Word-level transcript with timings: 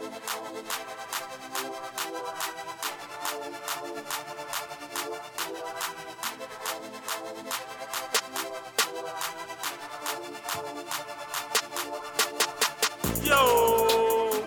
Yo, 0.00 0.06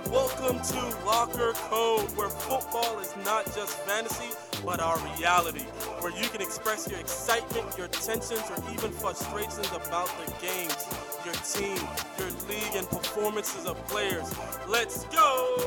welcome 0.09 0.59
to 0.59 1.05
Locker 1.05 1.53
Code, 1.69 2.09
where 2.17 2.29
football 2.29 2.97
is 2.97 3.15
not 3.23 3.45
just 3.53 3.77
fantasy, 3.81 4.33
but 4.65 4.79
our 4.79 4.97
reality. 5.15 5.65
Where 5.99 6.11
you 6.11 6.27
can 6.29 6.41
express 6.41 6.89
your 6.89 6.99
excitement, 6.99 7.77
your 7.77 7.89
tensions, 7.89 8.41
or 8.49 8.57
even 8.73 8.89
frustrations 8.91 9.69
about 9.71 10.09
the 10.25 10.31
games, 10.41 10.87
team, 11.43 11.77
your 12.17 12.29
league, 12.47 12.75
and 12.75 12.87
performances 12.89 13.65
of 13.65 13.77
players. 13.87 14.33
Let's 14.67 15.03
go! 15.05 15.57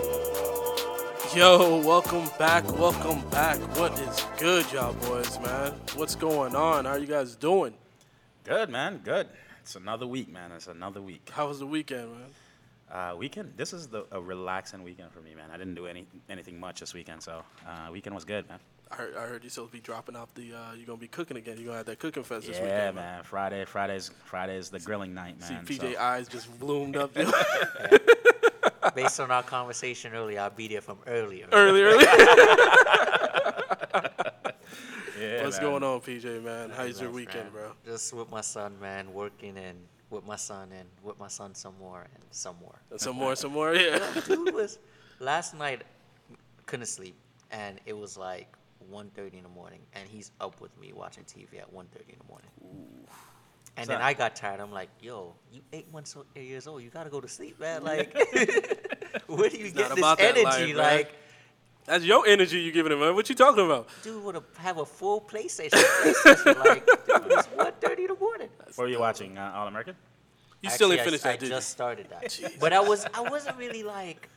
Yo, 1.34 1.82
welcome 1.86 2.30
back, 2.38 2.64
welcome 2.78 3.20
back. 3.28 3.58
What 3.76 3.92
is 4.00 4.24
good, 4.38 4.64
y'all 4.72 4.94
boys, 4.94 5.38
man? 5.40 5.72
What's 5.94 6.14
going 6.14 6.56
on? 6.56 6.86
How 6.86 6.94
you 6.96 7.06
guys 7.06 7.36
doing? 7.36 7.74
Good, 8.44 8.70
man. 8.70 9.02
Good. 9.04 9.28
It's 9.60 9.76
another 9.76 10.06
week, 10.06 10.32
man. 10.32 10.50
It's 10.52 10.66
another 10.66 11.02
week. 11.02 11.28
How 11.30 11.48
was 11.48 11.58
the 11.58 11.66
weekend, 11.66 12.10
man? 12.10 12.30
Uh, 12.90 13.16
weekend. 13.16 13.52
This 13.56 13.74
is 13.74 13.88
the 13.88 14.06
a 14.12 14.20
relaxing 14.20 14.82
weekend 14.82 15.12
for 15.12 15.20
me, 15.20 15.34
man. 15.34 15.50
I 15.52 15.58
didn't 15.58 15.74
do 15.74 15.86
any 15.86 16.06
anything 16.30 16.58
much 16.58 16.80
this 16.80 16.94
weekend, 16.94 17.22
so 17.22 17.42
uh, 17.66 17.90
weekend 17.92 18.14
was 18.14 18.24
good, 18.24 18.48
man. 18.48 18.60
I 18.90 18.94
heard, 18.94 19.16
I 19.16 19.22
heard 19.26 19.42
you 19.44 19.50
supposed 19.50 19.72
to 19.72 19.76
be 19.76 19.80
dropping 19.80 20.14
off 20.16 20.32
the. 20.34 20.52
Uh, 20.54 20.72
you're 20.76 20.86
gonna 20.86 20.98
be 20.98 21.08
cooking 21.08 21.36
again. 21.36 21.56
You're 21.56 21.66
gonna 21.66 21.78
have 21.78 21.86
that 21.86 21.98
cooking 21.98 22.22
fest 22.22 22.46
this 22.46 22.56
weekend. 22.56 22.68
yeah, 22.68 22.78
weekend, 22.90 22.96
man. 22.96 23.24
Friday, 23.24 23.64
Fridays, 23.64 24.10
Fridays 24.24 24.70
the 24.70 24.78
grilling 24.80 25.12
night, 25.12 25.40
man. 25.40 25.66
See, 25.66 25.78
PJ 25.78 25.94
so- 25.94 26.00
eyes 26.00 26.28
just 26.28 26.58
bloomed 26.60 26.96
up 26.96 27.12
Based 28.94 29.18
on 29.20 29.30
our 29.32 29.42
conversation 29.42 30.14
earlier, 30.14 30.40
I'll 30.40 30.50
be 30.50 30.68
there 30.68 30.80
from 30.80 30.98
earlier. 31.06 31.46
early, 31.52 31.82
early. 31.82 32.04
yeah, 35.20 35.42
What's 35.44 35.56
man. 35.60 35.70
going 35.70 35.82
on, 35.82 36.00
PJ, 36.00 36.42
man? 36.42 36.70
How's 36.70 37.00
your 37.00 37.10
weekend, 37.10 37.52
man. 37.52 37.52
bro? 37.52 37.72
Just 37.84 38.14
with 38.14 38.30
my 38.30 38.40
son, 38.40 38.78
man, 38.80 39.12
working 39.12 39.58
and 39.58 39.76
with 40.10 40.24
my 40.24 40.36
son 40.36 40.68
and 40.78 40.88
with 41.02 41.18
my 41.18 41.26
son 41.28 41.54
some 41.54 41.74
more 41.80 42.02
and 42.14 42.22
some 42.30 42.56
more. 42.60 42.76
And 42.90 43.00
some 43.00 43.16
more, 43.16 43.34
some 43.34 43.52
more, 43.52 43.74
yeah. 43.74 43.98
Dude 44.26 44.54
was 44.54 44.78
last 45.18 45.54
night 45.54 45.82
couldn't 46.66 46.86
sleep 46.86 47.16
and 47.50 47.80
it 47.86 47.96
was 47.96 48.16
like 48.16 48.55
1.30 48.90 49.34
in 49.34 49.42
the 49.42 49.48
morning 49.48 49.80
and 49.94 50.08
he's 50.08 50.30
up 50.40 50.60
with 50.60 50.78
me 50.80 50.92
watching 50.94 51.24
TV 51.24 51.58
at 51.60 51.72
1.30 51.72 52.08
in 52.08 52.16
the 52.18 52.28
morning. 52.28 52.48
Ooh. 52.64 53.06
And 53.78 53.88
then 53.88 54.00
I 54.00 54.14
got 54.14 54.34
tired. 54.36 54.60
I'm 54.60 54.72
like, 54.72 54.88
yo, 55.02 55.34
you 55.52 55.60
eight 55.72 55.92
months 55.92 56.16
o- 56.16 56.24
eight 56.34 56.46
years 56.48 56.66
old. 56.66 56.82
You 56.82 56.88
gotta 56.88 57.10
go 57.10 57.20
to 57.20 57.28
sleep, 57.28 57.60
man. 57.60 57.82
Like, 57.90 58.14
where 59.26 59.50
do 59.50 59.58
you 59.58 59.64
not 59.66 59.74
get 59.74 59.88
this 59.90 59.98
about 59.98 60.20
energy? 60.20 60.72
life, 60.72 60.76
man. 60.76 60.76
like, 60.76 61.14
That's 61.84 62.04
your 62.04 62.26
energy 62.26 62.58
you're 62.60 62.72
giving 62.72 62.92
him, 62.92 63.00
man. 63.00 63.14
What 63.14 63.28
you 63.28 63.34
talking 63.34 63.64
about? 63.66 63.88
dude 64.02 64.22
would 64.24 64.42
have 64.58 64.78
a 64.78 64.86
full 64.86 65.20
PlayStation. 65.20 65.70
PlayStation 65.72 66.58
like, 66.64 66.86
dude, 66.86 67.32
it's 67.32 67.48
1.30 67.48 67.98
in 67.98 68.06
the 68.06 68.16
morning. 68.18 68.48
What 68.64 68.78
were 68.78 68.88
you 68.88 68.98
watching? 69.00 69.36
Uh, 69.36 69.52
All 69.54 69.68
American? 69.68 69.94
You 70.62 70.70
still 70.70 70.90
ain't 70.90 71.00
Actually, 71.00 71.18
finished 71.18 71.26
I, 71.26 71.28
that, 71.32 71.34
I 71.34 71.40
did 71.40 71.48
just 71.50 71.68
started 71.68 72.06
that. 72.10 72.40
but 72.58 72.72
I 72.72 72.80
was 72.80 73.06
I 73.12 73.20
wasn't 73.20 73.58
really 73.58 73.82
like, 73.82 74.28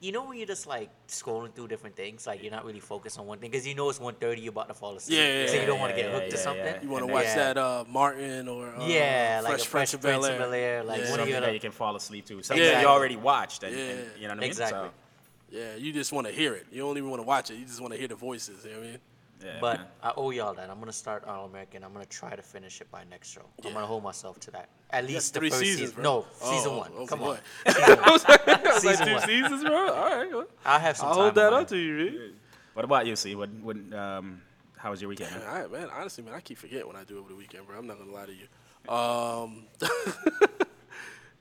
you 0.00 0.12
know 0.12 0.24
when 0.26 0.36
you're 0.36 0.46
just 0.46 0.66
like 0.66 0.90
scrolling 1.08 1.54
through 1.54 1.68
different 1.68 1.96
things, 1.96 2.26
like 2.26 2.42
you're 2.42 2.52
not 2.52 2.64
really 2.64 2.80
focused 2.80 3.18
on 3.18 3.26
one 3.26 3.38
thing 3.38 3.50
because 3.50 3.66
you 3.66 3.74
know 3.74 3.88
it's 3.88 3.98
1.30, 3.98 4.42
you're 4.42 4.50
about 4.50 4.68
to 4.68 4.74
fall 4.74 4.94
asleep, 4.94 5.18
Yeah, 5.18 5.42
yeah 5.42 5.46
so 5.48 5.54
you 5.54 5.66
don't 5.66 5.80
want 5.80 5.94
to 5.94 5.98
yeah, 5.98 6.06
get 6.10 6.14
hooked 6.14 6.30
to 6.32 6.36
something. 6.36 6.64
yeah. 6.64 6.82
You 6.82 6.88
want 6.88 7.06
to 7.06 7.12
watch 7.12 7.24
then- 7.24 7.36
that 7.38 7.58
uh, 7.58 7.84
Martin 7.88 8.48
or 8.48 8.68
uh, 8.68 8.86
Yeah, 8.86 9.40
like 9.42 9.52
Fresh 9.52 9.64
a 9.64 9.68
Fresh 9.68 9.70
Prince 9.70 9.94
of 9.94 10.02
Bel 10.38 10.52
Air? 10.52 10.84
Like, 10.84 11.00
yeah. 11.00 11.06
Something 11.06 11.26
you 11.28 11.32
that 11.34 11.40
gonna- 11.40 11.52
you 11.52 11.60
can 11.60 11.72
fall 11.72 11.96
asleep 11.96 12.26
to. 12.26 12.42
Something 12.42 12.64
that 12.66 12.82
you 12.82 12.88
already 12.88 13.16
watched. 13.16 13.62
And, 13.62 13.74
Yeah. 13.76 13.82
and- 13.84 14.10
you 14.16 14.22
know 14.22 14.28
what 14.28 14.30
I 14.38 14.40
mean? 14.40 14.50
Exactly. 14.50 14.88
So, 14.88 15.56
yeah, 15.58 15.76
you 15.76 15.92
just 15.92 16.12
want 16.12 16.26
to 16.26 16.32
hear 16.32 16.54
it. 16.54 16.66
You 16.70 16.82
don't 16.82 16.96
even 16.98 17.08
want 17.08 17.22
to 17.22 17.26
watch 17.26 17.50
it. 17.50 17.54
You 17.56 17.64
just 17.64 17.80
want 17.80 17.92
to 17.94 17.98
hear 17.98 18.08
the 18.08 18.16
voices. 18.16 18.64
You 18.64 18.72
know 18.72 18.78
what 18.78 18.86
I 18.86 18.90
mean? 18.90 18.98
Yeah, 19.46 19.58
But 19.60 19.78
man. 19.78 19.86
I 20.02 20.12
owe 20.16 20.30
y'all 20.30 20.54
that. 20.54 20.68
I'm 20.70 20.78
gonna 20.78 20.92
start 20.92 21.24
All 21.24 21.46
American. 21.46 21.84
I'm 21.84 21.92
gonna 21.92 22.04
try 22.06 22.34
to 22.36 22.42
finish 22.42 22.80
it 22.80 22.90
by 22.90 23.04
next 23.10 23.30
show. 23.30 23.42
Yeah. 23.62 23.68
I'm 23.68 23.74
gonna 23.74 23.86
hold 23.86 24.02
myself 24.02 24.38
to 24.40 24.50
that. 24.52 24.68
At 24.90 25.06
least 25.06 25.34
the 25.34 25.40
first 25.40 25.58
seasons, 25.58 25.90
season. 25.90 25.94
bro. 26.02 26.04
No, 26.04 26.26
season 26.50 26.72
Oh, 26.72 26.78
one. 26.78 26.92
oh, 26.96 27.06
Come 27.06 27.18
for 27.20 27.28
on. 27.30 27.38
Season 27.72 27.96
one. 27.96 27.98
I 28.46 28.80
like 28.84 28.98
two 29.06 29.12
one. 29.14 29.22
seasons, 29.26 29.64
bro. 29.64 29.92
All 29.94 30.16
right, 30.16 30.30
well, 30.32 30.46
I'll 30.64 30.80
have 30.80 30.96
some 30.96 31.08
I'll 31.08 31.14
time. 31.14 31.22
hold 31.22 31.34
that 31.36 31.52
on 31.52 31.62
up 31.62 31.68
to 31.68 31.76
you, 31.76 31.94
man. 31.96 32.32
what 32.74 32.84
about 32.84 33.06
you, 33.06 33.16
C? 33.16 33.34
What, 33.34 33.50
what, 33.62 33.76
um, 33.94 34.42
how 34.76 34.90
was 34.90 35.00
your 35.00 35.08
weekend? 35.08 35.30
Man, 35.30 35.40
Man? 35.40 35.48
I, 35.48 35.66
man, 35.68 35.88
honestly, 35.96 36.24
man, 36.24 36.34
I 36.34 36.40
keep 36.40 36.58
forgetting 36.58 36.86
when 36.86 36.96
I 36.96 37.04
do 37.04 37.18
over 37.18 37.28
the 37.30 37.34
weekend, 37.36 37.66
bro. 37.66 37.78
I'm 37.78 37.86
not 37.86 37.98
gonna 37.98 38.12
lie 38.12 38.26
to 38.26 38.32
you. 38.32 38.46
Um, 38.92 39.64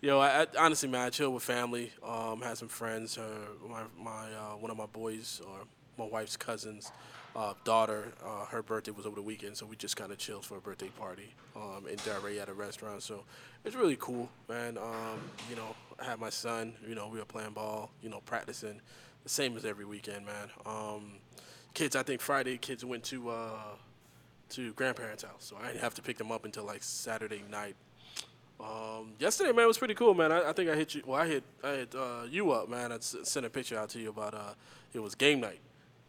yo, 0.01 0.19
I, 0.19 0.41
I, 0.43 0.47
honestly, 0.59 0.89
man, 0.89 1.01
I 1.01 1.09
chill 1.09 1.31
with 1.31 1.43
family. 1.43 1.91
Um, 2.03 2.41
had 2.41 2.57
some 2.57 2.67
friends. 2.67 3.15
Her, 3.15 3.29
my, 3.69 3.81
my, 3.97 4.33
uh, 4.33 4.55
one 4.57 4.71
of 4.71 4.77
my 4.77 4.85
boys 4.87 5.41
or 5.47 5.59
my 5.97 6.05
wife's 6.05 6.37
cousins, 6.37 6.91
uh, 7.35 7.53
daughter. 7.63 8.13
Uh, 8.23 8.45
her 8.45 8.63
birthday 8.63 8.91
was 8.91 9.05
over 9.05 9.15
the 9.15 9.21
weekend, 9.21 9.57
so 9.57 9.65
we 9.65 9.75
just 9.75 9.97
kind 9.97 10.11
of 10.11 10.17
chilled 10.17 10.45
for 10.45 10.57
a 10.57 10.61
birthday 10.61 10.89
party 10.99 11.33
um, 11.55 11.85
in 11.89 11.97
Delray 11.97 12.41
at 12.41 12.49
a 12.49 12.53
restaurant. 12.53 13.03
So 13.03 13.23
it's 13.63 13.75
really 13.75 13.97
cool, 13.99 14.29
man. 14.47 14.77
Um, 14.77 15.19
you 15.49 15.55
know, 15.55 15.75
I 15.99 16.05
had 16.05 16.19
my 16.19 16.29
son. 16.29 16.73
You 16.87 16.95
know, 16.95 17.07
we 17.07 17.19
were 17.19 17.25
playing 17.25 17.51
ball. 17.51 17.91
You 18.01 18.09
know, 18.09 18.21
practicing. 18.25 18.81
The 19.23 19.29
same 19.29 19.57
as 19.57 19.65
every 19.65 19.85
weekend, 19.85 20.25
man. 20.25 20.49
Um, 20.65 21.13
kids, 21.73 21.95
I 21.95 22.03
think 22.03 22.21
Friday 22.21 22.57
kids 22.57 22.85
went 22.85 23.03
to 23.05 23.29
uh, 23.29 23.75
to 24.49 24.73
grandparents' 24.73 25.23
house, 25.23 25.45
so 25.45 25.57
I 25.61 25.67
didn't 25.67 25.81
have 25.81 25.95
to 25.95 26.01
pick 26.01 26.17
them 26.17 26.31
up 26.31 26.45
until 26.45 26.63
like 26.63 26.83
Saturday 26.83 27.43
night. 27.49 27.75
Um, 28.59 29.13
yesterday, 29.19 29.51
man, 29.51 29.67
was 29.67 29.77
pretty 29.77 29.95
cool, 29.95 30.13
man. 30.13 30.31
I, 30.31 30.49
I 30.49 30.53
think 30.53 30.69
I 30.69 30.75
hit 30.75 30.95
you. 30.95 31.03
Well, 31.05 31.19
I 31.19 31.27
hit 31.27 31.43
I 31.63 31.71
hit 31.71 31.95
uh, 31.95 32.23
you 32.29 32.51
up, 32.51 32.69
man. 32.69 32.91
I 32.91 32.97
sent 32.99 33.45
a 33.45 33.49
picture 33.49 33.77
out 33.77 33.89
to 33.89 33.99
you 33.99 34.09
about 34.09 34.33
uh, 34.33 34.53
it 34.93 34.99
was 34.99 35.13
game 35.15 35.41
night, 35.41 35.59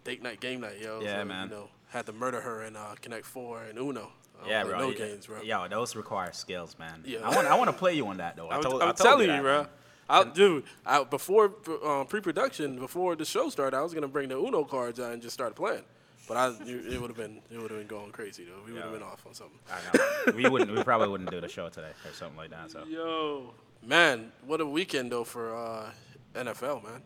date 0.07 0.23
night, 0.23 0.41
game 0.41 0.61
night, 0.61 0.81
yo. 0.81 1.01
Yeah, 1.01 1.21
so, 1.21 1.25
man. 1.25 1.49
You 1.49 1.55
know, 1.55 1.69
had 1.89 2.07
to 2.07 2.13
murder 2.13 2.41
her 2.41 2.63
in 2.63 2.77
uh, 2.77 2.95
Connect 3.03 3.27
Four 3.27 3.65
and 3.65 3.79
Uno. 3.79 4.13
I 4.43 4.49
Yeah, 4.49 4.65
bro. 4.65 4.79
No 4.79 4.91
yeah. 4.91 4.99
games, 4.99 5.27
bro. 5.27 5.43
Yo, 5.43 5.69
those 5.69 5.97
require 5.97 6.33
skills, 6.33 6.77
man. 6.79 7.03
Yeah. 7.05 7.19
I 7.25 7.35
want, 7.35 7.49
I 7.49 7.55
want 7.57 7.69
to 7.69 7.77
play 7.77 7.95
you 7.95 8.07
on 8.07 8.19
that 8.19 8.37
though. 8.37 8.49
I 8.49 8.57
I'm, 8.57 8.63
told, 8.63 8.83
I'm 8.83 8.89
I 8.89 8.93
told 8.93 8.97
telling 8.99 9.27
you, 9.27 9.33
you, 9.33 9.39
that, 9.39 9.43
bro. 9.43 9.63
man. 9.63 9.69
I, 10.09 10.23
dude, 10.23 10.65
I, 10.85 11.03
before 11.03 11.53
um, 11.85 12.07
pre-production, 12.07 12.79
before 12.79 13.17
the 13.17 13.25
show 13.25 13.49
started, 13.49 13.77
I 13.77 13.83
was 13.83 13.93
gonna 13.93 14.07
bring 14.07 14.29
the 14.29 14.37
Uno 14.37 14.63
cards 14.63 15.01
out 15.01 15.13
and 15.13 15.21
just 15.21 15.35
start 15.35 15.57
playing. 15.57 15.83
But 16.29 16.37
I, 16.37 16.49
it 16.65 17.01
would 17.01 17.11
have 17.11 17.17
been, 17.17 17.41
it 17.51 17.59
would 17.61 17.71
have 17.71 17.81
been 17.81 17.89
going 17.89 18.13
crazy 18.13 18.45
though. 18.45 18.65
We 18.65 18.73
would 18.73 18.83
have 18.83 18.93
been 18.93 19.03
off 19.03 19.25
on 19.27 19.35
something. 19.35 19.59
I 19.71 19.97
know. 19.97 20.37
we 20.37 20.49
wouldn't. 20.49 20.77
We 20.77 20.83
probably 20.83 21.09
wouldn't 21.09 21.31
do 21.31 21.41
the 21.41 21.49
show 21.49 21.69
today 21.69 21.91
or 22.05 22.13
something 22.13 22.37
like 22.37 22.51
that. 22.51 22.71
So. 22.71 22.85
Yo, 22.89 23.55
man, 23.85 24.33
what 24.45 24.61
a 24.61 24.67
weekend 24.67 25.11
though 25.11 25.25
for 25.25 25.57
uh, 25.57 25.91
NFL, 26.35 26.85
man. 26.85 27.03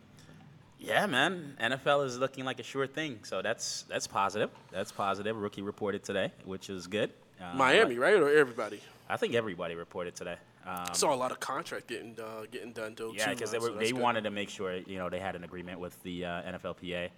Yeah, 0.80 1.06
man. 1.06 1.56
NFL 1.60 2.06
is 2.06 2.18
looking 2.18 2.44
like 2.44 2.58
a 2.58 2.62
sure 2.62 2.86
thing. 2.86 3.20
So 3.22 3.42
that's 3.42 3.82
that's 3.82 4.06
positive. 4.06 4.50
That's 4.72 4.91
positive. 4.91 5.36
Rookie 5.36 5.62
reported 5.62 6.02
today, 6.02 6.32
which 6.44 6.70
is 6.70 6.86
good. 6.86 7.12
Um, 7.41 7.58
Miami, 7.58 7.98
right, 7.98 8.14
or 8.14 8.28
everybody? 8.34 8.80
I 9.08 9.16
think 9.16 9.34
everybody 9.34 9.74
reported 9.74 10.14
today. 10.14 10.36
Um, 10.66 10.86
Saw 10.92 11.14
a 11.14 11.16
lot 11.16 11.32
of 11.32 11.40
contract 11.40 11.86
getting 11.86 12.16
uh, 12.19 12.44
getting 12.50 12.72
done 12.72 12.94
though. 12.96 13.12
yeah, 13.12 13.30
because 13.30 13.50
they 13.50 13.58
were 13.58 13.70
that's 13.70 13.78
they 13.78 13.92
good. 13.92 14.00
wanted 14.00 14.24
to 14.24 14.30
make 14.30 14.48
sure 14.48 14.74
you 14.74 14.98
know 14.98 15.08
they 15.10 15.20
had 15.20 15.36
an 15.36 15.44
agreement 15.44 15.80
with 15.80 16.00
the 16.02 16.24
uh, 16.24 16.42
NFLPA 16.42 17.08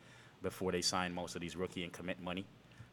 before 0.42 0.72
they 0.72 0.82
signed 0.82 1.14
most 1.14 1.34
of 1.34 1.40
these 1.40 1.56
rookie 1.56 1.84
and 1.84 1.92
commit 1.92 2.20
money. 2.20 2.44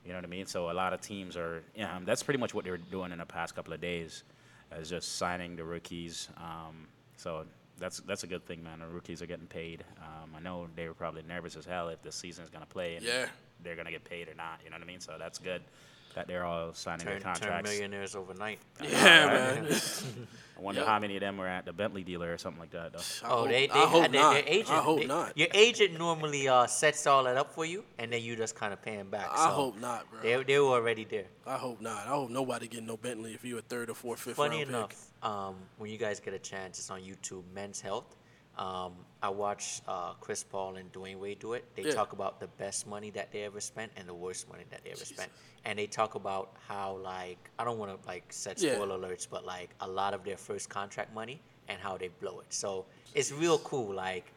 You 0.05 0.11
know 0.11 0.17
what 0.17 0.25
I 0.25 0.29
mean? 0.29 0.45
So 0.45 0.69
a 0.69 0.73
lot 0.73 0.93
of 0.93 1.01
teams 1.01 1.35
are. 1.35 1.63
Yeah, 1.75 1.95
um, 1.95 2.05
that's 2.05 2.23
pretty 2.23 2.39
much 2.39 2.53
what 2.53 2.63
they 2.65 2.71
were 2.71 2.77
doing 2.77 3.11
in 3.11 3.17
the 3.19 3.25
past 3.25 3.55
couple 3.55 3.73
of 3.73 3.81
days, 3.81 4.23
is 4.77 4.89
just 4.89 5.17
signing 5.17 5.55
the 5.55 5.63
rookies. 5.63 6.29
Um, 6.37 6.87
so 7.17 7.45
that's 7.79 7.99
that's 8.01 8.23
a 8.23 8.27
good 8.27 8.45
thing, 8.45 8.63
man. 8.63 8.79
The 8.79 8.87
rookies 8.87 9.21
are 9.21 9.25
getting 9.25 9.47
paid. 9.47 9.83
Um, 10.01 10.31
I 10.35 10.39
know 10.39 10.67
they 10.75 10.87
were 10.87 10.93
probably 10.93 11.23
nervous 11.27 11.55
as 11.55 11.65
hell 11.65 11.89
if 11.89 12.01
the 12.01 12.11
season's 12.11 12.49
gonna 12.49 12.65
play 12.65 12.95
and 12.95 13.05
Yeah. 13.05 13.27
they're 13.63 13.75
gonna 13.75 13.91
get 13.91 14.03
paid 14.03 14.27
or 14.27 14.35
not. 14.35 14.59
You 14.63 14.69
know 14.69 14.75
what 14.75 14.83
I 14.83 14.85
mean? 14.87 14.99
So 14.99 15.15
that's 15.17 15.39
good 15.39 15.61
that 16.15 16.27
they're 16.27 16.43
all 16.45 16.73
signing 16.73 16.99
Turn, 17.05 17.13
their 17.13 17.19
turn 17.21 17.33
contracts. 17.33 17.69
millionaires 17.69 18.15
overnight. 18.15 18.59
Yeah, 18.83 19.25
man. 19.27 19.67
I 20.57 20.61
wonder 20.61 20.81
Yeah. 20.81 20.87
how 20.87 20.99
many 20.99 21.15
of 21.15 21.21
them 21.21 21.37
were 21.37 21.47
at 21.47 21.63
the 21.63 21.71
Bentley 21.71 22.03
dealer 22.03 22.33
or 22.33 22.37
something 22.37 22.59
like 22.59 22.71
that, 22.71 22.91
though. 22.91 22.99
Oh, 23.29 23.47
they, 23.47 23.67
they 23.67 23.73
I 23.73 23.85
hope 23.85 24.01
had 24.01 24.11
their, 24.11 24.21
not. 24.21 24.33
their 24.33 24.43
agent. 24.45 24.69
I 24.71 24.81
hope 24.81 24.99
they- 24.99 25.05
not. 25.05 25.37
Your 25.37 25.47
agent 25.53 25.97
normally 25.97 26.49
uh, 26.49 26.67
sets 26.67 27.07
all 27.07 27.23
that 27.23 27.37
up 27.37 27.53
for 27.53 27.63
you, 27.65 27.85
and 27.97 28.11
then 28.11 28.21
you 28.21 28.35
just 28.35 28.55
kind 28.55 28.73
of 28.73 28.81
pay 28.81 28.95
him 28.95 29.09
back. 29.09 29.29
I 29.31 29.45
so 29.47 29.53
hope 29.53 29.79
not, 29.79 30.05
bro. 30.11 30.19
They, 30.21 30.43
they 30.43 30.59
were 30.59 30.65
already 30.71 31.05
there. 31.05 31.27
I 31.47 31.55
hope 31.55 31.79
not. 31.79 32.05
I 32.05 32.09
hope 32.09 32.29
nobody 32.29 32.67
getting 32.67 32.87
no 32.87 32.97
Bentley 32.97 33.33
if 33.33 33.45
you 33.45 33.57
a 33.57 33.61
third 33.61 33.89
or 33.89 33.93
fourth, 33.95 34.19
fifth 34.19 34.35
Funny 34.35 34.57
round 34.57 34.69
enough, 34.69 34.89
pick. 34.89 35.29
um, 35.29 35.55
when 35.77 35.89
you 35.91 35.97
guys 35.97 36.19
get 36.19 36.33
a 36.33 36.39
chance, 36.39 36.77
it's 36.77 36.89
on 36.89 36.99
YouTube, 37.01 37.43
Men's 37.53 37.79
Health. 37.79 38.17
Um, 38.57 38.93
I 39.21 39.29
watched 39.29 39.81
uh, 39.87 40.13
Chris 40.21 40.43
Paul 40.43 40.77
and 40.77 40.91
Dwyane 40.93 41.17
Wade 41.19 41.39
do 41.39 41.53
it. 41.53 41.65
They 41.75 41.83
Yeah. 41.83 41.93
talk 41.93 42.13
about 42.13 42.39
the 42.39 42.47
best 42.47 42.87
money 42.87 43.09
that 43.11 43.31
they 43.31 43.43
ever 43.43 43.59
spent 43.59 43.91
and 43.97 44.07
the 44.07 44.13
worst 44.13 44.47
money 44.49 44.63
that 44.69 44.83
they 44.83 44.91
ever 44.91 45.03
spent. 45.03 45.31
And 45.65 45.77
they 45.77 45.87
talk 45.87 46.15
about 46.15 46.55
how, 46.67 46.95
like, 46.97 47.49
I 47.59 47.65
don't 47.65 47.77
want 47.79 48.01
to 48.01 48.07
like 48.07 48.31
set 48.31 48.61
Yeah. 48.61 48.75
spoiler 48.75 48.97
alerts, 48.97 49.27
but 49.29 49.45
like 49.45 49.71
a 49.81 49.87
lot 49.87 50.13
of 50.13 50.23
their 50.23 50.37
first 50.37 50.69
contract 50.69 51.13
money 51.13 51.41
and 51.67 51.81
how 51.81 51.97
they 51.97 52.07
blow 52.07 52.39
it. 52.39 52.53
So 52.53 52.85
it's 53.13 53.31
real 53.31 53.59
cool. 53.59 53.93
Like, 53.93 54.33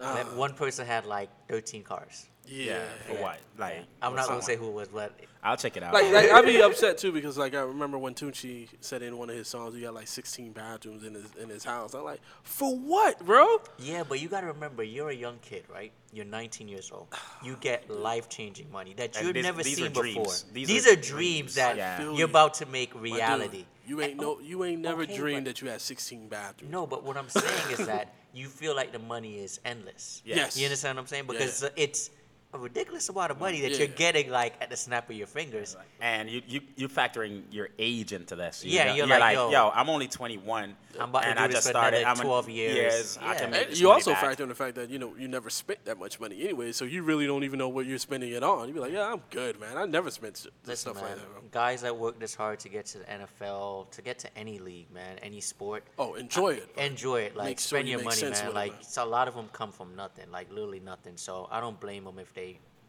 that 0.00 0.26
uh, 0.26 0.30
one 0.30 0.54
person 0.54 0.86
had 0.86 1.06
like 1.06 1.28
13 1.48 1.82
cars. 1.82 2.26
Yeah. 2.46 2.80
For 3.06 3.14
what? 3.14 3.38
Like, 3.58 3.84
I'm 4.02 4.14
not 4.16 4.24
gonna 4.24 4.36
what's 4.36 4.46
say 4.46 4.56
who 4.56 4.68
it 4.68 4.72
was, 4.72 4.88
but 4.88 5.12
I'll 5.42 5.56
check 5.56 5.76
it 5.76 5.82
out. 5.84 5.94
Like, 5.94 6.10
like 6.12 6.30
I'd 6.30 6.44
be 6.44 6.60
upset 6.62 6.98
too 6.98 7.12
because 7.12 7.38
like 7.38 7.54
I 7.54 7.60
remember 7.60 7.96
when 7.96 8.14
Tunechi 8.14 8.68
said 8.80 9.02
in 9.02 9.16
one 9.18 9.30
of 9.30 9.36
his 9.36 9.46
songs 9.46 9.74
he 9.74 9.82
got 9.82 9.94
like 9.94 10.08
16 10.08 10.50
bathrooms 10.52 11.04
in 11.04 11.14
his 11.14 11.26
in 11.40 11.48
his 11.48 11.62
house. 11.64 11.94
I'm 11.94 12.02
like, 12.02 12.20
for 12.42 12.76
what, 12.76 13.24
bro? 13.24 13.58
yeah, 13.78 14.02
but 14.08 14.20
you 14.20 14.28
gotta 14.28 14.48
remember, 14.48 14.82
you're 14.82 15.10
a 15.10 15.14
young 15.14 15.38
kid, 15.42 15.64
right? 15.72 15.92
You're 16.12 16.24
19 16.24 16.66
years 16.66 16.90
old. 16.92 17.06
You 17.44 17.56
get 17.60 17.88
life-changing 18.00 18.70
money 18.72 18.94
that 18.94 19.16
And 19.16 19.26
you've 19.26 19.34
these- 19.34 19.44
never 19.44 19.62
these 19.62 19.76
seen 19.76 19.86
are 19.86 19.90
before. 19.90 20.02
dreams. 20.24 20.44
These 20.52 20.66
These 20.68 20.88
are 20.88 20.92
are 20.94 20.96
dreams 20.96 21.54
that 21.54 21.76
Yeah. 21.76 21.94
I 21.94 22.02
feel 22.02 22.14
you're 22.16 22.28
about 22.28 22.54
to 22.54 22.66
make 22.66 22.96
My 22.96 23.02
dude, 23.02 23.12
reality. 23.12 23.64
you 23.86 24.00
ain't 24.00 24.18
oh 24.18 24.22
no, 24.22 24.40
you 24.40 24.64
ain't 24.64 24.80
never 24.80 25.02
okay, 25.02 25.16
dreamed 25.16 25.44
but- 25.44 25.50
that 25.56 25.62
you 25.62 25.68
had 25.68 25.80
16 25.80 26.26
bathrooms. 26.28 26.72
No, 26.72 26.86
but 26.86 27.04
what 27.04 27.16
I'm 27.16 27.28
saying 27.28 27.70
is 27.78 27.86
that 27.86 28.12
you 28.32 28.48
feel 28.48 28.74
like 28.74 28.92
the 28.92 28.98
money 28.98 29.38
is 29.38 29.60
endless. 29.64 30.22
Yes. 30.24 30.56
You 30.56 30.66
understand 30.66 30.96
what 30.96 31.02
I'm 31.02 31.06
saying? 31.08 31.24
Yeah. 31.26 31.32
Because 31.32 31.70
it's 31.76 32.10
a 32.52 32.58
ridiculous 32.58 33.08
amount 33.08 33.30
of 33.30 33.38
money 33.38 33.60
that 33.60 33.70
Yeah. 33.70 33.78
you're 33.78 33.86
getting 33.86 34.28
like 34.30 34.54
at 34.60 34.70
the 34.70 34.76
snap 34.76 35.08
of 35.08 35.16
your 35.16 35.26
fingers. 35.28 35.76
and 36.00 36.28
you 36.30 36.42
you 36.48 36.60
you 36.76 36.88
factoring 36.88 37.42
your 37.52 37.68
age 37.78 38.12
into 38.12 38.34
this. 38.34 38.64
You 38.64 38.72
Yeah, 38.72 38.84
know, 38.86 38.94
you're 38.94 39.06
like, 39.06 39.34
yo- 39.36 39.70
I'm 39.74 39.88
only 39.88 40.08
21. 40.08 40.76
I'm 40.98 41.10
about 41.10 41.22
to 41.22 41.34
do 41.34 41.38
I 41.40 41.46
this 41.46 41.56
just 41.56 41.66
for 41.68 41.72
started. 41.72 42.02
I'm 42.04 42.16
12 42.16 42.48
years. 42.48 42.74
Yes, 42.76 43.18
I 43.20 43.32
Yeah. 43.34 43.38
can 43.40 43.50
make 43.52 43.68
And 43.68 43.78
you 43.78 43.90
also 43.90 44.10
back. 44.12 44.20
factor 44.22 44.42
in 44.42 44.48
the 44.48 44.54
fact 44.56 44.74
that 44.74 44.90
you 44.90 44.98
know 44.98 45.14
you 45.16 45.28
never 45.28 45.48
spent 45.50 45.84
that 45.84 45.98
much 45.98 46.18
money 46.18 46.42
anyway, 46.42 46.72
so 46.72 46.84
you 46.84 47.02
really 47.04 47.26
don't 47.26 47.44
even 47.44 47.58
know 47.58 47.68
what 47.68 47.86
you're 47.86 47.98
spending 47.98 48.32
it 48.32 48.42
on. 48.42 48.66
You 48.66 48.74
be 48.74 48.80
like, 48.80 48.92
yeah, 48.92 49.12
I'm 49.12 49.22
good, 49.30 49.60
man. 49.60 49.76
I 49.76 49.84
never 49.86 50.10
spent 50.10 50.36
s- 50.36 50.48
Listen, 50.66 50.92
stuff 50.92 50.96
man, 51.02 51.12
like 51.12 51.20
that. 51.20 51.30
Bro. 51.32 51.42
guys 51.52 51.82
that 51.82 51.96
work 51.96 52.18
this 52.18 52.34
hard 52.34 52.58
to 52.60 52.68
get 52.68 52.86
to 52.86 52.98
the 52.98 53.04
NFL, 53.10 53.86
to 53.92 54.02
get 54.02 54.18
to 54.20 54.38
any 54.38 54.58
league, 54.58 54.90
man, 54.90 55.18
any 55.22 55.40
sport, 55.40 55.84
Oh, 55.98 56.14
enjoy 56.14 56.54
it. 56.54 56.74
bro. 56.74 56.82
enjoy 56.84 57.20
it. 57.22 57.36
Like 57.36 57.46
Make 57.46 57.60
sure 57.60 57.78
spend 57.78 57.88
you 57.88 57.96
your 57.96 58.04
money, 58.04 58.20
man. 58.22 58.30
with 58.30 58.44
it, 58.44 58.54
Like 58.54 58.72
man. 58.72 58.82
so 58.82 59.04
a 59.04 59.06
lot 59.06 59.28
of 59.28 59.34
them 59.34 59.48
come 59.52 59.70
from 59.72 59.94
nothing, 59.94 60.30
like 60.32 60.50
literally 60.50 60.80
nothing. 60.80 61.16
So 61.16 61.46
I 61.52 61.60
don't 61.60 61.78
blame 61.78 62.04
them 62.04 62.18
if 62.18 62.32
they 62.34 62.39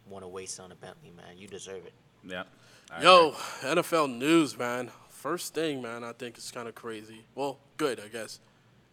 want 0.09 0.23
to 0.23 0.27
waste 0.27 0.59
on 0.59 0.71
a 0.71 0.75
Bentley, 0.75 1.11
man. 1.15 1.37
You 1.37 1.47
deserve 1.47 1.85
it. 1.85 1.93
Yeah. 2.27 2.43
I 2.91 3.01
Yo, 3.03 3.31
NFL 3.61 4.17
news, 4.17 4.57
man. 4.57 4.89
First 5.09 5.53
thing, 5.53 5.81
man, 5.81 6.03
I 6.03 6.13
think 6.13 6.37
it's 6.37 6.51
kind 6.51 6.67
of 6.67 6.75
crazy. 6.75 7.21
Well, 7.35 7.59
good, 7.77 7.99
I 7.99 8.07
guess. 8.07 8.39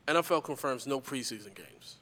NFL 0.07 0.45
confirms 0.45 0.87
no 0.87 1.01
preseason 1.01 1.55
games. 1.55 1.97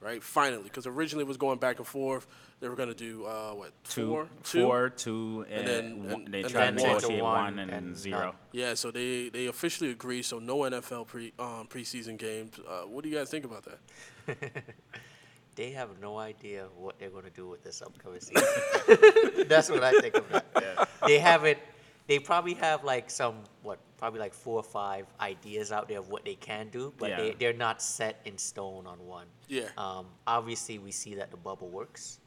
Right? 0.00 0.22
Finally, 0.22 0.62
because 0.62 0.86
originally 0.86 1.24
it 1.24 1.28
was 1.28 1.36
going 1.36 1.58
back 1.58 1.78
and 1.78 1.86
forth. 1.86 2.26
They 2.60 2.68
were 2.68 2.76
going 2.76 2.88
to 2.88 2.94
do, 2.94 3.24
uh, 3.26 3.50
what, 3.52 3.72
Two, 3.84 4.06
four? 4.08 4.28
Two? 4.44 4.62
four, 4.62 5.46
and, 5.50 5.66
then- 5.66 6.04
one- 6.04 6.12
and- 6.24 6.34
they 6.34 6.42
and 6.42 6.50
tried 6.50 6.70
to 6.70 6.74
then 6.76 6.84
one. 6.84 6.94
negotiate 6.96 7.22
One 7.22 7.32
one 7.44 7.58
and, 7.58 7.70
and 7.70 7.96
zero. 7.96 8.18
none. 8.26 8.32
Yeah, 8.52 8.74
so 8.74 8.90
they, 8.92 9.28
they 9.28 9.46
officially 9.46 9.90
agreed, 9.90 10.22
so 10.24 10.38
no 10.38 10.58
NFL 10.58 11.06
pre 11.08 11.32
um, 11.38 11.66
preseason 11.68 12.16
games. 12.16 12.58
Uh, 12.58 12.82
what 12.86 13.02
do 13.04 13.10
you 13.10 13.16
guys 13.16 13.28
think 13.30 13.44
about 13.44 13.64
that? 13.64 14.38
They 15.58 15.70
have 15.72 15.88
no 16.00 16.18
idea 16.18 16.68
what 16.76 17.00
they're 17.00 17.10
going 17.10 17.24
to 17.24 17.30
do 17.30 17.48
with 17.48 17.64
this 17.64 17.82
upcoming 17.82 18.20
season. 18.20 18.44
That's 19.48 19.68
what 19.68 19.82
I 19.82 19.90
think 20.00 20.14
of 20.14 20.28
that. 20.30 20.88
They 21.04 21.18
haven't. 21.18 21.58
They 22.06 22.20
probably 22.20 22.54
have 22.54 22.84
like 22.84 23.10
some 23.10 23.34
what, 23.62 23.80
probably 23.96 24.20
like 24.20 24.32
four 24.32 24.54
or 24.58 24.62
five 24.62 25.06
ideas 25.20 25.72
out 25.72 25.88
there 25.88 25.98
of 25.98 26.10
what 26.10 26.24
they 26.24 26.36
can 26.36 26.68
do, 26.68 26.92
but 26.96 27.10
Yeah. 27.10 27.16
they 27.16 27.30
they're 27.40 27.52
not 27.66 27.82
set 27.82 28.20
in 28.24 28.38
stone 28.38 28.86
on 28.86 29.04
one. 29.04 29.26
Yeah. 29.48 29.68
Um, 29.76 30.06
obviously, 30.28 30.78
we 30.78 30.92
see 30.92 31.16
that 31.16 31.32
the 31.32 31.36
bubble 31.36 31.68
works, 31.68 32.20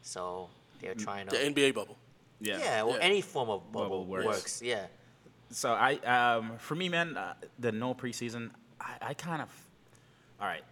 so 0.00 0.48
they're 0.80 0.94
trying 0.94 1.26
to 1.28 1.36
The. 1.36 1.44
NBA 1.44 1.74
bubble. 1.74 1.98
Yeah, 2.40 2.58
Yeah. 2.58 2.82
well, 2.84 2.96
Yeah. 2.96 3.02
any 3.04 3.20
form 3.20 3.50
of 3.50 3.70
bubble, 3.70 3.88
Bubble 3.88 4.06
works. 4.06 4.26
works. 4.26 4.62
Yeah. 4.62 4.86
So 5.50 5.72
I, 5.74 5.96
um, 6.16 6.56
for 6.58 6.74
me, 6.74 6.88
man, 6.88 7.18
uh, 7.18 7.34
the 7.58 7.70
no 7.70 7.94
preseason, 7.94 8.50
I, 8.80 9.10
I 9.10 9.14
kind 9.14 9.42
of, 9.42 9.50
all 10.40 10.46
right. 10.46 10.64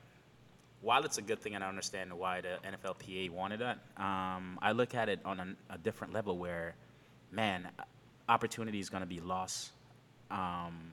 While 0.83 1.05
it's 1.05 1.19
a 1.19 1.23
good 1.23 1.41
thing, 1.41 1.55
and 1.55 1.65
I 1.65 1.69
understand 1.69 2.13
why 2.13 2.43
the 2.43 2.59
NFLPA 2.65 3.31
wanted 3.31 3.61
that, 3.61 3.79
um, 3.97 4.59
I 4.63 4.73
look 4.73 4.95
at 4.95 5.09
it 5.09 5.21
on 5.25 5.41
a, 5.71 5.75
a 5.75 5.79
different 5.79 6.13
level 6.13 6.39
where, 6.39 6.75
man, 7.33 7.69
opportunity 8.29 8.79
is 8.79 8.91
going 8.91 9.03
to 9.03 9.09
be 9.09 9.21
lost 9.21 9.71
um, 10.31 10.93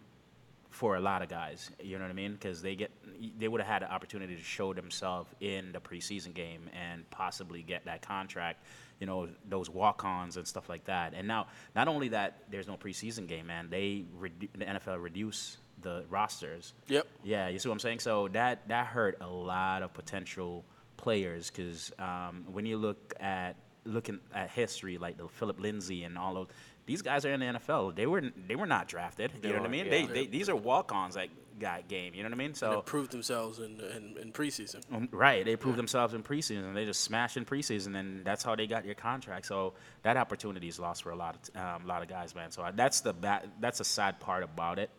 for 0.69 0.95
a 0.95 1.00
lot 1.00 1.21
of 1.21 1.30
guys. 1.30 1.69
You 1.81 1.97
know 1.97 2.06
what 2.06 2.12
I 2.12 2.15
mean? 2.15 2.33
Because 2.33 2.62
they 2.62 2.75
get, 2.75 2.91
they 3.38 3.47
would 3.47 3.62
have 3.62 3.68
had 3.68 3.83
an 3.83 3.89
opportunity 3.89 4.35
to 4.35 4.41
show 4.41 4.74
themselves 4.74 5.30
in 5.41 5.71
the 5.71 5.80
preseason 5.80 6.33
game 6.33 6.69
and 6.74 7.07
possibly 7.12 7.62
get 7.62 7.85
that 7.85 8.01
contract. 8.01 8.65
You 9.00 9.07
know, 9.07 9.27
those 9.50 9.69
walk-ons 9.69 10.38
and 10.38 10.47
stuff 10.47 10.69
like 10.69 10.85
that. 10.85 11.13
And 11.13 11.27
now, 11.27 11.47
not 11.75 11.88
only 11.88 12.09
that, 12.09 12.44
there's 12.50 12.68
no 12.68 12.77
preseason 12.77 13.27
game, 13.27 13.47
man. 13.47 13.68
They 13.69 14.06
redu- 14.19 14.50
the 14.57 14.65
NFL 14.65 15.03
reduce 15.03 15.57
the 15.83 16.06
rosters. 16.09 16.74
Yep. 16.88 17.07
Yeah, 17.24 17.50
you 17.50 17.59
see 17.59 17.69
what 17.69 17.74
I'm 17.74 17.80
saying? 17.80 18.00
So 18.00 18.27
that 18.30 18.68
that 18.69 18.88
hurt 18.88 19.18
a 19.21 19.27
lot 19.27 19.83
of 19.83 19.94
potential 19.94 20.65
players 20.97 21.51
because 21.51 21.91
um, 22.00 22.45
when 22.51 22.65
you 22.65 22.77
look 22.77 23.13
at 23.19 23.56
looking 23.85 24.19
at 24.33 24.50
history, 24.50 24.97
like 24.97 25.18
the 25.18 25.27
Phillip 25.27 25.59
Lindsay 25.59 26.03
and 26.03 26.18
all 26.18 26.38
of 26.38 26.47
these 26.85 27.01
guys 27.01 27.25
are 27.25 27.33
in 27.33 27.39
the 27.39 27.45
NFL. 27.45 27.95
They 27.95 28.06
were 28.06 28.21
they 28.47 28.56
were 28.56 28.65
not 28.65 28.88
drafted. 28.88 29.31
They 29.41 29.50
you 29.50 29.53
know 29.53 29.62
what 29.62 29.69
I 29.69 29.71
mean? 29.71 29.85
yeah. 29.85 29.91
They, 29.91 30.06
they 30.06 30.27
these 30.27 30.50
are 30.50 30.56
walk-ons 30.56 31.15
that 31.15 31.30
got 31.59 31.88
game. 31.88 32.13
You 32.13 32.24
know 32.24 32.30
what 32.30 32.35
I 32.35 32.38
mean? 32.38 32.53
So 32.53 32.81
proved 32.81 33.12
themselves 33.12 33.59
in, 33.59 33.80
in, 33.80 34.18
in 34.21 34.31
preseason. 34.33 34.81
um, 34.91 35.07
right, 35.12 35.45
they 35.45 35.56
proved 35.56 35.77
themselves 35.77 36.13
in 36.13 36.24
preseason. 36.24 36.65
And 36.65 36.75
they 36.75 36.85
just 36.85 37.01
smashed 37.01 37.38
in 37.38 37.45
preseason, 37.45 37.95
and 37.97 38.25
that's 38.25 38.44
how 38.44 38.56
they 38.56 38.68
got 38.68 38.85
your 38.85 38.95
contract. 38.95 39.45
So 39.45 39.74
that 40.03 40.18
opportunity 40.18 40.68
is 40.68 40.80
lost 40.80 41.03
for 41.03 41.12
a 41.12 41.15
lot 41.15 41.38
of 41.56 41.62
um, 41.62 41.88
lot 41.88 42.01
of 42.01 42.07
guys, 42.07 42.35
man. 42.35 42.51
So 42.51 42.63
I, 42.63 42.71
that's 42.71 43.01
the 43.01 43.13
ba- 43.13 43.44
that's 43.59 43.80
a 43.80 43.85
sad 43.85 44.19
part 44.19 44.44
about 44.44 44.80
it. 44.80 44.89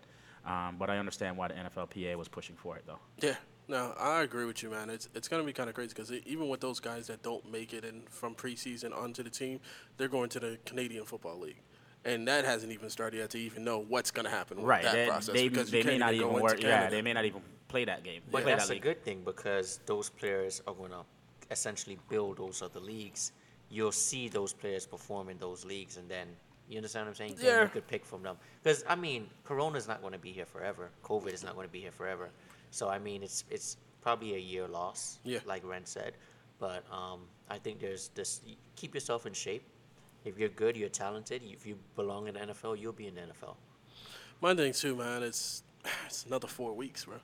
Um, 0.46 0.76
but 0.78 0.90
I 0.90 0.98
understand 0.98 1.36
why 1.36 1.48
the 1.48 1.54
NFLPA 1.54 2.16
was 2.16 2.28
pushing 2.28 2.54
for 2.56 2.76
it, 2.76 2.84
though. 2.86 2.98
Yeah, 3.20 3.36
no, 3.68 3.94
I 3.98 4.22
agree 4.22 4.44
with 4.44 4.62
you, 4.62 4.70
man. 4.70 4.90
It's 4.90 5.08
it's 5.14 5.26
gonna 5.28 5.42
be 5.44 5.52
kind 5.54 5.68
of 5.70 5.74
crazy 5.74 5.88
because 5.94 6.12
even 6.12 6.48
with 6.48 6.60
those 6.60 6.80
guys 6.80 7.06
that 7.06 7.22
don't 7.22 7.50
make 7.50 7.72
it 7.72 7.84
in 7.84 8.02
from 8.10 8.34
preseason 8.34 8.94
onto 8.96 9.22
the 9.22 9.30
team, 9.30 9.60
they're 9.96 10.08
going 10.08 10.28
to 10.30 10.40
the 10.40 10.58
Canadian 10.66 11.04
Football 11.06 11.38
League, 11.40 11.60
and 12.04 12.28
that 12.28 12.44
hasn't 12.44 12.72
even 12.72 12.90
started 12.90 13.18
yet 13.18 13.30
to 13.30 13.38
even 13.38 13.64
know 13.64 13.78
what's 13.78 14.10
gonna 14.10 14.28
happen 14.28 14.58
with 14.58 14.66
Right. 14.66 14.82
that 14.82 14.92
They, 14.92 15.06
process 15.06 15.34
they, 15.34 15.48
because 15.48 15.70
they 15.70 15.78
you 15.78 15.84
may 15.84 15.90
can't 15.98 16.12
even 16.12 16.14
even 16.26 16.36
go 16.36 16.42
work. 16.42 16.60
Yeah, 16.60 16.90
they 16.90 17.00
may 17.00 17.14
not 17.14 17.24
even 17.24 17.40
play 17.68 17.86
that 17.86 18.04
game. 18.04 18.20
But 18.30 18.42
play 18.42 18.52
that's 18.52 18.66
that 18.66 18.72
a 18.72 18.74
league. 18.74 18.82
good 18.82 19.02
thing 19.02 19.22
because 19.24 19.80
those 19.86 20.10
players 20.10 20.60
are 20.66 20.74
going 20.74 20.90
to 20.90 21.00
essentially 21.50 21.98
build 22.10 22.36
those 22.36 22.60
other 22.62 22.80
leagues. 22.80 23.32
You'll 23.70 23.92
see 23.92 24.28
those 24.28 24.52
players 24.52 24.86
perform 24.86 25.30
in 25.30 25.38
those 25.38 25.64
leagues, 25.64 25.96
and 25.96 26.08
then 26.08 26.28
you 26.68 26.76
understand 26.76 27.06
what 27.06 27.10
I'm 27.10 27.14
saying? 27.14 27.36
Yeah. 27.40 27.62
you 27.62 27.68
could 27.68 27.86
pick 27.86 28.04
from 28.04 28.22
them. 28.22 28.36
Because 28.62 28.84
I 28.88 28.94
mean, 28.94 29.28
Corona's 29.44 29.86
not 29.86 30.00
going 30.00 30.12
to 30.12 30.18
be 30.18 30.32
here 30.32 30.46
forever. 30.46 30.90
COVID 31.02 31.32
is 31.32 31.44
not 31.44 31.54
going 31.54 31.66
to 31.66 31.72
be 31.72 31.80
here 31.80 31.92
forever. 31.92 32.30
So 32.70 32.88
I 32.88 32.98
mean, 32.98 33.22
it's 33.22 33.44
it's 33.50 33.76
probably 34.00 34.34
a 34.34 34.38
year 34.38 34.66
loss. 34.66 35.18
Yeah. 35.24 35.40
Like 35.46 35.64
Ren 35.64 35.84
said, 35.84 36.14
but 36.58 36.84
um, 36.90 37.20
I 37.50 37.58
think 37.58 37.80
there's 37.80 38.08
this. 38.14 38.40
Keep 38.76 38.94
yourself 38.94 39.26
in 39.26 39.32
shape. 39.32 39.64
If 40.24 40.38
you're 40.38 40.48
good, 40.48 40.76
you're 40.76 40.88
talented. 40.88 41.42
If 41.44 41.66
you 41.66 41.76
belong 41.96 42.28
in 42.28 42.34
the 42.34 42.40
NFL, 42.40 42.80
you'll 42.80 42.92
be 42.92 43.06
in 43.06 43.14
the 43.14 43.22
NFL. 43.22 43.56
My 44.40 44.54
thing 44.54 44.72
too, 44.72 44.96
man. 44.96 45.22
It's 45.22 45.62
it's 46.06 46.24
another 46.24 46.48
four 46.48 46.72
weeks, 46.72 47.04
bro. 47.04 47.16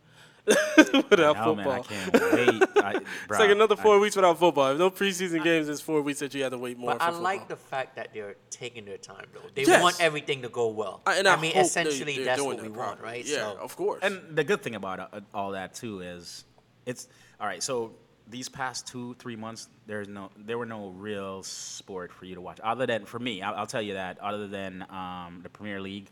without 1.11 1.37
No, 1.37 1.55
football. 1.55 1.57
man, 1.57 1.67
I 1.69 1.81
can't 1.83 2.13
wait. 2.13 2.63
I, 2.85 2.95
It's 3.31 3.39
like 3.39 3.51
another 3.51 3.77
four 3.77 3.99
weeks 3.99 4.17
without 4.17 4.39
football. 4.39 4.73
If 4.73 4.79
no 4.79 4.91
preseason 4.91 5.43
games, 5.45 5.69
it's 5.69 5.81
four 5.81 6.03
weeks 6.03 6.21
that 6.21 6.35
you 6.35 6.43
have 6.43 6.53
to 6.53 6.59
wait 6.59 6.79
more 6.79 6.91
But 6.93 6.99
for 6.99 7.03
I 7.03 7.07
football. 7.07 7.23
like 7.23 7.49
the 7.49 7.57
fact 7.57 7.97
that 7.97 8.13
they're 8.15 8.37
taking 8.51 8.85
their 8.85 8.97
time, 8.99 9.27
though. 9.33 9.41
They 9.55 9.65
Yes. 9.65 9.83
want 9.83 10.01
everything 10.01 10.43
to 10.43 10.49
go 10.49 10.69
well. 10.69 11.03
I- 11.07 11.17
and 11.17 11.29
I, 11.29 11.37
mean, 11.37 11.53
hope 11.53 11.55
they- 11.55 11.61
essentially, 11.61 12.17
they're 12.17 12.25
that's 12.25 12.43
doing 12.43 12.57
what 12.57 12.63
we 12.63 12.69
that 12.69 12.79
want, 12.79 13.01
right? 13.01 13.25
Yeah, 13.25 13.53
so, 13.53 13.59
of 13.61 13.77
course. 13.77 14.01
And 14.03 14.21
the 14.35 14.45
good 14.45 14.63
thing 14.63 14.75
about 14.75 15.01
uh, 15.01 15.21
all 15.35 15.53
that 15.53 15.75
too 15.75 16.01
is, 16.01 16.45
it's 16.87 17.09
all 17.41 17.47
right. 17.47 17.63
So 17.63 17.93
these 18.29 18.49
past 18.49 18.87
two, 18.87 19.15
three 19.19 19.37
months, 19.37 19.69
there's 19.87 20.09
no, 20.09 20.31
there 20.37 20.57
were 20.57 20.67
no 20.67 20.89
real 20.91 21.43
sport 21.43 22.13
for 22.13 22.25
you 22.25 22.35
to 22.37 22.41
watch, 22.41 22.61
other 22.63 22.87
than 22.87 23.05
for 23.05 23.19
me. 23.19 23.43
I'll, 23.43 23.55
I'll 23.55 23.67
tell 23.67 23.83
you 23.83 23.95
that, 23.95 24.19
other 24.21 24.47
than 24.49 24.85
um, 24.91 25.41
the 25.43 25.49
Premier 25.49 25.81
League. 25.81 26.09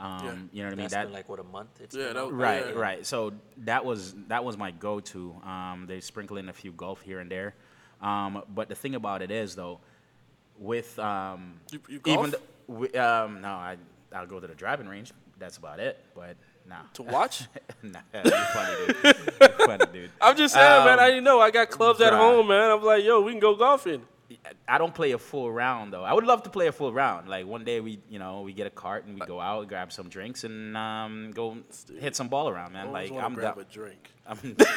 Um, 0.00 0.24
Yeah. 0.24 0.32
You 0.52 0.62
know 0.62 0.68
what 0.68 0.72
I 0.72 0.76
mean? 0.76 0.76
that's 0.78 0.94
That 0.94 1.04
been 1.04 1.12
like 1.12 1.28
what 1.28 1.38
a 1.40 1.44
month. 1.44 1.80
It's 1.80 1.94
Yeah, 1.94 2.06
been 2.12 2.14
that- 2.14 2.32
right, 2.32 2.66
yeah. 2.68 2.72
right. 2.72 3.06
So 3.06 3.32
that 3.58 3.84
was 3.84 4.14
that 4.28 4.42
was 4.44 4.56
my 4.56 4.70
go-to. 4.70 5.34
Um, 5.44 5.84
they 5.86 6.00
sprinkle 6.00 6.38
in 6.38 6.48
a 6.48 6.52
few 6.52 6.72
golf 6.72 7.02
here 7.02 7.20
and 7.20 7.30
there, 7.30 7.54
um, 8.00 8.42
but 8.54 8.68
the 8.68 8.74
thing 8.74 8.94
about 8.94 9.20
it 9.22 9.30
is 9.30 9.54
though, 9.54 9.80
with 10.58 10.98
um, 10.98 11.60
You- 11.70 11.80
you 11.88 11.98
golf? 12.00 12.18
even 12.18 12.30
th- 12.30 12.42
wi- 12.68 12.98
um, 12.98 13.40
no, 13.42 13.48
I 13.50 13.76
I'll 14.12 14.26
go 14.26 14.40
to 14.40 14.46
the 14.46 14.54
driving 14.54 14.88
range. 14.88 15.12
That's 15.38 15.56
about 15.58 15.80
it. 15.80 16.02
But 16.14 16.36
no. 16.68 16.76
to 16.94 17.02
watch. 17.02 17.44
nah, 17.82 18.00
you're 18.14 18.22
funny, 18.24 18.76
dude. 18.86 18.96
You're 19.40 19.66
funny, 19.66 19.84
dude. 19.92 20.10
I'm 20.20 20.36
just 20.36 20.54
saying, 20.54 20.84
man. 20.84 20.98
Um, 20.98 21.04
I 21.04 21.08
didn't 21.08 21.24
know. 21.24 21.40
I 21.40 21.50
got 21.50 21.70
clubs 21.70 22.00
at 22.00 22.12
home, 22.12 22.48
man. 22.48 22.70
I'm 22.70 22.82
like, 22.82 23.04
yo, 23.04 23.20
we 23.20 23.32
can 23.32 23.40
go 23.40 23.54
golfing. 23.54 24.02
I 24.68 24.78
don't 24.78 24.94
play 24.94 25.12
a 25.12 25.18
full 25.18 25.50
round 25.50 25.92
though. 25.92 26.04
I 26.04 26.12
would 26.12 26.24
love 26.24 26.44
to 26.44 26.50
play 26.50 26.68
a 26.68 26.72
full 26.72 26.92
round. 26.92 27.28
Like 27.28 27.46
one 27.46 27.64
day 27.64 27.80
we, 27.80 28.00
you 28.08 28.18
know, 28.18 28.42
we 28.42 28.52
get 28.52 28.66
a 28.66 28.70
cart 28.70 29.04
and 29.04 29.18
we 29.18 29.26
go 29.26 29.40
out, 29.40 29.66
grab 29.68 29.92
some 29.92 30.08
drinks, 30.08 30.44
and 30.44 30.76
um, 30.76 31.32
go 31.34 31.56
hit 31.98 32.14
some 32.14 32.28
ball 32.28 32.48
around, 32.48 32.72
man. 32.72 32.88
I 32.88 32.90
Like 32.90 33.12
I'm 33.12 33.34
grab 33.34 33.56
down. 33.56 33.64
a 33.68 33.72
drink. 33.72 34.10
I'm 34.30 34.52
down, 34.54 34.68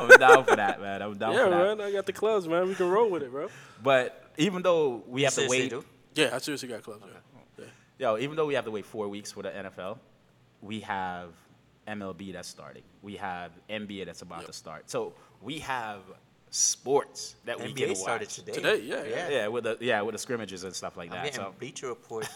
I'm 0.00 0.08
down 0.18 0.44
for 0.44 0.56
that, 0.56 0.80
man. 0.80 1.02
I'm 1.02 1.18
down 1.18 1.34
Yeah, 1.34 1.44
for 1.44 1.50
that. 1.50 1.58
Yeah, 1.68 1.74
man. 1.74 1.80
I 1.82 1.92
got 1.92 2.06
the 2.06 2.12
clubs, 2.14 2.48
man. 2.48 2.68
We 2.68 2.74
can 2.74 2.88
roll 2.88 3.10
with 3.10 3.22
it, 3.22 3.30
bro. 3.30 3.48
But 3.82 4.24
even 4.38 4.62
though 4.62 5.02
we 5.06 5.22
have 5.22 5.34
to 5.34 5.46
wait, 5.48 5.68
do? 5.70 5.84
Yeah, 6.14 6.30
I 6.32 6.38
seriously 6.38 6.68
got 6.68 6.82
clubs. 6.82 7.04
Yeah. 7.06 7.64
yeah. 7.64 7.64
yo, 7.98 8.18
even 8.18 8.36
though 8.36 8.46
we 8.46 8.54
have 8.54 8.64
to 8.64 8.70
wait 8.70 8.86
four 8.86 9.08
weeks 9.08 9.30
for 9.32 9.42
the 9.42 9.50
NFL, 9.50 9.98
we 10.62 10.80
have 10.80 11.34
MLB 11.86 12.32
that's 12.32 12.48
starting. 12.48 12.82
We 13.02 13.16
have 13.16 13.52
NBA 13.68 14.06
that's 14.06 14.22
about 14.22 14.38
Yep. 14.40 14.46
to 14.46 14.52
start. 14.54 14.90
So 14.90 15.12
we 15.42 15.58
have 15.58 16.00
sports 16.50 17.36
that 17.44 17.58
we 17.60 17.72
can 17.72 17.90
NBA 17.90 17.96
started 17.96 18.28
watch. 18.28 18.34
today. 18.36 18.52
Today, 18.52 18.80
yeah, 18.82 19.04
yeah. 19.04 19.28
Yeah, 19.30 19.48
with 19.48 19.64
the 19.64 19.78
yeah 19.80 20.00
with 20.02 20.14
the 20.14 20.18
scrimmages 20.18 20.64
and 20.64 20.74
stuff 20.74 20.96
like 20.96 21.10
I'm 21.12 21.24
that. 21.24 21.34
So 21.34 21.54
Bleacher 21.58 21.88
Report 21.88 22.28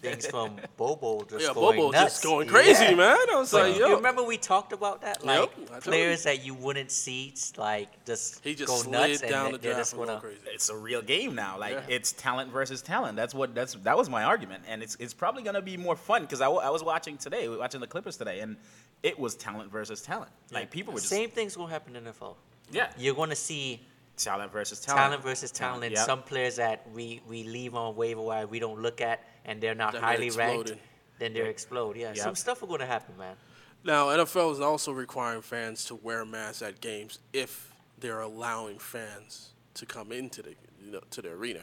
things 0.00 0.26
from 0.26 0.56
Bol 0.78 0.96
Bol 0.96 1.22
just 1.30 1.46
Yeah, 1.46 1.52
going 1.52 1.76
Bol 1.76 1.84
Bol 1.84 1.92
nuts. 1.92 2.14
just 2.14 2.24
going 2.24 2.48
crazy, 2.48 2.84
Yeah. 2.84 2.94
man. 2.94 3.16
I 3.30 3.34
was 3.36 3.50
But 3.52 3.68
like, 3.70 3.76
you 3.78 3.86
yo. 3.88 3.96
remember 3.96 4.22
we 4.22 4.36
talked 4.38 4.72
about 4.72 5.02
that, 5.02 5.24
like 5.24 5.38
I 5.38 5.46
told 5.68 5.82
players 5.82 6.22
that 6.24 6.44
you 6.44 6.54
wouldn't 6.54 6.90
see, 6.90 7.34
like 7.58 8.04
just 8.06 8.42
He 8.42 8.54
just 8.54 8.68
go 8.68 8.76
slid 8.76 8.92
nuts 8.92 9.20
down 9.20 9.46
and 9.46 9.54
the 9.54 9.58
they- 9.58 9.68
draft 9.68 9.80
just 9.80 9.92
and 9.92 10.00
go 10.00 10.06
gonna. 10.06 10.20
crazy. 10.20 10.38
it's 10.46 10.68
a 10.70 10.76
real 10.76 11.02
game 11.02 11.34
now. 11.34 11.58
Like 11.58 11.72
Yeah. 11.74 11.94
it's 11.96 12.12
talent 12.12 12.50
versus 12.50 12.80
talent. 12.82 13.16
That's 13.16 13.34
what 13.34 13.54
that's 13.54 13.74
that 13.84 13.96
was 13.96 14.08
my 14.10 14.24
argument, 14.24 14.64
and 14.68 14.82
it's 14.82 14.96
it's 14.98 15.14
probably 15.14 15.42
gonna 15.42 15.62
be 15.62 15.76
more 15.76 15.96
fun 15.96 16.22
because 16.22 16.40
I, 16.40 16.48
I 16.48 16.70
was 16.70 16.82
watching 16.82 17.16
today, 17.18 17.48
watching 17.48 17.80
the 17.80 17.86
Clippers 17.86 18.16
today, 18.16 18.40
and 18.40 18.56
it 19.02 19.18
was 19.18 19.34
talent 19.34 19.70
versus 19.70 20.00
talent. 20.02 20.30
Like 20.50 20.70
people 20.70 20.92
were 20.94 21.00
just 21.00 21.10
Same 21.10 21.28
thing's 21.30 21.54
gonna 21.56 21.70
happen 21.70 21.96
in 21.96 22.04
NFL. 22.04 22.36
Yeah 22.72 22.90
You're 22.98 23.14
gonna 23.14 23.36
see 23.36 23.86
talent 24.16 24.52
versus 24.52 24.80
talent. 24.80 24.98
talent 25.02 25.22
versus 25.22 25.50
talent. 25.50 25.84
and 25.84 25.94
Yep. 25.94 26.06
Some 26.06 26.22
players 26.22 26.56
that 26.56 26.88
we, 26.92 27.20
we 27.28 27.44
leave 27.44 27.74
on 27.74 27.96
waiver 27.96 28.20
wire, 28.20 28.46
we 28.46 28.58
don't 28.58 28.80
look 28.80 29.00
at, 29.00 29.24
and 29.44 29.60
they're 29.60 29.74
not 29.74 29.92
Then 29.92 30.02
they're 30.02 30.10
highly 30.10 30.30
ranked. 30.30 30.72
Then 31.18 31.34
they 31.34 31.48
explode. 31.48 31.96
Yeah, 31.96 32.08
Yep. 32.08 32.16
some 32.18 32.34
stuff 32.34 32.62
are 32.62 32.66
gonna 32.66 32.86
happen, 32.86 33.16
man. 33.16 33.36
Now, 33.84 34.08
NFL 34.08 34.52
is 34.52 34.60
also 34.60 34.92
requiring 34.92 35.42
fans 35.42 35.84
to 35.86 35.96
wear 35.96 36.24
masks 36.24 36.62
at 36.62 36.80
games 36.80 37.18
if 37.32 37.72
they're 37.98 38.20
allowing 38.20 38.78
fans 38.78 39.50
to 39.74 39.86
come 39.86 40.12
into 40.12 40.42
the 40.42 40.54
you 40.84 40.92
know, 40.92 41.00
to 41.10 41.22
the 41.22 41.30
arena. 41.30 41.60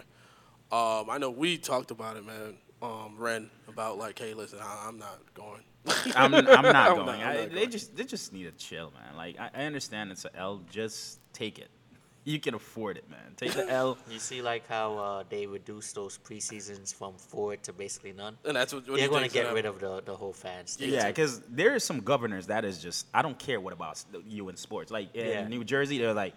Um, 0.71 1.09
I 1.09 1.17
know 1.17 1.29
we 1.29 1.57
talked 1.57 1.91
about 1.91 2.15
it, 2.17 2.25
man. 2.25 2.57
Um, 2.81 3.15
Ren 3.17 3.49
about 3.67 3.97
like, 3.97 4.17
hey, 4.19 4.33
listen, 4.33 4.59
I, 4.61 4.85
I'm 4.87 4.97
not 4.97 5.19
going. 5.33 5.61
I'm, 6.15 6.33
I'm 6.33 6.45
not 6.45 6.49
I'm 6.57 6.63
going. 6.63 6.73
not- 6.73 6.79
I'm 6.87 6.95
I, 7.27 7.33
not 7.41 7.49
they 7.51 7.55
going. 7.55 7.71
just 7.71 7.95
they 7.95 8.03
just 8.05 8.31
need 8.33 8.43
to 8.45 8.51
chill, 8.51 8.91
man. 8.91 9.15
Like 9.17 9.39
I, 9.39 9.49
I 9.53 9.63
understand 9.65 10.11
it's 10.11 10.25
an 10.25 10.31
L, 10.35 10.61
just 10.71 11.19
take 11.33 11.59
it. 11.59 11.69
You 12.25 12.39
can 12.39 12.53
afford 12.53 12.97
it, 12.97 13.09
man. 13.09 13.33
Take 13.37 13.53
the 13.53 13.67
L. 13.71 13.97
You 14.11 14.19
see, 14.19 14.41
like 14.41 14.67
how 14.67 14.97
uh, 14.97 15.23
they 15.29 15.47
reduced 15.47 15.95
those 15.95 16.17
preseasons 16.17 16.93
from 16.93 17.13
four 17.17 17.55
to 17.55 17.73
basically 17.73 18.13
none. 18.13 18.37
And 18.45 18.55
that's 18.55 18.73
what, 18.73 18.87
what 18.87 18.99
They're 18.99 19.07
gonna 19.09 19.29
get 19.29 19.51
rid 19.53 19.65
of 19.65 19.79
the, 19.79 20.01
the 20.05 20.15
whole 20.15 20.33
fans. 20.33 20.77
Yeah, 20.79 21.03
too. 21.03 21.07
because 21.07 21.39
there 21.49 21.73
is 21.75 21.83
some 21.83 22.01
governors 22.01 22.47
that 22.47 22.65
is 22.65 22.81
just 22.81 23.07
I 23.13 23.21
don't 23.21 23.39
care 23.39 23.59
what 23.59 23.73
about 23.73 24.03
you 24.27 24.49
in 24.49 24.57
sports. 24.57 24.91
Like 24.91 25.15
in 25.15 25.25
Yeah. 25.27 25.47
New 25.47 25.63
Jersey, 25.63 25.97
they're 25.97 26.13
like, 26.13 26.35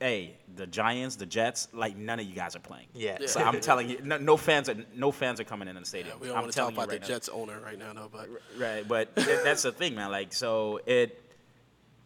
hey, 0.00 0.36
the 0.56 0.66
Giants, 0.66 1.16
the 1.16 1.26
Jets, 1.26 1.68
like 1.72 1.96
none 1.96 2.20
of 2.20 2.26
you 2.26 2.34
guys 2.34 2.54
are 2.56 2.60
playing. 2.60 2.86
Yeah. 2.94 3.18
So 3.26 3.40
I'm 3.42 3.60
telling 3.60 3.88
you, 3.88 4.00
no, 4.02 4.18
no 4.18 4.36
fans 4.36 4.68
are 4.68 4.76
no 4.94 5.10
fans 5.12 5.40
are 5.40 5.44
coming 5.44 5.68
in 5.68 5.74
the 5.74 5.80
Yeah, 5.80 5.84
stadium. 5.86 6.20
we 6.20 6.28
don't 6.28 6.36
I'm 6.36 6.42
want 6.42 6.52
to 6.52 6.58
talk 6.58 6.72
about 6.72 6.88
right 6.88 7.00
the 7.00 7.06
now. 7.08 7.14
Jets 7.14 7.28
owner 7.28 7.58
right 7.60 7.78
now, 7.78 7.92
though. 7.92 8.08
But 8.12 8.28
Right, 8.58 8.86
but 8.86 9.14
th- 9.16 9.40
that's 9.44 9.62
the 9.62 9.72
thing, 9.72 9.94
man. 9.94 10.10
Like, 10.10 10.32
so 10.32 10.80
it, 10.86 11.20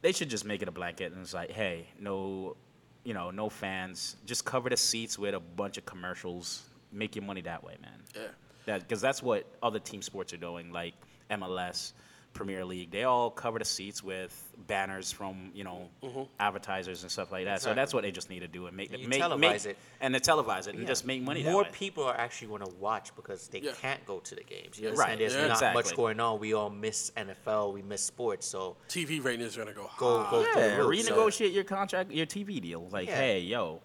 they 0.02 0.12
should 0.12 0.30
just 0.30 0.44
make 0.44 0.62
it 0.62 0.68
a 0.68 0.72
blanket, 0.72 1.12
and 1.12 1.20
it's 1.20 1.34
like, 1.34 1.50
hey, 1.50 1.88
no, 1.98 2.56
you 3.04 3.14
know, 3.14 3.30
no 3.30 3.48
fans. 3.48 4.16
Just 4.26 4.44
cover 4.44 4.68
the 4.68 4.76
seats 4.76 5.18
with 5.18 5.34
a 5.34 5.40
bunch 5.40 5.78
of 5.78 5.84
commercials. 5.86 6.62
Make 6.92 7.16
your 7.16 7.24
money 7.24 7.40
that 7.42 7.62
way, 7.64 7.76
man. 7.82 7.92
yeah, 8.14 8.22
That 8.66 8.80
because 8.80 9.00
that's 9.00 9.22
what 9.22 9.44
other 9.62 9.78
team 9.78 10.02
sports 10.02 10.32
are 10.32 10.36
doing, 10.38 10.72
like 10.72 10.94
MLS, 11.30 11.92
Premier 12.38 12.64
League. 12.64 12.92
They 12.92 13.02
all 13.02 13.30
cover 13.30 13.58
the 13.58 13.64
seats 13.64 14.02
with 14.02 14.32
banners 14.68 15.10
from 15.10 15.50
you 15.54 15.64
know 15.64 15.88
advertisers 16.38 17.02
and 17.02 17.10
stuff 17.10 17.32
like 17.32 17.44
that. 17.46 17.60
So 17.60 17.74
that's 17.74 17.92
what 17.92 18.02
they 18.04 18.12
just 18.12 18.30
need 18.30 18.40
to 18.40 18.48
do 18.48 18.66
and 18.66 18.76
make 18.76 18.92
And 18.92 19.02
you 19.02 19.08
make, 19.08 19.20
televise 19.20 19.40
make 19.40 19.64
it. 19.66 19.78
and 20.00 20.14
they 20.14 20.20
televise 20.20 20.68
it 20.68 20.74
and 20.74 20.80
Yeah. 20.82 20.86
just 20.86 21.04
make 21.04 21.20
money. 21.22 21.42
More 21.42 21.64
that 21.64 21.72
way. 21.72 21.78
people 21.78 22.04
are 22.04 22.16
actually 22.16 22.48
going 22.48 22.62
to 22.62 22.70
watch 22.78 23.14
because 23.16 23.48
they 23.48 23.58
Yeah. 23.60 23.72
can't 23.72 24.04
go 24.06 24.20
to 24.20 24.34
the 24.36 24.44
games. 24.44 24.78
You 24.78 24.90
Right, 24.90 25.10
understand? 25.12 25.20
There's 25.20 25.34
yeah, 25.34 25.46
not 25.48 25.50
exactly. 25.56 25.82
much 25.82 25.96
going 25.96 26.20
on. 26.20 26.38
We 26.38 26.54
all 26.54 26.70
miss 26.70 27.10
NFL. 27.16 27.72
We 27.72 27.82
miss 27.82 28.02
sports. 28.04 28.46
So 28.46 28.76
TV 28.88 29.18
ratings 29.22 29.56
are 29.58 29.64
gonna 29.64 29.74
go 29.74 29.90
Go- 29.98 30.22
high. 30.22 30.30
go 30.30 30.44
through 30.44 30.62
Yeah, 30.62 30.76
the 30.76 30.84
roof, 30.84 31.02
so- 31.02 31.16
renegotiate 31.16 31.52
your 31.54 31.64
contract, 31.64 32.12
your 32.12 32.26
TV 32.26 32.60
deal. 32.60 32.88
Like, 32.90 33.08
Yeah. 33.08 33.16
hey, 33.16 33.40
yo, 33.40 33.80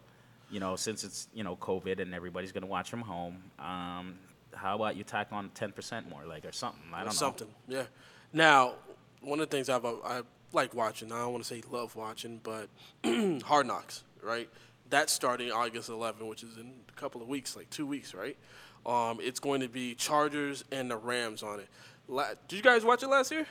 you 0.51 0.59
know, 0.59 0.75
since 0.75 1.03
it's 1.03 1.27
you 1.33 1.43
know 1.43 1.55
COVID 1.55 1.99
and 1.99 2.13
everybody's 2.13 2.51
gonna 2.51 2.67
watch 2.67 2.87
from 2.89 3.01
home, 3.01 3.41
um, 3.57 4.19
how 4.55 4.75
about 4.75 4.95
you 4.95 5.03
tack 5.03 5.29
on 5.31 5.49
ten 5.55 5.71
percent 5.71 6.07
more, 6.07 6.25
like 6.25 6.45
or 6.45 6.51
something? 6.51 6.83
I 6.93 6.97
don't 6.99 7.07
know. 7.07 7.11
something. 7.13 7.47
Yeah. 7.67 7.85
Now, 8.33 8.73
one 9.21 9.39
of 9.39 9.49
the 9.49 9.55
things 9.55 9.69
I've 9.69 9.85
I 9.85 10.21
like 10.51 10.73
watching. 10.73 11.11
I 11.11 11.19
don't 11.19 11.31
want 11.31 11.43
to 11.43 11.47
say 11.55 11.63
love 11.71 11.95
watching, 11.95 12.39
but 12.43 12.67
Hard 13.43 13.67
Knocks, 13.67 14.03
right? 14.21 14.49
That's 14.89 15.11
starting 15.13 15.51
August 15.51 15.89
11, 15.89 16.27
which 16.27 16.43
is 16.43 16.57
in 16.57 16.71
a 16.89 16.91
couple 16.99 17.21
of 17.21 17.27
weeks, 17.27 17.55
like 17.55 17.69
two 17.69 17.85
weeks, 17.87 18.13
right? 18.13 18.37
Um, 18.85 19.19
it's 19.21 19.39
going 19.39 19.61
to 19.61 19.67
be 19.69 19.95
Chargers 19.95 20.63
and 20.71 20.91
the 20.91 20.97
Rams 20.97 21.41
on 21.41 21.59
it. 21.59 21.67
La- 22.07 22.27
Did 22.47 22.57
you 22.57 22.61
guys 22.61 22.83
watch 22.83 23.01
it 23.01 23.07
last 23.07 23.31
year? 23.31 23.47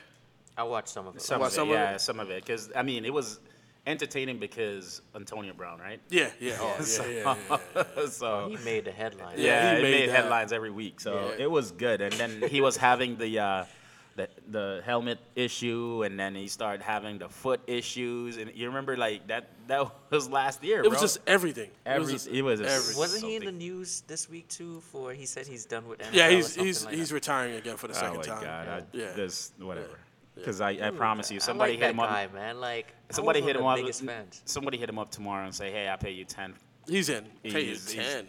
I 0.55 0.63
watched 0.63 0.89
some 0.89 1.07
of 1.07 1.15
it. 1.15 1.21
Some 1.21 1.37
About 1.37 1.47
of 1.47 1.51
it, 1.53 1.55
some 1.55 1.67
of 1.69 1.73
yeah, 1.73 1.91
it? 1.95 2.01
some 2.01 2.19
of 2.19 2.29
it, 2.29 2.45
because 2.45 2.69
I 2.75 2.83
mean, 2.83 3.03
it 3.03 3.13
was 3.13 3.39
entertaining 3.87 4.37
because 4.37 5.01
Antonio 5.15 5.53
Brown, 5.53 5.79
right? 5.79 5.99
Yeah, 6.09 6.29
yeah, 6.39 6.57
oh, 6.61 6.77
yeah, 6.87 7.05
yeah, 7.07 7.35
yeah, 7.49 7.57
yeah. 7.97 8.05
so 8.07 8.47
He 8.55 8.63
made 8.63 8.85
the 8.85 8.91
headlines. 8.91 9.39
yeah, 9.39 9.71
he 9.73 9.79
it 9.79 9.81
made 9.81 9.91
made, 10.01 10.09
headlines 10.09 10.53
every 10.53 10.69
week. 10.71 10.99
So 11.01 11.15
Yeah. 11.37 11.43
it 11.45 11.51
was 11.51 11.71
good. 11.71 12.01
And 12.01 12.13
then 12.13 12.43
he 12.49 12.61
was 12.61 12.77
having 12.77 13.17
the. 13.17 13.39
Uh, 13.39 13.65
the, 14.15 14.29
the 14.51 14.81
helmet 14.85 15.17
issue, 15.35 16.03
and 16.03 16.19
then 16.19 16.35
he 16.35 16.47
started 16.47 16.83
having 16.83 17.17
the 17.17 17.27
foot 17.29 17.61
issues, 17.67 18.37
and 18.37 18.51
you 18.53 18.67
remember 18.67 18.95
like 18.97 19.27
that. 19.27 19.49
That 19.67 19.89
was 20.11 20.29
last 20.29 20.63
year. 20.63 20.83
It 20.83 20.89
was 20.91 20.99
just 21.01 21.19
everything. 21.25 21.69
Every- 21.85 21.97
it 21.97 21.99
was, 22.01 22.11
just, 22.11 22.27
it 22.27 22.41
was 22.41 22.61
everything. 22.61 22.97
Wasn't 22.99 23.23
he 23.23 23.35
in 23.37 23.45
the 23.45 23.51
news 23.51 24.03
this 24.07 24.29
week 24.29 24.47
too? 24.49 24.81
For 24.91 25.13
he 25.13 25.25
said 25.25 25.47
he's 25.47 25.65
done 25.65 25.87
with 25.87 25.99
NFL. 25.99 26.13
Yeah, 26.13 26.29
he's 26.29 26.53
he's 26.55 26.85
like 26.85 26.95
he's 26.95 27.09
that. 27.09 27.15
retiring 27.15 27.55
again 27.55 27.77
for 27.77 27.87
the 27.87 27.93
Oh 27.95 27.99
second 27.99 28.17
my 28.17 28.23
time. 28.23 28.43
god! 28.43 28.67
I, 28.67 28.83
Yeah. 28.97 29.11
This 29.13 29.51
whatever. 29.59 29.87
Yeah. 29.87 29.95
Because 30.35 30.61
I, 30.61 30.71
I 30.81 30.89
promise 30.91 31.29
you, 31.31 31.37
I 31.37 31.39
somebody 31.39 31.73
like 31.73 31.79
hit 31.79 31.85
that 31.87 31.91
him 31.93 31.99
up. 31.99 32.09
guy, 32.09 32.27
man. 32.33 32.59
Like 32.59 32.93
Somebody 33.11 33.41
hit 33.41 33.55
him 33.55 33.65
up. 33.65 33.77
fans. 33.79 34.41
Somebody 34.45 34.77
hit 34.79 34.89
him 34.89 34.97
up 34.99 35.09
tomorrow 35.11 35.45
and 35.45 35.53
say, 35.53 35.71
"Hey, 35.71 35.87
I 35.89 35.95
pay 35.95 36.11
you 36.11 36.25
ten. 36.25 36.53
He's 36.87 37.09
in. 37.09 37.25
Pay 37.43 37.49
you 37.61 37.67
He's- 37.67 37.91
he's- 37.91 38.13
ten. 38.13 38.27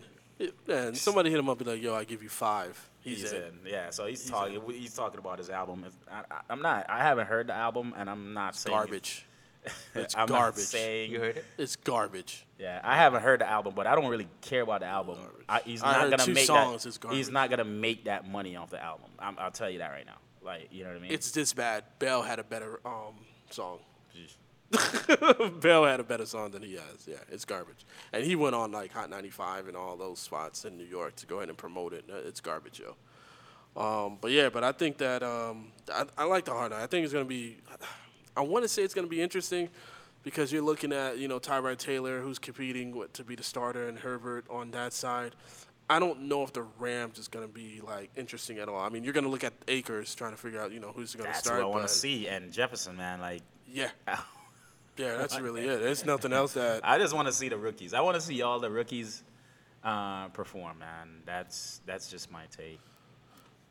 And 0.69 0.97
somebody 0.97 1.31
hit 1.31 1.39
him 1.39 1.49
up 1.49 1.59
and 1.59 1.67
be 1.67 1.73
like, 1.73 1.83
"Yo, 1.83 1.95
I 1.95 2.05
give 2.05 2.23
you 2.23 2.29
five. 2.29 2.79
He's, 3.05 3.21
He's, 3.21 3.33
in. 3.33 3.43
in. 3.43 3.59
Yeah, 3.67 3.91
so 3.91 4.07
he's, 4.07 4.25
talking. 4.25 4.63
He's 4.71 4.95
talking 4.95 5.19
about 5.19 5.39
his 5.39 5.51
album. 5.51 5.85
I, 6.11 6.21
I, 6.21 6.41
I'm 6.49 6.63
not. 6.63 6.87
I 6.89 7.01
haven't 7.03 7.27
heard 7.27 7.49
the 7.49 7.53
album, 7.53 7.93
and 7.97 8.09
I'm 8.09 8.33
not 8.33 8.57
saying 8.57 8.75
Garbage. 8.75 9.27
It's 9.95 10.15
I'm 10.17 10.27
garbage. 10.27 10.59
Not 10.59 10.65
saying, 10.65 11.11
You 11.11 11.21
heard 11.21 11.37
it? 11.37 11.45
It's 11.59 11.77
garbage. 11.77 12.47
Yeah, 12.59 12.81
I 12.83 12.97
haven't 12.97 13.23
heard 13.23 13.41
the 13.41 13.49
album, 13.49 13.75
but 13.77 13.87
I 13.87 13.95
don't 13.95 14.09
really 14.09 14.29
care 14.41 14.63
about 14.63 14.81
the 14.81 14.87
album. 14.87 15.19
I, 15.49 15.61
he's 15.65 15.83
I 15.83 15.93
not 15.93 16.01
heard 16.01 16.11
gonna 16.13 16.25
two 16.25 16.35
make 16.35 16.47
songs, 16.47 16.83
that. 16.85 16.89
it's 16.89 16.99
garbage. 16.99 17.19
He's 17.19 17.31
not 17.31 17.51
gonna 17.51 17.65
make 17.65 18.05
that 18.05 18.27
money 18.27 18.57
off 18.57 18.71
the 18.71 18.83
album. 18.83 19.11
I'm, 19.19 19.39
I'll 19.39 19.51
tell 19.51 19.69
you 19.69 19.79
that 19.79 19.91
right 19.91 20.07
now. 20.07 20.17
Like, 20.43 20.69
you 20.71 20.85
know 20.85 20.91
what 20.91 20.99
I 20.99 21.01
mean? 21.01 21.13
It's 21.13 21.31
this 21.31 21.53
bad. 21.53 21.85
Bell 21.99 22.23
had 22.23 22.39
a 22.39 22.45
better 22.45 22.81
um 22.87 23.15
song. 23.51 23.79
Jeez. 24.17 24.35
Bell 25.61 25.85
had 25.85 26.01
a 26.01 26.05
better 26.05 26.27
song 26.27 26.51
than 26.51 26.63
he 26.63 26.75
has. 26.75 27.07
Yeah, 27.07 27.17
it's 27.31 27.45
garbage. 27.45 27.85
And 28.13 28.25
he 28.25 28.37
went 28.37 28.55
on 28.55 28.73
like 28.73 28.93
Hot 28.93 29.11
95 29.11 29.69
and 29.69 29.77
all 29.77 29.97
those 29.97 30.19
spots 30.19 30.65
in 30.65 30.77
New 30.77 30.85
York 30.85 31.17
to 31.17 31.27
go 31.27 31.37
ahead 31.39 31.49
and 31.49 31.59
promote 31.59 31.93
it. 31.93 32.05
Uh, 32.11 32.17
It's 32.27 32.41
garbage, 32.41 32.81
yo. 32.81 32.97
Um, 33.77 34.19
but 34.21 34.31
yeah, 34.31 34.49
but 34.51 34.63
I 34.63 34.73
think 34.73 34.99
that 34.99 35.23
um, 35.23 35.73
I, 35.93 36.05
I 36.17 36.25
like 36.25 36.45
the 36.45 36.53
hard. 36.53 36.73
I 36.73 36.87
think 36.87 37.05
it's 37.05 37.13
gonna 37.13 37.25
be. 37.25 37.59
I 38.37 38.41
want 38.41 38.65
to 38.65 38.69
say 38.69 38.83
it's 38.83 38.95
gonna 38.95 39.07
be 39.09 39.21
interesting 39.21 39.69
because 40.23 40.53
you're 40.53 40.63
looking 40.63 40.93
at 40.93 41.19
you 41.19 41.27
know 41.27 41.41
Tyrod 41.41 41.79
Taylor 41.79 42.21
who's 42.21 42.39
competing 42.39 42.95
with, 42.95 43.13
to 43.15 43.25
be 43.25 43.35
the 43.35 43.43
starter 43.43 43.89
and 43.89 43.99
Herbert 43.99 44.45
on 44.49 44.71
that 44.73 44.93
side. 44.93 45.35
I 45.91 45.99
don't 45.99 46.23
know 46.23 46.43
if 46.45 46.53
the 46.53 46.63
Rams 46.79 47.19
is 47.19 47.27
gonna 47.29 47.49
be 47.49 47.81
like 47.85 48.11
interesting 48.17 48.59
at 48.59 48.69
all. 48.69 48.79
I 48.81 48.89
mean, 48.91 49.03
you're 49.05 49.13
gonna 49.13 49.29
look 49.29 49.45
at 49.45 49.53
Akers 49.67 50.15
trying 50.15 50.31
to 50.31 50.37
figure 50.39 50.61
out 50.61 50.71
you 50.71 50.79
know 50.81 50.93
who's 50.95 51.15
gonna 51.15 51.25
start. 51.25 51.35
That's 51.35 51.45
start. 51.47 51.59
what 51.63 51.67
I 51.67 51.69
want 51.71 51.89
to 51.89 51.93
see. 51.93 52.29
And 52.29 52.53
Jefferson, 52.53 52.97
man, 52.97 53.21
like, 53.21 53.43
Yeah, 53.69 53.91
yeah, 54.97 55.17
that's 55.19 55.39
really 55.41 55.67
it. 55.67 55.81
There's 55.81 56.05
nothing 56.05 56.33
else 56.33 56.55
that. 56.55 56.81
I 56.85 56.99
just 56.99 57.15
want 57.15 57.29
to 57.29 57.33
see 57.33 57.49
the 57.49 57.57
rookies. 57.57 57.95
I 57.95 58.01
want 58.01 58.17
to 58.17 58.21
see 58.21 58.43
all 58.43 58.59
the 58.59 58.71
rookies 58.71 59.23
uh, 59.83 60.29
perform, 60.29 60.79
man. 60.79 61.23
That's 61.25 61.81
that's 61.87 62.11
just 62.11 62.31
my 62.31 62.45
take. 62.57 62.81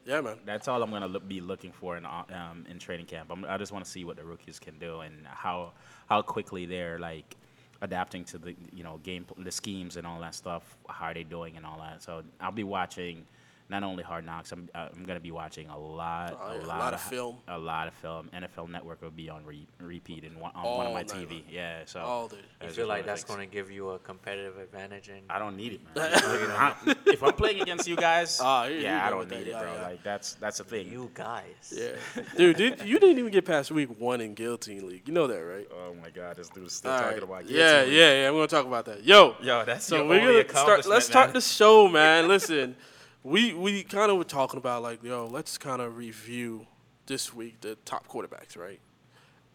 Yeah, 0.05 0.21
man. 0.21 0.37
That's 0.45 0.67
all 0.67 0.83
I'm 0.83 0.91
gonna 0.91 1.07
look, 1.07 1.27
be 1.27 1.41
looking 1.41 1.71
for 1.71 1.97
in 1.97 2.05
uh, 2.05 2.23
um, 2.33 2.65
in 2.69 2.79
training 2.79 3.05
camp. 3.05 3.29
I'm, 3.31 3.45
I 3.45 3.57
just 3.57 3.71
want 3.71 3.85
to 3.85 3.89
see 3.89 4.03
what 4.03 4.17
the 4.17 4.23
rookies 4.23 4.59
can 4.59 4.77
do 4.77 4.99
and 5.01 5.25
how 5.25 5.71
how 6.07 6.21
quickly 6.21 6.65
they're 6.65 6.99
like 6.99 7.35
adapting 7.81 8.23
to 8.23 8.37
the 8.37 8.55
you 8.73 8.83
know 8.83 8.99
game 9.03 9.25
the 9.37 9.51
schemes 9.51 9.97
and 9.97 10.05
all 10.05 10.19
that 10.19 10.35
stuff. 10.35 10.77
How 10.89 11.05
are 11.05 11.13
they 11.13 11.23
doing 11.23 11.57
and 11.57 11.65
all 11.65 11.79
that? 11.79 12.03
So 12.03 12.23
I'll 12.39 12.51
be 12.51 12.63
watching 12.63 13.25
not 13.73 13.83
only 13.83 14.03
Hard 14.03 14.25
Knocks. 14.25 14.51
I'm 14.51 14.69
uh, 14.75 14.87
I'm 14.95 15.03
gonna 15.03 15.19
be 15.19 15.31
watching 15.31 15.67
a 15.67 15.77
lot 15.77 16.39
Oh, 16.41 16.51
a, 16.51 16.55
yeah, 16.57 16.63
a 16.63 16.67
lot, 16.67 16.79
lot 16.79 16.93
of 16.93 17.01
film. 17.01 17.37
a 17.47 17.57
lot 17.57 17.87
of 17.87 17.93
film. 17.95 18.29
NFL 18.33 18.69
Network 18.69 19.01
will 19.01 19.09
be 19.09 19.29
on 19.29 19.43
re- 19.45 19.67
repeat 19.81 20.23
in 20.23 20.39
one, 20.39 20.51
on 20.55 20.63
All 20.65 20.77
one 20.77 20.87
of 20.87 20.93
my 20.93 20.99
night 21.01 21.07
TV. 21.09 21.31
long. 21.31 21.41
Yeah, 21.49 21.79
so 21.85 21.99
All 22.01 22.27
day. 22.27 22.37
You 22.63 22.69
feel 22.69 22.87
like 22.87 22.89
one 22.89 22.99
of 22.99 23.05
the 23.05 23.11
that's 23.11 23.23
going 23.23 23.39
to 23.39 23.45
give 23.51 23.71
you 23.71 23.89
a 23.89 23.99
competitive 23.99 24.57
advantage 24.59 25.09
in 25.09 25.21
I 25.29 25.39
don't 25.39 25.57
need 25.57 25.73
it, 25.73 25.81
man. 25.95 26.11
I- 26.15 26.75
if 27.07 27.23
I'm 27.23 27.33
playing 27.33 27.61
against 27.65 27.87
you 27.87 27.95
guys, 27.95 28.39
here 28.39 28.69
you 28.69 28.81
yeah, 28.83 29.05
I 29.05 29.09
don't 29.09 29.19
with 29.19 29.29
that. 29.29 29.39
need 29.39 29.47
it, 29.47 29.51
Yeah, 29.51 29.61
bro. 29.63 29.73
yeah. 29.73 29.81
Like 29.87 30.03
that's 30.03 30.35
that's 30.35 30.59
the 30.59 30.63
thing. 30.63 30.91
you 30.91 31.09
guys. 31.13 31.73
Yeah, 31.75 32.23
dude, 32.37 32.55
did, 32.57 32.81
you 32.83 32.99
didn't 32.99 33.17
even 33.19 33.31
get 33.31 33.43
past 33.45 33.71
week 33.71 33.89
one 33.99 34.21
in 34.21 34.35
Guillotine 34.35 34.87
League. 34.87 35.07
You 35.07 35.13
know 35.13 35.25
that, 35.27 35.39
right? 35.39 35.67
Oh 35.73 35.95
my 36.01 36.09
God, 36.11 36.35
this 36.37 36.49
dude's 36.49 36.73
still 36.75 36.91
All 36.91 36.99
talking 36.99 37.13
right. 37.15 37.23
about 37.23 37.49
yeah, 37.49 37.57
guillotine. 37.85 37.93
yeah, 37.95 38.21
yeah. 38.21 38.27
I'm 38.27 38.33
gonna 38.35 38.47
talk 38.47 38.65
about 38.67 38.85
that. 38.85 39.03
Yo, 39.03 39.35
Yo, 39.41 39.65
that's 39.65 39.85
so 39.85 40.07
we're 40.07 40.19
gonna 40.19 40.47
start. 40.49 40.85
Let's 40.85 41.05
start 41.07 41.33
the 41.33 41.41
show, 41.41 41.87
man. 41.87 42.27
Listen, 42.27 42.75
we 43.23 43.53
we 43.53 43.83
kind 43.83 44.11
of 44.11 44.17
were 44.17 44.23
talking 44.23 44.57
about 44.57 44.83
like, 44.83 45.03
yo, 45.03 45.27
let's 45.27 45.57
kind 45.57 45.81
of 45.81 45.97
review 45.97 46.67
this 47.05 47.33
week 47.33 47.61
the 47.61 47.75
top 47.85 48.07
quarterbacks, 48.07 48.57
right? 48.57 48.79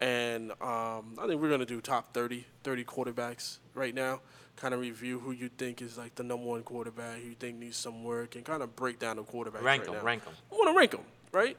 And 0.01 0.51
um, 0.61 1.15
I 1.19 1.27
think 1.27 1.41
we're 1.41 1.49
going 1.49 1.59
to 1.59 1.65
do 1.65 1.81
top 1.81 2.13
30, 2.13 2.45
30 2.63 2.83
quarterbacks 2.85 3.57
right 3.73 3.93
now. 3.93 4.21
Kind 4.55 4.73
of 4.73 4.79
review 4.79 5.19
who 5.19 5.31
you 5.31 5.49
think 5.49 5.81
is 5.81 5.97
like 5.97 6.15
the 6.15 6.23
number 6.23 6.45
one 6.45 6.63
quarterback, 6.63 7.19
who 7.19 7.29
you 7.29 7.35
think 7.35 7.57
needs 7.57 7.77
some 7.77 8.03
work, 8.03 8.35
and 8.35 8.45
kind 8.45 8.63
of 8.63 8.75
break 8.75 8.97
down 8.99 9.17
the 9.17 9.23
quarterbacks. 9.23 9.61
Rank 9.61 9.81
right 9.83 9.89
'em, 9.89 9.93
now. 9.95 10.03
rank 10.03 10.23
'em. 10.25 10.33
I 10.51 10.55
want 10.55 10.69
to 10.73 10.77
rank 10.77 10.91
them, 10.91 11.01
right? 11.31 11.57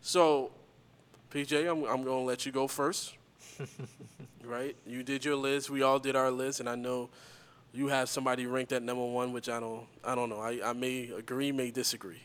So, 0.00 0.50
PJ, 1.30 1.70
I'm, 1.70 1.84
I'm 1.84 2.04
going 2.04 2.22
to 2.22 2.26
let 2.26 2.44
you 2.46 2.52
go 2.52 2.66
first. 2.68 3.14
right? 4.44 4.76
You 4.86 5.02
did 5.02 5.24
your 5.24 5.36
list. 5.36 5.70
We 5.70 5.82
all 5.82 5.98
did 5.98 6.16
our 6.16 6.30
list, 6.30 6.60
and 6.60 6.68
I 6.68 6.74
know 6.74 7.08
you 7.74 7.88
have 7.88 8.08
somebody 8.08 8.46
ranked 8.46 8.72
at 8.72 8.82
number 8.82 9.04
one, 9.04 9.32
which 9.32 9.48
I 9.48 9.58
don't. 9.60 9.86
I 10.04 10.14
don't 10.14 10.30
know. 10.30 10.40
I, 10.40 10.60
I 10.64 10.72
may 10.72 11.10
agree, 11.10 11.50
may 11.52 11.70
disagree. 11.70 12.22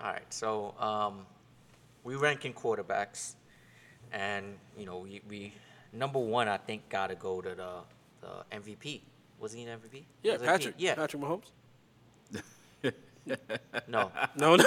All 0.00 0.12
right, 0.12 0.22
so 0.32 0.74
um, 0.78 1.26
we 2.04 2.14
ranking 2.14 2.52
quarterbacks, 2.54 3.34
and 4.12 4.56
you 4.78 4.86
know 4.86 4.98
we, 4.98 5.20
we 5.28 5.52
number 5.92 6.20
one 6.20 6.46
I 6.46 6.56
think 6.56 6.88
got 6.88 7.08
to 7.08 7.16
go 7.16 7.40
to 7.40 7.54
the 7.54 7.70
the 8.20 8.56
MVP. 8.56 9.00
Was 9.40 9.52
he 9.52 9.64
an 9.64 9.78
MVP? 9.78 10.04
Yeah, 10.22 10.34
Was 10.34 10.42
Patrick. 10.42 10.74
Yeah, 10.78 10.94
Patrick 10.94 11.22
Mahomes. 11.22 11.50
no, 13.88 14.10
No, 14.36 14.56
no. 14.56 14.56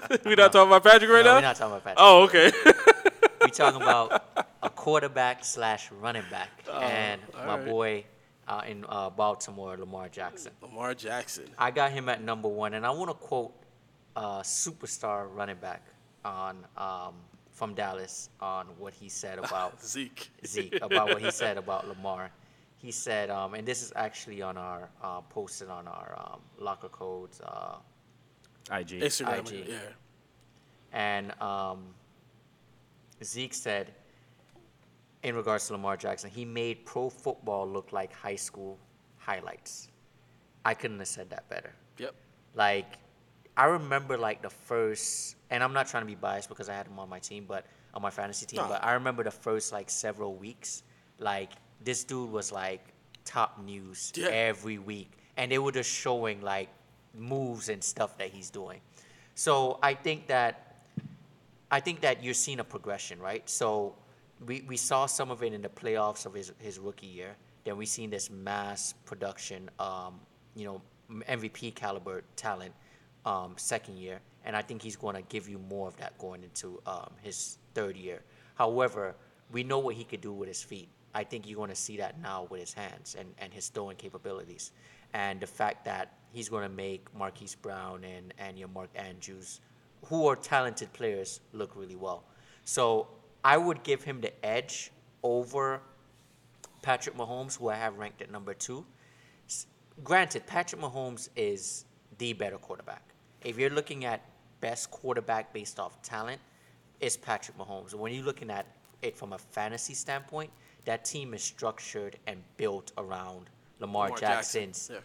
we're 0.24 0.36
not 0.36 0.52
talking 0.52 0.68
about 0.70 0.84
Patrick 0.84 1.10
right 1.10 1.24
no, 1.24 1.30
now. 1.30 1.34
we're 1.36 1.40
not 1.42 1.56
talking 1.56 1.72
about 1.76 1.84
Patrick. 1.84 1.98
Oh, 1.98 2.22
okay. 2.24 2.52
We're 3.40 3.48
talking 3.48 3.82
about 3.82 4.22
a 4.62 4.70
quarterback 4.70 5.44
slash 5.44 5.90
running 5.92 6.24
back, 6.30 6.48
and 6.72 7.20
Oh, 7.34 7.38
all 7.40 7.46
my 7.46 7.56
right. 7.58 7.66
boy 7.66 8.04
uh, 8.48 8.62
in 8.66 8.84
uh, 8.88 9.10
Baltimore, 9.10 9.76
Lamar 9.76 10.08
Jackson. 10.08 10.52
Lamar 10.62 10.94
Jackson. 10.94 11.44
I 11.58 11.70
got 11.70 11.92
him 11.92 12.08
at 12.08 12.22
number 12.22 12.48
one, 12.48 12.74
and 12.74 12.84
I 12.84 12.90
want 12.90 13.10
to 13.10 13.14
quote 13.14 13.52
a 14.16 14.40
superstar 14.42 15.28
running 15.32 15.56
back 15.56 15.84
on 16.24 16.64
um, 16.76 17.14
from 17.52 17.74
Dallas 17.74 18.30
on 18.40 18.66
what 18.78 18.94
he 18.94 19.08
said 19.08 19.38
about 19.44 19.84
Zeke. 19.84 20.30
Zeke, 20.46 20.80
about 20.80 21.08
what 21.08 21.20
he 21.22 21.30
said 21.30 21.58
about 21.58 21.86
Lamar. 21.86 22.30
He 22.78 22.90
said, 22.90 23.28
um, 23.28 23.54
and 23.54 23.66
this 23.66 23.82
is 23.82 23.92
actually 23.96 24.40
on 24.40 24.56
our 24.56 24.88
uh, 25.02 25.20
posted 25.20 25.68
on 25.68 25.86
our 25.86 26.14
um, 26.18 26.40
locker 26.58 26.88
codes, 26.88 27.40
uh, 27.40 27.76
IG. 28.72 29.00
Instagram. 29.00 29.40
IG. 29.40 29.68
Yeah. 29.68 29.76
and 30.92 31.40
um, 31.42 31.86
Zeke 33.22 33.52
said, 33.52 33.92
in 35.22 35.34
regards 35.34 35.66
to 35.66 35.72
Lamar 35.74 35.96
Jackson, 35.96 36.30
he 36.30 36.44
made 36.44 36.84
pro 36.84 37.10
football 37.10 37.68
look 37.68 37.92
like 37.92 38.12
high 38.12 38.36
school 38.36 38.78
highlights. 39.16 39.88
I 40.64 40.74
couldn't 40.74 40.98
have 40.98 41.08
said 41.08 41.30
that 41.30 41.48
better. 41.48 41.72
Yep. 41.98 42.14
Like, 42.54 42.98
I 43.56 43.64
remember 43.64 44.16
like 44.16 44.42
the 44.42 44.50
first, 44.50 45.36
and 45.50 45.62
I'm 45.62 45.72
not 45.72 45.88
trying 45.88 46.02
to 46.02 46.06
be 46.06 46.14
biased 46.14 46.48
because 46.48 46.68
I 46.68 46.74
had 46.74 46.86
him 46.86 46.98
on 46.98 47.08
my 47.08 47.18
team, 47.18 47.44
but 47.48 47.66
on 47.94 48.02
my 48.02 48.10
fantasy 48.10 48.46
team. 48.46 48.62
But 48.68 48.84
I 48.84 48.92
remember 48.92 49.24
the 49.24 49.30
first 49.30 49.72
like 49.72 49.90
several 49.90 50.34
weeks, 50.34 50.82
like 51.18 51.50
this 51.82 52.04
dude 52.04 52.30
was 52.30 52.52
like 52.52 52.92
top 53.24 53.60
news 53.62 54.12
Yeah. 54.14 54.28
every 54.28 54.78
week, 54.78 55.10
and 55.36 55.50
they 55.50 55.58
were 55.58 55.72
just 55.72 55.90
showing 55.90 56.40
like 56.40 56.68
moves 57.14 57.68
and 57.68 57.82
stuff 57.82 58.16
that 58.18 58.28
he's 58.30 58.50
doing. 58.50 58.80
So 59.34 59.78
I 59.82 59.94
think 59.94 60.26
that 60.28 60.76
I 61.70 61.80
think 61.80 62.00
that 62.00 62.22
you're 62.24 62.34
seeing 62.34 62.60
a 62.60 62.64
progression, 62.64 63.18
right? 63.18 63.48
So 63.48 63.94
we, 64.46 64.64
we 64.66 64.76
saw 64.76 65.06
some 65.06 65.30
of 65.30 65.42
it 65.42 65.52
in 65.52 65.62
the 65.62 65.68
playoffs 65.68 66.26
of 66.26 66.34
his, 66.34 66.52
his 66.58 66.78
rookie 66.78 67.06
year. 67.06 67.36
Then 67.64 67.76
we've 67.76 67.88
seen 67.88 68.10
this 68.10 68.30
mass 68.30 68.94
production, 69.04 69.70
um, 69.78 70.20
you 70.54 70.64
know, 70.64 70.82
MVP 71.28 71.74
caliber 71.74 72.22
talent 72.36 72.72
um, 73.24 73.54
second 73.56 73.98
year, 73.98 74.20
and 74.44 74.54
I 74.54 74.62
think 74.62 74.82
he's 74.82 74.96
going 74.96 75.16
to 75.16 75.22
give 75.22 75.48
you 75.48 75.58
more 75.58 75.88
of 75.88 75.96
that 75.96 76.16
going 76.18 76.44
into 76.44 76.80
um, 76.86 77.10
his 77.22 77.58
third 77.74 77.96
year. 77.96 78.20
However, 78.54 79.14
we 79.50 79.64
know 79.64 79.78
what 79.78 79.94
he 79.94 80.04
could 80.04 80.20
do 80.20 80.32
with 80.32 80.48
his 80.48 80.62
feet. 80.62 80.88
I 81.14 81.24
think 81.24 81.48
you're 81.48 81.56
going 81.56 81.70
to 81.70 81.76
see 81.76 81.96
that 81.96 82.20
now 82.20 82.46
with 82.50 82.60
his 82.60 82.72
hands 82.72 83.16
and, 83.18 83.28
and 83.38 83.52
his 83.52 83.68
throwing 83.68 83.96
capabilities, 83.96 84.72
and 85.14 85.40
the 85.40 85.46
fact 85.46 85.84
that 85.86 86.18
he's 86.32 86.48
going 86.48 86.68
to 86.68 86.74
make 86.74 87.06
Marquise 87.14 87.54
Brown 87.54 88.04
and 88.04 88.34
and 88.38 88.58
your 88.58 88.68
Mark 88.68 88.90
Andrews 88.94 89.60
who 90.06 90.26
are 90.26 90.36
talented 90.36 90.92
players 90.92 91.40
look 91.52 91.74
really 91.76 91.96
well. 91.96 92.24
So 92.64 93.08
I 93.44 93.56
would 93.56 93.82
give 93.82 94.02
him 94.02 94.20
the 94.20 94.32
edge 94.44 94.90
over 95.22 95.80
Patrick 96.82 97.16
Mahomes, 97.16 97.58
who 97.58 97.68
I 97.68 97.76
have 97.76 97.98
ranked 97.98 98.22
at 98.22 98.30
number 98.30 98.54
two. 98.54 98.84
S- 99.48 99.66
Granted, 100.04 100.46
Patrick 100.46 100.80
Mahomes 100.80 101.28
is 101.36 101.84
the 102.18 102.32
better 102.32 102.58
quarterback. 102.58 103.02
If 103.44 103.58
you're 103.58 103.70
looking 103.70 104.04
at 104.04 104.22
best 104.60 104.90
quarterback 104.90 105.52
based 105.52 105.78
off 105.78 106.00
talent, 106.02 106.40
it's 107.00 107.16
Patrick 107.16 107.56
Mahomes. 107.56 107.94
When 107.94 108.12
you're 108.12 108.24
looking 108.24 108.50
at 108.50 108.66
it 109.02 109.16
from 109.16 109.32
a 109.32 109.38
fantasy 109.38 109.94
standpoint, 109.94 110.50
that 110.84 111.04
team 111.04 111.34
is 111.34 111.42
structured 111.42 112.16
and 112.26 112.42
built 112.56 112.92
around 112.98 113.50
Lamar, 113.78 114.04
Lamar 114.04 114.18
Jackson, 114.18 114.72
Jackson's 114.72 114.90
yeah. 114.92 115.00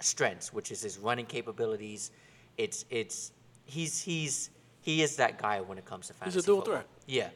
strengths, 0.00 0.52
which 0.52 0.70
is 0.70 0.82
his 0.82 0.98
running 0.98 1.26
capabilities. 1.26 2.12
It's 2.56 2.84
it's 2.90 3.32
he's 3.64 4.00
he's 4.00 4.50
he 4.80 5.02
is 5.02 5.16
that 5.16 5.38
guy 5.38 5.60
when 5.60 5.78
it 5.78 5.84
comes 5.84 6.06
to 6.08 6.14
fantasy. 6.14 6.36
He's 6.36 6.44
a 6.44 6.46
dual 6.46 6.58
football. 6.58 6.74
threat. 6.74 6.86
Yeah, 7.06 7.30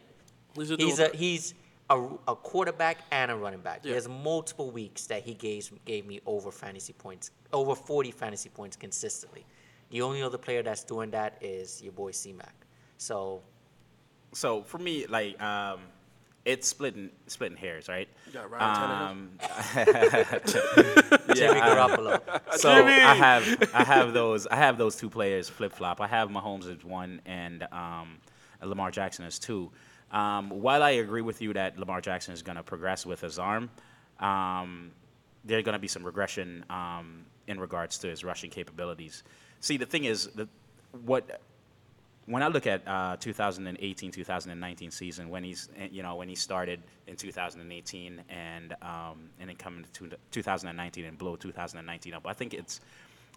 He's 0.58 0.70
a 0.70 0.76
he's 0.76 0.98
a 0.98 1.08
he's 1.14 1.54
a, 1.90 2.00
a 2.28 2.36
quarterback 2.36 2.98
and 3.10 3.30
a 3.30 3.36
running 3.36 3.60
back. 3.60 3.80
Yeah. 3.82 3.92
There's 3.92 4.08
multiple 4.08 4.70
weeks 4.70 5.06
that 5.06 5.22
he 5.22 5.34
gave 5.34 5.70
gave 5.84 6.06
me 6.06 6.20
over 6.26 6.50
fantasy 6.50 6.92
points, 6.92 7.30
over 7.52 7.74
40 7.74 8.10
fantasy 8.10 8.48
points 8.48 8.76
consistently. 8.76 9.44
The 9.90 10.02
only 10.02 10.22
other 10.22 10.38
player 10.38 10.62
that's 10.62 10.84
doing 10.84 11.10
that 11.12 11.38
is 11.40 11.82
your 11.82 11.92
boy 11.92 12.10
C 12.10 12.32
Mac. 12.32 12.54
So 12.98 13.42
So 14.32 14.62
for 14.62 14.78
me, 14.78 15.06
like, 15.06 15.40
um, 15.42 15.80
it's 16.44 16.68
splitting 16.68 17.10
splitting 17.26 17.56
hairs, 17.56 17.88
right? 17.88 18.08
You 18.26 18.32
got 18.32 18.50
Ryan 18.50 19.02
Um, 19.10 19.30
Jimmy 21.34 21.58
yeah, 21.58 21.68
um, 21.68 21.90
Garoppolo. 21.90 22.40
So 22.56 22.74
Jimmy! 22.74 22.92
I 22.92 23.14
have 23.14 23.70
I 23.74 23.84
have 23.84 24.12
those 24.12 24.46
I 24.46 24.56
have 24.56 24.78
those 24.78 24.96
two 24.96 25.10
players 25.10 25.48
flip 25.48 25.72
flop. 25.72 26.00
I 26.00 26.06
have 26.06 26.28
Mahomes 26.28 26.70
as 26.70 26.84
one 26.84 27.20
and 27.26 27.64
um, 27.72 28.18
Lamar 28.62 28.90
Jackson 28.90 29.24
as 29.24 29.38
two. 29.38 29.70
Um, 30.10 30.50
while 30.50 30.82
I 30.82 30.90
agree 30.90 31.22
with 31.22 31.42
you 31.42 31.52
that 31.54 31.78
Lamar 31.78 32.00
Jackson 32.00 32.34
is 32.34 32.42
going 32.42 32.56
to 32.56 32.62
progress 32.62 33.04
with 33.04 33.20
his 33.20 33.38
arm, 33.38 33.70
um, 34.20 34.90
there's 35.44 35.64
going 35.64 35.74
to 35.74 35.78
be 35.78 35.88
some 35.88 36.04
regression 36.04 36.64
um, 36.70 37.24
in 37.46 37.60
regards 37.60 37.98
to 37.98 38.08
his 38.08 38.24
rushing 38.24 38.50
capabilities. 38.50 39.22
See, 39.60 39.76
the 39.76 39.86
thing 39.86 40.04
is, 40.04 40.28
the, 40.28 40.48
what 41.04 41.40
when 42.28 42.42
I 42.42 42.48
look 42.48 42.66
at 42.66 42.86
uh, 42.86 43.16
2018, 43.18 44.10
2019 44.10 44.90
season, 44.90 45.30
when 45.30 45.42
he's 45.42 45.68
eh, 45.78 45.88
you 45.90 46.02
know 46.02 46.16
when 46.16 46.28
he 46.28 46.34
started 46.34 46.82
in 47.06 47.16
2018 47.16 48.22
and 48.28 48.74
um, 48.82 49.30
and 49.40 49.48
then 49.48 49.56
coming 49.56 49.84
to 49.94 50.10
2019 50.30 51.04
and 51.04 51.18
blow 51.18 51.36
2019 51.36 52.14
up, 52.14 52.26
I 52.26 52.34
think 52.34 52.54
it's 52.54 52.80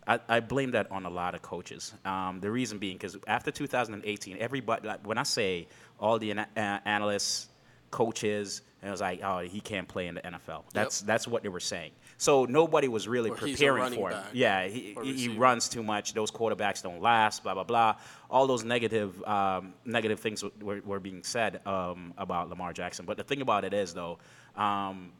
I, 0.07 0.19
I 0.27 0.39
blame 0.39 0.71
that 0.71 0.91
on 0.91 1.05
a 1.05 1.09
lot 1.09 1.35
of 1.35 1.41
coaches. 1.41 1.93
Um, 2.05 2.39
the 2.39 2.49
reason 2.49 2.79
being 2.79 2.95
because 2.95 3.17
after 3.27 3.51
2018, 3.51 4.37
everybody 4.39 4.87
like, 4.87 5.05
when 5.05 5.17
I 5.17 5.23
say 5.23 5.67
all 5.99 6.17
the 6.17 6.31
uh, 6.33 6.45
analysts, 6.55 7.49
coaches, 7.91 8.61
and 8.81 8.87
it 8.87 8.91
was 8.91 9.01
like, 9.01 9.21
oh, 9.23 9.39
he 9.39 9.61
can't 9.61 9.87
play 9.87 10.07
in 10.07 10.15
the 10.15 10.21
NFL. 10.21 10.63
That's 10.73 11.01
that's 11.01 11.27
what 11.27 11.43
they 11.43 11.49
were 11.49 11.59
saying. 11.59 11.91
So 12.17 12.45
nobody 12.45 12.87
was 12.87 13.07
really 13.07 13.29
Or 13.29 13.35
preparing 13.35 13.93
for 13.93 14.09
him. 14.09 14.23
Yeah, 14.33 14.65
he, 14.67 14.97
he, 15.03 15.13
he 15.13 15.29
runs 15.29 15.69
too 15.69 15.83
much. 15.83 16.13
Those 16.13 16.31
quarterbacks 16.31 16.81
don't 16.81 17.01
last. 17.01 17.43
Blah 17.43 17.53
blah 17.53 17.63
blah. 17.63 17.95
All 18.29 18.47
those 18.47 18.63
negative 18.63 19.21
um, 19.23 19.73
negative 19.85 20.19
things 20.19 20.43
were, 20.61 20.81
were 20.83 20.99
being 20.99 21.23
said 21.23 21.65
um, 21.67 22.13
about 22.17 22.49
Lamar 22.49 22.73
Jackson. 22.73 23.05
But 23.05 23.17
the 23.17 23.23
thing 23.23 23.41
about 23.41 23.65
it 23.65 23.73
is, 23.73 23.93
though, 23.93 24.17
um, 24.55 25.11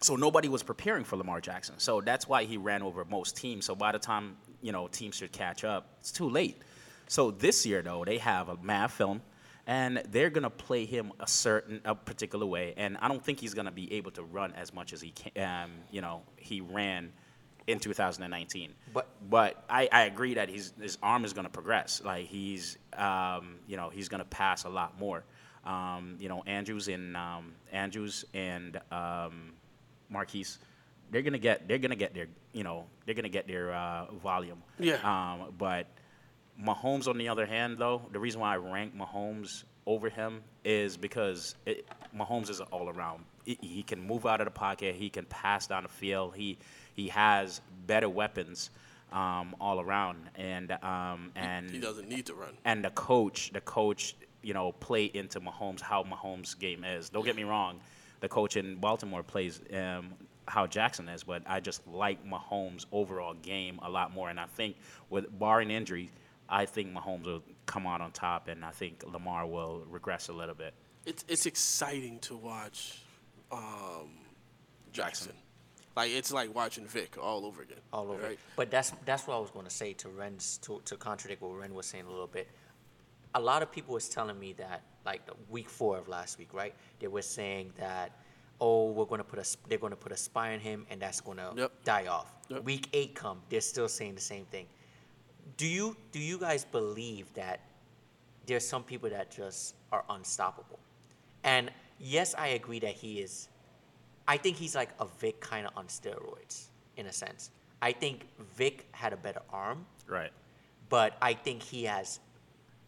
so 0.00 0.16
nobody 0.16 0.48
was 0.48 0.62
preparing 0.62 1.04
for 1.04 1.16
Lamar 1.16 1.40
Jackson. 1.40 1.76
So 1.78 2.00
that's 2.00 2.28
why 2.28 2.44
he 2.44 2.56
ran 2.56 2.82
over 2.82 3.04
most 3.04 3.36
teams. 3.36 3.64
So 3.64 3.74
by 3.74 3.92
the 3.92 3.98
time 3.98 4.36
you 4.62 4.72
know 4.72 4.88
teams 4.88 5.16
should 5.16 5.32
catch 5.32 5.64
up, 5.64 5.88
it's 6.00 6.12
too 6.12 6.28
late. 6.28 6.60
So 7.08 7.30
this 7.30 7.64
year, 7.64 7.82
though, 7.82 8.04
they 8.04 8.18
have 8.18 8.48
a 8.48 8.56
math 8.62 8.92
film, 8.92 9.22
and 9.66 10.02
they're 10.10 10.30
gonna 10.30 10.50
play 10.50 10.84
him 10.84 11.12
a 11.20 11.26
certain, 11.26 11.80
a 11.84 11.94
particular 11.94 12.44
way. 12.46 12.74
And 12.76 12.96
I 13.00 13.08
don't 13.08 13.24
think 13.24 13.38
he's 13.40 13.54
gonna 13.54 13.70
be 13.70 13.92
able 13.94 14.10
to 14.12 14.22
run 14.24 14.52
as 14.56 14.74
much 14.74 14.92
as 14.92 15.00
he 15.00 15.10
can. 15.12 15.64
Um, 15.64 15.70
you 15.90 16.00
know, 16.00 16.22
he 16.36 16.60
ran 16.60 17.12
in 17.68 17.78
2019. 17.80 18.72
But- 18.92 19.08
but 19.30 19.64
I, 19.68 19.88
I 19.90 20.02
agree 20.02 20.34
that 20.34 20.48
his 20.48 20.72
his 20.80 20.98
arm 21.02 21.24
is 21.24 21.32
gonna 21.32 21.48
progress. 21.48 22.02
Like 22.04 22.26
he's 22.26 22.76
um, 22.96 23.56
you 23.66 23.76
know 23.76 23.88
he's 23.90 24.08
gonna 24.08 24.24
pass 24.24 24.64
a 24.64 24.68
lot 24.68 24.98
more. 24.98 25.24
Um, 25.64 26.16
you 26.20 26.28
know, 26.28 26.42
Andrews 26.46 26.86
and 26.86 27.16
um, 27.16 27.54
Andrews 27.72 28.24
and 28.34 28.80
um, 28.92 29.52
Marquise, 30.10 30.58
they're 31.10 31.22
gonna 31.22 31.38
get 31.38 31.68
they're 31.68 31.78
gonna 31.78 31.96
get 31.96 32.14
their 32.14 32.26
you 32.52 32.64
know 32.64 32.86
they're 33.04 33.14
gonna 33.14 33.28
get 33.28 33.46
their 33.46 33.72
uh, 33.74 34.06
volume. 34.22 34.62
Yeah. 34.78 34.96
Um, 35.04 35.52
but 35.58 35.86
Mahomes, 36.62 37.06
on 37.06 37.18
the 37.18 37.28
other 37.28 37.46
hand, 37.46 37.78
though, 37.78 38.02
the 38.12 38.18
reason 38.18 38.40
why 38.40 38.54
I 38.54 38.56
rank 38.56 38.96
Mahomes 38.96 39.64
over 39.86 40.08
him 40.08 40.42
is 40.64 40.96
because 40.96 41.54
it, 41.66 41.86
Mahomes 42.16 42.48
is 42.50 42.60
an 42.60 42.66
all 42.72 42.88
around. 42.88 43.24
He, 43.44 43.58
he 43.60 43.82
can 43.82 44.00
move 44.00 44.26
out 44.26 44.40
of 44.40 44.46
the 44.46 44.50
pocket. 44.50 44.94
He 44.96 45.10
can 45.10 45.26
pass 45.26 45.66
down 45.66 45.82
the 45.84 45.88
field. 45.88 46.34
He 46.34 46.58
he 46.94 47.08
has 47.08 47.60
better 47.86 48.08
weapons 48.08 48.70
um, 49.12 49.54
all 49.60 49.80
around, 49.80 50.30
and 50.34 50.72
um, 50.82 51.30
and 51.36 51.70
He 51.70 51.78
doesn't 51.78 52.08
need 52.08 52.26
to 52.26 52.34
run. 52.34 52.54
and 52.64 52.82
the 52.84 52.90
coach, 52.90 53.50
the 53.52 53.60
coach, 53.60 54.16
you 54.42 54.54
know, 54.54 54.72
play 54.72 55.04
into 55.04 55.40
Mahomes 55.40 55.80
how 55.80 56.02
Mahomes' 56.04 56.58
game 56.58 56.82
is. 56.84 57.10
Don't 57.10 57.24
get 57.24 57.36
me 57.36 57.44
wrong, 57.44 57.78
the 58.20 58.28
coach 58.28 58.56
in 58.56 58.76
Baltimore 58.76 59.22
plays 59.22 59.60
um, 59.72 60.14
how 60.46 60.66
Jackson 60.66 61.08
is, 61.08 61.24
but 61.24 61.42
I 61.46 61.60
just 61.60 61.86
like 61.86 62.24
Mahomes' 62.24 62.86
overall 62.92 63.34
game 63.34 63.78
a 63.82 63.90
lot 63.90 64.12
more. 64.12 64.30
And 64.30 64.38
I 64.38 64.46
think 64.46 64.76
with 65.10 65.38
barring 65.38 65.70
injury, 65.70 66.10
I 66.48 66.66
think 66.66 66.94
Mahomes 66.94 67.26
will 67.26 67.42
come 67.66 67.86
out 67.86 68.00
on 68.00 68.12
top, 68.12 68.48
and 68.48 68.64
I 68.64 68.70
think 68.70 69.02
Lamar 69.06 69.46
will 69.46 69.84
regress 69.90 70.28
a 70.28 70.32
little 70.32 70.54
bit. 70.54 70.74
It's 71.04 71.24
it's 71.28 71.46
exciting 71.46 72.18
to 72.20 72.36
watch 72.36 73.00
um, 73.52 74.10
Jackson. 74.92 75.32
Like 75.96 76.10
it's 76.10 76.32
like 76.32 76.54
watching 76.54 76.86
Vic 76.86 77.16
all 77.20 77.46
over 77.46 77.62
again. 77.62 77.78
all 77.92 78.10
over. 78.10 78.22
Right? 78.22 78.38
But 78.54 78.70
that's 78.70 78.92
that's 79.04 79.26
what 79.26 79.36
I 79.36 79.40
was 79.40 79.50
going 79.50 79.64
to 79.64 79.70
say 79.70 79.94
to 79.94 80.08
Ren's 80.08 80.58
to, 80.58 80.80
to 80.84 80.96
contradict 80.96 81.42
what 81.42 81.56
Ren 81.56 81.74
was 81.74 81.86
saying 81.86 82.04
a 82.06 82.10
little 82.10 82.26
bit. 82.26 82.48
A 83.34 83.40
lot 83.40 83.62
of 83.62 83.72
people 83.72 83.94
was 83.94 84.08
telling 84.08 84.38
me 84.38 84.52
that 84.54 84.82
like 85.06 85.24
the 85.26 85.34
week 85.48 85.68
four 85.70 85.96
of 85.96 86.08
last 86.08 86.38
week, 86.38 86.52
right? 86.52 86.74
They 87.00 87.06
were 87.08 87.22
saying 87.22 87.72
that 87.78 88.10
oh 88.60 88.90
we're 88.90 89.04
going 89.04 89.18
to 89.20 89.24
put 89.24 89.38
a 89.38 89.56
they're 89.68 89.78
going 89.78 89.92
to 89.92 89.96
put 90.06 90.12
a 90.12 90.16
spy 90.16 90.52
on 90.54 90.60
him 90.60 90.86
and 90.90 91.00
that's 91.00 91.20
going 91.20 91.38
to 91.38 91.52
Yep. 91.56 91.72
die 91.84 92.06
off. 92.06 92.34
Yep. 92.48 92.64
Week 92.64 92.88
eight 92.92 93.14
come, 93.14 93.38
they're 93.48 93.60
still 93.60 93.88
saying 93.88 94.14
the 94.14 94.20
same 94.20 94.44
thing. 94.46 94.66
Do 95.56 95.66
you 95.66 95.96
do 96.12 96.18
you 96.18 96.38
guys 96.38 96.64
believe 96.64 97.32
that 97.34 97.60
there's 98.46 98.66
some 98.66 98.82
people 98.82 99.08
that 99.10 99.30
just 99.30 99.74
are 99.92 100.04
unstoppable? 100.10 100.78
And 101.44 101.70
yes, 102.00 102.34
I 102.36 102.48
agree 102.48 102.80
that 102.80 102.94
he 102.94 103.20
is 103.20 103.48
I 104.28 104.36
think 104.36 104.56
he's 104.56 104.74
like 104.74 104.90
a 104.98 105.06
Vic 105.20 105.40
kind 105.40 105.66
of 105.68 105.72
on 105.76 105.86
steroids 105.86 106.66
in 106.96 107.06
a 107.06 107.12
sense. 107.12 107.50
I 107.80 107.92
think 107.92 108.26
Vic 108.56 108.86
had 108.92 109.12
a 109.12 109.16
better 109.16 109.42
arm, 109.52 109.86
Right. 110.08 110.32
but 110.88 111.16
I 111.22 111.34
think 111.34 111.62
he 111.62 111.84
has 111.84 112.18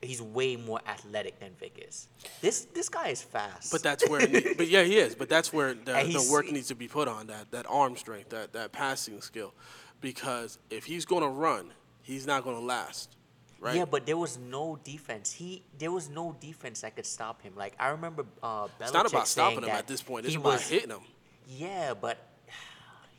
he's 0.02 0.22
way 0.22 0.56
more 0.56 0.80
athletic 0.86 1.38
than 1.40 1.50
Vic 1.58 1.84
is. 1.88 2.08
This 2.40 2.66
this 2.66 2.88
guy 2.88 3.08
is 3.08 3.22
fast. 3.22 3.72
But 3.72 3.82
that's 3.82 4.08
where, 4.08 4.26
but 4.56 4.68
yeah, 4.68 4.82
he 4.82 4.98
is. 4.98 5.14
But 5.14 5.28
that's 5.28 5.52
where 5.52 5.74
the, 5.74 5.92
the 5.92 6.28
work 6.30 6.50
needs 6.50 6.68
to 6.68 6.74
be 6.74 6.88
put 6.88 7.08
on 7.08 7.26
that 7.28 7.50
that 7.50 7.66
arm 7.68 7.96
strength, 7.96 8.30
that 8.30 8.52
that 8.52 8.72
passing 8.72 9.20
skill, 9.20 9.54
because 10.00 10.58
if 10.70 10.84
he's 10.84 11.04
going 11.04 11.22
to 11.22 11.28
run, 11.28 11.72
he's 12.02 12.26
not 12.26 12.44
going 12.44 12.56
to 12.56 12.64
last, 12.64 13.16
right? 13.60 13.76
Yeah, 13.76 13.84
but 13.84 14.06
there 14.06 14.16
was 14.16 14.38
no 14.38 14.78
defense. 14.84 15.32
He 15.32 15.62
there 15.78 15.92
was 15.92 16.08
no 16.08 16.36
defense 16.40 16.82
that 16.82 16.96
could 16.96 17.06
stop 17.06 17.42
him. 17.42 17.54
Like 17.56 17.74
I 17.78 17.88
remember 17.88 18.24
uh 18.42 18.64
Belichick 18.64 18.70
it's 18.80 18.92
not 18.92 19.10
about 19.10 19.28
stopping 19.28 19.62
him 19.62 19.70
at 19.70 19.86
this 19.86 20.02
point. 20.02 20.26
It's 20.26 20.34
about 20.34 20.54
was, 20.54 20.68
hitting 20.68 20.90
him. 20.90 21.00
Yeah, 21.48 21.94
but 21.94 22.18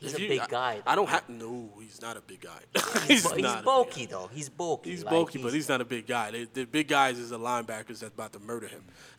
he's 0.00 0.12
If 0.14 0.18
a 0.18 0.22
you- 0.22 0.28
big 0.28 0.40
I- 0.40 0.46
guy. 0.46 0.82
I, 0.86 0.94
don't 0.94 1.08
have 1.08 1.28
no. 1.28 1.70
He's 1.80 2.00
not 2.02 2.16
a 2.16 2.20
big 2.20 2.40
guy. 2.40 2.58
He's, 3.06 3.22
bu- 3.28 3.34
he's 3.34 3.42
not 3.42 3.60
a 3.60 3.62
bulky 3.62 4.06
guy. 4.06 4.10
though. 4.12 4.30
He's 4.32 4.48
bulky. 4.48 4.90
He's 4.90 5.04
like, 5.04 5.10
bulky, 5.12 5.42
but 5.42 5.52
he's 5.52 5.68
not 5.68 5.80
a 5.80 5.84
big 5.84 6.06
guy. 6.06 6.30
They, 6.30 6.44
the 6.44 6.64
big 6.64 6.88
guys 6.88 7.18
is 7.18 7.30
the 7.30 7.38
linebackers 7.38 8.00
that's 8.00 8.14
about 8.14 8.32
to 8.32 8.40
murder 8.40 8.66
him. 8.68 8.84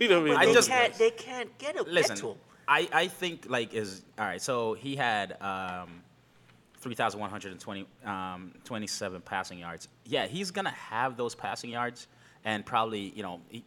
you 0.00 0.08
know 0.08 0.20
what 0.22 0.30
I 0.30 0.30
mean? 0.30 0.36
I 0.36 0.40
they 0.40 0.46
Those 0.46 0.54
just- 0.54 0.68
can't 0.70 0.90
guys. 0.92 0.98
they 0.98 1.10
can't 1.10 1.58
get, 1.58 1.74
a, 1.78 1.84
get 1.84 1.88
Listen, 1.88 2.16
to 2.16 2.28
him. 2.30 2.36
I, 2.68 2.88
I 2.92 3.06
think 3.08 3.46
like 3.48 3.74
is 3.74 4.02
all 4.18 4.24
right. 4.26 4.42
So 4.42 4.74
he 4.74 4.96
had 4.96 5.40
um, 5.40 6.02
three 6.78 6.94
thousand 6.96 7.20
one 7.20 7.30
hundred 7.30 7.52
and 7.52 7.60
twenty 7.60 7.86
um, 8.04 8.52
twenty 8.64 8.86
seven 8.88 9.20
passing 9.20 9.58
yards. 9.58 9.86
Yeah, 10.04 10.26
he's 10.26 10.50
gonna 10.50 10.70
have 10.70 11.16
those 11.16 11.34
passing 11.36 11.70
yards, 11.70 12.08
and 12.44 12.66
probably 12.66 13.12
you 13.14 13.22
know, 13.22 13.40
he, 13.50 13.64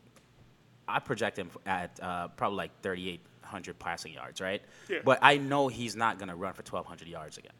I 0.85 0.99
project 0.99 1.37
him 1.39 1.49
at 1.65 1.97
uh, 2.03 2.27
probably 2.29 2.57
like 2.57 2.71
thirty 2.81 3.21
eight 3.49 3.51
hundred 3.51 3.79
passing 3.79 4.13
yards, 4.13 4.41
right? 4.41 4.61
Yeah. 4.89 4.99
But 5.03 5.19
I 5.21 5.37
know 5.37 5.67
he's 5.67 5.95
not 5.95 6.19
gonna 6.19 6.35
run 6.35 6.53
for 6.53 6.63
twelve 6.63 6.85
hundred 6.85 7.07
yards 7.07 7.37
again. 7.37 7.51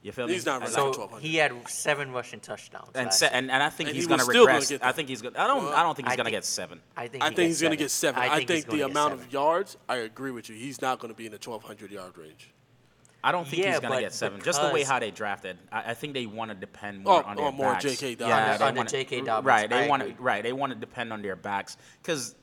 You 0.00 0.12
feel 0.12 0.28
me? 0.28 0.34
He's 0.34 0.46
not 0.46 0.60
running 0.60 0.74
Like- 0.74 0.84
for 0.86 0.92
So 0.94 1.00
1200. 1.00 1.26
he 1.26 1.36
had 1.36 1.68
seven 1.68 2.12
rushing 2.12 2.38
touchdowns. 2.38 2.90
and, 2.94 3.06
last 3.06 3.18
se- 3.18 3.30
and 3.32 3.50
and 3.50 3.60
I 3.62 3.68
think 3.68 3.88
And 3.88 3.96
he's 3.96 4.04
he 4.04 4.08
gonna 4.08 4.20
was 4.24 4.28
still 4.28 4.44
gonna 4.46 4.54
regress. 4.58 4.68
get 4.70 4.84
I 4.84 4.92
think 4.92 5.08
he's 5.08 5.22
gonna. 5.22 5.38
I 5.38 5.46
don't. 5.48 5.64
Well, 5.64 5.74
I 5.74 5.82
don't 5.82 5.96
think 5.96 6.06
he's 6.08 6.12
I 6.12 6.16
gonna 6.16 6.26
think- 6.28 6.36
get 6.36 6.44
seven. 6.44 6.80
I 6.96 7.08
think 7.08 7.24
I 7.24 7.30
he 7.30 7.34
think 7.34 7.48
gets 7.48 7.48
he's 7.48 7.60
going 7.62 7.70
to 7.72 7.76
get 7.76 7.90
seven. 7.90 8.22
I 8.22 8.36
think, 8.36 8.50
he's 8.50 8.64
gonna 8.64 8.78
the 8.78 8.84
amount 8.84 9.12
seven. 9.14 9.26
of 9.26 9.32
yards, 9.32 9.76
I 9.88 9.96
agree 9.96 10.30
with 10.30 10.48
you. 10.48 10.54
He's 10.54 10.80
not 10.80 11.00
going 11.00 11.12
to 11.12 11.16
be 11.18 11.26
in 11.26 11.32
the 11.32 11.38
1,200 11.38 11.90
yard 11.90 12.16
range. 12.16 12.50
I 13.24 13.32
don't 13.32 13.44
think 13.48 13.64
Yeah, 13.64 13.72
he's 13.72 13.80
gonna 13.80 13.98
get 14.00 14.12
seven. 14.12 14.40
Just 14.40 14.62
the 14.62 14.68
way 14.68 14.84
how 14.84 15.00
they 15.00 15.10
drafted, 15.10 15.58
I, 15.72 15.90
I 15.90 15.94
think 15.94 16.14
they 16.14 16.26
want 16.26 16.52
to 16.52 16.54
depend 16.54 17.02
more 17.02 17.24
Oh, 17.24 17.28
on 17.28 17.40
oh, 17.40 17.50
more 17.50 17.72
backs. 17.72 17.82
J.K. 17.84 18.14
Dobbins. 18.14 18.28
Yeah, 18.28 18.36
Under- 18.52 18.58
they 18.58 18.64
under 18.66 18.78
wanna- 18.78 18.90
J.K. 18.90 19.20
Dobbins, 19.22 19.46
Right, 19.46 19.68
they 19.68 19.88
want 19.88 20.02
to. 20.04 20.22
Right, 20.22 20.42
they 20.44 20.52
want 20.52 20.72
to 20.72 20.78
depend 20.78 21.12
on 21.12 21.22
their 21.22 21.34
backs 21.34 21.76
because 22.00 22.36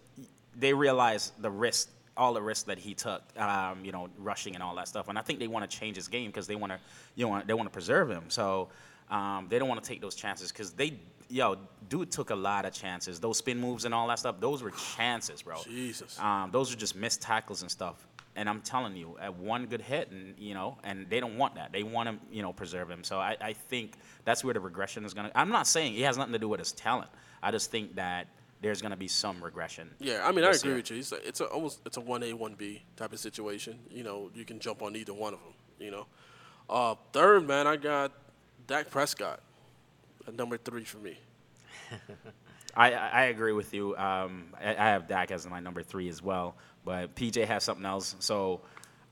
they 0.58 0.74
realize 0.74 1.32
the 1.40 1.50
risk, 1.50 1.90
all 2.18 2.34
the 2.34 2.42
risks 2.42 2.64
that 2.64 2.78
he 2.78 2.94
took. 2.94 3.22
Um, 3.38 3.84
you 3.84 3.92
know, 3.92 4.10
rushing 4.18 4.56
and 4.56 4.64
all 4.64 4.76
that 4.76 4.88
stuff. 4.88 5.10
And 5.10 5.18
I 5.18 5.22
think 5.22 5.40
they 5.40 5.48
want 5.48 5.70
to 5.70 5.78
change 5.78 5.96
his 5.96 6.08
game 6.08 6.30
because 6.30 6.48
they 6.48 6.56
want 6.56 6.72
to, 6.72 6.80
you 7.16 7.28
know, 7.28 7.42
they 7.46 7.54
want 7.54 7.68
to 7.68 7.74
preserve 7.74 8.10
him. 8.10 8.24
So 8.30 8.70
um, 9.10 9.48
they 9.50 9.60
don't 9.60 9.70
want 9.70 9.84
to 9.84 9.88
take 9.88 10.02
those 10.02 10.16
chances 10.16 10.52
because 10.52 10.72
they. 10.72 11.00
Yo, 11.28 11.56
dude 11.90 12.12
took 12.12 12.30
a 12.30 12.36
lot 12.36 12.66
of 12.66 12.74
chances. 12.74 13.20
Those 13.20 13.38
spin 13.38 13.60
moves 13.60 13.86
and 13.86 13.96
all 13.96 14.08
that 14.10 14.20
stuff, 14.20 14.40
those 14.40 14.62
were 14.62 14.72
chances, 14.96 15.42
bro. 15.42 15.58
Jesus. 15.64 16.20
Um, 16.20 16.52
those 16.52 16.72
are 16.72 16.78
just 16.78 16.96
missed 16.96 17.20
tackles 17.20 17.64
and 17.64 17.72
stuff. 17.72 18.06
And 18.36 18.48
I'm 18.48 18.62
telling 18.62 18.96
you, 18.96 19.18
at 19.20 19.34
one 19.36 19.66
good 19.66 19.82
hit, 19.82 20.12
and 20.12 20.36
you 20.38 20.54
know, 20.54 20.78
and 20.84 21.10
they 21.10 21.20
don't 21.20 21.38
want 21.38 21.56
that. 21.56 21.72
They 21.72 21.82
want 21.82 22.10
to, 22.10 22.36
you 22.36 22.44
know, 22.44 22.54
preserve 22.54 22.92
him. 22.92 23.04
So 23.04 23.18
I, 23.18 23.38
I 23.42 23.54
think 23.54 23.94
that's 24.24 24.44
where 24.44 24.54
the 24.54 24.60
regression 24.60 25.04
is 25.04 25.16
gonna. 25.16 25.32
I'm 25.34 25.50
not 25.50 25.66
saying 25.66 25.96
it 25.96 26.04
has 26.04 26.16
nothing 26.16 26.34
to 26.34 26.40
do 26.40 26.48
with 26.48 26.60
his 26.60 26.74
talent. 26.74 27.10
I 27.42 27.50
just 27.50 27.72
think 27.72 27.96
that 27.96 28.28
there's 28.66 28.82
gonna 28.82 28.98
be 28.98 29.08
some 29.08 29.44
regression. 29.44 29.92
Yeah, 30.00 30.28
I 30.28 30.32
mean, 30.32 30.44
I 30.44 30.50
agree 30.50 30.70
year. 30.70 30.78
with 30.78 30.90
you. 30.90 30.98
It's, 30.98 31.12
a, 31.12 31.28
it's 31.28 31.40
a, 31.40 31.46
almost 31.46 31.82
it's 31.86 31.98
a 31.98 32.02
one 32.02 32.24
A 32.24 32.34
one 32.34 32.56
B 32.56 32.82
type 32.96 33.14
of 33.14 33.20
situation. 33.20 33.78
You 33.92 34.04
know, 34.04 34.32
you 34.34 34.44
can 34.44 34.60
jump 34.60 34.82
on 34.82 34.96
either 34.96 35.14
one 35.14 35.36
of 35.36 35.40
them. 35.40 35.54
You 35.80 35.92
know, 35.92 36.08
uh, 36.68 36.96
third 37.14 37.48
man, 37.48 37.68
I 37.68 37.76
got 37.76 38.12
Dak 38.66 38.90
Prescott, 38.90 39.40
at 40.28 40.34
number 40.34 40.58
three 40.58 40.84
for 40.84 40.98
me. 40.98 41.20
I, 42.76 42.94
I 42.94 43.08
I 43.08 43.24
agree 43.26 43.54
with 43.54 43.72
you. 43.72 43.96
Um, 43.98 44.48
I, 44.60 44.72
I 44.72 44.90
have 44.90 45.08
Dak 45.08 45.30
as 45.30 45.46
my 45.48 45.60
number 45.60 45.84
three 45.84 46.10
as 46.10 46.24
well, 46.24 46.56
but 46.84 47.16
PJ 47.16 47.46
has 47.46 47.64
something 47.64 47.86
else. 47.86 48.16
So 48.18 48.62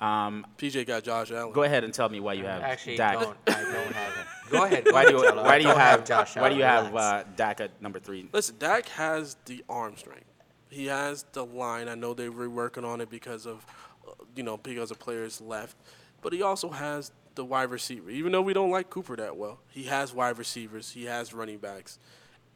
um, 0.03 0.45
PJ 0.57 0.85
got 0.85 1.03
Josh 1.03 1.31
Allen. 1.31 1.53
go 1.53 1.63
ahead 1.63 1.83
and 1.83 1.93
tell 1.93 2.09
me 2.09 2.19
why 2.19 2.33
you 2.33 2.45
have 2.45 2.61
Actually, 2.61 2.97
Dak. 2.97 3.19
don't. 3.19 3.37
I 3.47 3.51
don't 3.51 3.93
have 3.93 4.13
him. 4.13 4.25
Go 4.49 4.65
ahead. 4.65 4.85
Why 4.91 5.05
do 5.05 5.11
you, 5.13 5.17
why 5.17 5.57
do 5.57 5.63
you 5.63 5.69
don't 5.69 5.79
have, 5.79 6.05
Josh 6.05 6.35
why 6.35 6.49
do 6.49 6.55
you 6.55 6.63
have 6.63 6.95
uh, 6.95 7.23
Dak 7.35 7.59
at 7.61 7.81
number 7.81 7.99
three? 7.99 8.29
Listen, 8.33 8.55
Dak 8.59 8.87
has 8.89 9.37
the 9.45 9.63
arm 9.67 9.95
strength. 9.97 10.25
He 10.69 10.87
has 10.87 11.25
the 11.31 11.45
line. 11.45 11.87
I 11.87 11.95
know 11.95 12.13
they 12.13 12.29
were 12.29 12.49
working 12.49 12.83
on 12.83 13.01
it 13.01 13.09
because 13.09 13.47
of, 13.47 13.65
uh, 14.07 14.11
you 14.35 14.43
know, 14.43 14.57
because 14.57 14.91
of 14.91 14.99
players 14.99 15.39
left, 15.41 15.77
but 16.21 16.33
he 16.33 16.41
also 16.41 16.69
has 16.69 17.11
the 17.35 17.45
wide 17.45 17.71
receiver. 17.71 18.09
Even 18.09 18.31
though 18.31 18.41
we 18.41 18.53
don't 18.53 18.69
like 18.69 18.89
Cooper 18.89 19.15
that 19.15 19.37
well, 19.37 19.59
he 19.69 19.83
has 19.83 20.13
wide 20.13 20.37
receivers. 20.37 20.91
He 20.91 21.05
has 21.05 21.33
running 21.33 21.57
backs, 21.57 21.97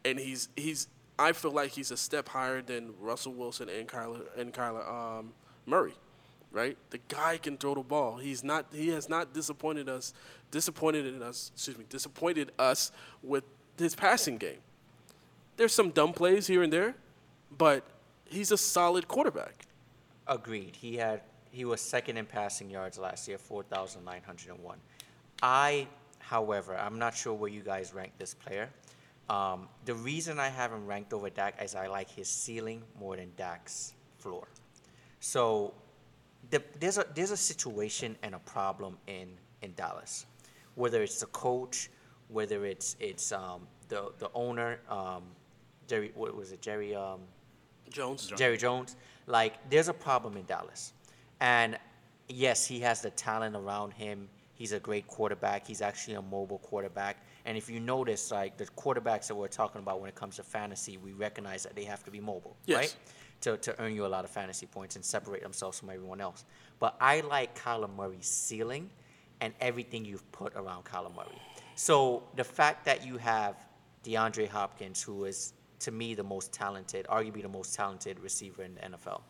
and 0.05 0.19
he's 0.19 0.49
he's. 0.55 0.88
I 1.17 1.31
feel 1.31 1.51
like 1.51 1.71
he's 1.71 1.89
a 1.89 1.97
step 1.97 2.29
higher 2.29 2.62
than 2.62 2.93
Russell 2.99 3.33
Wilson 3.33 3.69
and 3.69 3.88
Kyler 3.88 4.21
and 4.38 4.53
Kyler 4.53 4.88
um, 4.88 5.33
Murray, 5.65 5.93
right? 6.57 6.75
The 6.89 6.99
guy 7.07 7.37
can 7.37 7.55
throw 7.55 7.75
the 7.75 7.81
ball. 7.81 8.17
He's 8.17 8.43
not. 8.43 8.65
He 8.73 8.89
has 8.89 9.07
not 9.07 9.33
disappointed 9.33 9.87
us. 9.87 10.13
Disappointed 10.49 11.05
in 11.05 11.21
us. 11.21 11.51
Excuse 11.53 11.77
me. 11.77 11.85
Disappointed 11.87 12.51
us 12.57 12.91
with 13.21 13.43
his 13.77 13.95
passing 13.95 14.37
game. 14.37 14.57
There's 15.55 15.73
some 15.73 15.91
dumb 15.91 16.13
plays 16.13 16.47
here 16.47 16.63
and 16.63 16.73
there, 16.73 16.95
but 17.57 17.83
he's 18.25 18.51
a 18.51 18.57
solid 18.57 19.07
quarterback. 19.07 19.65
Agreed. 20.27 20.75
He 20.75 20.97
had 20.97 21.21
he 21.51 21.63
was 21.63 21.79
second 21.79 22.17
in 22.17 22.25
passing 22.25 22.69
yards 22.69 22.97
last 22.97 23.27
year, 23.27 23.37
four 23.37 23.63
thousand 23.63 24.03
nine 24.03 24.21
hundred 24.25 24.49
and 24.49 24.63
one. 24.63 24.79
I, 25.41 25.87
however, 26.19 26.75
I'm 26.75 26.97
not 26.97 27.15
sure 27.15 27.33
where 27.33 27.49
you 27.49 27.61
guys 27.61 27.93
rank 27.93 28.13
this 28.17 28.33
player. 28.33 28.69
Um, 29.29 29.67
the 29.85 29.93
reason 29.93 30.39
I 30.39 30.49
have 30.49 30.71
him 30.71 30.87
ranked 30.87 31.13
over 31.13 31.29
Dak 31.29 31.61
is 31.61 31.75
I 31.75 31.87
like 31.87 32.09
his 32.09 32.27
ceiling 32.27 32.81
more 32.99 33.15
than 33.15 33.31
Dak's 33.37 33.93
floor. 34.17 34.47
So 35.19 35.73
the, 36.49 36.63
there's 36.79 36.97
a 36.97 37.05
there's 37.15 37.31
a 37.31 37.38
situation 37.38 38.15
and 38.23 38.36
a 38.36 38.39
problem 38.39 38.97
in 39.07 39.29
in 39.62 39.73
Dallas, 39.75 40.25
whether 40.75 41.01
it's 41.03 41.19
the 41.19 41.25
coach, 41.27 41.89
whether 42.29 42.65
it's 42.65 42.95
it's 42.99 43.31
um, 43.31 43.67
the 43.89 44.12
the 44.19 44.29
owner, 44.33 44.79
um, 44.89 45.23
Jerry 45.88 46.12
what 46.15 46.36
was 46.36 46.51
it 46.51 46.62
Jerry 46.62 46.95
um, 46.95 47.21
Jones. 47.89 48.31
Jerry 48.36 48.57
Jones. 48.57 48.95
Like, 49.27 49.69
there's 49.69 49.89
a 49.89 49.93
problem 49.93 50.38
in 50.38 50.45
Dallas. 50.45 50.93
And 51.39 51.77
yes, 52.29 52.65
he 52.65 52.79
has 52.81 53.01
the 53.01 53.12
talent 53.12 53.55
around 53.55 53.91
him. 53.91 54.29
He's 54.53 54.71
a 54.71 54.79
great 54.79 55.07
quarterback. 55.07 55.67
He's 55.67 55.81
actually 55.81 56.15
a 56.15 56.21
mobile 56.21 56.57
quarterback. 56.60 57.17
And 57.45 57.57
if 57.57 57.69
you 57.69 57.79
notice, 57.79 58.31
like, 58.31 58.57
the 58.57 58.65
quarterbacks 58.65 59.27
that 59.27 59.36
we're 59.36 59.47
talking 59.47 59.81
about 59.81 59.99
when 60.01 60.10
it 60.10 60.15
comes 60.15 60.38
to 60.38 60.43
fantasy, 60.43 60.97
we 60.97 61.13
recognize 61.13 61.63
that 61.63 61.75
they 61.75 61.83
have 61.83 62.03
to 62.05 62.12
be 62.12 62.19
mobile, 62.19 62.57
Yes. 62.65 62.77
right? 62.77 62.95
To, 63.47 63.55
to 63.55 63.79
earn 63.79 63.95
you 63.95 64.05
a 64.05 64.07
lot 64.07 64.25
of 64.25 64.29
fantasy 64.29 64.65
points 64.65 64.97
and 64.97 65.05
separate 65.05 65.41
themselves 65.41 65.79
from 65.79 65.89
everyone 65.89 66.19
else. 66.19 66.43
But 66.79 66.97
I 66.99 67.21
like 67.21 67.57
Kyler 67.57 67.89
Murray's 67.95 68.27
ceiling 68.27 68.89
and 69.39 69.53
everything 69.62 70.03
you've 70.03 70.29
put 70.33 70.53
around 70.55 70.83
Kyler 70.83 71.15
Murray. 71.15 71.41
So 71.75 72.23
the 72.36 72.43
fact 72.43 72.83
that 72.83 73.05
you 73.05 73.15
have 73.17 73.55
DeAndre 74.03 74.49
Hopkins, 74.49 75.01
who 75.01 75.23
is 75.23 75.53
to 75.79 75.91
me 75.91 76.13
the 76.13 76.23
most 76.23 76.51
talented, 76.51 77.05
arguably 77.07 77.41
the 77.41 77.47
most 77.47 77.73
talented 77.73 78.19
receiver 78.19 78.63
in 78.63 78.75
the 78.75 78.81
NFL. 78.81 79.21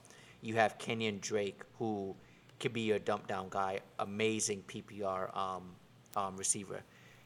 You 0.42 0.56
have 0.56 0.80
Kenyan 0.80 1.22
Drake, 1.22 1.62
who 1.78 2.16
could 2.60 2.74
be 2.74 2.82
your 2.82 2.98
dump 2.98 3.28
down 3.28 3.48
guy, 3.52 3.82
amazing 4.00 4.64
PPR 4.68 5.36
um, 5.38 5.64
um, 6.16 6.36
receiver. 6.38 6.82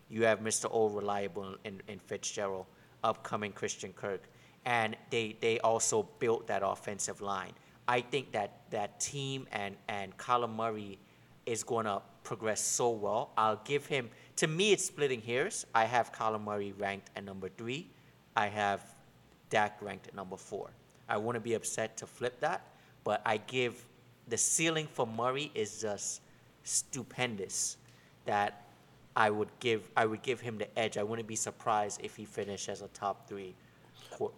You 0.09 0.25
have 0.25 0.41
Mr. 0.41 0.67
Old 0.69 0.93
Reliable 0.93 1.55
in, 1.63 1.81
in 1.87 1.99
Fitzgerald, 1.99 2.65
upcoming 3.01 3.53
Christian 3.53 3.93
Kirk. 3.93 4.23
And 4.65 4.95
they 5.09 5.35
they 5.41 5.59
also 5.59 6.07
built 6.19 6.47
that 6.47 6.61
offensive 6.63 7.21
line. 7.21 7.53
I 7.87 8.01
think 8.01 8.31
that 8.33 8.61
that 8.71 8.99
team 8.99 9.47
and 9.51 9.75
and 9.87 10.15
Kyler 10.17 10.53
Murray 10.53 10.99
is 11.45 11.63
going 11.63 11.85
to 11.85 12.01
progress 12.23 12.61
so 12.61 12.89
well. 12.91 13.31
I'll 13.37 13.61
give 13.65 13.85
him. 13.85 14.09
To 14.37 14.47
me, 14.47 14.71
it's 14.71 14.85
splitting 14.85 15.21
hairs. 15.21 15.65
I 15.73 15.85
have 15.85 16.11
Kyler 16.11 16.41
Murray 16.41 16.73
ranked 16.77 17.09
at 17.15 17.23
number 17.23 17.49
three. 17.49 17.89
I 18.35 18.47
have 18.47 18.95
Dak 19.49 19.81
ranked 19.81 20.07
at 20.07 20.15
number 20.15 20.37
four. 20.37 20.69
I 21.09 21.17
wouldn't 21.17 21.43
be 21.43 21.55
upset 21.55 21.97
to 21.97 22.07
flip 22.07 22.39
that, 22.39 22.61
but 23.03 23.21
I 23.25 23.37
give 23.37 23.85
the 24.27 24.37
ceiling 24.37 24.87
for 24.93 25.05
Murray 25.07 25.51
is 25.55 25.81
just 25.81 26.21
stupendous. 26.63 27.77
That 28.25 28.67
I 29.15 29.31
would 29.31 29.49
give 29.59 29.89
I 29.97 30.05
would 30.05 30.21
give 30.21 30.39
him 30.39 30.59
the 30.59 30.79
edge. 30.79 30.97
I 30.97 31.03
wouldn't 31.03 31.27
be 31.27 31.35
surprised 31.35 31.99
if 32.03 32.15
he 32.15 32.25
finished 32.25 32.69
as 32.69 32.81
a 32.81 32.87
top 32.89 33.27
three 33.27 33.55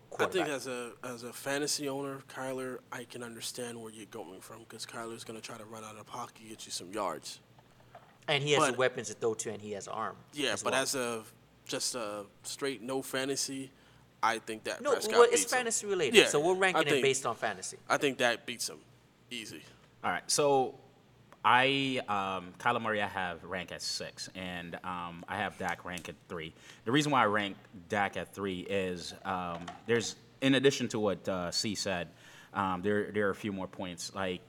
qu- 0.09 0.23
I 0.23 0.27
think 0.27 0.47
as 0.47 0.67
a 0.67 0.91
as 1.03 1.23
a 1.23 1.33
fantasy 1.33 1.87
owner, 1.89 2.19
Kyler, 2.33 2.79
I 2.91 3.03
can 3.05 3.23
understand 3.23 3.81
where 3.81 3.91
you're 3.91 4.05
going 4.07 4.41
from 4.41 4.59
because 4.59 4.85
Kyler's 4.85 5.23
going 5.23 5.39
to 5.39 5.45
try 5.45 5.57
to 5.57 5.65
run 5.65 5.83
out 5.83 5.91
of 5.91 5.97
the 5.97 6.03
pocket, 6.03 6.35
get 6.47 6.65
you 6.65 6.71
some 6.71 6.91
yards. 6.91 7.39
and 8.27 8.43
he 8.43 8.53
has 8.53 8.67
the 8.67 8.73
weapons 8.73 9.07
to 9.09 9.13
throw 9.15 9.33
to, 9.33 9.51
and 9.51 9.61
he 9.61 9.71
has 9.71 9.87
arm. 9.87 10.15
Yeah, 10.33 10.53
as 10.53 10.63
but 10.63 10.73
well. 10.73 10.81
as 10.81 10.95
a 10.95 11.23
just 11.65 11.95
a 11.95 12.25
straight 12.43 12.81
no 12.81 13.01
fantasy, 13.01 13.71
I 14.21 14.39
think 14.39 14.63
that 14.65 14.81
no, 14.81 14.91
Prescott 14.93 15.13
well, 15.13 15.23
it's 15.23 15.41
beats 15.41 15.51
him. 15.53 15.57
fantasy 15.57 15.87
related, 15.87 16.15
Yeah, 16.15 16.27
so 16.27 16.39
we're 16.39 16.55
ranking 16.55 16.83
think, 16.83 16.97
it 16.97 17.01
based 17.01 17.25
on 17.25 17.35
fantasy. 17.35 17.77
I 17.89 17.97
think 17.97 18.17
that 18.19 18.45
beats 18.45 18.69
him, 18.69 18.79
easy. 19.31 19.63
All 20.03 20.11
right, 20.11 20.23
so 20.29 20.75
I 21.45 22.01
um, 22.07 22.53
Kyler 22.59 22.81
Murray 22.81 23.01
I 23.01 23.07
have 23.07 23.43
rank 23.43 23.71
at 23.71 23.81
six, 23.81 24.29
and 24.35 24.75
um, 24.83 25.25
I 25.27 25.37
have 25.37 25.57
Dak 25.57 25.83
rank 25.85 26.09
at 26.09 26.15
three. 26.29 26.53
The 26.85 26.91
reason 26.91 27.11
why 27.11 27.23
I 27.23 27.25
rank 27.25 27.57
Dak 27.89 28.15
at 28.17 28.33
three 28.33 28.61
is 28.61 29.13
um, 29.25 29.65
there's 29.85 30.15
in 30.41 30.55
addition 30.55 30.87
to 30.89 30.99
what 30.99 31.27
uh, 31.27 31.51
C 31.51 31.75
said, 31.75 32.07
um, 32.53 32.81
there 32.81 33.11
there 33.11 33.27
are 33.27 33.31
a 33.31 33.35
few 33.35 33.51
more 33.51 33.67
points 33.67 34.13
like. 34.15 34.41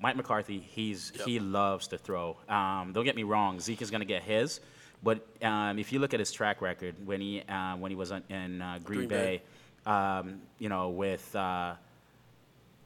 Mike 0.00 0.16
McCarthy, 0.16 0.58
he's 0.58 1.12
Yep. 1.14 1.26
he 1.26 1.38
loves 1.40 1.86
to 1.88 1.96
throw. 1.96 2.36
Um, 2.46 2.92
don't 2.92 3.04
get 3.04 3.16
me 3.16 3.22
wrong, 3.22 3.58
Zeke 3.58 3.80
is 3.80 3.90
going 3.90 4.00
to 4.02 4.06
get 4.06 4.22
his, 4.22 4.60
but 5.02 5.24
um, 5.40 5.78
if 5.78 5.92
you 5.92 5.98
look 5.98 6.12
at 6.12 6.20
his 6.20 6.30
track 6.30 6.60
record 6.60 6.94
when 7.06 7.22
he 7.22 7.40
uh, 7.48 7.76
when 7.76 7.90
he 7.90 7.96
was 7.96 8.10
in 8.10 8.60
uh, 8.60 8.80
Green, 8.84 8.98
Green 8.98 9.08
Bay. 9.08 9.42
Bay, 9.86 9.90
um, 9.90 10.42
you 10.58 10.68
know, 10.68 10.90
with 10.90 11.34
uh, 11.34 11.74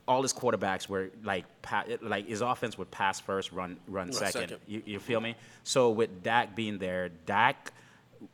all 0.09 0.23
his 0.23 0.33
quarterbacks 0.33 0.89
were 0.89 1.11
like 1.23 1.45
pa- 1.63 1.85
like 2.01 2.27
his 2.27 2.41
offense 2.41 2.79
would 2.79 2.91
pass 2.91 3.21
first, 3.21 3.53
run 3.53 3.77
run 3.87 4.07
Run 4.09 4.13
second. 4.13 4.33
second. 4.41 4.59
You, 4.67 4.83
you 4.85 4.99
feel 4.99 5.21
me? 5.21 5.37
So 5.63 5.91
with 5.91 6.23
Dak 6.23 6.57
being 6.57 6.79
there, 6.79 7.11
Dak, 7.27 7.73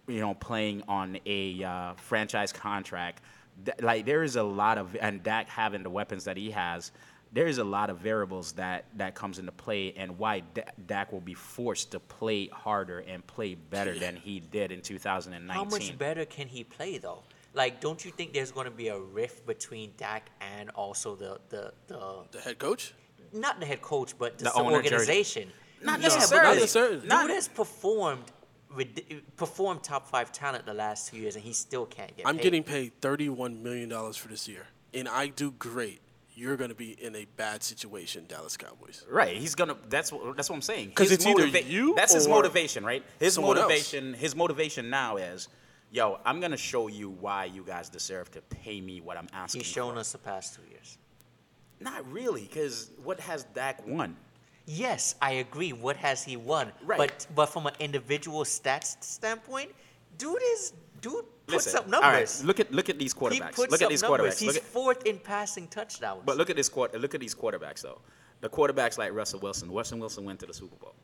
you 0.06 0.20
know, 0.20 0.34
playing 0.34 0.84
on 0.88 1.18
a 1.26 1.62
uh, 1.64 1.94
franchise 1.94 2.52
contract, 2.52 3.22
th- 3.66 3.80
like 3.82 4.06
there 4.06 4.22
is 4.22 4.36
a 4.36 4.42
lot 4.42 4.78
of 4.78 4.96
and 5.00 5.22
Dak 5.22 5.48
having 5.48 5.82
the 5.82 5.90
weapons 5.90 6.24
that 6.24 6.36
he 6.36 6.50
has. 6.52 6.92
There 7.32 7.48
is 7.48 7.58
a 7.58 7.64
lot 7.64 7.90
of 7.90 7.98
variables 7.98 8.52
that, 8.52 8.84
that 8.94 9.16
comes 9.16 9.40
into 9.40 9.50
play, 9.50 9.92
and 9.96 10.16
why 10.20 10.44
Da- 10.54 10.62
Dak 10.86 11.10
will 11.10 11.20
be 11.20 11.34
forced 11.34 11.90
to 11.90 11.98
play 11.98 12.46
harder 12.46 13.00
and 13.00 13.26
play 13.26 13.56
better 13.56 13.98
than 13.98 14.14
he 14.14 14.38
did 14.38 14.70
in 14.70 14.80
2019. 14.80 15.48
How 15.52 15.64
much 15.64 15.98
better 15.98 16.24
can 16.24 16.46
he 16.46 16.62
play 16.62 16.98
though? 16.98 17.24
Like, 17.54 17.80
don't 17.80 18.04
you 18.04 18.10
think 18.10 18.32
there's 18.32 18.50
going 18.50 18.64
to 18.66 18.70
be 18.72 18.88
a 18.88 18.98
rift 18.98 19.46
between 19.46 19.92
Dak 19.96 20.30
and 20.40 20.70
also 20.70 21.14
the 21.16 21.40
the, 21.48 21.72
the 21.86 22.24
The 22.32 22.40
head 22.40 22.58
coach? 22.58 22.94
not 23.32 23.58
the 23.60 23.66
head 23.66 23.80
coach, 23.82 24.16
but 24.18 24.38
The 24.38 24.44
the, 24.44 24.56
organization? 24.56 25.50
Not 25.82 26.00
Yeah, 26.00 26.08
but 26.08 26.14
necessarily. 26.14 26.46
Not 26.48 26.54
this 26.54 26.60
necessarily. 26.62 27.00
Dude 27.00 27.08
Not- 27.08 27.30
has 27.30 27.48
performed 27.48 28.24
performed 29.36 29.82
top 29.82 30.06
five 30.08 30.32
talent 30.32 30.66
the 30.66 30.74
last 30.74 31.08
two 31.10 31.16
years, 31.16 31.36
and 31.36 31.44
he 31.44 31.52
still 31.52 31.86
can't 31.86 32.16
get. 32.16 32.26
I'm 32.26 32.36
paid. 32.36 32.42
getting 32.42 32.62
paid 32.64 33.00
$31 33.00 33.60
million 33.62 34.12
for 34.12 34.28
this 34.28 34.48
year, 34.48 34.66
and 34.92 35.08
I 35.08 35.28
do 35.28 35.52
great. 35.52 36.00
You're 36.36 36.56
going 36.56 36.70
to 36.70 36.74
be 36.74 36.90
in 37.00 37.14
a 37.14 37.26
bad 37.36 37.62
situation, 37.62 38.24
Dallas 38.26 38.56
Cowboys. 38.56 39.04
Right, 39.08 39.36
he's 39.36 39.54
gonna. 39.54 39.76
That's 39.88 40.10
what. 40.10 40.34
That's 40.36 40.50
what 40.50 40.56
I'm 40.56 40.62
saying. 40.62 40.88
Because 40.88 41.12
it's 41.12 41.24
either 41.24 41.46
you 41.46 41.94
That's 41.94 42.12
his 42.12 42.26
motivation, 42.26 42.84
right? 42.84 43.04
His 43.20 43.34
someone 43.34 43.56
else. 43.56 43.64
motivation. 43.68 44.14
His 44.14 44.34
motivation 44.34 44.90
now 44.90 45.16
is, 45.16 45.48
yo, 45.94 46.18
I'm 46.26 46.40
gonna 46.40 46.56
show 46.56 46.88
you 46.88 47.10
why 47.20 47.44
you 47.46 47.62
guys 47.62 47.88
deserve 47.88 48.30
to 48.32 48.42
pay 48.42 48.80
me 48.80 49.00
what 49.00 49.16
I'm 49.16 49.28
asking. 49.32 49.60
He's 49.60 49.70
shown 49.70 49.94
for. 49.94 50.00
us 50.00 50.12
the 50.12 50.18
past 50.18 50.56
two 50.56 50.62
years. 50.70 50.98
Not 51.80 52.10
really, 52.12 52.42
because 52.42 52.90
what 53.02 53.20
has 53.20 53.44
Dak 53.54 53.86
won? 53.86 54.16
Yes, 54.66 55.14
I 55.22 55.32
agree. 55.32 55.72
What 55.72 55.96
has 55.96 56.24
he 56.24 56.36
won? 56.36 56.72
Right. 56.84 56.98
But 56.98 57.26
but 57.34 57.46
from 57.46 57.66
an 57.66 57.74
individual 57.78 58.42
stats 58.44 59.02
standpoint, 59.02 59.70
dude 60.18 60.38
is 60.54 60.72
dude 61.00 61.24
puts 61.46 61.66
Listen, 61.66 61.94
up 61.94 62.02
all 62.02 62.10
right, 62.10 62.40
look 62.44 62.58
at 62.60 62.72
look 62.72 62.88
at 62.88 62.98
these 62.98 63.12
he 63.12 63.18
quarterbacks. 63.20 63.54
puts 63.54 63.70
Look 63.70 63.82
up 63.82 63.86
at 63.86 63.88
these 63.90 64.02
numbers. 64.02 64.34
quarterbacks. 64.34 64.38
He's 64.40 64.46
Look 64.48 64.56
at, 64.56 64.62
fourth 64.62 65.06
in 65.06 65.18
passing 65.18 65.68
touchdowns. 65.68 66.22
but 66.24 66.36
look 66.36 66.50
at 66.50 66.56
this 66.56 66.68
quar- 66.68 66.90
Look 66.94 67.14
at 67.14 67.20
these 67.20 67.34
quarterbacks 67.34 67.82
though. 67.82 68.00
The 68.40 68.48
quarterbacks 68.48 68.98
like 68.98 69.12
Russell 69.12 69.40
Wilson. 69.40 69.70
Russell 69.70 69.98
Wilson 69.98 70.24
went 70.24 70.40
to 70.40 70.46
the 70.46 70.54
Super 70.54 70.76
Bowl. 70.76 70.94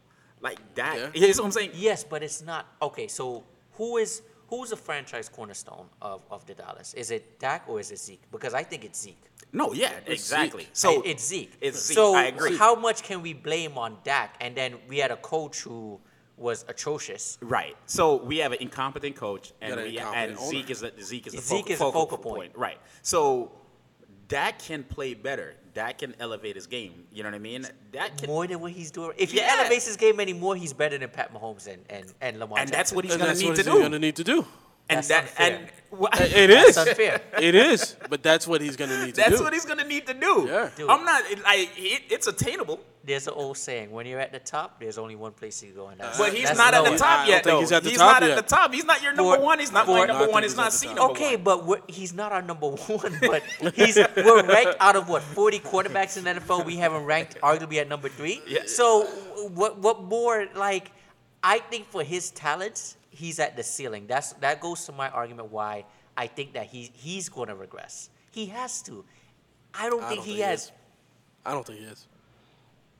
Like 0.40 0.58
Dak. 0.74 0.96
Yeah. 0.96 1.10
Here's 1.12 1.38
what 1.38 1.44
I'm 1.46 1.52
saying. 1.52 1.70
Yes, 1.74 2.02
but 2.02 2.22
it's 2.22 2.40
not 2.42 2.66
okay. 2.80 3.08
So 3.08 3.44
who 3.72 3.98
is 3.98 4.22
who's 4.50 4.70
the 4.70 4.76
franchise 4.76 5.28
cornerstone 5.28 5.86
of, 6.02 6.22
of 6.30 6.44
the 6.44 6.54
Dallas? 6.54 6.92
Is 6.94 7.10
it 7.10 7.38
Dak 7.38 7.64
or 7.68 7.80
is 7.80 7.90
it 7.92 7.98
Zeke? 7.98 8.22
Because 8.30 8.52
I 8.52 8.64
think 8.64 8.84
it's 8.84 9.00
Zeke. 9.00 9.22
No, 9.52 9.72
yeah, 9.72 9.88
Zeke. 9.88 10.08
exactly. 10.08 10.66
So 10.72 10.96
So 10.96 11.02
it's 11.02 11.26
Zeke. 11.26 11.52
It's 11.60 11.86
Zeke. 11.86 11.94
So 11.94 12.14
I 12.14 12.24
agree. 12.24 12.56
how 12.56 12.74
much 12.74 13.02
can 13.02 13.22
we 13.22 13.32
blame 13.32 13.78
on 13.78 13.96
Dak? 14.04 14.36
And 14.40 14.54
then 14.56 14.74
we 14.88 14.98
had 14.98 15.12
a 15.12 15.16
coach 15.16 15.60
who 15.60 16.00
was 16.36 16.64
atrocious. 16.68 17.38
Right. 17.40 17.76
So 17.86 18.16
we 18.16 18.38
have 18.38 18.52
an 18.52 18.58
incompetent 18.60 19.14
coach, 19.14 19.52
and 19.60 19.74
an 19.74 19.84
we 19.84 19.98
incompetent 19.98 20.30
and 20.30 20.38
owner. 20.38 20.50
Zeke 20.50 20.70
is 20.70 20.80
the, 20.80 20.92
Zeke 21.00 21.26
is 21.28 21.32
the 21.34 21.40
Zeke 21.40 21.58
focal, 21.58 21.72
is 21.72 21.78
the 21.78 21.84
focal, 21.84 22.00
focal 22.00 22.18
point. 22.18 22.52
Right. 22.56 22.78
So 23.02 23.52
Dak 24.28 24.58
can 24.58 24.82
play 24.82 25.14
better. 25.14 25.54
Dak 25.74 25.98
can 25.98 26.14
elevate 26.18 26.56
his 26.56 26.66
game. 26.66 27.04
You 27.12 27.22
know 27.22 27.28
what 27.28 27.36
I 27.36 27.38
mean? 27.38 27.66
Dak 27.92 28.16
can, 28.18 28.28
More 28.28 28.46
than 28.46 28.60
what 28.60 28.72
he's 28.72 28.90
doing. 28.90 29.12
If 29.16 29.32
he 29.32 29.40
elevates 29.40 29.86
his 29.86 29.96
game 29.96 30.20
anymore, 30.20 30.56
he's 30.56 30.72
better 30.72 30.98
than 30.98 31.08
Pat 31.10 31.32
Mahomes 31.32 31.66
and, 31.66 31.82
and, 31.88 32.12
and 32.20 32.38
Lamar 32.40 32.58
and 32.58 32.68
that's 32.68 32.92
what 32.92 33.04
he's 33.04 33.14
and 33.14 33.22
gonna 33.22 33.34
need 33.34 33.54
to 33.56 33.62
do. 33.62 33.70
going 33.70 33.92
to 33.92 33.98
need 33.98 34.16
to 34.16 34.24
do. 34.24 34.44
And 34.90 34.98
That's 34.98 35.08
that 35.08 35.22
unfair. 35.24 35.56
and 35.56 36.00
wha- 36.00 36.08
It 36.14 36.50
is. 36.62 36.74
That's 36.74 36.88
unfair. 36.90 37.20
It 37.40 37.54
is, 37.54 37.96
but 38.10 38.22
that's 38.22 38.46
what 38.46 38.60
he's 38.60 38.76
going 38.76 38.90
to 38.90 38.98
need 39.06 39.14
to 39.14 39.20
that's 39.22 39.28
do. 39.30 39.30
That's 39.36 39.42
what 39.42 39.52
he's 39.54 39.64
gonna 39.64 39.84
need 39.84 40.06
to 40.06 40.14
do. 40.14 40.46
Yeah. 40.48 40.68
Dude. 40.76 40.90
I'm 40.90 41.04
not 41.04 41.22
like 41.44 41.70
it, 41.76 42.02
it's 42.10 42.26
attainable, 42.26 42.80
There's 43.04 43.26
an 43.26 43.34
old 43.34 43.56
saying: 43.56 43.90
when 43.90 44.04
you're 44.06 44.20
at 44.20 44.32
the 44.32 44.38
top, 44.40 44.78
there's 44.80 44.98
only 44.98 45.16
one 45.16 45.32
place 45.32 45.62
you 45.62 45.72
go, 45.72 45.88
and 45.88 45.98
that's. 46.00 46.18
but 46.18 46.32
he's 46.34 46.44
that's 46.48 46.58
not 46.58 46.74
at 46.74 46.84
the 46.84 46.96
top 46.98 47.26
yet. 47.28 47.44
though. 47.44 47.60
he's 47.60 47.72
at 47.72 47.82
the 47.82 47.90
top 47.92 48.20
not 48.20 48.28
yet. 48.28 48.30
at 48.38 48.44
the 48.48 48.54
top. 48.56 48.74
He's 48.74 48.84
not 48.84 49.02
your 49.02 49.12
number 49.14 49.36
For- 49.36 49.42
one. 49.42 49.58
He's 49.58 49.72
not 49.72 49.86
for- 49.86 49.96
my 49.98 50.06
number 50.06 50.24
think 50.24 50.32
one. 50.34 50.42
he's 50.42 50.52
He's 50.52 50.56
not 50.58 50.72
the 50.72 50.78
C 50.78 50.86
number 50.88 51.02
Okay, 51.12 51.36
one. 51.36 51.44
but 51.44 51.66
we're, 51.66 51.80
he's 51.88 52.12
not 52.12 52.32
our 52.32 52.42
number 52.42 52.68
one. 53.00 53.12
But 53.20 53.42
he's 53.74 53.96
we're 54.16 54.42
ranked 54.46 54.76
out 54.80 54.96
of 54.96 55.08
what 55.08 55.22
40 55.22 55.60
quarterbacks 55.60 56.16
in 56.18 56.24
the 56.24 56.34
NFL. 56.40 56.64
We 56.66 56.76
haven't 56.76 57.04
ranked 57.04 57.40
arguably 57.40 57.76
at 57.80 57.88
number 57.88 58.08
three. 58.08 58.42
Yeah. 58.46 58.60
So 58.66 59.04
what 59.60 59.78
what 59.78 60.02
more 60.02 60.46
like? 60.54 60.90
I 61.42 61.58
think 61.58 61.86
for 61.88 62.02
his 62.04 62.30
talents, 62.32 62.96
he's 63.10 63.38
at 63.38 63.56
the 63.56 63.62
ceiling. 63.62 64.06
That's 64.06 64.32
that 64.34 64.60
goes 64.60 64.84
to 64.86 64.92
my 64.92 65.08
argument 65.10 65.50
why 65.50 65.84
I 66.16 66.26
think 66.26 66.54
that 66.54 66.66
he 66.66 66.90
he's 66.94 67.28
going 67.28 67.48
to 67.48 67.54
regress. 67.54 68.10
He 68.30 68.46
has 68.46 68.82
to. 68.82 69.04
I 69.74 69.88
don't 69.88 70.02
I 70.02 70.08
think 70.08 70.20
don't 70.20 70.26
he 70.26 70.34
think 70.36 70.44
has. 70.46 70.62
is. 70.64 70.72
I 71.44 71.52
don't 71.52 71.66
think 71.66 71.80
he 71.80 71.84
is. 71.84 72.06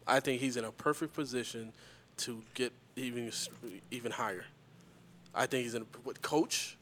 I 0.06 0.20
think 0.20 0.40
he's 0.40 0.56
in 0.56 0.64
a 0.64 0.72
perfect 0.72 1.14
position 1.14 1.72
to 2.18 2.42
get 2.54 2.72
even 2.96 3.30
even 3.90 4.12
higher. 4.12 4.44
I 5.34 5.46
think 5.46 5.64
he's 5.64 5.74
in 5.74 5.82
a, 5.82 5.86
with 6.04 6.20
coach, 6.22 6.76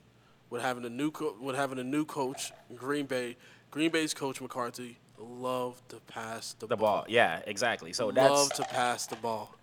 with 0.51 0.63
having 0.63 0.85
a 0.85 0.89
new 0.91 1.11
co- 1.11 1.37
with 1.41 1.57
having 1.57 1.79
a 1.79 1.85
new 1.85 2.05
coach, 2.05 2.53
in 2.71 2.77
Green 2.77 3.07
Bay. 3.07 3.37
Green 3.71 3.91
Bay's 3.91 4.15
coach 4.15 4.41
McCarthy 4.41 4.97
love 5.19 5.81
to 5.89 5.97
pass 6.07 6.55
the, 6.55 6.67
The 6.67 6.77
ball, 6.77 7.05
yeah, 7.09 7.41
exactly. 7.47 7.93
So 7.93 8.11
that's 8.11 8.31
love 8.31 8.53
to 8.55 8.63
pass 8.65 9.07
the 9.07 9.17
ball. 9.17 9.55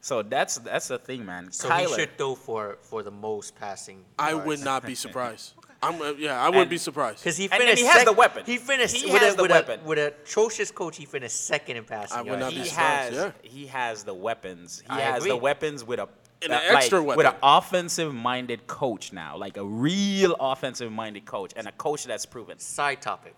So 0.00 0.22
that's 0.22 0.58
that's 0.58 0.88
the 0.88 0.98
thing, 0.98 1.24
man. 1.26 1.50
So 1.52 1.68
Kyler, 1.68 1.86
he 1.88 1.94
should 1.94 2.16
throw 2.18 2.34
for 2.34 2.78
for 2.82 3.02
the 3.02 3.10
most 3.10 3.56
passing. 3.56 4.04
I 4.18 4.30
yards. 4.30 4.46
would 4.46 4.60
not 4.60 4.84
be 4.86 4.94
surprised. 5.06 5.54
I'm 5.82 6.00
uh, 6.02 6.10
yeah, 6.12 6.40
I 6.40 6.46
wouldn't 6.48 6.62
And- 6.62 6.70
be 6.70 6.78
surprised. 6.78 7.18
Because 7.18 7.36
he 7.36 7.44
And- 7.44 7.52
and 7.54 7.62
finished. 7.62 7.82
he 7.82 7.86
has 7.88 8.04
the 8.04 8.12
weapon. 8.12 8.42
He 8.46 8.56
finished 8.58 8.96
He 8.96 9.12
with, 9.12 9.22
has 9.22 9.34
a, 9.34 9.36
the 9.36 9.42
with, 9.42 9.50
weapon. 9.52 9.80
A, 9.80 9.84
with 9.84 9.98
a 9.98 10.06
atrocious 10.08 10.70
coach. 10.72 10.96
He 10.96 11.04
finished 11.04 11.46
second 11.46 11.76
in 11.76 11.84
passing 11.84 12.18
I 12.18 12.22
would 12.22 12.40
yards. 12.40 12.40
not 12.40 12.50
be 12.50 12.56
he 12.58 12.64
surprised, 12.68 13.14
has 13.14 13.32
yeah. 13.44 13.50
he 13.50 13.66
has 13.66 14.04
the 14.04 14.14
weapons. 14.14 14.82
He 14.84 14.90
I 14.90 15.00
has 15.00 15.22
the 15.24 15.36
weapons 15.36 15.84
with 15.84 16.00
a 16.00 16.08
And 16.42 16.52
uh, 16.52 16.56
an 16.68 16.76
extra 16.76 17.00
like, 17.00 17.16
with 17.16 17.26
an 17.26 17.34
offensive 17.42 18.12
minded 18.14 18.66
coach 18.66 19.12
now, 19.12 19.36
like 19.36 19.56
a 19.56 19.64
real 19.64 20.34
offensive 20.40 20.90
minded 20.90 21.24
coach 21.26 21.52
and 21.56 21.68
a 21.68 21.72
coach 21.72 22.04
that's 22.04 22.26
proven. 22.26 22.58
Side 22.58 23.00
topic. 23.00 23.34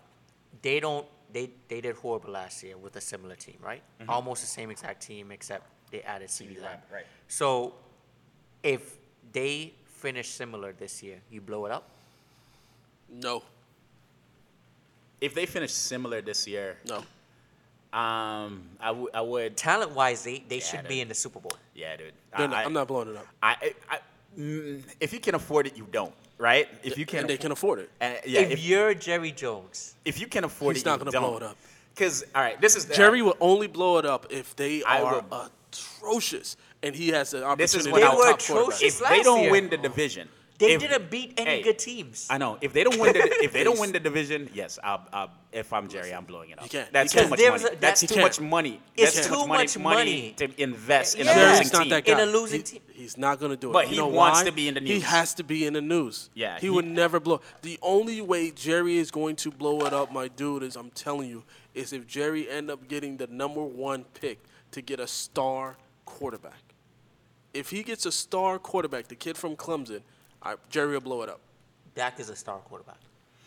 They 0.63 0.79
don't. 0.79 1.05
They 1.33 1.51
they 1.69 1.79
did 1.81 1.95
horrible 1.95 2.31
last 2.31 2.61
year 2.63 2.75
with 2.77 2.95
a 2.95 3.01
similar 3.01 3.35
team, 3.35 3.57
right? 3.63 3.83
Almost 4.09 4.41
the 4.41 4.47
same 4.47 4.69
exact 4.71 5.01
team, 5.01 5.31
except 5.31 5.63
they 5.91 6.01
added 6.01 6.29
CeeDee 6.29 6.55
Lamb. 6.55 6.63
Lamb, 6.63 6.79
right. 6.91 7.05
So, 7.27 7.73
if 8.63 8.97
they 9.31 9.73
finish 9.85 10.29
similar 10.29 10.73
this 10.73 11.03
year, 11.03 11.19
you 11.29 11.41
blow 11.41 11.65
it 11.65 11.71
up. 11.71 11.89
no, 13.09 13.43
If 15.19 15.33
they 15.35 15.45
finish 15.45 15.71
similar 15.71 16.21
this 16.21 16.47
year, 16.47 16.77
no. 16.87 16.97
um, 17.97 18.63
I 18.79 19.21
would 19.21 19.55
Talent 19.57 19.91
wise, 19.91 20.23
they 20.23 20.43
they 20.47 20.57
Yeah, 20.57 20.63
should 20.63 20.79
dude. 20.81 20.87
be 20.89 21.01
in 21.01 21.07
the 21.07 21.13
Super 21.13 21.39
Bowl. 21.39 21.51
yeah, 21.75 21.95
dude. 21.97 22.13
I, 22.33 22.47
not- 22.47 22.53
I- 22.55 22.63
I'm 22.63 22.73
not 22.73 22.87
blowing 22.87 23.09
it 23.09 23.17
up. 23.17 23.27
I, 23.43 23.51
I, 23.61 23.73
I- 23.95 23.99
mm, 24.39 24.81
if 24.99 25.13
you 25.13 25.19
can 25.19 25.35
afford 25.35 25.67
it, 25.67 25.77
you 25.77 25.85
don't. 25.91 26.13
right? 26.37 26.67
If 26.83 26.97
you 26.97 27.05
can, 27.05 27.19
and 27.19 27.29
they 27.29 27.37
can 27.37 27.51
afford 27.51 27.79
it. 27.79 27.89
and, 27.99 28.17
yeah, 28.25 28.41
if, 28.41 28.51
if, 28.51 28.63
you're 28.65 28.93
Jerry 28.95 29.31
Jones, 29.31 29.95
if 30.05 30.19
you 30.19 30.25
can 30.27 30.43
afford 30.45 30.75
it, 30.75 30.79
He's 30.79 30.83
it, 30.83 30.89
not 30.89 30.97
gonna 30.99 31.11
blow 31.11 31.33
don't. 31.33 31.43
it 31.43 31.45
up. 31.51 31.57
Because 31.93 32.23
all 32.33 32.41
right, 32.41 32.59
this 32.59 32.75
is 32.75 32.85
the, 32.85 32.95
Jerry 32.95 33.21
will 33.21 33.37
only 33.39 33.67
blow 33.67 33.97
it 33.99 34.05
up 34.05 34.25
if 34.31 34.55
they 34.55 34.81
I 34.83 35.01
are 35.01 35.13
will- 35.15 35.21
atrocious 35.71 36.57
and 36.83 36.95
he 36.95 37.09
has 37.09 37.31
the 37.31 37.37
This 37.37 37.45
opportunity 37.45 37.77
is 37.77 37.85
to 37.85 37.91
what 37.91 37.97
be 37.99 38.03
I- 38.03 38.07
a 38.07 38.11
They 38.11 38.17
were 38.17 38.23
top 38.31 38.39
quarterback. 38.39 38.67
atrocious. 38.79 39.01
if 39.01 39.09
they 39.09 39.23
don't 39.23 39.41
year. 39.43 39.51
win 39.51 39.69
the 39.69 39.77
division, 39.77 40.29
they 40.57 40.73
if- 40.73 40.81
didn't 40.81 41.09
beat 41.09 41.33
any 41.37 41.49
hey, 41.49 41.61
good 41.63 41.79
teams. 41.79 42.27
I 42.29 42.37
know 42.37 42.57
if 42.61 42.71
they 42.73 42.83
don't 42.83 42.99
win 42.99 43.13
the 43.13 43.19
if 43.43 43.51
they 43.53 43.63
don't 43.63 43.79
win 43.79 43.91
the 43.91 43.99
division, 43.99 44.49
yes, 44.53 44.77
I'll, 44.83 45.07
I'll, 45.11 45.31
if 45.51 45.73
I'm 45.73 45.87
Jerry, 45.89 46.13
I'm 46.13 46.25
blowing 46.25 46.51
it 46.51 46.57
up. 46.59 46.63
You 46.65 46.69
can't. 46.69 46.91
That's 46.93 47.11
too 47.13 47.27
much 47.27 47.39
money. 47.39 47.49
was 47.51 47.63
a- 47.65 47.75
that's 47.79 48.01
too 48.05 48.21
much 48.21 48.39
money. 48.39 48.79
It's 48.95 49.15
That's 49.15 49.27
too 49.27 49.45
much 49.47 49.77
money. 49.77 50.33
to 50.37 50.61
invest 50.61 51.15
in 51.17 51.25
Yeah. 51.25 51.31
a 51.31 51.35
Jerry's 51.35 51.57
losing 51.59 51.73
not 51.73 51.81
team. 51.83 51.89
that 51.89 52.07
In 52.07 52.19
a 52.19 52.25
losing 52.25 52.59
He- 52.59 52.63
team. 52.63 52.81
He's 52.93 53.17
not 53.17 53.39
going 53.39 53.49
to 53.51 53.57
do 53.57 53.69
it. 53.71 53.73
But 53.73 53.85
You 53.87 53.91
he 53.93 53.97
know 53.97 54.07
wants 54.07 54.39
why? 54.41 54.45
to 54.45 54.51
be 54.51 54.67
in 54.67 54.75
the 54.75 54.79
news. 54.81 54.89
He 54.91 54.99
has 54.99 55.33
to 55.35 55.43
be 55.43 55.65
in 55.65 55.73
the 55.73 55.81
news. 55.81 56.29
Yeah, 56.35 56.55
He, 56.59 56.67
he- 56.67 56.69
would 56.69 56.85
never 56.85 57.19
blow. 57.19 57.41
The 57.63 57.79
only 57.81 58.21
way 58.21 58.51
Jerry 58.51 58.97
is 58.97 59.09
going 59.09 59.35
to 59.37 59.49
blow 59.51 59.81
it 59.87 59.93
up, 59.93 60.11
my 60.11 60.27
dude, 60.27 60.61
is 60.63 60.75
I'm 60.75 60.91
telling 60.91 61.27
you, 61.27 61.43
is 61.73 61.91
if 61.93 62.05
Jerry 62.05 62.47
end 62.49 62.69
up 62.69 62.87
getting 62.87 63.17
the 63.17 63.25
number 63.27 63.63
one 63.63 64.03
pick 64.13 64.37
to 64.71 64.81
get 64.81 64.99
a 64.99 65.07
star 65.07 65.77
quarterback. 66.05 66.61
If 67.53 67.69
he 67.69 67.83
gets 67.83 68.05
a 68.05 68.11
star 68.11 68.59
quarterback, 68.59 69.07
the 69.07 69.15
kid 69.15 69.37
from 69.37 69.55
Clemson, 69.55 70.01
I, 70.41 70.55
Jerry 70.69 70.93
will 70.93 71.01
blow 71.01 71.21
it 71.21 71.29
up. 71.29 71.41
Dak 71.95 72.19
is 72.19 72.29
a 72.29 72.35
star 72.35 72.59
quarterback. 72.59 72.99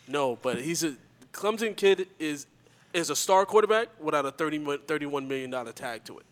No, 0.07 0.37
but 0.41 0.61
he's 0.61 0.83
a 0.83 0.95
Clemson 1.33 1.75
kid 1.75 2.07
is 2.19 2.45
is 2.93 3.09
a 3.09 3.15
star 3.15 3.45
quarterback 3.45 3.89
without 3.99 4.25
a 4.25 4.31
30, 4.31 4.59
$31 4.59 5.27
million 5.27 5.51
tag 5.73 6.03
to 6.05 6.17
it. 6.17 6.25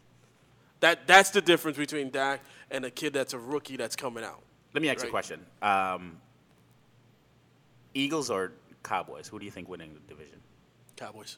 That 0.79 1.07
that's 1.07 1.29
the 1.31 1.41
difference 1.41 1.77
between 1.77 2.09
Dak 2.09 2.41
and 2.71 2.85
a 2.85 2.91
kid 2.91 3.13
that's 3.13 3.33
a 3.33 3.39
rookie 3.39 3.77
that's 3.77 3.95
coming 3.95 4.23
out. 4.23 4.41
Let 4.73 4.81
me 4.81 4.89
ask 4.89 5.01
you 5.03 5.07
a 5.07 5.11
question: 5.11 5.39
um, 5.61 6.17
Eagles 7.93 8.29
or 8.29 8.51
Cowboys? 8.83 9.27
Who 9.27 9.39
do 9.39 9.45
you 9.45 9.51
think 9.51 9.69
winning 9.69 9.93
the 9.93 9.99
division? 10.13 10.39
Cowboys. 10.95 11.37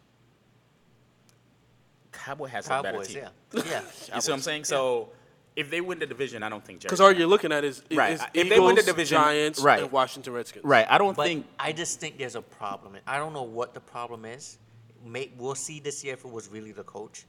Cowboy 2.23 2.47
has 2.47 2.65
a 2.67 2.69
better 2.69 2.91
Cowboys, 2.91 3.07
team. 3.09 3.17
yeah, 3.53 3.61
yeah. 3.69 3.81
You 4.15 4.21
see 4.21 4.31
what 4.31 4.37
I'm 4.37 4.41
saying? 4.41 4.63
So 4.65 5.09
if 5.55 5.69
they 5.69 5.81
win 5.81 5.99
the 5.99 6.05
division, 6.05 6.43
I 6.43 6.49
don't 6.49 6.63
think 6.63 6.79
Jerry. 6.79 6.89
Because 6.89 7.01
all 7.01 7.11
you're 7.11 7.27
looking 7.27 7.51
at 7.51 7.63
is, 7.63 7.81
is, 7.89 7.97
Right. 7.97 8.13
is 8.13 8.21
If 8.33 8.45
Eagles, 8.45 8.49
they 8.49 8.59
win 8.59 8.75
the 8.75 8.83
division- 8.83 9.17
Giants, 9.21 9.59
right. 9.61 9.81
and 9.83 9.91
Washington 9.91 10.33
Redskins. 10.33 10.65
right. 10.65 10.85
I 10.89 10.97
don't 10.97 11.15
But 11.15 11.27
think. 11.27 11.45
I 11.59 11.71
just 11.71 11.99
think 11.99 12.17
there's 12.17 12.35
a 12.35 12.41
problem. 12.41 12.97
I 13.07 13.17
don't 13.17 13.33
know 13.33 13.43
what 13.43 13.73
the 13.73 13.79
problem 13.79 14.25
is. 14.25 14.57
May, 15.05 15.31
we'll 15.37 15.55
see 15.55 15.79
this 15.79 16.03
year 16.03 16.13
if 16.15 16.25
it 16.25 16.31
was 16.31 16.49
really 16.49 16.71
the 16.71 16.83
coach. 16.83 17.25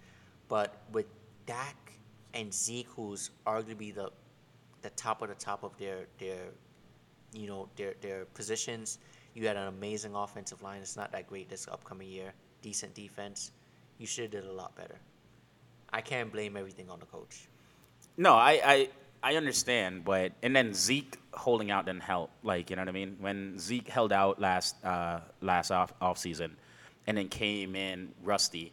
But 0.48 0.74
with 0.92 1.06
Dak 1.46 1.76
and 2.34 2.52
Zeke, 2.52 2.88
who's 2.96 3.30
arguably 3.46 3.94
the 3.94 4.10
the 4.82 4.90
top 4.90 5.20
of 5.22 5.28
the 5.28 5.34
top 5.34 5.62
of 5.64 5.76
their 5.78 6.06
their 6.18 6.38
you 7.32 7.46
know 7.48 7.68
their 7.76 7.94
their 8.00 8.24
positions, 8.26 8.98
you 9.34 9.46
had 9.46 9.56
an 9.56 9.68
amazing 9.68 10.14
offensive 10.14 10.62
line. 10.62 10.80
It's 10.80 10.96
not 10.96 11.12
that 11.12 11.26
great 11.28 11.48
this 11.50 11.68
upcoming 11.68 12.08
year. 12.08 12.32
Decent 12.62 12.94
defense. 12.94 13.50
You 13.98 14.06
should 14.06 14.24
have 14.24 14.42
did 14.42 14.44
a 14.44 14.52
lot 14.52 14.74
better. 14.74 14.96
I 15.92 16.00
can't 16.00 16.30
blame 16.30 16.56
everything 16.56 16.90
on 16.90 17.00
the 17.00 17.06
coach. 17.06 17.48
No, 18.16 18.34
I, 18.34 18.60
I 18.64 18.88
I 19.22 19.34
understand, 19.36 20.04
but 20.04 20.32
and 20.42 20.54
then 20.54 20.72
Zeke 20.72 21.16
holding 21.32 21.70
out 21.70 21.86
didn't 21.86 22.02
help. 22.02 22.30
Like 22.42 22.70
you 22.70 22.76
know 22.76 22.82
what 22.82 22.88
I 22.88 22.92
mean? 22.92 23.16
When 23.20 23.58
Zeke 23.58 23.88
held 23.88 24.12
out 24.12 24.40
last 24.40 24.82
uh, 24.84 25.20
last 25.40 25.70
off 25.70 25.92
off 26.00 26.18
season, 26.18 26.56
and 27.06 27.16
then 27.16 27.28
came 27.28 27.74
in 27.74 28.12
rusty, 28.22 28.72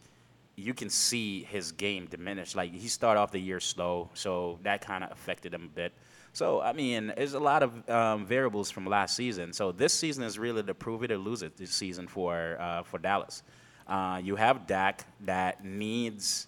you 0.56 0.74
can 0.74 0.90
see 0.90 1.44
his 1.44 1.72
game 1.72 2.06
diminish. 2.06 2.56
Like 2.56 2.72
he 2.72 2.88
started 2.88 3.20
off 3.20 3.32
the 3.32 3.40
year 3.40 3.60
slow, 3.60 4.10
so 4.14 4.60
that 4.64 4.82
kind 4.82 5.04
of 5.04 5.12
affected 5.12 5.54
him 5.54 5.64
a 5.64 5.76
bit. 5.76 5.94
So 6.34 6.62
I 6.62 6.74
mean, 6.74 7.14
there's 7.16 7.34
a 7.34 7.40
lot 7.40 7.64
of 7.64 7.90
um, 7.90 8.26
variables 8.26 8.70
from 8.70 8.86
last 8.86 9.16
season. 9.16 9.54
So 9.54 9.72
this 9.72 9.94
season 9.94 10.24
is 10.24 10.38
really 10.38 10.64
to 10.64 10.74
prove 10.74 11.04
it 11.04 11.12
or 11.12 11.18
lose 11.18 11.42
it. 11.42 11.58
This 11.58 11.72
season 11.72 12.08
for 12.08 12.58
uh, 12.60 12.84
for 12.84 13.00
Dallas, 13.00 13.44
uh, 13.88 14.22
you 14.24 14.36
have 14.36 14.68
Dak 14.68 15.06
that 15.26 15.64
needs. 15.64 16.48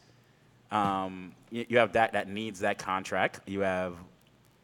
Um, 0.71 1.33
you, 1.51 1.65
you 1.69 1.77
have 1.77 1.93
that 1.93 2.13
that 2.13 2.27
needs 2.27 2.61
that 2.61 2.77
contract. 2.77 3.41
You 3.45 3.61
have 3.61 3.95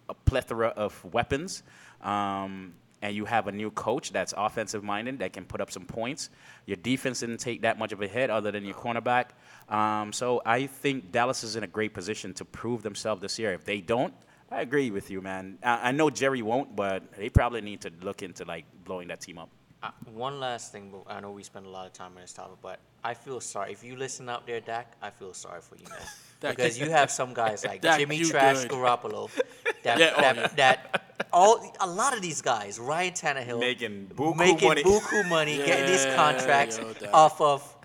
a 0.09 0.13
plethora 0.13 0.67
of 0.69 1.03
weapons, 1.13 1.63
um, 2.01 2.73
and 3.01 3.15
you 3.15 3.25
have 3.25 3.47
a 3.47 3.51
new 3.51 3.71
coach 3.71 4.11
that's 4.11 4.33
offensive 4.35 4.83
minded 4.83 5.19
that 5.19 5.33
can 5.33 5.45
put 5.45 5.61
up 5.61 5.71
some 5.71 5.85
points. 5.85 6.29
Your 6.65 6.77
defense 6.77 7.21
didn't 7.21 7.39
take 7.39 7.61
that 7.61 7.79
much 7.79 7.91
of 7.91 8.01
a 8.01 8.07
hit, 8.07 8.29
other 8.29 8.51
than 8.51 8.65
your 8.65 8.75
cornerback. 8.75 9.27
Um, 9.69 10.11
so 10.11 10.41
I 10.45 10.67
think 10.67 11.11
Dallas 11.11 11.43
is 11.43 11.55
in 11.55 11.63
a 11.63 11.67
great 11.67 11.93
position 11.93 12.33
to 12.35 12.45
prove 12.45 12.83
themselves 12.83 13.21
this 13.21 13.39
year. 13.39 13.53
If 13.53 13.63
they 13.63 13.79
don't, 13.79 14.13
I 14.49 14.61
agree 14.61 14.91
with 14.91 15.09
you, 15.09 15.21
man. 15.21 15.59
I, 15.63 15.89
I 15.89 15.91
know 15.91 16.09
Jerry 16.09 16.41
won't, 16.41 16.75
but 16.75 17.13
they 17.13 17.29
probably 17.29 17.61
need 17.61 17.81
to 17.81 17.91
look 18.01 18.21
into 18.21 18.43
like 18.43 18.65
blowing 18.83 19.07
that 19.07 19.21
team 19.21 19.37
up. 19.37 19.49
Uh, 19.83 19.89
one 20.13 20.39
last 20.39 20.71
thing, 20.71 20.91
but 20.91 21.11
I 21.11 21.19
know 21.21 21.31
we 21.31 21.41
spend 21.41 21.65
a 21.65 21.69
lot 21.69 21.87
of 21.87 21.93
time 21.93 22.11
on 22.15 22.21
this 22.21 22.33
topic, 22.33 22.57
but 22.61 22.79
I 23.03 23.15
feel 23.15 23.39
sorry. 23.41 23.71
If 23.71 23.83
you 23.83 23.95
listen 23.95 24.29
out 24.29 24.45
there, 24.45 24.59
Dak, 24.59 24.93
I 25.01 25.09
feel 25.09 25.33
sorry 25.33 25.61
for 25.61 25.75
you, 25.75 25.85
man. 25.89 25.97
Dak- 26.39 26.55
because 26.55 26.79
you 26.79 26.89
have 26.91 27.09
some 27.09 27.33
guys 27.33 27.65
like 27.65 27.81
Dak, 27.87 27.97
Jimmy 27.99 28.19
Trash 28.23 28.61
good. 28.63 28.71
Garoppolo, 28.71 29.29
that, 29.83 29.97
Yeah, 29.99 30.13
oh, 30.15 30.21
that, 30.21 30.35
yeah. 30.35 30.47
that 30.57 31.01
all 31.33 31.73
a 31.79 31.87
lot 31.87 32.15
of 32.15 32.21
these 32.21 32.41
guys, 32.43 32.79
Ryan 32.79 33.13
Tannehill, 33.13 33.59
Making 33.59 34.11
buku 34.13 34.35
making 34.37 34.67
money. 34.67 34.83
buku 34.83 35.27
money, 35.29 35.57
getting 35.57 35.87
these 35.87 36.05
contracts 36.15 36.79
yo, 36.79 36.93
off 37.13 37.41
of 37.41 37.75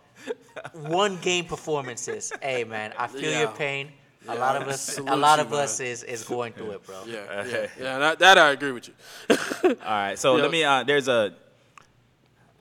one 0.74 1.16
game 1.18 1.44
performances. 1.46 2.30
hey, 2.42 2.64
man, 2.64 2.92
I 2.98 3.06
feel 3.06 3.38
your 3.38 3.48
pain. 3.52 3.88
A 4.28 4.34
Yeah, 4.34 4.40
lot 4.40 4.56
of 4.60 4.68
us, 4.68 4.98
a 4.98 5.02
lot 5.16 5.38
you, 5.38 5.44
of 5.44 5.52
us 5.52 5.78
is, 5.80 6.02
is 6.02 6.24
going 6.24 6.52
through 6.52 6.72
it, 6.72 6.84
bro. 6.84 6.96
Yeah, 7.06 7.46
yeah, 7.46 7.66
yeah. 7.80 7.98
That, 7.98 8.18
that 8.18 8.38
I 8.38 8.50
agree 8.50 8.72
with 8.72 8.88
you. 8.88 8.94
All 9.64 9.74
right, 9.86 10.18
so 10.18 10.36
Yeah. 10.36 10.42
let 10.42 10.50
me. 10.50 10.64
Uh, 10.64 10.82
there's 10.82 11.06
a 11.08 11.32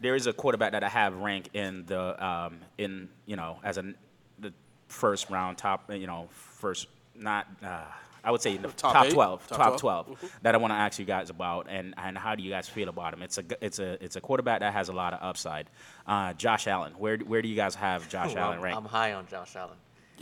there 0.06 0.16
is 0.16 0.28
a 0.28 0.34
quarterback 0.34 0.74
that 0.74 0.84
I 0.84 0.90
have 0.90 1.16
ranked 1.18 1.50
in 1.56 1.84
the 1.88 2.24
um, 2.24 2.60
in 2.78 3.10
you 3.26 3.36
know 3.36 3.58
as 3.64 3.78
a 3.80 3.94
the 4.40 4.54
first 4.88 5.32
round 5.32 5.58
top 5.58 5.92
you 5.92 6.06
know 6.06 6.30
first 6.32 6.88
not 7.16 7.48
uh, 7.64 7.86
I 8.24 8.30
would 8.30 8.42
say 8.42 8.56
the 8.58 8.68
Top 8.70 8.94
top, 8.94 9.10
twelve 9.10 9.48
Top 9.48 9.58
top 9.58 9.80
12? 9.80 10.06
12 10.06 10.40
that 10.44 10.54
I 10.54 10.58
want 10.60 10.72
to 10.72 10.76
ask 10.76 11.00
you 11.00 11.06
guys 11.06 11.32
about 11.32 11.66
and 11.70 11.96
and 11.98 12.16
how 12.18 12.36
do 12.36 12.44
you 12.44 12.52
guys 12.52 12.70
feel 12.70 12.90
about 12.90 13.14
him? 13.14 13.24
It's 13.24 13.40
a 13.40 13.44
it's 13.62 13.80
a 13.80 14.04
it's 14.04 14.16
a 14.16 14.22
quarterback 14.22 14.60
that 14.60 14.74
has 14.74 14.90
a 14.90 14.94
lot 14.94 15.14
of 15.14 15.20
upside. 15.24 15.72
Uh, 16.06 16.34
Josh 16.34 16.68
Allen, 16.68 16.94
where 17.00 17.18
where 17.18 17.42
do 17.42 17.48
you 17.48 17.56
guys 17.56 17.74
have 17.74 18.08
Josh 18.14 18.36
Well, 18.36 18.44
Allen 18.46 18.62
ranked? 18.62 18.78
I'm 18.78 18.86
high 18.86 19.14
on 19.14 19.28
Josh 19.28 19.56
Allen. 19.56 19.78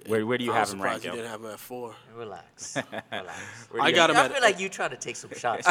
Where 0.07 0.25
where 0.25 0.37
do 0.37 0.45
you 0.45 0.53
I 0.53 0.59
have 0.59 0.69
him 0.69 0.77
surprised 0.77 1.05
ranked? 1.05 1.17
you 1.17 1.21
didn't 1.23 1.31
have 1.31 1.41
him 1.41 1.51
at 1.51 1.59
four. 1.59 1.93
Relax, 2.15 2.77
relax. 3.11 3.41
I 3.79 3.91
got 3.91 4.09
him 4.09 4.15
I 4.17 4.29
feel 4.29 4.41
like 4.41 4.59
you 4.61 4.69
trying 4.69 4.91
to 4.91 4.97
take 4.97 5.17
some 5.17 5.31
shots. 5.37 5.67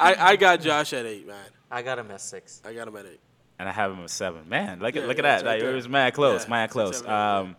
I, 0.00 0.14
I 0.18 0.36
got 0.36 0.60
Josh 0.60 0.92
at 0.92 1.06
eight, 1.06 1.26
man. 1.26 1.36
I 1.70 1.82
got 1.82 1.98
him 1.98 2.10
at 2.10 2.20
six. 2.20 2.62
I 2.64 2.72
got 2.72 2.88
him 2.88 2.96
at 2.96 3.06
eight. 3.06 3.20
and 3.58 3.68
I 3.68 3.72
have 3.72 3.90
him 3.92 4.00
at 4.02 4.10
seven. 4.10 4.48
Man, 4.48 4.80
look 4.80 4.96
at 4.96 5.02
Yeah, 5.02 5.08
look 5.08 5.18
at 5.18 5.24
yeah, 5.24 5.36
that. 5.38 5.44
right 5.46 5.60
Like, 5.62 5.70
it 5.70 5.74
was 5.74 5.88
mad 5.88 6.14
close, 6.14 6.44
Yeah, 6.44 6.50
mad 6.50 6.70
close. 6.70 6.96
seven, 6.98 7.10
yeah. 7.10 7.38
Um, 7.40 7.56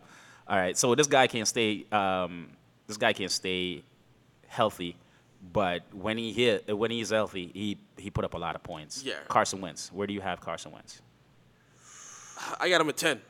all 0.48 0.58
right, 0.58 0.76
so 0.78 0.96
this 0.96 1.08
guy 1.08 1.28
can't 1.28 1.48
stay. 1.48 1.86
Um, 1.92 2.50
this 2.88 2.98
guy 2.98 3.14
can't 3.14 3.30
stay 3.32 3.84
healthy, 4.48 4.96
but 5.54 5.84
when 5.94 6.18
he 6.18 6.34
hit, 6.34 6.76
when 6.76 6.90
he's 6.90 7.12
healthy, 7.12 7.52
he 7.54 7.78
he 7.98 8.10
put 8.10 8.26
up 8.26 8.34
a 8.34 8.38
lot 8.38 8.56
of 8.56 8.64
points. 8.64 9.04
Yeah. 9.04 9.16
Carson 9.28 9.62
Wentz. 9.62 9.92
Where 9.94 10.08
do 10.08 10.14
you 10.14 10.22
have 10.22 10.42
Carson 10.42 10.72
Wentz? 10.72 11.02
I 12.60 12.70
got 12.70 12.82
him 12.82 12.90
at 12.90 12.98
ten. 12.98 13.22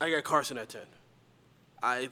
I 0.00 0.10
got 0.10 0.24
Carson 0.24 0.58
at 0.58 0.68
ten. 0.70 0.86
I. 1.82 2.08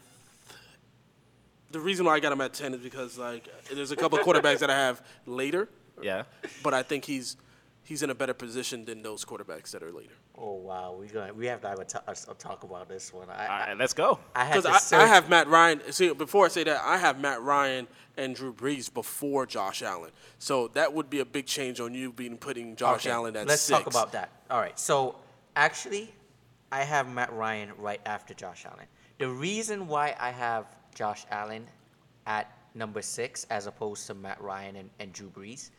The 1.72 1.80
reason 1.80 2.04
why 2.04 2.14
I 2.16 2.20
got 2.20 2.32
him 2.32 2.40
at 2.40 2.52
ten 2.52 2.74
is 2.74 2.80
because 2.80 3.16
like 3.18 3.48
there's 3.72 3.90
a 3.92 3.96
couple 3.96 4.18
of 4.18 4.24
quarterbacks 4.26 4.58
that 4.58 4.70
I 4.70 4.76
have 4.76 5.02
later, 5.26 5.68
Yeah. 6.02 6.24
but 6.62 6.74
I 6.74 6.82
think 6.82 7.04
he's 7.04 7.36
he's 7.82 8.02
in 8.02 8.10
a 8.10 8.14
better 8.14 8.34
position 8.34 8.84
than 8.84 9.02
those 9.02 9.24
quarterbacks 9.24 9.70
that 9.72 9.82
are 9.82 9.90
later. 9.92 10.14
Oh 10.38 10.54
wow, 10.54 10.96
we 10.98 11.06
gonna 11.08 11.34
we 11.34 11.46
have 11.46 11.60
to 11.62 11.68
have 11.68 11.78
a, 11.80 11.84
t- 11.84 11.98
a, 12.06 12.16
a 12.30 12.34
talk 12.34 12.62
about 12.62 12.88
this 12.88 13.12
one. 13.12 13.28
I, 13.28 13.46
All 13.46 13.58
right, 13.66 13.76
let's 13.78 13.92
go. 13.92 14.18
I, 14.34 14.56
I 14.56 14.60
to 14.60 14.70
I. 14.70 15.02
I 15.02 15.06
have 15.06 15.28
Matt 15.28 15.48
Ryan. 15.48 15.80
See, 15.92 16.12
before 16.12 16.46
I 16.46 16.48
say 16.48 16.64
that, 16.64 16.80
I 16.82 16.96
have 16.98 17.20
Matt 17.20 17.42
Ryan 17.42 17.86
and 18.16 18.34
Drew 18.34 18.52
Brees 18.52 18.92
before 18.92 19.44
Josh 19.44 19.82
Allen. 19.82 20.12
So 20.38 20.68
that 20.68 20.92
would 20.92 21.10
be 21.10 21.20
a 21.20 21.24
big 21.24 21.46
change 21.46 21.80
on 21.80 21.94
you 21.94 22.12
being 22.12 22.38
putting 22.38 22.76
Josh 22.76 23.06
Okay, 23.06 23.10
Allen 23.10 23.36
at 23.36 23.46
Let's 23.46 23.62
six. 23.62 23.78
talk 23.78 23.86
about 23.86 24.12
that. 24.12 24.30
All 24.50 24.60
right. 24.60 24.78
So 24.78 25.16
actually, 25.56 26.14
I 26.72 26.84
have 26.84 27.12
Matt 27.12 27.32
Ryan 27.32 27.70
right 27.76 28.00
after 28.06 28.32
Josh 28.32 28.64
Allen. 28.64 28.86
The 29.18 29.28
reason 29.28 29.88
why 29.88 30.14
I 30.18 30.30
have 30.30 30.66
Josh 30.94 31.26
Allen 31.30 31.66
at 32.26 32.50
number 32.74 33.02
six 33.02 33.44
as 33.50 33.66
opposed 33.66 34.06
to 34.06 34.14
Matt 34.14 34.40
Ryan 34.40 34.76
and, 34.76 34.90
and 35.00 35.12
Drew 35.12 35.28
Brees 35.28 35.70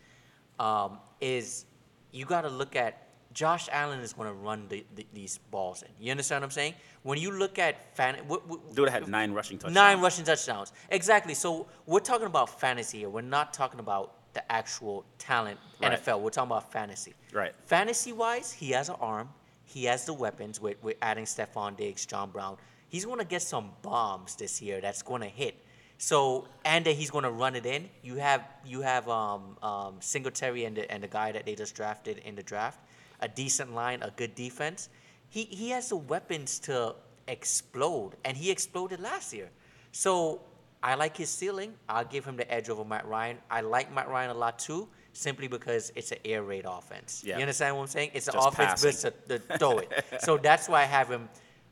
um, 0.62 1.00
is 1.20 1.66
you 2.12 2.26
got 2.26 2.42
to 2.42 2.50
look 2.50 2.76
at 2.76 3.08
Josh 3.34 3.70
Allen 3.72 4.00
is 4.02 4.14
going 4.14 4.28
to 4.28 4.34
run 4.34 4.68
the, 4.68 4.86
the, 4.96 5.08
these 5.14 5.40
balls 5.50 5.84
in. 5.84 5.90
You 6.00 6.12
understand 6.12 6.42
what 6.42 6.48
I'm 6.48 6.52
saying? 6.52 6.74
When 7.04 7.18
you 7.18 7.32
look 7.32 7.58
at 7.58 7.96
fan, 7.96 8.16
what, 8.28 8.48
what, 8.48 8.76
Dude 8.76 8.90
had 8.90 9.08
nine 9.08 9.32
rushing 9.32 9.58
touchdowns. 9.58 9.76
Nine 9.76 10.02
rushing 10.02 10.26
touchdowns. 10.26 10.74
Exactly. 10.90 11.34
So 11.34 11.68
we're 11.86 12.00
talking 12.02 12.28
about 12.28 12.60
fantasy 12.60 13.00
here. 13.00 13.10
We're 13.10 13.22
not 13.22 13.54
talking 13.54 13.80
about 13.80 14.16
the 14.34 14.50
actual 14.52 15.06
talent 15.18 15.60
Right. 15.82 15.94
NFL. 15.94 16.22
We're 16.22 16.30
talking 16.30 16.52
about 16.52 16.72
fantasy. 16.72 17.14
Right. 17.34 17.54
Fantasy 17.66 18.12
wise, 18.12 18.52
he 18.52 18.72
has 18.72 18.90
an 18.90 18.96
arm. 19.02 19.30
He 19.66 19.86
has 19.86 20.06
the 20.06 20.14
weapons. 20.14 20.62
We're, 20.62 20.76
we're 20.82 20.96
adding 21.02 21.26
Stefon 21.26 21.76
Diggs, 21.78 22.06
John 22.06 22.30
Brown. 22.30 22.58
He's 22.90 23.06
going 23.06 23.20
to 23.20 23.26
get 23.26 23.42
some 23.42 23.72
bombs 23.82 24.36
this 24.36 24.62
year 24.62 24.82
that's 24.82 25.02
going 25.02 25.22
to 25.22 25.28
hit. 25.28 25.56
So 26.02 26.48
and 26.66 26.84
that 26.86 26.96
he's 26.96 27.12
going 27.12 27.26
to 27.26 27.30
run 27.30 27.56
it 27.56 27.68
in. 27.68 27.88
You 28.02 28.16
have 28.16 28.44
you 28.66 28.82
have 28.82 29.08
um, 29.08 29.56
um, 29.62 29.98
Singletary 30.00 30.66
and 30.66 30.76
the 30.76 30.92
and 30.92 31.04
the 31.04 31.08
guy 31.08 31.32
that 31.32 31.46
they 31.46 31.54
just 31.54 31.76
drafted 31.76 32.18
in 32.26 32.34
the 32.34 32.42
draft, 32.42 32.80
a 33.20 33.28
decent 33.28 33.76
line, 33.76 34.02
a 34.02 34.10
good 34.10 34.34
defense. 34.34 34.90
He 35.30 35.44
he 35.44 35.70
has 35.70 35.90
the 35.90 35.98
weapons 35.98 36.58
to 36.62 36.96
explode, 37.28 38.14
and 38.26 38.36
he 38.36 38.50
exploded 38.50 39.00
last 39.00 39.32
year. 39.32 39.52
So 39.92 40.42
I 40.82 40.96
like 40.96 41.16
his 41.16 41.30
ceiling. 41.30 41.76
I'll 41.88 42.04
give 42.04 42.26
him 42.26 42.36
the 42.36 42.52
edge 42.52 42.70
over 42.70 42.84
Matt 42.84 43.08
Ryan. 43.08 43.38
I 43.52 43.62
like 43.62 43.94
Matt 43.94 44.10
Ryan 44.10 44.32
a 44.32 44.34
lot 44.34 44.58
too, 44.58 44.88
simply 45.14 45.48
because 45.48 45.94
it's 45.96 46.12
an 46.12 46.18
air 46.26 46.42
raid 46.42 46.66
offense. 46.68 47.22
Yeah. 47.24 47.36
You 47.36 47.42
understand 47.44 47.76
what 47.76 47.84
I'm 47.84 47.88
saying? 47.90 48.10
It's 48.16 48.28
an 48.28 48.34
Just 48.34 48.48
offense 48.48 48.82
built 48.82 49.16
to, 49.28 49.38
to 49.38 49.58
throw 49.60 49.78
it. 49.78 49.92
so 50.22 50.38
that's 50.38 50.68
why 50.68 50.82
I 50.82 50.86
have 50.86 51.10
him 51.10 51.30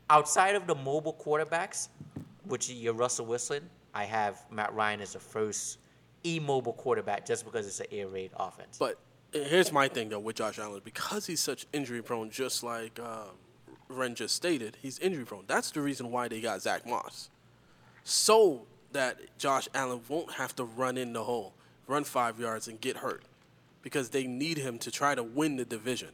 outside 0.08 0.54
of 0.54 0.68
the 0.68 0.76
mobile 0.76 1.18
quarterbacks, 1.20 1.88
which 2.44 2.70
you're 2.70 2.94
Russell 2.94 3.26
Wilson. 3.26 3.68
I 3.94 4.04
have 4.04 4.44
Matt 4.50 4.74
Ryan 4.74 5.00
as 5.00 5.14
the 5.14 5.20
first 5.20 5.78
immobile 6.24 6.74
quarterback 6.74 7.26
just 7.26 7.44
because 7.44 7.66
it's 7.66 7.80
an 7.80 7.86
air 7.90 8.08
raid 8.08 8.30
offense. 8.36 8.76
But 8.78 8.98
here's 9.32 9.72
my 9.72 9.88
thing 9.88 10.08
though 10.08 10.18
with 10.18 10.36
Josh 10.36 10.58
Allen 10.58 10.80
because 10.84 11.26
he's 11.26 11.40
such 11.40 11.66
injury 11.72 12.02
prone, 12.02 12.30
just 12.30 12.62
like 12.62 12.98
uh, 13.02 13.24
Ren 13.88 14.14
just 14.14 14.36
stated, 14.36 14.76
he's 14.80 14.98
injury 14.98 15.24
prone. 15.24 15.44
That's 15.46 15.70
the 15.70 15.80
reason 15.80 16.10
why 16.10 16.28
they 16.28 16.40
got 16.40 16.62
Zach 16.62 16.86
Moss, 16.86 17.30
so 18.04 18.66
that 18.92 19.18
Josh 19.38 19.68
Allen 19.74 20.00
won't 20.08 20.32
have 20.32 20.54
to 20.56 20.64
run 20.64 20.96
in 20.96 21.12
the 21.12 21.24
hole, 21.24 21.54
run 21.86 22.04
five 22.04 22.38
yards, 22.40 22.68
and 22.68 22.80
get 22.80 22.98
hurt, 22.98 23.22
because 23.82 24.10
they 24.10 24.26
need 24.26 24.58
him 24.58 24.78
to 24.78 24.90
try 24.90 25.14
to 25.14 25.22
win 25.22 25.56
the 25.56 25.64
division. 25.64 26.10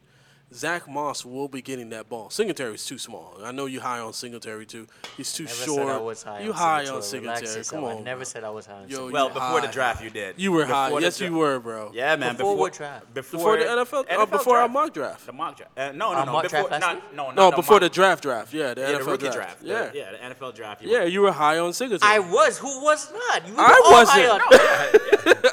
Zach 0.55 0.89
Moss 0.89 1.25
will 1.25 1.49
be 1.49 1.61
getting 1.61 1.91
that 1.91 2.09
ball. 2.09 2.31
Singletary's 2.31 2.87
too 2.87 2.99
small. 2.99 3.37
I 3.43 3.51
know 3.51 3.67
you 3.67 3.81
high 3.81 3.99
on 3.99 4.13
Singletary 4.13 4.65
too. 4.65 4.87
He's 5.17 5.33
too 5.33 5.43
never 5.45 5.55
short. 5.57 5.79
said 5.79 5.89
I 5.89 5.99
was 5.99 6.23
high 6.23 6.41
you 6.41 6.51
on 6.51 6.57
high 6.57 6.87
on 6.87 7.03
Singletary. 7.03 7.41
yourself. 7.57 7.71
Come 7.71 7.85
I 7.85 7.95
on. 7.97 8.05
never 8.05 8.19
bro. 8.19 8.25
said 8.25 8.45
I 8.45 8.51
was 8.51 8.65
high 8.67 8.75
on 8.75 8.83
Yo, 8.89 8.97
Singletary. 8.97 9.13
Well, 9.13 9.27
you 9.29 9.35
before 9.35 9.61
the 9.61 9.67
draft, 9.69 10.05
you 10.05 10.11
did. 10.11 10.35
You 10.39 10.53
were 10.53 10.65
high. 10.65 10.87
Before 10.89 11.01
the 11.01 11.07
Yes, 11.07 11.19
dra- 11.19 11.27
you 11.29 11.35
were, 11.35 11.59
bro. 11.59 11.91
Yeah, 11.93 12.15
man. 12.17 12.37
Before 12.37 12.53
before 12.53 12.57
what 12.57 12.73
draft? 12.75 13.13
Before 13.15 13.57
the 13.59 13.65
NFL, 13.65 14.05
uh, 14.09 14.27
before 14.27 14.59
our 14.59 14.69
mock 14.69 14.95
draft. 14.95 15.27
The 15.27 15.33
mock 15.33 15.57
draft. 15.57 15.73
Uh, 15.77 15.91
no, 15.93 16.13
no, 16.13 16.25
no. 16.25 16.33
mock 16.33 16.43
before, 16.45 16.69
draft 16.69 16.81
not, 16.81 17.15
no, 17.15 17.25
not 17.27 17.35
No, 17.37 17.51
the 17.51 17.57
before 17.57 17.75
mock- 17.75 17.81
the 17.83 17.89
draft 17.89 18.23
draft. 18.23 18.55
Yeah, 18.55 18.73
the 18.75 18.81
yeah, 18.83 18.87
NFL 18.93 18.99
the 19.05 19.11
rookie 19.11 19.23
draft. 19.31 19.37
draft. 19.37 19.63
Yeah. 19.65 19.87
The- 19.89 19.99
yeah, 19.99 20.11
the 20.29 20.35
NFL 20.35 20.55
draft. 20.55 20.83
you 20.83 20.91
Yeah, 20.91 20.99
were- 21.01 21.07
you 21.07 21.21
were 21.23 21.33
high 21.33 21.59
on 21.59 21.73
Singletary. 21.73 22.09
I 22.13 22.21
was. 22.21 22.59
Who 22.59 22.83
was 22.85 23.13
not? 23.13 23.49
You 23.49 23.55
were 23.55 23.61
I 23.63 23.81
all 23.85 23.91
wasn't. 23.93 24.21
high 24.23 24.29
on- 24.29 24.41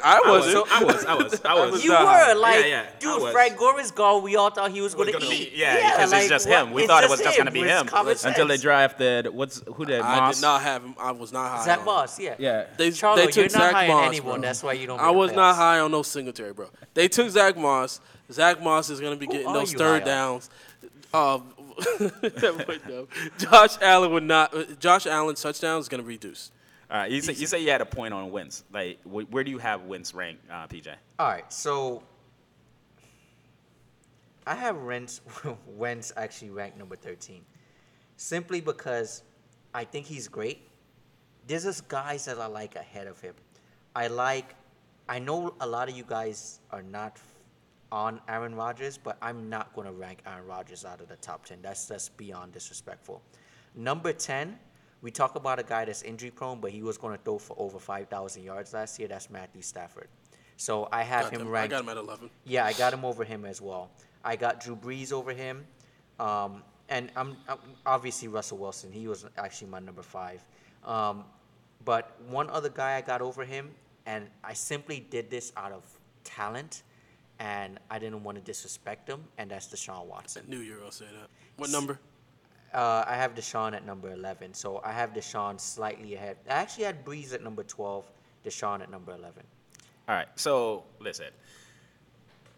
I 0.04 0.20
I 0.24 0.30
was, 0.30 0.54
wasn't. 0.54 0.72
I 0.72 0.84
was, 0.84 1.04
I 1.04 1.14
was, 1.14 1.44
I 1.44 1.54
was. 1.70 1.84
You 1.84 1.90
were 1.92 2.34
like, 2.36 2.60
Yeah, 2.60 2.66
yeah, 2.66 2.84
I 2.94 2.98
dude, 3.00 3.22
was. 3.22 3.32
Frank 3.32 3.56
Gore 3.56 3.80
is 3.80 3.90
gone. 3.90 4.22
We 4.22 4.36
all 4.36 4.50
thought 4.50 4.70
he 4.70 4.80
was 4.84 4.94
going 4.94 5.06
to 5.12 5.12
gonna 5.18 5.24
eat. 5.26 5.52
be- 5.52 5.58
yeah, 5.58 5.90
because 5.96 6.12
it's 6.12 6.28
just 6.28 6.46
him. 6.46 6.70
We 6.72 6.82
what- 6.82 6.88
thought 6.88 7.02
it 7.02 7.06
it's 7.06 7.10
was 7.12 7.20
just 7.22 7.36
gonna 7.38 7.50
be 7.50 7.60
It's 7.62 7.68
him 7.80 7.86
common 7.88 8.16
until 8.24 8.46
they 8.46 8.54
sense. 8.54 8.62
drafted 8.62 9.26
what's 9.34 9.60
who 9.74 9.84
did 9.84 10.00
I 10.00 10.20
Moss? 10.20 10.36
did 10.36 10.42
not 10.42 10.62
have 10.62 10.82
him. 10.84 10.94
I 10.98 11.10
was 11.10 11.32
not 11.32 11.50
high. 11.50 11.64
Zach 11.64 11.78
on 11.80 11.84
Moss, 11.86 12.20
yeah. 12.20 12.34
Yeah. 12.38 12.66
They, 12.76 12.90
Charlo, 12.90 13.16
they 13.16 13.26
took 13.26 13.34
you're 13.36 13.44
not 13.44 13.50
Zach 13.52 13.72
high 13.72 13.88
on 13.88 13.96
Moss, 13.96 14.06
anyone. 14.08 14.32
bro. 14.34 14.42
That's 14.42 14.62
why 14.62 14.72
you 14.74 14.86
don't 14.86 15.00
I 15.00 15.06
make 15.08 15.16
was 15.16 15.32
not 15.32 15.54
playoffs. 15.54 15.56
high 15.58 15.80
on 15.80 15.90
no 15.90 16.02
Singletary, 16.02 16.52
bro. 16.52 16.68
They 16.94 17.08
took 17.08 17.28
Zach 17.30 17.56
Moss. 17.56 18.00
Zach 18.30 18.62
Moss 18.62 18.90
is 18.90 19.00
going 19.00 19.14
to 19.14 19.18
be 19.20 19.26
getting 19.26 19.46
are 19.46 19.54
those 19.54 19.72
you 19.72 19.78
third 19.78 20.02
high 20.02 20.08
downs. 20.08 20.50
Um, 21.12 21.52
wait, 22.00 22.86
no. 22.88 23.06
Josh 23.38 23.76
Allen 23.80 24.12
would 24.12 24.22
not. 24.22 24.54
uh, 24.54 24.64
Josh 24.80 25.06
Allen's 25.06 25.42
touchdown 25.42 25.80
is 25.80 25.88
going 25.88 26.02
to 26.02 26.06
reduce. 26.06 26.50
All 26.90 26.98
right, 26.98 27.10
you 27.10 27.20
say 27.22 27.32
you 27.32 27.46
say 27.46 27.60
you 27.62 27.70
had 27.70 27.80
a 27.80 27.86
point 27.86 28.12
on 28.14 28.30
Wentz. 28.30 28.62
Like, 28.72 29.00
wh- 29.02 29.30
where 29.32 29.42
do 29.42 29.50
you 29.50 29.58
have 29.58 29.82
Wentz 29.82 30.14
ranked, 30.14 30.48
uh, 30.50 30.66
PJ? 30.68 30.88
All 31.18 31.26
right, 31.28 31.50
so 31.52 32.02
I 34.46 34.54
have 34.54 34.76
Wentz, 34.76 35.20
Wentz 35.66 36.12
actually 36.16 36.50
ranked 36.50 36.76
number 36.78 36.96
13, 36.96 37.42
simply 38.16 38.60
because 38.60 39.22
I 39.74 39.84
think 39.84 40.06
he's 40.06 40.28
great. 40.28 40.68
There's 41.46 41.64
just 41.64 41.88
guys 41.88 42.24
that 42.26 42.38
I 42.38 42.46
like 42.46 42.76
ahead 42.76 43.06
of 43.06 43.20
him. 43.20 43.34
I 43.94 44.08
like, 44.08 44.54
I 45.08 45.18
know 45.18 45.54
a 45.60 45.66
lot 45.66 45.88
of 45.88 45.96
you 45.96 46.04
guys 46.06 46.60
are 46.70 46.82
not 46.82 47.18
on 47.92 48.20
Aaron 48.28 48.54
Rodgers, 48.54 48.98
but 48.98 49.16
I'm 49.22 49.48
not 49.48 49.72
going 49.74 49.86
to 49.86 49.92
rank 49.92 50.20
Aaron 50.26 50.46
Rodgers 50.46 50.84
out 50.84 51.00
of 51.00 51.08
the 51.08 51.16
top 51.16 51.44
10. 51.46 51.58
That's 51.62 51.86
just 51.88 52.16
beyond 52.16 52.52
disrespectful. 52.52 53.22
Number 53.74 54.12
10, 54.12 54.58
we 55.02 55.10
talk 55.10 55.36
about 55.36 55.58
a 55.58 55.62
guy 55.62 55.84
that's 55.84 56.02
injury 56.02 56.30
prone, 56.30 56.60
but 56.60 56.70
he 56.70 56.82
was 56.82 56.98
going 56.98 57.16
to 57.16 57.22
throw 57.22 57.38
for 57.38 57.54
over 57.58 57.78
5,000 57.78 58.42
yards 58.42 58.72
last 58.74 58.98
year. 58.98 59.06
That's 59.08 59.30
Matthew 59.30 59.62
Stafford. 59.62 60.08
So 60.56 60.88
I 60.92 61.02
have 61.02 61.24
Got 61.24 61.32
him 61.32 61.38
them- 61.40 61.48
I 61.48 61.50
ranked. 61.52 61.70
got 61.72 61.82
him 61.82 61.88
at 61.90 61.96
11. 61.96 62.30
Yeah, 62.44 62.64
I 62.64 62.72
got 62.72 62.92
him 62.92 63.04
over 63.04 63.22
him 63.24 63.44
as 63.44 63.60
well. 63.60 63.90
I 64.24 64.36
got 64.36 64.60
Drew 64.60 64.74
Brees 64.74 65.12
over 65.12 65.32
him, 65.32 65.64
um, 66.18 66.62
and 66.88 67.10
I'm, 67.16 67.36
I'm 67.48 67.58
obviously 67.86 68.28
Russell 68.28 68.58
Wilson. 68.58 68.90
He 68.90 69.06
was 69.06 69.26
actually 69.36 69.68
my 69.68 69.78
number 69.78 70.02
five. 70.02 70.42
Um, 70.84 71.24
but 71.84 72.18
one 72.28 72.48
other 72.50 72.70
guy 72.70 72.96
I 72.96 73.00
got 73.00 73.20
over 73.20 73.44
him, 73.44 73.70
and 74.06 74.26
I 74.42 74.54
simply 74.54 75.06
did 75.10 75.30
this 75.30 75.52
out 75.56 75.72
of 75.72 75.84
talent, 76.24 76.82
and 77.38 77.78
I 77.90 77.98
didn't 77.98 78.22
want 78.22 78.38
to 78.38 78.44
disrespect 78.44 79.08
him, 79.08 79.24
and 79.38 79.50
that's 79.50 79.66
Deshaun 79.68 80.06
Watson. 80.06 80.44
I 80.46 80.50
knew 80.50 80.60
you 80.60 80.72
were 80.72 80.78
going 80.78 80.90
to 80.90 80.96
say 80.96 81.06
that. 81.06 81.28
What 81.56 81.70
number? 81.70 82.00
Uh, 82.72 83.04
I 83.06 83.14
have 83.14 83.34
Deshaun 83.34 83.74
at 83.74 83.86
number 83.86 84.10
11, 84.12 84.54
so 84.54 84.80
I 84.84 84.92
have 84.92 85.12
Deshaun 85.12 85.60
slightly 85.60 86.14
ahead. 86.14 86.38
I 86.48 86.54
actually 86.54 86.84
had 86.84 87.04
Brees 87.04 87.32
at 87.32 87.42
number 87.42 87.62
12, 87.62 88.04
Deshaun 88.44 88.80
at 88.80 88.90
number 88.90 89.12
11. 89.12 89.42
All 90.08 90.14
right, 90.14 90.26
so 90.34 90.84
listen, 90.98 91.28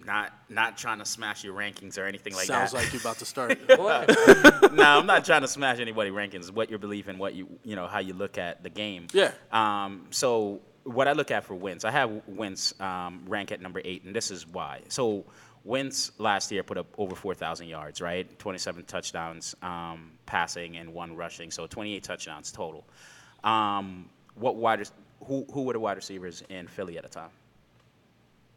not 0.07 0.33
not 0.49 0.79
trying 0.79 0.99
to 1.01 1.05
smash 1.05 1.45
your 1.45 1.55
rankings 1.55 1.99
or 1.99 2.05
anything 2.05 2.33
like 2.35 2.47
Sounds 2.47 2.73
that. 2.73 2.79
Sounds 2.79 2.85
like 2.85 2.93
you're 2.93 3.03
about 3.03 3.19
to 3.19 3.27
start. 3.27 3.59
No, 4.77 4.99
I'm 4.99 5.07
not 5.07 5.25
trying 5.25 5.41
to 5.41 5.49
smash 5.49 5.81
anybody 5.81 6.11
rankings. 6.11 6.51
What 6.51 6.69
your 6.69 6.79
belief 6.79 7.09
in 7.09 7.19
what 7.19 7.35
you 7.35 7.49
you 7.65 7.77
know 7.77 7.87
how 7.87 7.99
you 7.99 8.15
look 8.15 8.39
at 8.39 8.63
the 8.63 8.71
game. 8.71 9.07
Yeah. 9.13 9.33
Um. 9.51 10.07
So 10.11 10.61
what 10.85 11.09
I 11.09 11.13
look 11.13 11.31
at 11.31 11.45
for 11.45 11.55
Wentz, 11.55 11.85
I 11.85 11.91
have 11.91 12.23
Wentz 12.27 12.79
um, 12.81 13.25
rank 13.27 13.53
at 13.53 13.61
number 13.61 13.81
eight, 13.85 14.05
and 14.05 14.15
this 14.15 14.31
is 14.31 14.47
why. 14.47 14.83
So 14.89 15.25
Wentz 15.65 16.13
last 16.19 16.53
year 16.53 16.63
put 16.63 16.79
up 16.79 16.87
over 16.97 17.17
4,000 17.17 17.67
yards, 17.67 18.01
right? 18.01 18.39
27 18.39 18.85
touchdowns 18.85 19.55
um, 19.63 20.13
passing 20.25 20.77
and 20.77 20.95
one 20.95 21.17
rushing, 21.17 21.51
so 21.51 21.67
28 21.67 22.05
touchdowns 22.05 22.53
total. 22.53 22.87
Um, 23.43 24.09
what 24.37 24.57
wide? 24.57 24.89
Who 25.25 25.47
who 25.53 25.63
were 25.63 25.73
the 25.73 25.81
wide 25.81 25.97
receivers 25.97 26.43
in 26.49 26.69
Philly 26.69 26.99
at 26.99 27.03
the 27.03 27.09
time? 27.09 27.31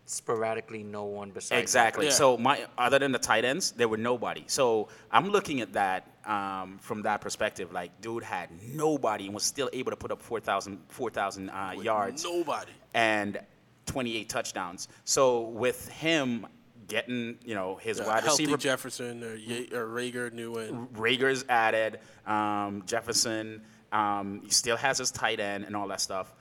Sporadically, 0.10 0.82
no 0.82 1.04
one 1.04 1.30
besides. 1.30 1.62
Exactly. 1.62 2.08
Yeah. 2.08 2.12
So 2.12 2.36
my 2.36 2.66
other 2.80 2.98
than 2.98 3.12
the 3.12 3.20
tight 3.20 3.46
ends, 3.46 3.72
there 3.74 3.88
were 3.88 3.98
nobody. 3.98 4.44
So 4.48 4.88
I'm 5.12 5.30
looking 5.30 5.62
at 5.62 5.74
that 5.74 6.08
um, 6.26 6.80
from 6.82 7.04
that 7.04 7.22
perspective. 7.22 7.72
Like, 7.72 8.02
dude 8.02 8.24
had 8.24 8.50
nobody 8.74 9.26
and 9.26 9.36
was 9.36 9.44
still 9.44 9.70
able 9.72 9.92
to 9.92 9.96
put 9.96 10.12
up 10.12 10.20
4,000 10.22 10.80
4,000 10.88 11.50
uh, 11.52 11.74
yards 11.80 12.24
Nobody. 12.24 12.72
and 12.96 13.40
28 13.86 14.28
touchdowns. 14.30 14.88
So 15.04 15.42
with 15.42 15.88
him 15.90 16.48
getting, 16.88 17.38
you 17.46 17.54
know, 17.54 17.76
his 17.76 18.00
Yeah, 18.00 18.08
wide 18.08 18.24
healthy 18.24 18.46
receiver 18.46 18.58
Jefferson 18.58 19.24
or, 19.24 19.36
Ye- 19.36 19.70
or 19.72 19.86
Reagor 19.86 20.34
new 20.34 20.58
in. 20.58 20.88
Reagor's 20.88 21.46
added, 21.48 22.00
um, 22.26 22.82
Jefferson, 22.88 23.62
um, 23.92 24.42
he 24.44 24.50
still 24.50 24.78
has 24.78 24.98
his 24.98 25.12
tight 25.12 25.40
end 25.40 25.66
and 25.66 25.76
all 25.76 25.88
that 25.90 26.02
stuff. 26.02 26.34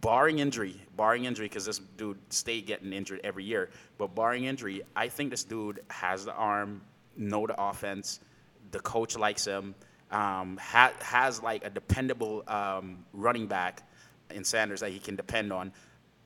Barring 0.00 0.38
injury, 0.38 0.80
barring 0.96 1.24
injury, 1.24 1.46
because 1.46 1.66
this 1.66 1.80
dude 1.96 2.18
stayed 2.30 2.66
getting 2.66 2.92
injured 2.92 3.20
every 3.24 3.44
year. 3.44 3.70
But 3.98 4.14
barring 4.14 4.44
injury, 4.44 4.82
I 4.94 5.08
think 5.08 5.30
this 5.30 5.44
dude 5.44 5.80
has 5.88 6.24
the 6.24 6.34
arm, 6.34 6.82
know 7.16 7.46
the 7.46 7.60
offense. 7.60 8.20
The 8.72 8.80
coach 8.80 9.16
likes 9.16 9.44
him. 9.44 9.74
Um, 10.10 10.58
ha- 10.60 10.92
has 11.00 11.42
like 11.42 11.64
a 11.64 11.70
dependable 11.70 12.44
um, 12.46 13.04
running 13.12 13.46
back 13.46 13.82
in 14.30 14.44
Sanders 14.44 14.80
that 14.80 14.90
he 14.90 14.98
can 14.98 15.16
depend 15.16 15.52
on. 15.52 15.72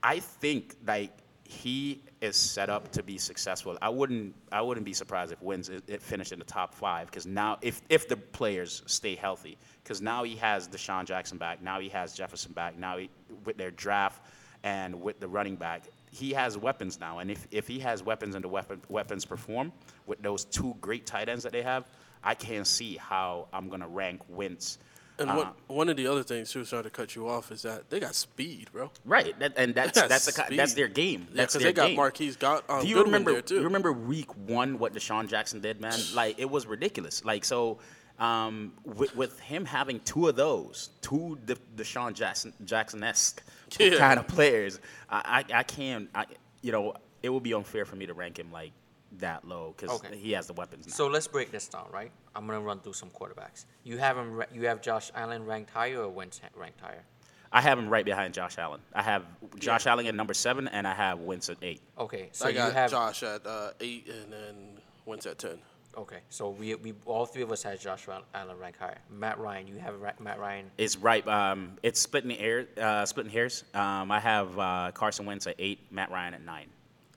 I 0.02 0.20
think 0.20 0.76
like 0.86 1.12
he 1.50 2.00
is 2.20 2.36
set 2.36 2.70
up 2.70 2.92
to 2.92 3.02
be 3.02 3.18
successful. 3.18 3.76
I 3.82 3.88
wouldn't 3.88 4.36
I 4.52 4.62
wouldn't 4.62 4.86
be 4.86 4.92
surprised 4.92 5.32
if 5.32 5.42
Wentz 5.42 5.68
it, 5.68 5.82
it 5.88 6.00
finished 6.00 6.30
in 6.30 6.38
the 6.38 6.44
top 6.44 6.74
five 6.74 7.06
because 7.06 7.26
now 7.26 7.58
if 7.60 7.82
if 7.88 8.08
the 8.08 8.16
players 8.16 8.82
stay 8.86 9.16
healthy 9.16 9.58
because 9.82 10.00
now 10.00 10.22
he 10.22 10.36
has 10.36 10.68
DeSean 10.68 11.06
Jackson 11.06 11.38
back, 11.38 11.60
now 11.60 11.80
he 11.80 11.88
has 11.88 12.14
Jefferson 12.14 12.52
back, 12.52 12.78
now 12.78 12.98
he, 12.98 13.10
with 13.44 13.56
their 13.56 13.72
draft 13.72 14.24
and 14.62 15.00
with 15.02 15.18
the 15.18 15.26
running 15.26 15.56
back. 15.56 15.82
He 16.12 16.32
has 16.32 16.56
weapons 16.56 17.00
now, 17.00 17.18
and 17.18 17.30
if, 17.30 17.46
if 17.50 17.66
he 17.66 17.80
has 17.80 18.02
weapons 18.02 18.34
and 18.34 18.44
the 18.44 18.48
weapon, 18.48 18.80
weapons 18.88 19.24
perform 19.24 19.72
with 20.06 20.22
those 20.22 20.44
two 20.44 20.76
great 20.80 21.06
tight 21.06 21.28
ends 21.28 21.42
that 21.44 21.52
they 21.52 21.62
have, 21.62 21.88
I 22.22 22.34
can't 22.34 22.66
see 22.66 22.96
how 22.96 23.48
I'm 23.52 23.68
gonna 23.68 23.88
rank 23.88 24.20
Wentz. 24.28 24.78
And 25.20 25.30
uh, 25.30 25.34
one, 25.36 25.48
one 25.68 25.88
of 25.88 25.96
the 25.96 26.06
other 26.06 26.22
things, 26.22 26.50
too, 26.50 26.64
sorry 26.64 26.82
to 26.84 26.90
cut 26.90 27.14
you 27.14 27.28
off, 27.28 27.52
is 27.52 27.62
that 27.62 27.90
they 27.90 28.00
got 28.00 28.14
speed, 28.14 28.68
bro. 28.72 28.90
Right, 29.04 29.38
that, 29.38 29.52
and 29.56 29.74
that's 29.74 30.00
that's 30.08 30.36
ki- 30.36 30.56
that's 30.56 30.74
their 30.74 30.88
game. 30.88 31.26
Yeah, 31.30 31.36
That's 31.36 31.54
because 31.54 31.62
their 31.62 31.72
they 31.72 31.76
got 31.76 31.86
game. 31.88 31.96
Marquise 31.96 32.36
got 32.36 32.64
um, 32.68 32.80
Do 32.82 32.88
you 32.88 32.94
Goodwin 32.96 33.12
remember? 33.12 33.32
there, 33.32 33.42
too. 33.42 33.54
You 33.56 33.62
remember 33.64 33.92
week 33.92 34.34
one 34.36 34.78
what 34.78 34.94
DeSean 34.94 35.28
Jackson 35.28 35.60
did, 35.60 35.80
man? 35.80 35.98
Like 36.14 36.38
it 36.38 36.50
was 36.50 36.66
ridiculous. 36.66 37.24
Like 37.24 37.44
so, 37.44 37.78
um, 38.18 38.72
with, 38.84 39.14
with 39.16 39.38
him 39.40 39.64
having 39.64 40.00
two 40.00 40.28
of 40.28 40.36
those, 40.36 40.90
two 41.02 41.38
De- 41.44 41.56
DeSean 41.76 42.14
Jackson 42.14 42.52
Jackson 42.64 43.02
esque 43.04 43.42
Yeah. 43.78 43.96
kind 43.98 44.18
of 44.18 44.26
players, 44.26 44.80
I 45.08 45.44
I, 45.52 45.58
I 45.58 45.62
can't. 45.62 46.08
I, 46.14 46.26
you 46.62 46.72
know, 46.72 46.94
it 47.22 47.28
would 47.28 47.42
be 47.42 47.52
unfair 47.54 47.84
for 47.84 47.96
me 47.96 48.06
to 48.06 48.14
rank 48.14 48.38
him 48.38 48.50
like 48.52 48.72
that 49.18 49.46
low 49.46 49.74
because 49.76 49.96
Okay. 50.00 50.16
he 50.16 50.32
has 50.32 50.46
the 50.46 50.52
weapons 50.52 50.86
now. 50.86 50.92
So 50.92 51.06
let's 51.08 51.26
break 51.26 51.50
this 51.50 51.68
down, 51.68 51.88
right? 51.92 52.10
I'm 52.34 52.46
gonna 52.46 52.60
run 52.60 52.80
through 52.80 52.92
some 52.94 53.10
quarterbacks. 53.10 53.64
You 53.84 53.98
have 53.98 54.16
him. 54.16 54.42
You 54.52 54.66
have 54.66 54.80
Josh 54.80 55.10
Allen 55.14 55.44
ranked 55.46 55.70
higher 55.70 56.02
or 56.02 56.08
Wentz 56.08 56.40
ranked 56.54 56.80
higher? 56.80 57.04
I 57.52 57.60
have 57.60 57.78
him 57.78 57.88
right 57.88 58.04
behind 58.04 58.32
Josh 58.32 58.58
Allen. 58.58 58.80
I 58.94 59.02
have 59.02 59.24
Josh 59.58 59.86
Allen 59.86 60.06
at 60.06 60.14
number 60.14 60.34
seven, 60.34 60.68
and 60.68 60.86
I 60.86 60.94
have 60.94 61.18
Wentz 61.18 61.48
at 61.48 61.56
eight. 61.62 61.80
Okay, 61.98 62.28
so 62.32 62.46
I 62.46 62.50
you 62.50 62.54
got 62.54 62.72
have 62.74 62.90
Josh 62.92 63.22
at 63.24 63.44
uh, 63.44 63.72
eight 63.80 64.08
and 64.08 64.32
then 64.32 64.80
Wentz 65.04 65.26
at 65.26 65.38
ten. 65.38 65.58
okay. 65.96 66.18
So 66.28 66.50
we 66.50 66.76
we 66.76 66.94
all 67.06 67.26
three 67.26 67.42
of 67.42 67.50
us 67.50 67.64
had 67.64 67.80
Josh 67.80 68.06
Allen 68.34 68.56
rank 68.58 68.78
higher. 68.78 68.98
Matt 69.10 69.40
Ryan, 69.40 69.66
you 69.66 69.78
have 69.78 70.00
Ra- 70.00 70.12
Matt 70.20 70.38
Ryan. 70.38 70.70
It's 70.78 70.96
right. 70.96 71.26
Um, 71.26 71.72
it's 71.82 71.98
splitting 71.98 72.28
the 72.28 72.38
air, 72.38 72.68
uh, 72.80 73.04
splitting 73.04 73.32
hairs. 73.32 73.64
Um, 73.74 74.12
I 74.12 74.20
have 74.20 74.56
uh, 74.56 74.92
Carson 74.94 75.26
Wentz 75.26 75.48
at 75.48 75.56
eight, 75.58 75.80
Matt 75.90 76.12
Ryan 76.12 76.34
at 76.34 76.44
nine. 76.44 76.68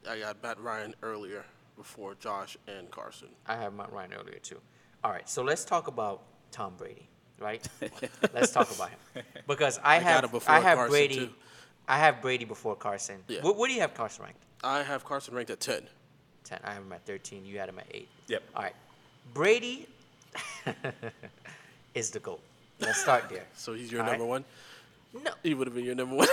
I 0.09 0.17
got 0.17 0.41
Matt 0.41 0.59
Ryan 0.59 0.95
earlier 1.03 1.45
before 1.75 2.15
Josh 2.19 2.57
and 2.67 2.89
Carson. 2.91 3.29
I 3.47 3.55
have 3.55 3.73
Matt 3.73 3.91
Ryan 3.91 4.13
earlier 4.13 4.39
too. 4.39 4.59
All 5.03 5.11
right, 5.11 5.27
so 5.27 5.43
let's 5.43 5.65
talk 5.65 5.87
about 5.87 6.21
Tom 6.51 6.73
Brady, 6.77 7.07
right? 7.39 7.65
let's 8.33 8.51
talk 8.51 8.73
about 8.73 8.89
him 8.89 9.23
because 9.47 9.79
I, 9.83 9.99
got 9.99 10.03
have 10.03 10.23
him 10.25 10.31
before 10.31 10.55
I 10.55 10.59
have 10.59 10.77
Carson, 10.77 10.91
Brady. 10.91 11.15
too. 11.15 11.29
I 11.87 11.97
have 11.97 12.21
Brady 12.21 12.45
before 12.45 12.75
Carson. 12.75 13.17
Yeah. 13.27 13.41
What, 13.41 13.57
what 13.57 13.67
do 13.67 13.73
you 13.73 13.81
have 13.81 13.93
Carson 13.93 14.23
ranked? 14.23 14.41
I 14.63 14.81
have 14.83 15.03
Carson 15.03 15.33
ranked 15.35 15.51
at 15.51 15.59
ten. 15.59 15.83
Ten. 16.45 16.59
I 16.63 16.73
have 16.73 16.83
him 16.83 16.93
at 16.93 17.05
thirteen. 17.05 17.45
You 17.45 17.59
had 17.59 17.67
him 17.69 17.79
at 17.79 17.87
eight. 17.91 18.07
Yep. 18.27 18.43
All 18.55 18.63
right, 18.63 18.75
Brady 19.33 19.87
is 21.93 22.11
the 22.11 22.19
goat. 22.19 22.41
Let's 22.79 22.99
start 23.01 23.29
there. 23.29 23.45
So 23.55 23.73
he's 23.73 23.91
your 23.91 24.01
All 24.01 24.07
right. 24.07 24.17
number 24.17 24.25
one. 24.25 24.45
No, 25.13 25.31
He 25.43 25.53
would 25.53 25.67
have 25.67 25.75
been 25.75 25.85
your 25.85 25.95
number 25.95 26.15
one. 26.15 26.27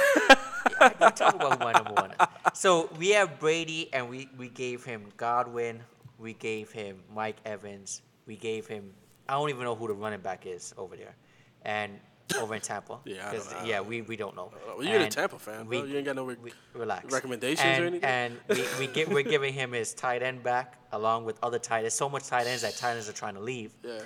I 0.81 0.89
can 0.99 1.13
talk 1.13 1.35
about 1.35 1.59
my 1.61 1.73
number 1.73 1.93
one. 1.93 2.15
So 2.55 2.89
we 2.99 3.11
have 3.11 3.39
Brady, 3.39 3.93
and 3.93 4.09
we 4.09 4.29
we 4.39 4.49
gave 4.49 4.85
him 4.85 5.05
Godwin, 5.17 5.81
we 6.19 6.33
gave 6.35 6.71
him 6.73 7.03
Mike 7.15 7.37
Evans, 7.45 8.03
we 8.27 8.37
gave 8.37 8.67
him 8.67 8.93
I 9.29 9.35
don't 9.35 9.51
even 9.51 9.65
know 9.65 9.75
who 9.75 9.87
the 9.89 9.95
running 9.95 10.21
back 10.21 10.47
is 10.47 10.75
over 10.77 10.97
there, 10.97 11.15
and 11.63 11.99
over 12.41 12.55
in 12.55 12.61
Tampa. 12.61 12.99
Yeah, 13.05 13.29
I 13.29 13.33
'cause, 13.35 13.49
don't- 13.49 13.63
I 13.63 13.67
yeah, 13.67 13.81
we, 13.81 14.03
we 14.03 14.17
don't 14.17 14.35
know. 14.37 14.51
Uh, 14.55 14.75
well, 14.79 14.87
you're 14.87 15.01
a 15.01 15.09
Tampa 15.09 15.39
fan, 15.39 15.67
we- 15.67 15.79
bro. 15.81 15.87
You 15.87 15.97
ain't 15.99 16.07
got 16.07 16.17
no 16.17 16.25
re- 16.25 16.37
we, 16.43 16.53
relax. 16.75 17.13
recommendations 17.13 17.61
and, 17.67 17.85
or 17.85 17.87
anything? 17.89 18.09
And 18.09 18.37
we, 18.49 18.65
we 18.79 18.87
get, 18.87 19.09
we're 19.09 19.23
giving 19.23 19.53
him 19.53 19.73
his 19.73 19.95
tight 19.95 20.23
end 20.23 20.43
back 20.43 20.79
along 20.93 21.25
with 21.27 21.39
other 21.43 21.59
tight 21.59 21.81
ends. 21.85 21.95
So 21.95 22.09
much 22.09 22.27
tight 22.29 22.47
ends 22.47 22.63
that 22.63 22.77
tight 22.77 22.93
ends 22.93 23.09
are 23.09 23.13
trying 23.13 23.35
to 23.35 23.41
leave. 23.41 23.73
yeah. 23.85 24.01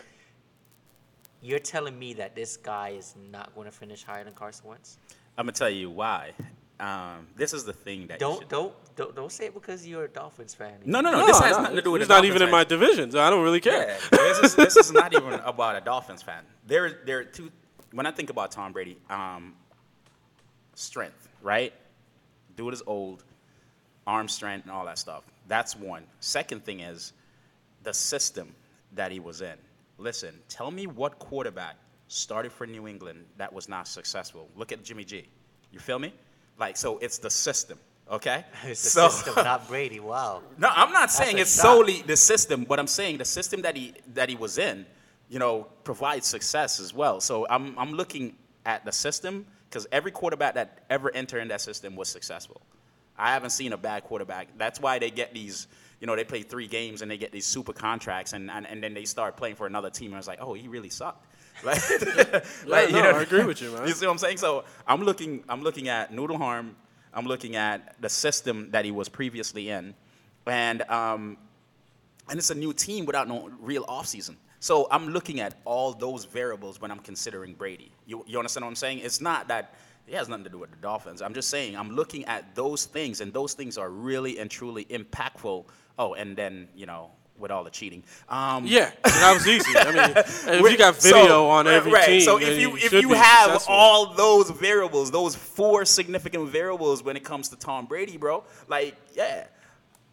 You're 1.44 1.58
telling 1.58 1.98
me 1.98 2.14
that 2.14 2.34
this 2.34 2.56
guy 2.56 2.90
is 2.90 3.14
not 3.30 3.54
going 3.54 3.66
to 3.66 3.70
finish 3.70 4.02
higher 4.02 4.24
than 4.24 4.32
Carson 4.32 4.66
Wentz? 4.66 4.96
I'm 5.36 5.44
gonna 5.44 5.52
tell 5.52 5.68
you 5.68 5.90
why. 5.90 6.32
Um, 6.80 7.26
this 7.36 7.52
is 7.52 7.64
the 7.64 7.72
thing 7.72 8.06
that 8.06 8.18
Don't 8.18 8.40
should- 8.40 8.48
don't 8.48 8.72
don't 8.96 9.14
don't 9.14 9.30
say 9.30 9.46
it 9.46 9.54
because 9.54 9.86
you're 9.86 10.04
a 10.04 10.08
Dolphins 10.08 10.54
fan. 10.54 10.80
No, 10.84 11.00
no, 11.00 11.10
no. 11.12 11.20
No, 11.20 11.26
this 11.26 11.38
has 11.40 11.56
no, 11.56 11.62
nothing 11.62 11.76
to 11.76 11.82
do 11.82 11.90
with. 11.90 12.00
He's 12.00 12.08
the 12.08 12.14
not 12.14 12.24
even 12.24 12.38
Dolphins 12.38 12.48
in 12.48 12.52
my 12.52 12.64
division, 12.64 13.10
so 13.10 13.20
I 13.20 13.30
don't 13.30 13.42
really 13.44 13.60
care. 13.60 13.88
Yeah, 13.88 14.18
this 14.18 14.38
is 14.38 14.54
this 14.54 14.76
is 14.76 14.90
not 14.92 15.12
even 15.14 15.34
about 15.44 15.76
a 15.76 15.80
Dolphins 15.80 16.22
fan. 16.22 16.44
There, 16.66 17.00
there 17.04 17.18
are 17.18 17.24
two. 17.24 17.50
When 17.92 18.06
I 18.06 18.10
think 18.10 18.30
about 18.30 18.50
Tom 18.50 18.72
Brady, 18.72 18.96
um, 19.10 19.54
strength, 20.74 21.28
right? 21.42 21.72
Dude 22.56 22.72
is 22.72 22.82
old, 22.86 23.22
arm 24.06 24.28
strength, 24.28 24.64
and 24.64 24.72
all 24.72 24.84
that 24.86 24.98
stuff. 24.98 25.24
That's 25.46 25.76
one. 25.76 26.04
Second 26.20 26.64
thing 26.64 26.80
is 26.80 27.12
the 27.82 27.92
system 27.94 28.54
that 28.94 29.12
he 29.12 29.20
was 29.20 29.42
in. 29.42 29.54
Listen, 29.98 30.34
tell 30.48 30.70
me 30.70 30.86
what 30.86 31.18
quarterback 31.18 31.76
started 32.08 32.52
for 32.52 32.66
New 32.66 32.86
England 32.86 33.24
that 33.36 33.52
was 33.52 33.68
not 33.68 33.88
successful. 33.88 34.48
Look 34.56 34.72
at 34.72 34.82
Jimmy 34.82 35.04
G. 35.04 35.26
You 35.72 35.80
feel 35.80 35.98
me? 35.98 36.12
Like, 36.58 36.76
so 36.76 36.98
it's 36.98 37.18
the 37.18 37.30
system, 37.30 37.78
okay? 38.10 38.44
It's 38.64 38.82
the 38.82 38.90
so, 38.90 39.08
system, 39.08 39.34
not 39.44 39.66
Brady. 39.68 40.00
Wow. 40.00 40.42
no, 40.58 40.68
I'm 40.74 40.92
not 40.92 41.10
saying 41.10 41.38
it's 41.38 41.54
shot. 41.54 41.62
solely 41.62 42.02
the 42.02 42.16
system, 42.16 42.64
but 42.64 42.78
I'm 42.78 42.86
saying 42.86 43.18
the 43.18 43.24
system 43.24 43.62
that 43.62 43.76
he 43.76 43.94
that 44.14 44.28
he 44.28 44.36
was 44.36 44.58
in, 44.58 44.86
you 45.28 45.38
know, 45.38 45.66
provides 45.82 46.26
success 46.26 46.80
as 46.80 46.94
well. 46.94 47.20
So 47.20 47.46
I'm 47.48 47.76
I'm 47.78 47.92
looking 47.92 48.36
at 48.66 48.84
the 48.84 48.92
system 48.92 49.46
because 49.68 49.86
every 49.90 50.12
quarterback 50.12 50.54
that 50.54 50.84
ever 50.88 51.10
entered 51.14 51.40
in 51.40 51.48
that 51.48 51.60
system 51.60 51.96
was 51.96 52.08
successful. 52.08 52.60
I 53.16 53.32
haven't 53.32 53.50
seen 53.50 53.72
a 53.72 53.76
bad 53.76 54.04
quarterback. 54.04 54.48
That's 54.56 54.80
why 54.80 54.98
they 54.98 55.10
get 55.10 55.34
these, 55.34 55.66
you 56.04 56.06
know, 56.06 56.16
they 56.16 56.24
play 56.24 56.42
three 56.42 56.66
games 56.66 57.00
and 57.00 57.10
they 57.10 57.16
get 57.16 57.32
these 57.32 57.46
super 57.46 57.72
contracts, 57.72 58.34
and 58.34 58.50
and, 58.50 58.66
and 58.66 58.84
then 58.84 58.92
they 58.92 59.06
start 59.06 59.38
playing 59.38 59.54
for 59.54 59.66
another 59.66 59.88
team, 59.88 60.12
and 60.12 60.18
it's 60.18 60.28
like, 60.28 60.38
oh, 60.38 60.52
he 60.52 60.68
really 60.68 60.90
sucked. 60.90 61.24
Like, 61.64 61.80
like, 62.66 62.90
no, 62.90 63.00
I 63.00 63.22
agree 63.22 63.44
with 63.44 63.62
you, 63.62 63.70
man. 63.70 63.84
You 63.88 63.94
see 63.94 64.04
what 64.04 64.12
I'm 64.12 64.18
saying? 64.18 64.36
So 64.36 64.64
I'm 64.86 65.02
looking, 65.02 65.44
I'm 65.48 65.62
looking 65.62 65.88
at 65.88 66.12
Noodle 66.12 66.36
Harm. 66.36 66.76
I'm 67.14 67.24
looking 67.24 67.56
at 67.56 67.98
the 68.02 68.10
system 68.10 68.70
that 68.72 68.84
he 68.84 68.90
was 68.90 69.08
previously 69.08 69.70
in, 69.70 69.94
and 70.46 70.82
um, 70.90 71.38
and 72.28 72.38
it's 72.38 72.50
a 72.50 72.54
new 72.54 72.74
team 72.74 73.06
without 73.06 73.26
no 73.26 73.48
real 73.58 73.86
offseason. 73.86 74.36
So 74.60 74.86
I'm 74.90 75.08
looking 75.08 75.40
at 75.40 75.54
all 75.64 75.94
those 75.94 76.26
variables 76.26 76.82
when 76.82 76.90
I'm 76.90 76.98
considering 76.98 77.54
Brady. 77.54 77.92
You, 78.04 78.24
you 78.26 78.36
understand 78.38 78.64
what 78.64 78.70
I'm 78.70 78.76
saying? 78.76 78.98
It's 78.98 79.22
not 79.22 79.48
that 79.48 79.74
it 80.06 80.14
has 80.14 80.28
nothing 80.28 80.44
to 80.44 80.50
do 80.50 80.58
with 80.58 80.70
the 80.70 80.76
Dolphins. 80.76 81.22
I'm 81.22 81.32
just 81.32 81.48
saying 81.48 81.76
I'm 81.76 81.90
looking 81.90 82.26
at 82.26 82.54
those 82.54 82.84
things, 82.84 83.22
and 83.22 83.32
those 83.32 83.54
things 83.54 83.78
are 83.78 83.88
really 83.88 84.38
and 84.38 84.50
truly 84.50 84.84
impactful. 84.86 85.64
Oh, 85.98 86.14
and 86.14 86.36
then 86.36 86.68
you 86.74 86.86
know 86.86 87.10
with 87.36 87.50
all 87.50 87.64
the 87.64 87.70
cheating. 87.70 88.02
Um, 88.28 88.64
Yeah, 88.64 88.92
that 89.02 89.34
was 89.34 89.46
easy. 89.48 89.76
I 89.76 89.84
mean, 89.90 90.16
if 90.64 90.70
you 90.70 90.78
got 90.78 90.94
video 91.02 91.26
so- 91.26 91.50
on 91.50 91.66
every 91.66 91.92
right. 91.92 92.06
team, 92.06 92.20
So 92.20 92.38
if 92.40 92.58
you 92.60 92.76
if 92.76 92.92
you 92.92 93.12
have 93.12 93.46
successful. 93.50 93.74
all 93.74 94.14
those 94.14 94.50
variables, 94.50 95.10
those 95.10 95.34
four 95.34 95.84
significant 95.84 96.48
variables 96.48 97.02
when 97.02 97.16
it 97.16 97.24
comes 97.24 97.48
to 97.48 97.56
Tom 97.56 97.86
Brady, 97.86 98.16
bro, 98.16 98.44
like 98.68 98.96
yeah. 99.14 99.46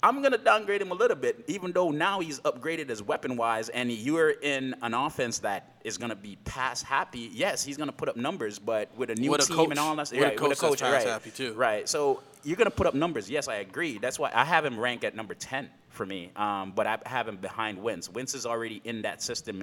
I'm 0.03 0.23
gonna 0.23 0.37
downgrade 0.39 0.81
him 0.81 0.89
a 0.91 0.95
little 0.95 1.15
bit, 1.15 1.43
even 1.47 1.71
though 1.73 1.91
now 1.91 2.19
he's 2.21 2.39
upgraded 2.39 2.89
as 2.89 3.03
weapon 3.03 3.37
wise, 3.37 3.69
and 3.69 3.91
you're 3.91 4.31
in 4.31 4.75
an 4.81 4.95
offense 4.95 5.39
that 5.39 5.75
is 5.83 5.97
gonna 5.99 6.15
be 6.15 6.37
pass 6.43 6.81
happy. 6.81 7.29
Yes, 7.31 7.63
he's 7.63 7.77
gonna 7.77 7.91
put 7.91 8.09
up 8.09 8.15
numbers, 8.17 8.57
but 8.57 8.89
with 8.97 9.11
a 9.11 9.15
new 9.15 9.29
With 9.29 9.41
a 9.41 9.45
team 9.45 9.55
coach- 9.57 9.69
and 9.69 9.79
all 9.79 9.95
that, 9.95 10.11
with 10.11 10.23
a 10.23 10.31
coach, 10.35 10.49
right, 10.49 10.57
coach 10.57 10.79
that's 10.79 11.05
right, 11.05 11.07
happy, 11.07 11.29
too. 11.29 11.53
right. 11.53 11.87
So 11.87 12.23
you're 12.43 12.57
gonna 12.57 12.71
put 12.71 12.87
up 12.87 12.95
numbers. 12.95 13.29
Yes, 13.29 13.47
I 13.47 13.55
agree. 13.57 13.99
That's 13.99 14.17
why 14.17 14.31
I 14.33 14.43
have 14.43 14.65
him 14.65 14.79
ranked 14.79 15.03
at 15.03 15.15
number 15.15 15.35
ten 15.35 15.69
for 15.89 16.05
me. 16.05 16.31
Um, 16.35 16.71
but 16.75 16.87
I 16.87 16.97
have 17.05 17.27
him 17.27 17.37
behind 17.37 17.77
Wentz. 17.77 18.09
Wentz 18.09 18.33
is 18.33 18.47
already 18.47 18.81
in 18.83 19.03
that 19.03 19.21
system. 19.21 19.61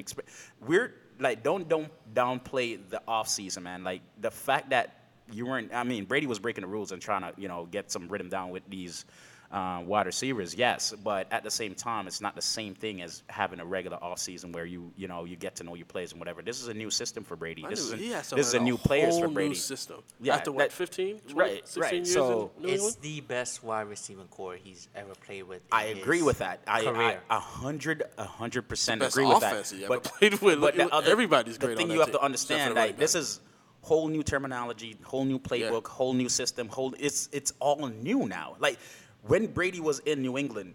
We're 0.64 0.95
like 1.18 1.43
don't 1.43 1.68
don't 1.68 1.91
downplay 2.14 2.78
the 2.91 3.03
offseason, 3.09 3.62
man. 3.62 3.82
Like 3.82 4.03
the 4.20 4.30
fact 4.30 4.70
that 4.70 4.95
you 5.32 5.47
weren't. 5.47 5.74
I 5.74 5.82
mean, 5.82 6.05
Brady 6.05 6.28
was 6.28 6.39
breaking 6.39 6.62
the 6.62 6.68
rules 6.68 6.93
and 6.93 7.03
trying 7.03 7.22
to 7.22 7.32
you 7.41 7.49
know 7.49 7.66
get 7.68 7.91
some 7.91 8.07
rhythm 8.09 8.28
down 8.28 8.51
with 8.51 8.62
these. 8.68 9.05
Uh, 9.51 9.80
wide 9.86 10.05
receivers, 10.05 10.55
yes, 10.55 10.92
but 11.03 11.26
at 11.32 11.42
the 11.42 11.51
same 11.51 11.74
time, 11.74 12.07
it's 12.07 12.20
not 12.20 12.34
the 12.34 12.42
same 12.42 12.74
thing 12.74 13.01
as 13.01 13.22
having 13.30 13.61
a 13.61 13.64
regular 13.64 13.96
offseason 13.96 14.53
where 14.53 14.66
you, 14.66 14.92
you 14.94 15.09
know, 15.09 15.24
you 15.24 15.36
get 15.36 15.57
to 15.57 15.64
know 15.64 15.74
your 15.74 15.86
players 15.86 16.12
and 16.12 16.20
whatever. 16.20 16.42
This 16.42 16.61
is 16.61 16.68
a 16.68 16.74
new 16.74 16.90
system 16.90 17.24
for 17.24 17.34
Brady. 17.34 17.64
I 17.64 17.70
This 17.70 17.80
knew 17.80 17.86
is 17.86 17.92
a, 17.94 17.96
he 17.96 18.11
has 18.11 18.28
to 18.28 18.34
this 18.34 18.49
is 18.49 18.53
a 18.53 18.61
new 18.61 18.76
players 18.76 19.14
whole 19.14 19.22
for 19.22 19.28
new 19.28 19.32
Brady. 19.34 19.55
system. 19.55 20.03
Yeah, 20.20 20.34
After 20.34 20.53
what, 20.53 20.68
that- 20.68 20.72
15, 20.72 21.20
20, 21.20 21.34
right, 21.34 21.66
16 21.66 21.82
right. 21.82 21.92
years 21.94 22.12
So- 22.12 22.51
in 22.59 22.62
New 22.62 22.68
It's 22.68 22.82
England? 22.82 22.96
the 23.01 23.20
best 23.22 23.64
wide 23.64 23.88
receiving 23.88 24.26
core 24.26 24.57
he's 24.57 24.86
ever 24.94 25.14
played 25.14 25.44
with. 25.44 25.62
I 25.72 25.86
in 25.86 25.96
agree 25.96 26.20
with 26.20 26.40
that. 26.40 26.61
I, 26.66 26.80
I 26.80 26.84
career. 26.84 27.20
a 27.30 27.40
hundred, 27.40 28.03
a 28.18 28.24
hundred 28.24 28.68
percent 28.68 29.03
agree 29.03 29.24
with 29.24 29.40
that. 29.40 29.53
offense 29.55 29.70
he 29.70 29.82
ever 29.86 29.99
played 30.01 30.42
with. 30.42 30.61
But 30.61 30.76
the 30.76 30.84
Look, 30.84 30.92
other, 30.92 31.11
everybody's 31.11 31.57
the 31.57 31.64
great 31.68 31.78
thing 31.78 31.86
on 31.86 31.92
you 31.92 31.99
that 32.01 32.09
have 32.09 32.12
to 32.12 32.18
team, 32.20 32.32
except 32.34 32.49
for 32.49 32.55
understand, 32.55 32.70
the 32.72 32.80
like 32.80 32.86
running 32.90 33.01
this 33.01 33.14
is 33.14 33.40
whole 33.80 34.09
new 34.09 34.22
terminology, 34.22 34.99
whole 35.05 35.24
new 35.24 35.38
playbook, 35.38 35.86
whole 35.86 36.12
new 36.12 36.28
system, 36.28 36.68
whole. 36.68 36.94
It's 36.99 37.30
it's 37.32 37.55
all 37.61 37.86
new 37.88 38.26
now. 38.28 38.57
Like 38.59 38.78
when 39.23 39.47
Brady 39.47 39.81
was 39.81 40.01
in 40.01 40.23
New 40.23 40.39
England. 40.39 40.75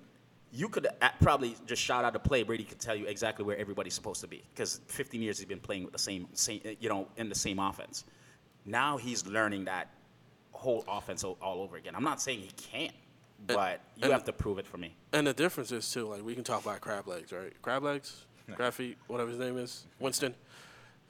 You 0.56 0.70
could 0.70 0.86
uh, 0.86 1.10
probably 1.20 1.56
just 1.66 1.82
shout 1.82 2.06
out 2.06 2.16
a 2.16 2.20
play. 2.20 2.44
Brady 2.44 2.64
could 2.64 2.80
tell 2.80 2.96
you 2.96 3.08
exactly 3.08 3.44
where 3.44 3.58
everybody's 3.58 3.96
supposed 3.96 4.22
to 4.22 4.28
be 4.28 4.44
because 4.54 4.82
15 4.86 5.20
years 5.20 5.40
he's 5.40 5.48
been 5.48 5.60
playing 5.60 5.84
with 5.84 5.94
the 5.94 5.98
same, 5.98 6.28
same, 6.34 6.62
uh, 6.64 6.70
you 6.80 6.90
know, 6.90 7.08
in 7.18 7.28
the 7.28 7.34
same 7.34 7.58
offense. 7.58 8.04
Now 8.64 8.98
he's 8.98 9.26
learning 9.26 9.66
that 9.66 9.90
whole 10.52 10.84
offense 10.88 11.24
all, 11.24 11.40
all 11.42 11.64
over 11.64 11.76
again. 11.78 11.96
I'm 11.96 12.04
not 12.04 12.22
saying 12.22 12.42
he 12.42 12.52
can't, 12.52 12.94
but 13.48 13.82
you 13.96 14.04
and- 14.04 14.14
have 14.14 14.26
to 14.26 14.32
prove 14.34 14.60
it 14.60 14.68
for 14.68 14.78
me. 14.78 14.96
And 15.12 15.26
the 15.26 15.34
difference 15.34 15.72
is 15.72 15.92
too, 15.92 16.08
like 16.08 16.24
we 16.24 16.36
can 16.36 16.44
talk 16.44 16.64
about 16.64 16.82
crab 16.82 17.08
legs, 17.08 17.32
right? 17.32 17.60
Crab 17.64 17.82
legs, 17.82 18.26
crab 18.56 18.74
feet, 18.74 19.00
whatever 19.08 19.32
his 19.32 19.40
name 19.40 19.58
is, 19.58 19.88
Winston. 20.00 20.36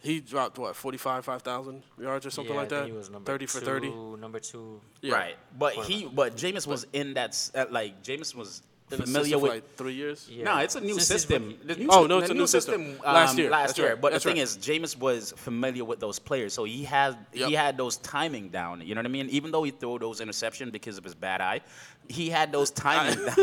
He 0.03 0.19
dropped 0.19 0.59
what, 0.59 0.75
45, 0.75 1.23
5,000 1.25 1.81
yards 1.99 2.25
or 2.25 2.29
something 2.29 2.53
Yeah, 2.53 2.59
like 2.59 2.69
that? 2.69 2.85
he 2.85 2.91
was 2.91 3.09
number 3.09 3.31
30 3.31 3.45
for 3.45 3.59
30. 3.61 3.89
Number 4.19 4.39
two. 4.39 4.81
Yeah. 5.01 5.13
Right, 5.15 5.35
but 5.57 5.73
he, 5.75 6.05
but 6.05 6.35
Jameis 6.35 6.67
was 6.67 6.85
in 6.93 7.13
that, 7.15 7.29
s- 7.29 7.51
uh, 7.55 7.65
like 7.71 8.03
Jameis 8.03 8.35
was 8.35 8.61
familiar 8.89 9.39
with. 9.39 9.51
like 9.51 9.75
three 9.77 9.93
years. 9.93 10.27
Yeah. 10.29 10.43
No, 10.43 10.57
it's 10.57 10.75
a 10.75 10.81
new 10.81 10.95
Since 10.95 11.07
system. 11.07 11.57
rookie- 11.65 11.83
new 11.83 11.89
Oh, 11.89 12.05
no, 12.05 12.19
it's 12.19 12.29
a 12.29 12.33
new 12.33 12.41
new 12.41 12.47
system. 12.47 12.97
um, 13.03 13.13
Last 13.13 13.37
year. 13.37 13.49
Last 13.49 13.67
That's 13.69 13.79
year, 13.79 13.89
right. 13.93 14.01
but 14.01 14.11
That's 14.11 14.23
the 14.25 14.31
thing 14.31 14.37
right. 14.39 14.43
is, 14.43 14.57
Jameis 14.57 14.97
was 14.99 15.33
familiar 15.37 15.83
with 15.85 15.99
those 16.01 16.19
players, 16.19 16.53
so 16.53 16.65
he 16.65 16.83
had 16.83 17.17
Yep. 17.33 17.47
he 17.49 17.53
had 17.55 17.77
those 17.77 17.95
timing 17.97 18.49
down. 18.49 18.81
You 18.85 18.93
know 18.93 18.99
what 18.99 19.05
I 19.05 19.09
mean? 19.09 19.29
Even 19.29 19.51
though 19.51 19.63
he 19.63 19.71
threw 19.71 19.97
those 19.99 20.19
interceptions 20.19 20.71
because 20.73 20.97
of 20.99 21.03
his 21.05 21.15
bad 21.15 21.39
eye, 21.41 21.61
he 22.09 22.29
had 22.29 22.51
those 22.51 22.71
timing. 22.71 23.17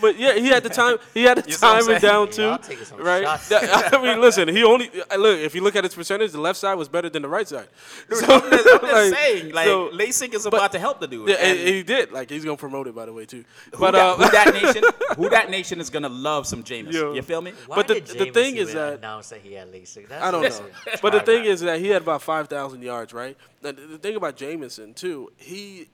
But 0.00 0.18
yeah, 0.18 0.34
he 0.34 0.48
had 0.48 0.62
the 0.62 0.68
time. 0.68 0.98
He 1.14 1.22
had 1.24 1.38
the 1.38 1.48
You 1.48 1.54
see 1.54 1.64
what 1.66 1.76
I'm 1.76 1.82
timing 1.84 2.00
saying? 2.00 2.12
down 2.12 2.26
Yeah, 2.26 2.32
too, 2.32 2.42
y'all 2.42 2.58
taking 2.58 2.84
some 2.84 3.00
right? 3.00 3.22
shots. 3.24 3.50
I 3.52 4.02
mean, 4.02 4.20
listen. 4.20 4.48
He 4.48 4.62
only 4.64 4.90
uh, 5.10 5.16
look. 5.16 5.38
If 5.38 5.54
you 5.54 5.62
look 5.62 5.76
at 5.76 5.84
his 5.84 5.94
percentage, 5.94 6.32
the 6.32 6.40
left 6.40 6.58
side 6.58 6.74
was 6.74 6.88
better 6.88 7.08
than 7.08 7.22
the 7.22 7.28
right 7.28 7.46
side. 7.48 7.68
Dude, 8.10 8.18
So, 8.18 8.26
I'm 8.34 8.50
just, 8.50 8.68
I'm 8.68 8.80
just 8.80 8.92
like, 8.92 9.14
saying, 9.14 9.52
like 9.52 9.66
so- 9.66 9.88
LASIK 9.90 10.34
is 10.34 10.46
about 10.46 10.72
to 10.72 10.78
help 10.78 11.00
the 11.00 11.06
dude. 11.06 11.28
Yeah, 11.28 11.36
and, 11.36 11.58
he 11.58 11.82
did. 11.82 12.12
Like 12.12 12.28
he's 12.30 12.44
gonna 12.44 12.56
promote 12.56 12.86
it, 12.88 12.94
by 12.94 13.06
the 13.06 13.12
way, 13.12 13.24
too. 13.26 13.44
who, 13.72 13.78
But 13.80 13.92
that, 13.92 14.00
uh, 14.00 14.16
who 14.16 14.30
that 14.30 14.52
nation? 14.62 14.84
Who 15.16 15.28
that 15.30 15.50
nation 15.50 15.80
is 15.80 15.90
gonna 15.90 16.08
love 16.08 16.46
some 16.46 16.62
Jameis? 16.62 16.92
Yo. 16.92 17.14
You 17.14 17.22
feel 17.22 17.40
me? 17.40 17.52
Why 17.66 17.76
But 17.76 17.88
the- 17.88 17.94
did 17.94 18.06
the 18.06 18.26
Jameis 18.26 18.34
thing 18.34 18.56
is 18.56 18.70
even 18.70 18.82
that- 18.82 18.98
announce 18.98 19.30
that 19.30 19.40
he 19.40 19.54
had 19.54 19.72
LASIK? 19.72 20.08
That's 20.08 20.22
I 20.24 20.30
don't 20.30 20.42
know. 20.42 20.66
But 21.00 21.12
the 21.12 21.20
thing 21.20 21.44
is 21.44 21.60
that 21.62 21.80
he 21.80 21.88
had 21.88 22.02
about 22.02 22.22
five 22.22 22.48
thousand 22.48 22.82
yards, 22.82 23.12
right? 23.14 23.36
The, 23.62 23.72
the 23.72 23.98
thing 23.98 24.16
about 24.16 24.36
Jameson 24.36 24.92
too, 24.94 25.32
he 25.36 25.88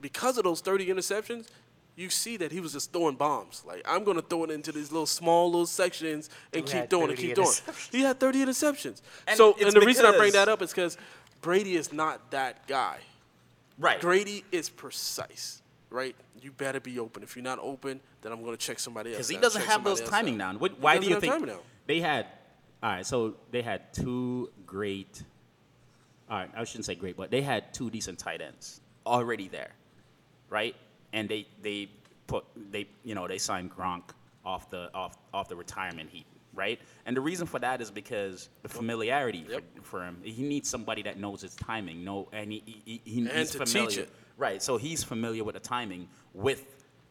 because 0.00 0.38
of 0.38 0.44
those 0.44 0.60
thirty 0.60 0.86
interceptions, 0.86 1.48
you 1.96 2.08
see 2.08 2.36
that 2.38 2.52
he 2.52 2.60
was 2.60 2.72
just 2.72 2.92
throwing 2.92 3.16
bombs. 3.16 3.62
Like 3.66 3.82
I'm 3.86 4.04
gonna 4.04 4.22
throw 4.22 4.44
it 4.44 4.50
into 4.50 4.72
these 4.72 4.90
little 4.90 5.06
small 5.06 5.50
little 5.50 5.66
sections 5.66 6.30
and 6.52 6.68
Who 6.68 6.80
keep 6.80 6.90
throwing 6.90 7.10
and 7.10 7.18
keep 7.18 7.34
throwing. 7.34 7.50
interceptions? 7.50 7.92
He 7.92 8.00
had 8.02 8.18
thirty 8.20 8.44
interceptions. 8.44 9.02
And 9.26 9.36
so 9.36 9.56
and 9.60 9.72
the 9.72 9.80
reason 9.80 10.06
I 10.06 10.16
bring 10.16 10.32
that 10.32 10.48
up 10.48 10.62
is 10.62 10.70
because 10.70 10.96
Brady 11.40 11.76
is 11.76 11.92
not 11.92 12.30
that 12.30 12.66
guy. 12.66 12.98
Right. 13.78 14.00
Brady 14.00 14.44
is 14.52 14.68
precise, 14.68 15.62
right? 15.88 16.14
You 16.42 16.52
better 16.52 16.80
be 16.80 16.98
open. 16.98 17.22
If 17.22 17.34
you're 17.34 17.42
not 17.42 17.58
open, 17.60 18.00
then 18.22 18.32
I'm 18.32 18.44
gonna 18.44 18.56
check 18.56 18.78
somebody 18.78 19.10
else. 19.10 19.16
Because 19.18 19.28
he 19.28 19.36
doesn't 19.38 19.62
have 19.62 19.84
those 19.84 20.00
timing 20.02 20.36
down. 20.36 20.54
down. 20.54 20.60
What, 20.60 20.78
why 20.80 20.98
do 20.98 21.06
you 21.06 21.18
think 21.18 21.32
timing 21.32 21.48
down. 21.48 21.58
they 21.86 22.00
had? 22.00 22.26
All 22.82 22.90
right, 22.92 23.06
so 23.06 23.34
they 23.50 23.60
had 23.62 23.92
two 23.92 24.50
great. 24.66 25.22
All 26.30 26.38
right, 26.38 26.50
I 26.56 26.64
shouldn't 26.64 26.86
say 26.86 26.94
great, 26.94 27.16
but 27.16 27.30
they 27.30 27.42
had 27.42 27.74
two 27.74 27.90
decent 27.90 28.18
tight 28.18 28.40
ends 28.40 28.80
already 29.04 29.48
there, 29.48 29.70
right? 30.50 30.76
And 31.12 31.28
they 31.28 31.46
they 31.62 31.88
put 32.26 32.44
they 32.70 32.86
you 33.04 33.14
know 33.14 33.26
they 33.26 33.38
signed 33.38 33.70
Gronk 33.74 34.02
off 34.44 34.68
the 34.70 34.90
off 34.94 35.16
off 35.32 35.48
the 35.48 35.56
retirement 35.56 36.10
heat, 36.10 36.26
right? 36.54 36.78
And 37.06 37.16
the 37.16 37.20
reason 37.20 37.46
for 37.46 37.58
that 37.60 37.80
is 37.80 37.90
because 37.90 38.48
the 38.62 38.68
familiarity 38.68 39.46
Yep. 39.48 39.62
for, 39.76 39.82
for 39.82 40.04
him. 40.04 40.18
He 40.22 40.42
needs 40.42 40.68
somebody 40.68 41.02
that 41.02 41.18
knows 41.18 41.40
his 41.42 41.54
timing, 41.56 42.04
No, 42.04 42.28
and 42.32 42.52
he, 42.52 42.62
he, 42.84 43.00
he 43.04 43.18
And 43.20 43.30
he's 43.30 43.54
familiar. 43.54 44.06
Right, 44.36 44.62
so 44.62 44.78
he's 44.78 45.04
familiar 45.04 45.44
with 45.44 45.54
the 45.54 45.60
timing 45.60 46.08
with 46.32 46.64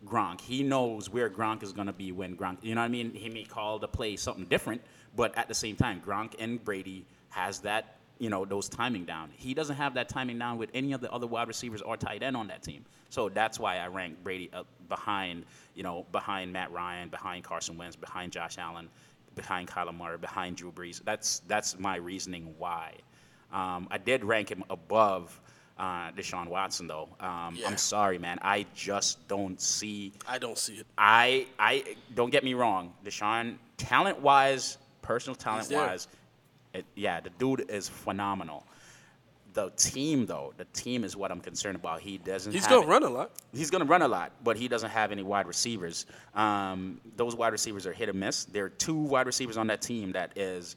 Gronk. 0.04 0.42
He 0.42 0.64
knows 0.64 1.12
where 1.12 1.30
Gronk 1.30 1.62
is 1.62 1.74
going 1.74 1.86
to 1.86 1.94
be 1.94 2.12
when 2.12 2.36
Gronk, 2.36 2.58
you 2.64 2.74
know 2.74 2.82
what 2.82 2.86
I 2.86 2.90
mean? 2.90 3.14
He 3.14 3.30
may 3.30 3.44
call 3.44 3.78
the 3.78 3.88
play 3.88 4.16
something 4.16 4.46
different, 4.46 4.82
but 5.16 5.38
at 5.38 5.48
the 5.48 5.54
same 5.54 5.76
time, 5.76 6.02
Gronk 6.04 6.34
and 6.40 6.64
Brady 6.64 7.06
has 7.30 7.60
that, 7.60 7.99
you 8.20 8.30
know, 8.30 8.46
those 8.46 8.70
timing 8.70 9.06
down. 9.06 9.32
He 9.36 9.54
doesn't 9.54 9.78
have 9.78 9.94
that 9.96 10.10
timing 10.10 10.38
down 10.38 10.58
with 10.58 10.70
any 10.74 10.92
of 10.94 11.02
the 11.02 11.12
other 11.12 11.26
wide 11.26 11.48
receivers 11.48 11.82
or 11.82 11.98
tight 11.98 12.22
end 12.22 12.36
on 12.38 12.48
that 12.48 12.62
team. 12.62 12.86
So 13.10 13.30
that's 13.30 13.60
why 13.60 13.78
I 13.78 13.88
rank 13.88 14.18
Brady 14.24 14.50
up 14.54 14.68
behind, 14.90 15.46
you 15.74 15.84
know, 15.84 16.06
behind 16.12 16.54
Matt 16.54 16.72
Ryan, 16.72 17.10
behind 17.10 17.44
Carson 17.44 17.78
Wentz, 17.78 17.96
behind 17.96 18.32
Josh 18.32 18.58
Allen, 18.58 18.90
behind 19.36 19.68
Kyler 19.70 19.96
Murray, 19.98 20.18
behind 20.18 20.58
Drew 20.58 20.72
Brees. 20.72 21.02
That's 21.04 21.42
that's 21.48 21.80
my 21.80 21.96
reasoning 21.96 22.54
why. 22.58 22.94
Um, 23.52 23.88
I 23.90 23.98
did 23.98 24.24
rank 24.24 24.52
him 24.52 24.64
above 24.70 25.40
uh, 25.80 26.12
Deshaun 26.12 26.48
Watson, 26.48 26.88
though. 26.88 27.08
Um, 27.20 27.56
Yeah. 27.56 27.68
I'm 27.68 27.78
sorry, 27.78 28.20
man. 28.20 28.38
I 28.42 28.66
just 28.76 29.26
don't 29.28 29.60
see. 29.62 30.12
I 30.28 30.38
don't 30.38 30.58
see 30.58 30.76
it. 30.76 30.86
I 30.98 31.48
I 31.58 31.96
don't 32.16 32.30
get 32.32 32.44
me 32.44 32.54
wrong. 32.54 32.94
Deshaun, 33.06 33.56
talent 33.78 34.20
wise, 34.20 34.78
personal 35.02 35.36
talent 35.36 35.72
wise, 35.72 36.08
it, 36.74 36.86
yeah, 36.96 37.20
the 37.20 37.30
dude 37.32 37.70
is 37.70 37.88
phenomenal. 37.90 38.66
The 39.54 39.72
team, 39.72 40.28
though, 40.28 40.54
the 40.58 40.66
team 40.66 41.04
is 41.04 41.16
what 41.16 41.32
I'm 41.32 41.42
concerned 41.42 41.76
about. 41.76 42.02
He 42.02 42.20
doesn't. 42.20 42.54
He's 42.54 42.68
gonna 42.68 42.82
it- 42.82 42.88
run 42.88 43.04
a 43.04 43.10
lot. 43.10 43.32
He's 43.52 43.72
going 43.72 43.84
to 43.84 43.88
run 43.88 44.04
a 44.04 44.08
lot, 44.08 44.32
but 44.44 44.58
he 44.58 44.68
doesn't 44.68 44.92
have 44.92 45.12
any 45.12 45.24
wide 45.24 45.48
receivers. 45.48 46.06
Um, 46.36 47.02
those 47.16 47.36
wide 47.36 47.52
receivers 47.52 47.88
are 47.88 47.94
hit 47.94 48.10
or 48.10 48.14
miss. 48.14 48.46
There 48.46 48.66
are 48.66 48.70
two 48.70 48.96
wide 48.96 49.26
receivers 49.26 49.58
on 49.58 49.66
that 49.68 49.82
team 49.82 50.12
that 50.12 50.38
is, 50.38 50.76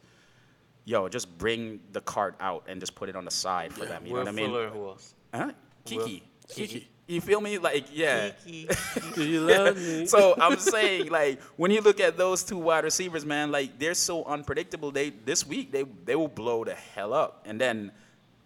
yo, 0.86 1.06
just 1.08 1.36
bring 1.36 1.80
the 1.92 2.00
cart 2.00 2.34
out 2.40 2.64
and 2.66 2.80
just 2.80 2.94
put 2.94 3.10
it 3.10 3.16
on 3.16 3.26
the 3.26 3.30
side 3.30 3.74
for 3.74 3.84
them. 3.84 4.06
You 4.06 4.14
Will 4.14 4.20
know 4.20 4.24
what 4.24 4.28
I 4.28 4.32
mean? 4.32 4.50
Fuller, 4.50 4.68
who 4.70 4.86
else? 4.88 5.14
Huh? 5.34 5.50
Keke. 5.84 6.22
Keke. 6.48 6.86
You 7.06 7.20
feel 7.20 7.40
me? 7.40 7.58
Like, 7.58 7.86
yeah. 7.92 8.30
Do 9.14 9.24
you 9.24 9.40
love 9.40 9.76
me? 9.76 10.06
So 10.06 10.34
I'm 10.40 10.58
saying, 10.58 11.10
like, 11.10 11.40
when 11.56 11.70
you 11.70 11.80
look 11.80 12.00
at 12.00 12.16
those 12.16 12.42
two 12.42 12.58
wide 12.58 12.84
receivers, 12.84 13.26
man, 13.26 13.50
like 13.50 13.78
they're 13.78 13.94
so 13.94 14.24
unpredictable. 14.24 14.90
They 14.90 15.10
this 15.10 15.46
week 15.46 15.72
they 15.72 15.84
they 16.04 16.16
will 16.16 16.28
blow 16.28 16.64
the 16.64 16.74
hell 16.74 17.12
up, 17.12 17.42
and 17.44 17.60
then 17.60 17.92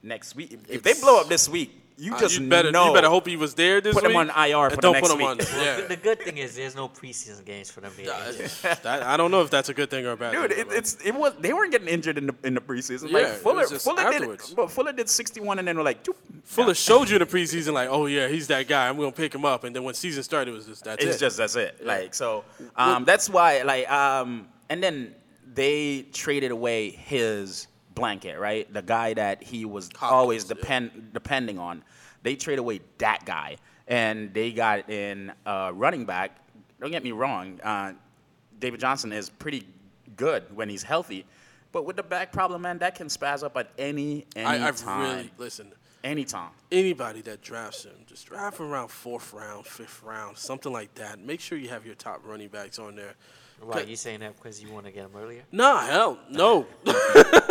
next 0.02 0.34
week, 0.34 0.52
if, 0.52 0.70
if 0.70 0.82
they 0.82 0.94
blow 0.94 1.20
up 1.20 1.28
this 1.28 1.48
week, 1.48 1.85
you 1.98 2.14
Uh, 2.14 2.18
just 2.20 2.38
you 2.38 2.46
better, 2.48 2.70
know. 2.70 2.88
you 2.88 2.94
better 2.94 3.08
hope 3.08 3.26
he 3.26 3.36
was 3.36 3.54
there 3.54 3.80
this 3.80 3.94
Put 3.94 4.04
him 4.04 4.16
on 4.16 4.28
IR 4.30 4.64
and 4.64 4.70
for 4.70 4.76
the 4.76 4.82
don't 4.82 4.92
next 4.92 5.08
put 5.08 5.12
him 5.12 5.18
week. 5.18 5.28
on. 5.28 5.38
there. 5.38 5.88
The 5.88 5.96
good 5.96 6.20
thing 6.20 6.36
is 6.36 6.54
there's 6.54 6.76
no 6.76 6.88
preseason 6.88 7.44
games 7.44 7.70
for 7.70 7.80
them 7.80 7.92
to 7.96 8.02
get 8.02 8.26
injured. 8.28 8.50
That- 8.82 9.02
I 9.02 9.16
don't 9.16 9.30
know 9.30 9.40
if 9.42 9.48
that's 9.50 9.68
a 9.70 9.74
good 9.74 9.88
thing 9.90 10.04
or 10.06 10.12
a 10.12 10.16
bad 10.16 10.32
Dude, 10.32 10.50
thing. 10.52 10.66
it, 10.66 10.72
it's 10.72 10.98
it 11.04 11.14
was 11.14 11.32
they 11.40 11.52
weren't 11.54 11.72
getting 11.72 11.88
injured 11.88 12.18
in 12.18 12.26
the 12.26 12.34
in 12.44 12.54
the 12.54 12.60
preseason. 12.60 13.08
Yeah, 13.08 13.18
like 13.18 13.26
it 13.28 13.34
Fuller, 13.36 13.60
was 13.62 13.70
just 13.70 13.84
Fuller 13.84 14.00
afterwards. 14.02 14.48
did, 14.48 14.56
but 14.56 14.70
Fuller 14.70 14.92
did 14.92 15.08
61, 15.08 15.58
and 15.58 15.66
then 15.66 15.76
we're 15.76 15.82
like, 15.84 16.04
"Doop." 16.04 16.16
Fuller 16.44 16.74
showed 16.74 17.08
you 17.08 17.16
in 17.16 17.20
the 17.20 17.26
preseason, 17.26 17.72
like, 17.72 17.88
oh 17.90 18.06
yeah, 18.06 18.28
he's 18.28 18.46
that 18.48 18.68
guy. 18.68 18.88
I'm 18.88 18.96
gonna 18.96 19.10
pick 19.12 19.34
him 19.34 19.44
up. 19.44 19.64
And 19.64 19.74
then 19.74 19.82
when 19.82 19.94
season 19.94 20.22
started, 20.22 20.50
it 20.52 20.54
was 20.54 20.66
just 20.66 20.84
that's 20.84 21.02
it. 21.02 21.08
it's 21.08 21.16
it. 21.16 21.20
just 21.20 21.36
that's 21.38 21.56
it. 21.56 21.84
Like 21.84 22.14
so, 22.14 22.44
um, 22.76 23.04
that's 23.04 23.28
why 23.30 23.62
like 23.62 23.90
um, 23.90 24.48
and 24.68 24.82
then 24.82 25.14
they 25.54 26.06
traded 26.12 26.50
away 26.50 26.90
his 26.90 27.66
blanket, 27.96 28.38
right? 28.38 28.72
The 28.72 28.82
guy 28.82 29.14
that 29.14 29.42
he 29.42 29.64
was 29.64 29.90
always 30.00 30.44
yeah. 30.44 30.54
depend 30.54 31.10
depending 31.12 31.58
on. 31.58 31.82
They 32.22 32.36
trade 32.36 32.60
away 32.60 32.80
that 32.98 33.24
guy, 33.24 33.56
and 33.88 34.32
they 34.32 34.52
got 34.52 34.88
in 34.88 35.32
uh, 35.44 35.72
running 35.74 36.04
back. 36.04 36.38
Don't 36.80 36.92
get 36.92 37.02
me 37.02 37.12
wrong, 37.12 37.58
uh, 37.64 37.94
David 38.58 38.80
Johnson 38.80 39.12
is 39.12 39.28
pretty 39.28 39.66
good 40.16 40.44
when 40.54 40.68
he's 40.68 40.82
healthy, 40.82 41.26
but 41.72 41.84
with 41.84 41.96
the 41.96 42.02
back 42.02 42.32
problem, 42.32 42.62
man, 42.62 42.78
that 42.78 42.94
can 42.94 43.08
spaz 43.08 43.42
up 43.42 43.56
at 43.56 43.70
any 43.78 44.26
any 44.34 44.46
I, 44.46 44.68
I've 44.68 44.76
time. 44.76 45.02
really 45.02 45.30
listen. 45.38 45.72
Anytime. 46.04 46.50
Anybody 46.70 47.20
that 47.22 47.42
drafts 47.42 47.84
him, 47.84 47.96
just 48.06 48.26
draft 48.26 48.60
around 48.60 48.88
fourth 48.88 49.32
round, 49.32 49.66
fifth 49.66 50.04
round, 50.04 50.38
something 50.38 50.72
like 50.72 50.94
that. 50.94 51.18
Make 51.18 51.40
sure 51.40 51.58
you 51.58 51.68
have 51.68 51.84
your 51.84 51.96
top 51.96 52.20
running 52.24 52.48
backs 52.48 52.78
on 52.78 52.94
there. 52.94 53.14
Why 53.60 53.80
you 53.80 53.96
saying 53.96 54.20
that 54.20 54.36
because 54.36 54.62
you 54.62 54.70
want 54.70 54.86
to 54.86 54.92
get 54.92 55.06
him 55.06 55.12
earlier? 55.16 55.42
Nah, 55.50 55.80
hell 55.80 56.18
no, 56.30 56.66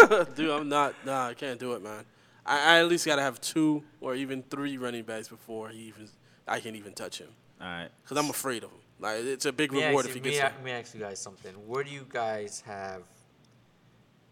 dude. 0.35 0.49
I'm 0.49 0.69
not. 0.69 0.93
Nah, 1.05 1.27
I 1.27 1.33
can't 1.33 1.59
do 1.59 1.73
it, 1.73 1.83
man. 1.83 2.03
I, 2.45 2.75
I 2.75 2.79
at 2.79 2.87
least 2.87 3.05
gotta 3.05 3.21
have 3.21 3.41
two 3.41 3.83
or 4.01 4.15
even 4.15 4.43
three 4.43 4.77
running 4.77 5.03
backs 5.03 5.27
before 5.27 5.69
he 5.69 5.79
even 5.87 6.07
I 6.47 6.59
can 6.59 6.75
even 6.75 6.93
touch 6.93 7.17
him 7.19 7.29
All 7.59 7.67
right. 7.67 7.89
because 8.03 8.17
I'm 8.23 8.29
afraid 8.29 8.63
of 8.63 8.69
him. 8.71 8.79
Like 8.99 9.17
it's 9.21 9.45
a 9.45 9.51
big 9.51 9.73
Let 9.73 9.79
me 9.79 9.85
reward 9.87 10.05
ask 10.05 10.09
if 10.15 10.15
you- 10.25 10.31
he 10.31 10.37
gets 10.37 10.43
may 10.43 10.55
Let 10.57 10.63
me 10.63 10.71
ask 10.71 10.93
you 10.93 10.99
guys 11.01 11.19
something. 11.19 11.53
Where 11.67 11.83
do 11.83 11.89
you 11.91 12.05
guys 12.07 12.61
have? 12.65 13.01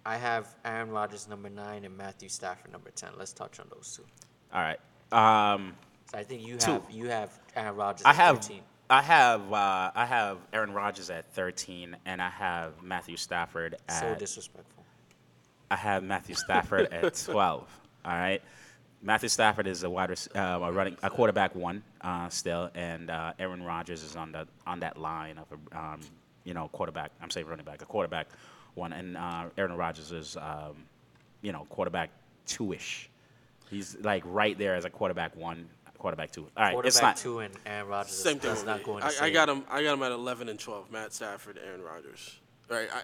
I 0.06 0.18
have 0.18 0.54
Aaron 0.66 0.90
Rodgers 0.92 1.28
number 1.28 1.50
nine 1.50 1.86
and 1.86 1.98
Matthew 1.98 2.30
Stafford 2.30 2.72
number 2.72 2.92
ten. 2.92 3.10
Let's 3.18 3.34
touch 3.34 3.60
on 3.60 3.68
those 3.74 3.96
two. 3.98 4.04
All 4.54 4.62
right. 4.62 4.80
Um, 5.12 5.76
So 6.12 6.18
I 6.18 6.24
think 6.24 6.46
you 6.46 6.58
Two. 6.58 6.72
have 6.74 6.84
you 6.92 7.08
have 7.08 7.32
Aaron 7.56 7.76
Rodgers. 7.76 8.06
I 8.06 8.10
at 8.12 8.16
have 8.18 8.36
13. 8.42 8.62
I 8.90 9.02
have 9.02 9.52
uh, 9.54 9.92
I 9.96 10.06
have 10.06 10.38
Aaron 10.52 10.74
Rodgers 10.74 11.10
at 11.10 11.34
13, 11.34 11.96
and 12.06 12.22
I 12.22 12.30
have 12.30 12.84
Matthew 12.84 13.16
Stafford 13.18 13.76
So 13.90 14.14
disrespectful. 14.20 14.83
I 15.74 15.76
have 15.76 16.04
Matthew 16.04 16.36
Stafford 16.36 16.94
at 16.94 17.16
12. 17.26 17.80
All 18.06 18.12
right. 18.12 18.44
Matthew 19.02 19.28
Stafford 19.28 19.66
is 19.66 19.82
a 19.84 19.90
wide 19.90 20.10
rec- 20.12 20.36
uh, 20.36 20.60
a 20.62 20.72
running 20.72 20.96
a 21.02 21.10
quarterback 21.10 21.56
one 21.56 21.82
uh, 22.02 22.30
still, 22.30 22.70
and 22.76 23.10
uh, 23.10 23.34
Aaron 23.40 23.64
Rodgers 23.64 24.04
is 24.04 24.16
on 24.16 24.32
the 24.32 24.48
on 24.68 24.80
that 24.82 24.98
line 24.98 25.40
of 25.40 25.48
a 25.52 25.78
um, 25.78 26.00
you 26.44 26.54
know 26.54 26.70
quarterback. 26.72 27.12
I'm 27.22 27.30
saying 27.32 27.48
running 27.48 27.66
back, 27.66 27.82
a 27.82 27.86
quarterback 27.86 28.28
one, 28.76 28.94
and 28.94 29.18
uh, 29.18 29.46
Aaron 29.58 29.76
Rodgers 29.76 30.12
is 30.12 30.38
um, 30.38 30.76
you 31.42 31.52
know 31.52 31.66
quarterback 31.70 32.12
two 32.46 32.72
ish. 32.72 33.10
He's 33.70 33.98
like 34.02 34.24
right 34.26 34.58
there 34.58 34.76
as 34.76 34.86
a 34.86 34.90
quarterback 34.92 35.36
one, 35.36 35.68
quarterback 35.98 36.32
two. 36.32 36.48
All 36.56 36.64
right, 36.64 36.68
it's 36.86 37.00
Quarterback 37.00 37.02
not. 37.04 37.18
two 37.18 37.40
and 37.40 37.54
Aaron 37.66 37.88
Rodgers. 37.88 38.14
Same 38.14 38.40
thing. 38.40 38.52
That's 38.52 38.64
not 38.64 38.78
me. 38.78 38.84
going 38.86 39.04
I, 39.04 39.10
say 39.10 39.26
I 39.26 39.30
got 39.32 39.50
him. 39.50 39.64
I 39.70 39.84
got 39.84 39.94
him 39.96 40.04
at 40.04 40.12
11 40.14 40.48
and 40.50 40.60
12. 40.60 40.92
Matt 40.92 41.14
Stafford, 41.14 41.60
Aaron 41.66 41.82
Rodgers. 41.82 42.38
Right. 42.70 42.88
I, 42.94 43.02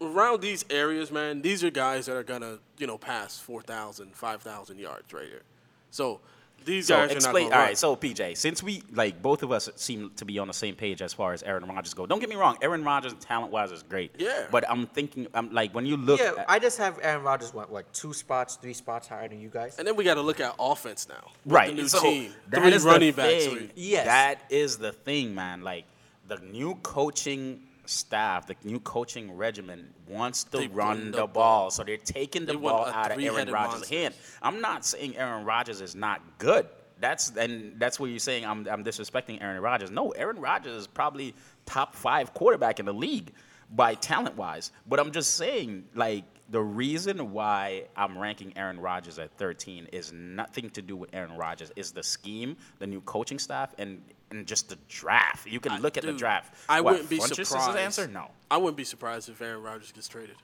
around 0.00 0.40
these 0.42 0.64
areas, 0.70 1.10
man, 1.10 1.42
these 1.42 1.64
are 1.64 1.70
guys 1.70 2.06
that 2.06 2.16
are 2.16 2.22
gonna, 2.22 2.58
you 2.78 2.86
know, 2.86 2.98
pass 2.98 3.38
4,000, 3.40 4.14
5,000 4.14 4.78
yards 4.78 5.12
right 5.12 5.26
here. 5.26 5.42
So 5.90 6.20
these 6.64 6.86
So 6.86 6.96
guys 6.96 7.10
are 7.12 7.14
not 7.20 7.26
All 7.26 7.32
gonna 7.34 7.50
right. 7.50 7.66
run. 7.68 7.76
So 7.76 7.94
PJ, 7.94 8.36
since 8.36 8.62
we 8.62 8.82
like 8.92 9.20
both 9.20 9.42
of 9.42 9.52
us 9.52 9.68
seem 9.76 10.10
to 10.16 10.24
be 10.24 10.38
on 10.38 10.48
the 10.48 10.54
same 10.54 10.74
page 10.74 11.02
as 11.02 11.12
far 11.12 11.32
as 11.34 11.42
Aaron 11.42 11.66
Rodgers 11.66 11.92
go, 11.94 12.06
don't 12.06 12.20
get 12.20 12.28
me 12.30 12.36
wrong. 12.36 12.56
Aaron 12.62 12.82
Rodgers, 12.84 13.12
talent 13.20 13.52
wise, 13.52 13.70
is 13.70 13.82
great. 13.82 14.12
Yeah. 14.18 14.46
But 14.50 14.68
I'm 14.70 14.86
thinking, 14.86 15.26
I'm 15.34 15.52
like 15.52 15.74
when 15.74 15.84
you 15.86 15.96
look. 15.98 16.20
Yeah, 16.20 16.32
at, 16.38 16.50
I 16.50 16.58
just 16.58 16.78
have 16.78 16.98
Aaron 17.02 17.22
Rodgers 17.22 17.52
what 17.52 17.70
what 17.70 17.92
two 17.92 18.12
spots, 18.14 18.56
three 18.56 18.72
spots 18.72 19.08
higher 19.08 19.28
than 19.28 19.40
you 19.40 19.50
guys. 19.50 19.78
and 19.78 19.86
then 19.86 19.94
we 19.94 20.04
got 20.04 20.14
to 20.14 20.22
look 20.22 20.40
at 20.40 20.54
offense 20.58 21.06
now. 21.08 21.30
right. 21.44 21.68
The 21.68 21.82
new 21.82 21.88
so 21.88 22.00
team. 22.00 22.32
that 22.48 22.60
Three 22.62 22.72
is 22.72 22.82
the 22.84 22.88
running 22.90 23.12
backs. 23.12 23.44
thing. 23.46 23.70
Yes. 23.74 24.06
That 24.06 24.40
is 24.50 24.78
the 24.78 24.92
thing, 24.92 25.34
man. 25.34 25.60
Like 25.62 25.84
the 26.28 26.36
new 26.38 26.76
coaching 26.76 27.60
staff, 27.86 28.46
the 28.46 28.56
new 28.64 28.80
coaching 28.80 29.36
regimen 29.36 29.92
wants 30.08 30.44
to 30.44 30.58
They 30.58 30.66
run 30.68 31.10
the, 31.10 31.18
ball. 31.18 31.26
ball. 31.28 31.70
so 31.70 31.84
they're 31.84 31.96
taking 31.96 32.46
the 32.46 32.52
They 32.52 32.58
ball 32.58 32.86
out 32.86 33.12
of 33.12 33.18
Aaron 33.20 33.50
Rodgers' 33.50 33.88
hand. 33.88 34.14
I'm 34.42 34.60
not 34.60 34.84
saying 34.84 35.16
Aaron 35.16 35.44
Rodgers 35.44 35.80
is 35.80 35.94
not 35.94 36.20
good. 36.38 36.66
that's 37.00 37.30
and 37.36 37.78
that's 37.78 37.98
what 38.00 38.10
you're 38.10 38.18
saying. 38.18 38.44
I'm 38.46 38.66
I'm 38.68 38.84
disrespecting 38.84 39.42
Aaron 39.42 39.60
Rodgers. 39.60 39.90
No, 39.90 40.10
Aaron 40.10 40.38
Rodgers 40.40 40.74
is 40.82 40.86
probably 40.86 41.34
top 41.66 41.94
five 41.94 42.32
quarterback 42.34 42.78
in 42.80 42.86
the 42.86 42.94
league 42.94 43.32
by 43.70 43.94
talent 43.94 44.36
wise. 44.36 44.70
But 44.86 45.00
I'm 45.00 45.10
just 45.10 45.34
saying, 45.34 45.84
like 45.94 46.24
the 46.50 46.60
reason 46.62 47.32
why 47.32 47.84
I'm 47.96 48.16
ranking 48.18 48.52
Aaron 48.56 48.78
Rodgers 48.78 49.18
at 49.18 49.32
13 49.38 49.88
is 49.92 50.12
nothing 50.12 50.68
to 50.70 50.82
do 50.82 50.94
with 50.94 51.10
Aaron 51.14 51.36
Rodgers. 51.36 51.72
Is 51.74 51.90
the 51.90 52.02
scheme, 52.02 52.56
the 52.78 52.86
new 52.86 53.00
coaching 53.00 53.38
staff, 53.38 53.74
and 53.78 54.00
and 54.34 54.46
just 54.46 54.68
the 54.68 54.78
draft. 54.88 55.46
You 55.46 55.60
can 55.60 55.80
look 55.80 55.96
at 55.96 56.04
the 56.04 56.12
draft. 56.12 56.54
I 56.68 56.80
What, 56.80 56.92
wouldn't 56.92 57.10
be 57.10 57.18
Funchess 57.18 57.38
is 57.40 57.48
surprised. 57.48 57.76
the 57.76 57.80
answer? 57.80 58.06
No. 58.08 58.30
I 58.50 58.56
wouldn't 58.58 58.76
be 58.76 58.84
surprised 58.84 59.28
if 59.28 59.40
Aaron 59.40 59.62
Rodgers 59.62 59.92
gets 59.92 60.08
traded. 60.08 60.36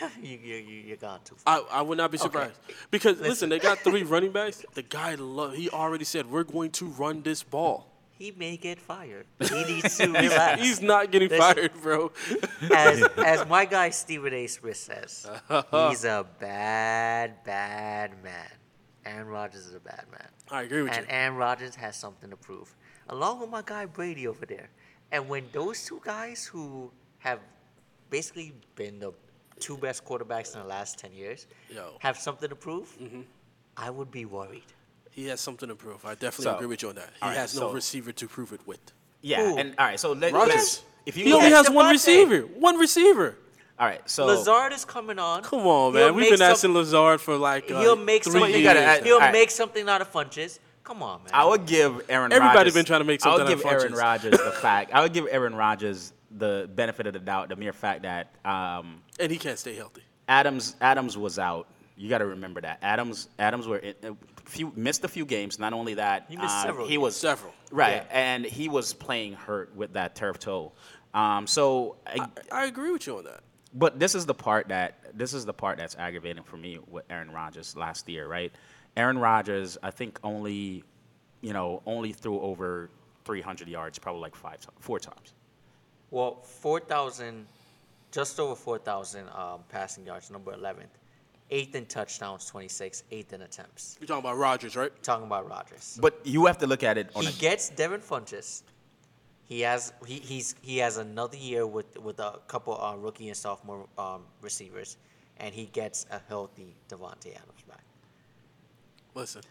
you, 0.22 0.38
you, 0.42 0.56
you, 0.56 0.74
you're 0.88 0.96
gone 0.96 1.20
too. 1.24 1.36
I, 1.46 1.62
I 1.70 1.82
would 1.82 1.98
not 1.98 2.10
be 2.10 2.18
surprised 2.18 2.54
because 2.90 3.20
listen, 3.20 3.48
they 3.48 3.58
got 3.58 3.78
three 3.78 4.02
running 4.14 4.32
backs. 4.32 4.64
The 4.74 4.82
guy, 4.82 5.14
lo- 5.16 5.50
he 5.50 5.70
already 5.70 6.04
said 6.04 6.30
we're 6.30 6.44
going 6.44 6.70
to 6.72 6.86
run 6.86 7.22
this 7.22 7.42
ball. 7.42 7.86
He 8.18 8.32
may 8.32 8.56
get 8.56 8.80
fired. 8.80 9.26
He 9.38 9.64
needs 9.64 9.98
to 9.98 10.06
relax. 10.10 10.62
He's 10.62 10.80
not 10.80 11.10
getting 11.12 11.28
Listen. 11.28 11.54
fired, 11.54 11.72
bro. 11.82 12.10
as, 12.72 13.02
as 13.18 13.46
my 13.46 13.66
guy 13.66 13.90
Stephen 13.90 14.32
A. 14.32 14.46
Smith 14.46 14.78
says, 14.78 15.26
he's 15.70 16.04
a 16.04 16.24
bad, 16.40 17.44
bad 17.44 18.12
man. 18.24 18.48
Aaron 19.04 19.28
Rodgers 19.28 19.66
is 19.66 19.74
a 19.74 19.80
bad 19.80 20.06
man. 20.10 20.26
I 20.50 20.62
agree 20.62 20.82
with 20.82 20.92
and 20.92 21.00
you. 21.00 21.02
And 21.02 21.12
Aaron 21.12 21.36
Rodgers 21.36 21.74
has 21.76 21.94
something 21.94 22.30
to 22.30 22.36
prove, 22.36 22.74
along 23.08 23.40
with 23.40 23.50
my 23.50 23.62
guy 23.64 23.86
Brady 23.86 24.26
over 24.26 24.46
there. 24.46 24.68
And 25.12 25.28
when 25.28 25.44
those 25.52 25.84
two 25.84 26.00
guys 26.04 26.44
who 26.46 26.90
have 27.18 27.38
basically 28.10 28.52
been 28.74 28.98
the 28.98 29.12
two 29.60 29.76
best 29.76 30.04
quarterbacks 30.04 30.54
in 30.54 30.60
the 30.60 30.66
last 30.66 30.98
10 30.98 31.12
years 31.12 31.46
Yo. 31.70 31.80
Mm-hmm. 31.82 31.96
have 32.00 32.18
something 32.18 32.48
to 32.48 32.56
prove, 32.56 32.94
I 33.76 33.90
would 33.90 34.10
be 34.10 34.24
worried. 34.24 34.64
He 35.10 35.26
has 35.28 35.40
something 35.40 35.68
to 35.68 35.74
prove. 35.74 36.04
I 36.04 36.12
definitely 36.14 36.44
So, 36.44 36.54
agree 36.56 36.66
with 36.66 36.82
you 36.82 36.90
on 36.90 36.96
that. 36.96 37.10
He 37.16 37.22
all 37.22 37.28
right, 37.30 37.38
has 37.38 37.54
no 37.54 37.68
so- 37.68 37.72
receiver 37.72 38.12
to 38.12 38.28
prove 38.28 38.52
it 38.52 38.60
with. 38.66 38.80
Yeah, 39.22 39.42
Who? 39.48 39.56
and 39.58 39.74
all 39.78 39.86
right. 39.86 39.98
So 39.98 40.12
let, 40.12 40.32
Rodgers. 40.32 40.54
let's 40.54 40.82
if 41.06 41.16
you 41.16 41.24
He 41.24 41.30
look 41.32 41.42
only 41.42 41.52
at- 41.54 41.64
has 41.66 41.70
one 41.70 41.90
receiver. 41.90 42.40
One 42.42 42.76
receiver. 42.78 43.34
all 43.78 43.86
right. 43.86 44.08
So 44.08 44.26
Lazard 44.26 44.72
is 44.74 44.84
coming 44.84 45.18
on. 45.18 45.42
Come 45.42 45.60
on, 45.66 45.94
He'll 45.94 46.02
man. 46.08 46.14
We've 46.14 46.24
make 46.24 46.30
been 46.32 46.38
some- 46.38 46.50
asking 46.52 46.74
Lazard 46.74 47.20
for 47.22 47.36
like 47.36 47.70
uh, 47.70 47.80
He'll 47.80 47.96
make 47.96 48.24
three 48.24 48.32
something. 48.32 48.50
years. 48.50 48.60
You 48.60 48.64
gotta 48.64 48.80
add- 48.84 49.00
now. 49.00 49.04
He'll 49.06 49.14
Alright. 49.14 49.32
make 49.32 49.50
something 49.50 49.88
out 49.88 50.02
of 50.02 50.12
Funchess. 50.12 50.58
Come 50.86 51.02
on, 51.02 51.18
man. 51.24 51.30
I 51.34 51.44
would 51.44 51.66
give 51.66 52.00
Aaron. 52.08 52.32
Everybody 52.32 52.58
Rodgers, 52.58 52.74
been 52.74 52.84
trying 52.84 53.00
to 53.00 53.04
make 53.04 53.26
I 53.26 53.34
would 53.34 53.48
give 53.48 53.64
Aaron 53.66 53.92
Funchess. 53.92 53.96
Rodgers 54.00 54.30
the 54.38 54.50
fact. 54.62 54.92
I 54.94 55.00
would 55.02 55.12
give 55.12 55.26
Aaron 55.30 55.54
Rodgers 55.54 56.12
the 56.30 56.70
benefit 56.74 57.06
of 57.08 57.12
the 57.12 57.18
doubt, 57.18 57.48
the 57.48 57.56
mere 57.56 57.72
fact 57.72 58.02
that 58.02 58.30
um, 58.44 59.02
and 59.18 59.30
he 59.32 59.36
can't 59.36 59.58
stay 59.58 59.74
healthy. 59.74 60.02
Adams 60.28 60.76
Adams 60.80 61.18
was 61.18 61.38
out. 61.40 61.66
You 61.96 62.08
got 62.08 62.18
to 62.18 62.26
remember 62.26 62.60
that 62.60 62.78
Adams 62.82 63.28
Adams 63.38 63.66
were 63.66 63.78
in, 63.78 63.94
a 64.04 64.16
few 64.48 64.72
missed 64.76 65.02
a 65.04 65.08
few 65.08 65.24
games. 65.26 65.58
Not 65.58 65.72
only 65.72 65.94
that, 65.94 66.26
He 66.28 66.36
missed 66.36 66.54
um, 66.54 66.62
several 66.66 66.86
he 66.86 66.98
was 66.98 67.16
Several. 67.16 67.52
right, 67.72 68.04
Yeah. 68.08 68.18
and 68.32 68.44
he 68.44 68.68
was 68.68 68.92
playing 68.94 69.32
hurt 69.32 69.74
with 69.74 69.94
that 69.94 70.14
turf 70.14 70.38
toe. 70.38 70.72
Um, 71.14 71.46
so, 71.46 71.96
I, 72.06 72.28
I, 72.52 72.62
I 72.62 72.64
agree 72.66 72.90
with 72.92 73.06
you 73.06 73.16
on 73.18 73.24
that. 73.24 73.40
but 73.74 73.98
this 73.98 74.14
is 74.14 74.26
the 74.26 74.34
part 74.34 74.68
that 74.68 74.98
this 75.16 75.32
is 75.32 75.46
the 75.46 75.54
part 75.54 75.78
that's 75.78 75.96
aggravating 75.96 76.42
for 76.44 76.58
me 76.58 76.78
with 76.86 77.04
Aaron 77.08 77.30
Rodgers 77.30 77.74
last 77.74 78.06
year, 78.08 78.28
right? 78.28 78.52
Aaron 78.96 79.18
Rodgers, 79.18 79.76
I 79.82 79.90
think 79.90 80.18
only, 80.24 80.84
you 81.40 81.52
know, 81.52 81.82
only 81.86 82.12
threw 82.12 82.40
over 82.40 82.90
300 83.24 83.68
yards, 83.68 83.98
probably 83.98 84.22
like 84.22 84.34
five, 84.34 84.60
ti- 84.60 84.68
four 84.80 84.98
times. 84.98 85.34
Well, 86.10 86.36
4,000, 86.42 87.46
just 88.12 88.38
over 88.40 88.54
4,000 88.54 89.28
um, 89.34 89.60
passing 89.68 90.06
yards, 90.06 90.30
number 90.30 90.52
11th. 90.52 90.86
Eighth 91.50 91.74
in 91.74 91.86
touchdowns, 91.86 92.46
26. 92.46 93.04
Eighth 93.12 93.32
in 93.32 93.42
attempts. 93.42 93.96
You're 94.00 94.08
talking 94.08 94.24
about 94.24 94.36
Rodgers, 94.36 94.74
right? 94.76 94.90
Talking 95.02 95.26
about 95.26 95.48
Rodgers. 95.48 95.98
But 96.00 96.18
you 96.24 96.46
have 96.46 96.58
to 96.58 96.66
look 96.66 96.82
at 96.82 96.98
it 96.98 97.10
on 97.14 97.22
He 97.22 97.28
a 97.28 97.32
gets 97.32 97.68
Devin 97.70 98.00
Funchess. 98.00 98.62
He 99.44 99.60
has 99.60 99.92
he, 100.04 100.14
he's 100.14 100.56
he 100.60 100.78
has 100.78 100.96
another 100.96 101.36
year 101.36 101.64
with 101.64 101.96
with 102.00 102.18
a 102.18 102.40
couple 102.48 102.80
uh, 102.82 102.96
rookie 102.96 103.28
and 103.28 103.36
sophomore 103.36 103.86
um, 103.96 104.22
receivers, 104.42 104.96
and 105.38 105.54
he 105.54 105.66
gets 105.66 106.04
a 106.10 106.20
healthy 106.28 106.74
Davante 106.88 107.28
Adams 107.28 107.62
back. 107.65 107.65
Listen, 109.16 109.42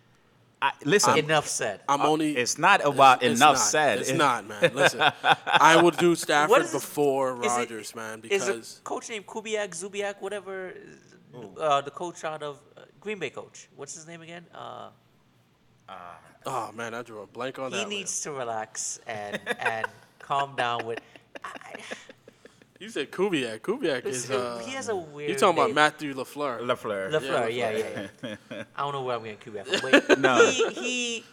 I, 0.62 0.72
listen. 0.86 1.18
Enough 1.18 1.48
said. 1.48 1.82
I'm 1.90 2.02
only. 2.02 2.38
it's 2.38 2.58
not 2.58 2.86
about 2.86 3.24
it's 3.24 3.40
enough 3.40 3.56
not. 3.56 3.60
said. 3.74 4.00
It's 4.00 4.10
It- 4.12 4.18
not, 4.18 4.48
man. 4.48 4.72
Listen, 4.82 5.02
I 5.48 5.82
would 5.82 5.98
do 5.98 6.16
Stafford 6.16 6.62
is 6.62 6.72
before 6.72 7.38
is 7.40 7.46
it- 7.46 7.50
Rodgers, 7.58 7.96
man, 7.96 8.22
Is 8.30 8.46
because 8.46 8.80
a 8.80 8.84
coach 8.84 9.10
named 9.10 9.26
Kubiak, 9.26 9.70
Zubiak, 9.72 10.22
whatever, 10.22 10.74
uh, 11.60 11.82
the 11.82 11.92
coach 11.92 12.24
out 12.24 12.42
of 12.44 12.60
uh, 12.78 12.82
Green 13.02 13.20
Bay 13.20 13.32
coach. 13.32 13.68
What's 13.76 13.94
his 13.96 14.08
name 14.08 14.22
again? 14.22 14.46
Uh, 14.54 14.90
oh 16.46 16.72
man, 16.74 16.94
I 16.94 17.02
drew 17.02 17.22
a 17.22 17.28
blank 17.28 17.60
on 17.60 17.72
that. 17.72 17.78
he 17.78 17.84
one. 17.84 17.90
needs 17.90 18.22
to 18.22 18.32
relax 18.32 19.00
and 19.08 19.40
and 19.60 19.86
calm 20.20 20.56
down 20.56 20.86
with. 20.86 21.00
I, 21.44 21.74
You 22.80 22.90
said 22.90 23.10
Kubiak. 23.12 23.60
Kubiak 23.62 24.06
is. 24.06 24.30
Uh, 24.30 24.62
he 24.66 24.72
has 24.74 24.90
a 24.90 24.96
weird 24.96 25.30
You're 25.30 25.40
talking 25.40 25.58
about 25.58 25.68
name. 25.68 25.76
Matthew 25.76 26.14
Lafleur. 26.14 26.60
Lafleur. 26.60 27.10
Lafleur, 27.12 27.54
Yeah, 27.54 27.70
yeah, 27.72 28.08
yeah, 28.24 28.36
yeah. 28.52 28.64
I 28.76 28.82
don't 28.82 28.92
know 28.92 29.04
where 29.04 29.16
I'm 29.16 29.24
getting 29.24 29.38
Kubiak 29.38 29.66
from. 29.80 29.92
But 30.08 30.20
No. 30.28 30.46
he, 30.50 30.70
he 30.74 31.24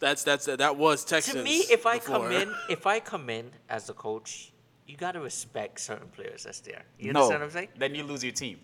That's 0.00 0.22
that's 0.22 0.44
that 0.46 0.76
was 0.76 1.04
Texans. 1.04 1.36
to 1.36 1.42
me, 1.42 1.58
if 1.70 1.86
I 1.86 1.98
come 1.98 2.30
in, 2.30 2.52
if 2.68 2.86
I 2.86 3.00
come 3.00 3.30
in 3.30 3.50
as 3.70 3.88
a 3.88 3.94
coach, 3.94 4.52
you 4.86 4.96
got 4.98 5.12
to 5.12 5.20
respect 5.20 5.80
certain 5.80 6.08
players 6.08 6.44
that's 6.44 6.60
there. 6.60 6.82
You 6.98 7.12
no, 7.14 7.20
understand 7.20 7.40
what 7.40 7.46
I'm 7.46 7.52
saying? 7.52 7.68
then 7.78 7.94
you 7.94 8.02
lose 8.04 8.22
your 8.22 8.32
team. 8.34 8.58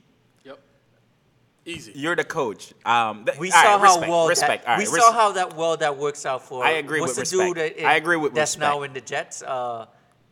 Yep. 0.45 0.59
Easy. 1.65 1.93
You're 1.95 2.17
the 2.17 2.25
coach. 2.25 2.75
Um, 2.85 3.25
th- 3.25 3.39
We 3.39 3.49
saw 3.51 3.57
right, 3.57 3.67
how 3.79 3.83
respect, 3.83 4.11
well 4.11 4.29
respect. 4.29 4.65
that, 4.67 4.73
all 4.73 4.79
we 4.79 4.85
right, 4.87 5.01
saw 5.03 5.13
how 5.13 5.33
that 5.33 5.57
well 5.57 5.79
that 5.79 5.97
works 5.97 6.27
out 6.27 6.43
for. 6.43 6.63
I 6.63 6.73
agree 6.73 7.01
what's 7.01 7.17
with 7.17 7.31
the 7.31 7.37
respect. 7.39 7.77
dude 7.77 7.79
that 7.79 7.87
I 7.89 7.95
agree 7.97 8.17
with 8.19 8.35
that's 8.35 8.59
now 8.59 8.83
in 8.83 8.93
the 8.93 9.01
Jets. 9.01 9.43
Uh, 9.43 9.87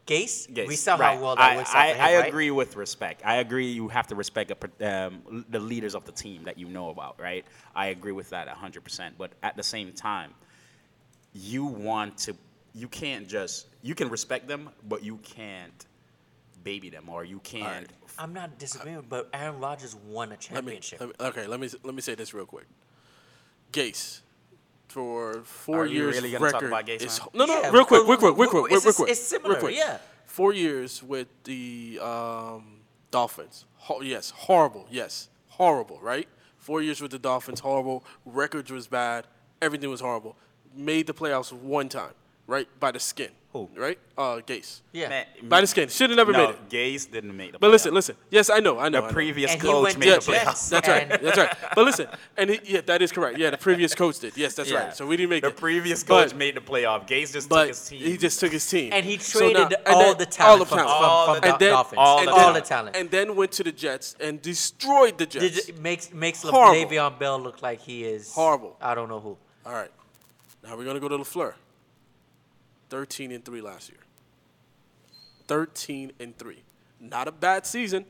Gase. 0.07 0.47
Yes, 0.55 0.69
We 0.69 0.77
saw 0.77 0.95
right. 0.95 1.17
how 1.17 1.23
well 1.23 1.37
that 1.37 1.53
I, 1.53 1.57
works 1.57 1.71
I, 1.75 1.91
for 1.93 1.97
him, 1.99 2.05
I 2.05 2.17
right? 2.19 2.29
agree 2.29 2.51
with 2.51 2.77
respect. 2.77 3.23
I 3.25 3.37
agree 3.37 3.71
you 3.71 3.89
have 3.89 4.07
to 4.09 4.15
respect 4.15 4.53
a 4.53 5.07
um, 5.09 5.45
the 5.49 5.59
leaders 5.59 5.95
of 5.95 6.05
the 6.05 6.13
team 6.13 6.45
that 6.45 6.59
you 6.59 6.69
know 6.69 6.91
about, 6.91 7.21
right? 7.21 7.45
I 7.75 7.87
agree 7.89 8.13
with 8.13 8.31
that 8.31 8.49
100%. 8.49 9.13
But 9.19 9.33
at 9.43 9.57
the 9.57 9.63
same 9.65 9.93
time, 9.93 10.33
you 11.33 11.65
want 11.67 12.19
to, 12.19 12.37
you 12.73 12.89
can't 12.89 13.29
just, 13.29 13.67
you 13.83 13.95
can 13.95 14.09
respect 14.09 14.47
them, 14.47 14.71
but 14.89 15.03
you 15.03 15.17
can't 15.19 15.87
baby 16.63 16.91
them 16.91 17.09
or 17.09 17.25
you 17.25 17.39
can't. 17.41 17.89
I'm 18.19 18.33
not 18.33 18.59
disagreeing, 18.59 19.05
but 19.09 19.29
Aaron 19.33 19.61
Rodgers 19.61 19.95
won 20.09 20.29
a 20.29 20.31
Let 20.31 20.41
me, 20.41 20.47
championship. 20.47 21.01
let 21.01 21.09
me. 21.09 21.15
Okay. 21.21 21.47
Let 21.47 21.61
me 21.61 21.69
let 21.85 21.95
me 21.95 22.01
say 22.01 22.15
this 22.15 22.33
real 22.35 22.47
quick. 22.47 22.67
Gase. 23.73 24.21
For 24.89 25.43
four 25.43 25.82
Are 25.82 25.87
years, 25.87 26.16
really 26.16 26.32
gonna 26.32 26.51
talk 26.51 26.62
record 26.62 26.68
about 26.68 26.89
is 26.89 27.20
no, 27.34 27.45
no, 27.45 27.61
Yeah, 27.61 27.70
real 27.70 27.84
quick, 27.84 28.07
real 28.07 28.16
quick, 28.16 28.37
real 28.37 28.49
quick, 28.49 28.70
real 28.70 28.80
quick, 28.80 28.95
quick, 28.95 29.11
it's 29.11 29.20
similar, 29.20 29.55
real 29.55 29.61
quick. 29.61 29.76
yeah. 29.76 29.99
Four 30.26 30.53
years 30.53 31.03
with 31.03 31.28
the 31.45 31.99
um, 32.03 32.80
Dolphins. 33.11 33.64
Ho- 33.76 34.01
yes, 34.01 34.30
horrible. 34.30 34.87
Yes, 34.91 35.28
horrible. 35.49 35.99
Right. 36.01 36.28
Four 36.59 36.82
years 36.82 37.01
with 37.01 37.11
the 37.11 37.18
Dolphins, 37.18 37.61
horrible. 37.61 38.05
Records 38.24 38.70
was 38.70 38.87
bad. 38.87 39.26
Everything 39.61 39.91
was 39.91 40.01
horrible. 40.01 40.37
Made 40.74 41.07
the 41.07 41.14
playoffs 41.14 41.53
one 41.53 41.89
time. 41.89 42.12
Right 42.47 42.68
by 42.78 42.93
the 42.93 43.01
skin. 43.01 43.30
Who? 43.57 43.71
Right. 43.81 43.99
Uh, 44.19 44.41
Gase. 44.47 44.81
yeah. 44.93 45.09
Man, 45.09 45.27
By 45.45 45.61
the 45.63 45.67
skin. 45.67 45.89
Should 45.89 46.11
have 46.11 46.17
never 46.17 46.33
no, 46.33 46.47
made 46.47 46.51
it. 46.51 46.69
Gase 46.69 47.11
didn't 47.11 47.35
make 47.37 47.53
the 47.53 47.59
But 47.59 47.71
listen, 47.71 47.93
playoffs. 47.93 47.95
listen. 47.95 48.17
Yes, 48.31 48.51
I 48.51 48.61
know. 48.61 48.79
I 48.79 48.89
know. 48.89 49.01
The 49.01 49.05
I 49.05 49.09
know. 49.09 49.13
previous 49.15 49.53
And 49.53 49.63
he 49.63 49.69
coach 49.69 49.83
went 49.85 49.99
made 49.99 50.07
to 50.07 50.11
the 50.13 50.17
the 50.27 50.33
playoffs. 50.33 50.45
Jets. 50.45 50.69
That's 50.71 50.89
right. 50.89 51.11
And- 51.11 51.23
That's 51.27 51.39
right. 51.39 51.57
But 51.75 51.85
listen, 51.85 52.09
and 52.37 52.51
he, 52.51 52.61
yeah, 52.65 52.81
that 52.83 53.01
is 53.03 53.13
correct. 53.13 53.39
Yeah, 53.39 53.51
the 53.51 53.57
previous 53.59 53.95
coach 54.03 54.19
did. 54.19 54.37
Yes, 54.37 54.55
that's 54.55 54.71
Yeah. 54.71 54.79
right. 54.87 54.97
So 54.97 55.07
we 55.07 55.17
didn't 55.17 55.31
make 55.31 55.43
the 55.43 55.49
it. 55.49 55.57
previous 55.57 56.05
But- 56.05 56.29
coach 56.29 56.35
made 56.35 56.55
the 56.57 56.61
playoff. 56.61 57.07
Gase 57.09 57.33
just 57.33 57.49
took 57.49 57.49
but 57.51 57.69
his 57.69 57.89
team. 57.89 58.01
he 58.01 58.17
just 58.17 58.41
took 58.41 58.53
his 58.53 58.69
team. 58.69 58.93
And 58.93 59.05
he 59.07 59.19
So 59.19 59.39
traded 59.39 59.71
now- 59.71 59.77
and 59.87 59.95
all 59.95 60.03
then- 60.03 60.19
the 60.19 60.27
talent 60.27 60.51
all 60.51 60.59
the 60.59 60.67
from, 60.67 60.79
talent. 60.79 60.97
from, 60.99 61.11
All 61.11 61.25
from 61.27 61.35
the 61.37 61.41
the 61.41 61.47
and 61.53 61.59
then, 61.61 61.71
Dolphins. 61.71 61.99
all 61.99 62.19
and 62.19 62.29
the 62.29 62.33
then- 62.33 62.41
all 62.45 62.53
the 62.53 62.61
talent. 62.61 62.97
And 62.97 63.11
then 63.11 63.37
went 63.37 63.53
to 63.53 63.63
the 63.65 63.73
Jets 63.73 64.17
and 64.21 64.43
destroyed 64.43 65.19
the 65.19 65.27
Jets. 65.27 65.67
Did, 65.67 65.79
makes 65.79 66.13
makes 66.13 66.43
Horrible. 66.43 66.75
Le'Veon 66.91 67.19
Bell 67.19 67.39
look 67.39 67.63
like 67.63 67.81
he 67.81 68.05
is 68.05 68.33
Horrible. 68.35 68.77
I 68.81 68.95
don't 68.95 69.09
know 69.09 69.21
who. 69.21 69.37
All 69.65 69.73
right. 69.73 69.91
Now 70.65 70.77
we're 70.77 70.85
gonna 70.85 71.01
go 71.01 71.09
to 71.09 71.19
Lafleur. 71.19 71.55
Thirteen 72.89 73.32
and 73.32 73.45
three 73.45 73.61
last 73.61 73.89
year. 73.91 73.99
Thirteen 75.47 76.12
and 76.18 76.37
three. 76.37 76.62
Not 77.01 77.28
a 77.28 77.32
bad 77.32 77.66
season. 77.66 78.05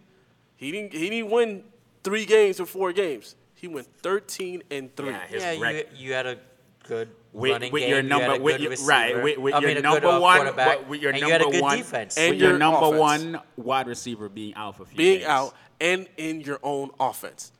He 0.56 0.70
didn't. 0.72 0.92
He 0.92 1.10
didn't 1.10 1.30
win 1.30 1.64
three 2.02 2.24
games 2.24 2.60
or 2.60 2.66
four 2.66 2.92
games. 2.92 3.36
He 3.54 3.68
went 3.68 3.86
thirteen 4.02 4.62
and 4.70 4.94
three. 4.96 5.10
Yeah, 5.10 5.26
his 5.26 5.42
yeah, 5.42 5.52
you, 5.52 5.62
rec- 5.62 5.86
you 5.94 6.12
had 6.12 6.26
a 6.26 6.38
good 6.86 7.08
with, 7.32 7.52
running 7.52 7.72
with 7.72 7.82
game. 7.82 7.90
your 7.90 8.00
you 8.00 8.08
number, 8.08 8.26
had 8.32 8.40
a 8.40 8.42
with 8.42 8.54
good 8.54 8.60
your, 8.62 8.70
receiver. 8.70 8.88
right, 8.90 9.22
with, 9.22 9.38
with 9.38 9.54
I 9.54 9.58
your 9.60 9.68
mean, 9.68 9.76
a 9.78 9.82
number 9.82 10.20
one, 10.20 10.46
with, 10.46 10.88
with 10.88 11.02
your 11.02 11.12
number 11.12 11.26
you 11.26 11.32
had 11.32 11.42
a 11.42 11.50
good 11.50 11.60
one, 11.62 11.78
defense. 11.78 12.16
And 12.16 12.30
with 12.32 12.40
your 12.40 12.50
your 12.50 12.58
number 12.58 12.78
offense. 12.86 13.00
one 13.00 13.40
wide 13.56 13.86
receiver 13.86 14.28
being 14.28 14.54
out 14.54 14.76
for 14.76 14.84
a 14.84 14.86
few 14.86 14.96
Being 14.96 15.18
days. 15.18 15.26
out 15.26 15.54
and 15.80 16.08
in 16.16 16.40
your 16.42 16.60
own 16.62 16.90
offense. 17.00 17.52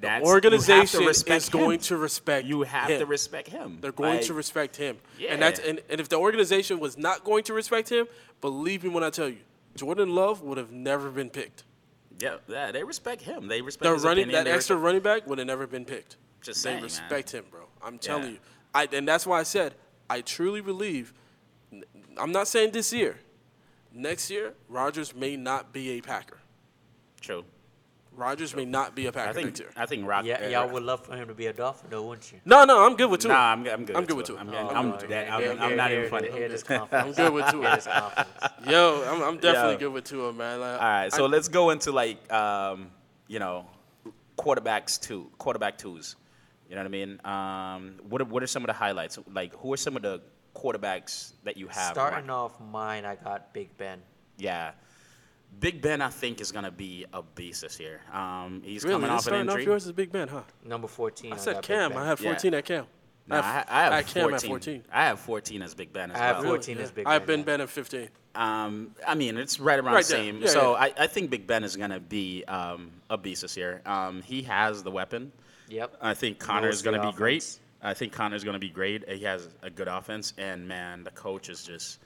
That's, 0.00 0.24
Organization 0.26 0.80
have 0.80 0.90
to 1.02 1.06
respect 1.06 1.36
is 1.42 1.48
going 1.50 1.78
to 1.80 1.96
respect. 1.96 2.46
You 2.46 2.62
have 2.62 2.88
him. 2.88 3.00
to 3.00 3.06
respect 3.06 3.48
him. 3.48 3.78
They're 3.80 3.92
going 3.92 4.16
Like, 4.16 4.26
to 4.26 4.34
respect 4.34 4.76
him. 4.76 4.96
And 5.28 5.42
that's 5.42 5.60
Yeah. 5.60 5.70
and, 5.70 5.80
and 5.90 6.00
if 6.00 6.08
the 6.08 6.16
organization 6.16 6.80
was 6.80 6.96
not 6.96 7.22
going 7.24 7.44
to 7.44 7.54
respect 7.54 7.90
him, 7.90 8.06
believe 8.40 8.82
me 8.82 8.88
when 8.90 9.04
I 9.04 9.10
tell 9.10 9.28
you, 9.28 9.38
Jordan 9.76 10.14
Love 10.14 10.42
would 10.42 10.58
have 10.58 10.72
never 10.72 11.10
been 11.10 11.28
picked. 11.30 11.64
Yeah, 12.18 12.36
yeah, 12.48 12.72
they 12.72 12.82
respect 12.82 13.22
him. 13.22 13.48
They 13.48 13.60
respect 13.62 13.84
The 13.84 13.96
running 14.06 14.24
opinion. 14.24 14.44
that 14.44 14.44
They 14.50 14.56
extra 14.56 14.76
respect- 14.76 14.84
running 14.84 15.02
back 15.02 15.26
would 15.26 15.38
have 15.38 15.46
never 15.46 15.66
been 15.66 15.84
picked. 15.84 16.16
Just 16.42 16.62
they 16.62 16.68
saying, 16.70 16.76
man. 16.76 16.84
respect 16.84 17.30
him, 17.32 17.44
bro. 17.50 17.66
I'm 17.82 17.98
telling 17.98 18.24
Yeah. 18.24 18.30
you. 18.30 18.38
I 18.74 18.88
and 18.92 19.06
that's 19.06 19.26
why 19.26 19.40
I 19.40 19.42
said 19.42 19.74
I 20.08 20.20
truly 20.22 20.60
believe. 20.60 21.12
I'm 22.16 22.32
not 22.32 22.48
saying 22.48 22.72
this 22.72 22.92
year. 22.92 23.18
Next 23.92 24.30
year, 24.30 24.54
Rodgers 24.68 25.14
may 25.14 25.36
not 25.36 25.72
be 25.72 25.90
a 25.98 26.00
Packer. 26.00 26.38
True. 27.20 27.44
Rodgers 28.20 28.54
may 28.54 28.66
not 28.66 28.94
be 28.94 29.06
a 29.06 29.12
Packer 29.12 29.30
I 29.30 29.32
think 29.32 29.46
next 29.46 29.60
year. 29.60 29.70
I 29.76 29.86
think 29.86 30.06
Rock. 30.06 30.24
Yeah, 30.26 30.34
uh, 30.44 30.48
y'all 30.48 30.68
would 30.68 30.82
love 30.82 31.04
for 31.06 31.16
him 31.16 31.26
to 31.28 31.34
be 31.34 31.46
a 31.46 31.52
Dolphin, 31.52 31.88
though, 31.90 32.02
wouldn't 32.02 32.30
you? 32.30 32.38
No, 32.44 32.64
no, 32.64 32.84
I'm 32.84 32.94
good 32.96 33.10
with 33.10 33.20
Tua. 33.22 33.32
Nah, 33.32 33.52
I'm, 33.52 33.66
I'm 33.66 33.84
good. 33.86 33.96
I'm 33.96 34.04
good 34.04 34.16
with 34.16 34.26
Tua. 34.26 34.36
two. 34.36 34.40
I'm, 34.40 34.50
Oh, 34.54 34.68
I'm, 34.68 34.90
no, 34.90 34.96
that- 34.98 35.40
Here- 35.40 35.52
I'm, 35.52 35.60
I'm 35.62 35.76
not 35.76 35.90
even 35.90 36.10
funny. 36.10 36.30
Here, 36.30 36.48
this 36.48 36.62
I'm 36.70 37.12
good 37.12 37.32
with 37.32 37.48
Tua. 37.50 37.62
Here, 37.66 37.74
this 37.76 37.86
confidence. 37.86 38.28
Yo, 38.66 39.04
I'm, 39.08 39.22
I'm 39.22 39.34
definitely 39.38 39.72
Yeah. 39.72 39.78
good 39.78 39.92
with 39.92 40.04
Tua, 40.04 40.32
man. 40.32 40.60
Like, 40.60 40.72
All 40.82 40.88
right, 40.88 41.12
so 41.12 41.24
I- 41.24 41.28
let's 41.28 41.48
go 41.48 41.70
into 41.70 41.92
like 41.92 42.30
um, 42.32 42.90
you 43.26 43.38
know 43.38 43.66
quarterbacks 44.36 45.00
two, 45.00 45.30
quarterback 45.38 45.78
twos. 45.78 46.16
You 46.68 46.76
know 46.76 46.82
what 46.82 46.86
I 46.86 46.90
mean? 46.90 47.20
Um, 47.24 47.94
what 48.08 48.20
are, 48.20 48.26
what 48.26 48.42
are 48.42 48.46
some 48.46 48.62
of 48.62 48.68
the 48.68 48.72
highlights? 48.74 49.18
Like, 49.32 49.54
who 49.56 49.72
are 49.72 49.76
some 49.76 49.96
of 49.96 50.02
the 50.02 50.20
quarterbacks 50.54 51.32
that 51.44 51.56
you 51.56 51.66
have? 51.68 51.92
Starting 51.94 52.28
right- 52.28 52.34
off 52.34 52.60
mine, 52.60 53.04
I 53.04 53.16
got 53.16 53.52
Big 53.52 53.76
Ben. 53.76 53.98
Yeah, 54.36 54.72
Big 55.58 55.82
Ben, 55.82 56.00
I 56.00 56.08
think 56.08 56.40
is 56.40 56.52
gonna 56.52 56.70
be 56.70 57.04
a 57.12 57.22
beast 57.22 57.62
this 57.62 57.78
year. 57.80 58.00
Um, 58.12 58.62
he's 58.64 58.84
really, 58.84 58.94
coming 58.96 59.10
off 59.10 59.18
an 59.18 59.22
starting 59.22 59.48
off 59.50 59.60
yours 59.60 59.86
is 59.86 59.92
Big 59.92 60.10
Ben, 60.12 60.28
huh? 60.28 60.42
Number 60.64 60.88
14. 60.88 61.32
I 61.32 61.36
I 61.36 61.38
said 61.38 61.54
got 61.54 61.62
Cam. 61.62 61.90
Ben. 61.92 61.98
I 61.98 62.06
have 62.06 62.20
Yeah. 62.20 62.30
14 62.32 62.54
at 62.54 62.64
Cam. 62.64 62.86
Nah, 63.26 63.36
I, 63.36 63.42
ha- 63.42 63.64
I 63.68 63.82
have 63.82 63.92
at 63.92 64.06
Cam 64.06 64.22
14. 64.22 64.34
at 64.34 64.42
14. 64.42 64.84
I 64.90 65.04
have 65.04 65.20
14 65.20 65.62
as 65.62 65.74
Big 65.74 65.92
Ben 65.92 66.10
as 66.10 66.16
I 66.16 66.20
have 66.20 66.36
well. 66.36 66.44
Really? 66.44 66.56
14 66.56 66.78
is 66.78 66.90
Big 66.90 67.04
Ben. 67.04 67.12
I've 67.12 67.20
Ben, 67.26 67.26
been 67.26 67.40
yeah. 67.40 67.44
Ben 67.44 67.60
at 67.62 67.68
15. 67.68 68.08
Um, 68.34 68.94
I 69.06 69.14
mean, 69.14 69.36
it's 69.36 69.60
right 69.60 69.78
around 69.78 69.94
Right 69.94 70.04
the 70.04 70.10
same. 70.10 70.40
Yeah, 70.40 70.48
so 70.48 70.72
yeah. 70.72 70.78
I, 70.78 70.92
I 71.00 71.06
think 71.06 71.30
Big 71.30 71.46
Ben 71.46 71.62
is 71.64 71.76
gonna 71.76 72.00
be 72.00 72.44
um, 72.44 72.90
a 73.10 73.18
beast 73.18 73.42
this 73.42 73.56
year. 73.56 73.82
Um, 73.84 74.22
he 74.22 74.42
has 74.42 74.82
the 74.82 74.90
weapon. 74.90 75.32
Yep. 75.68 75.96
I 76.00 76.14
think 76.14 76.38
Conner 76.38 76.68
is 76.68 76.82
going 76.82 76.98
to 77.00 77.06
the 77.06 77.12
be 77.12 77.16
great. 77.16 77.58
I 77.82 77.94
think 77.94 78.12
Conner 78.12 78.34
is 78.34 78.44
going 78.44 78.54
to 78.54 78.58
be 78.60 78.68
great. 78.68 79.08
He 79.08 79.24
has 79.24 79.48
a 79.62 79.70
good 79.70 79.88
offense, 79.88 80.34
and 80.36 80.66
man, 80.66 81.04
the 81.04 81.10
coach 81.12 81.48
is 81.48 81.62
just. 81.62 82.00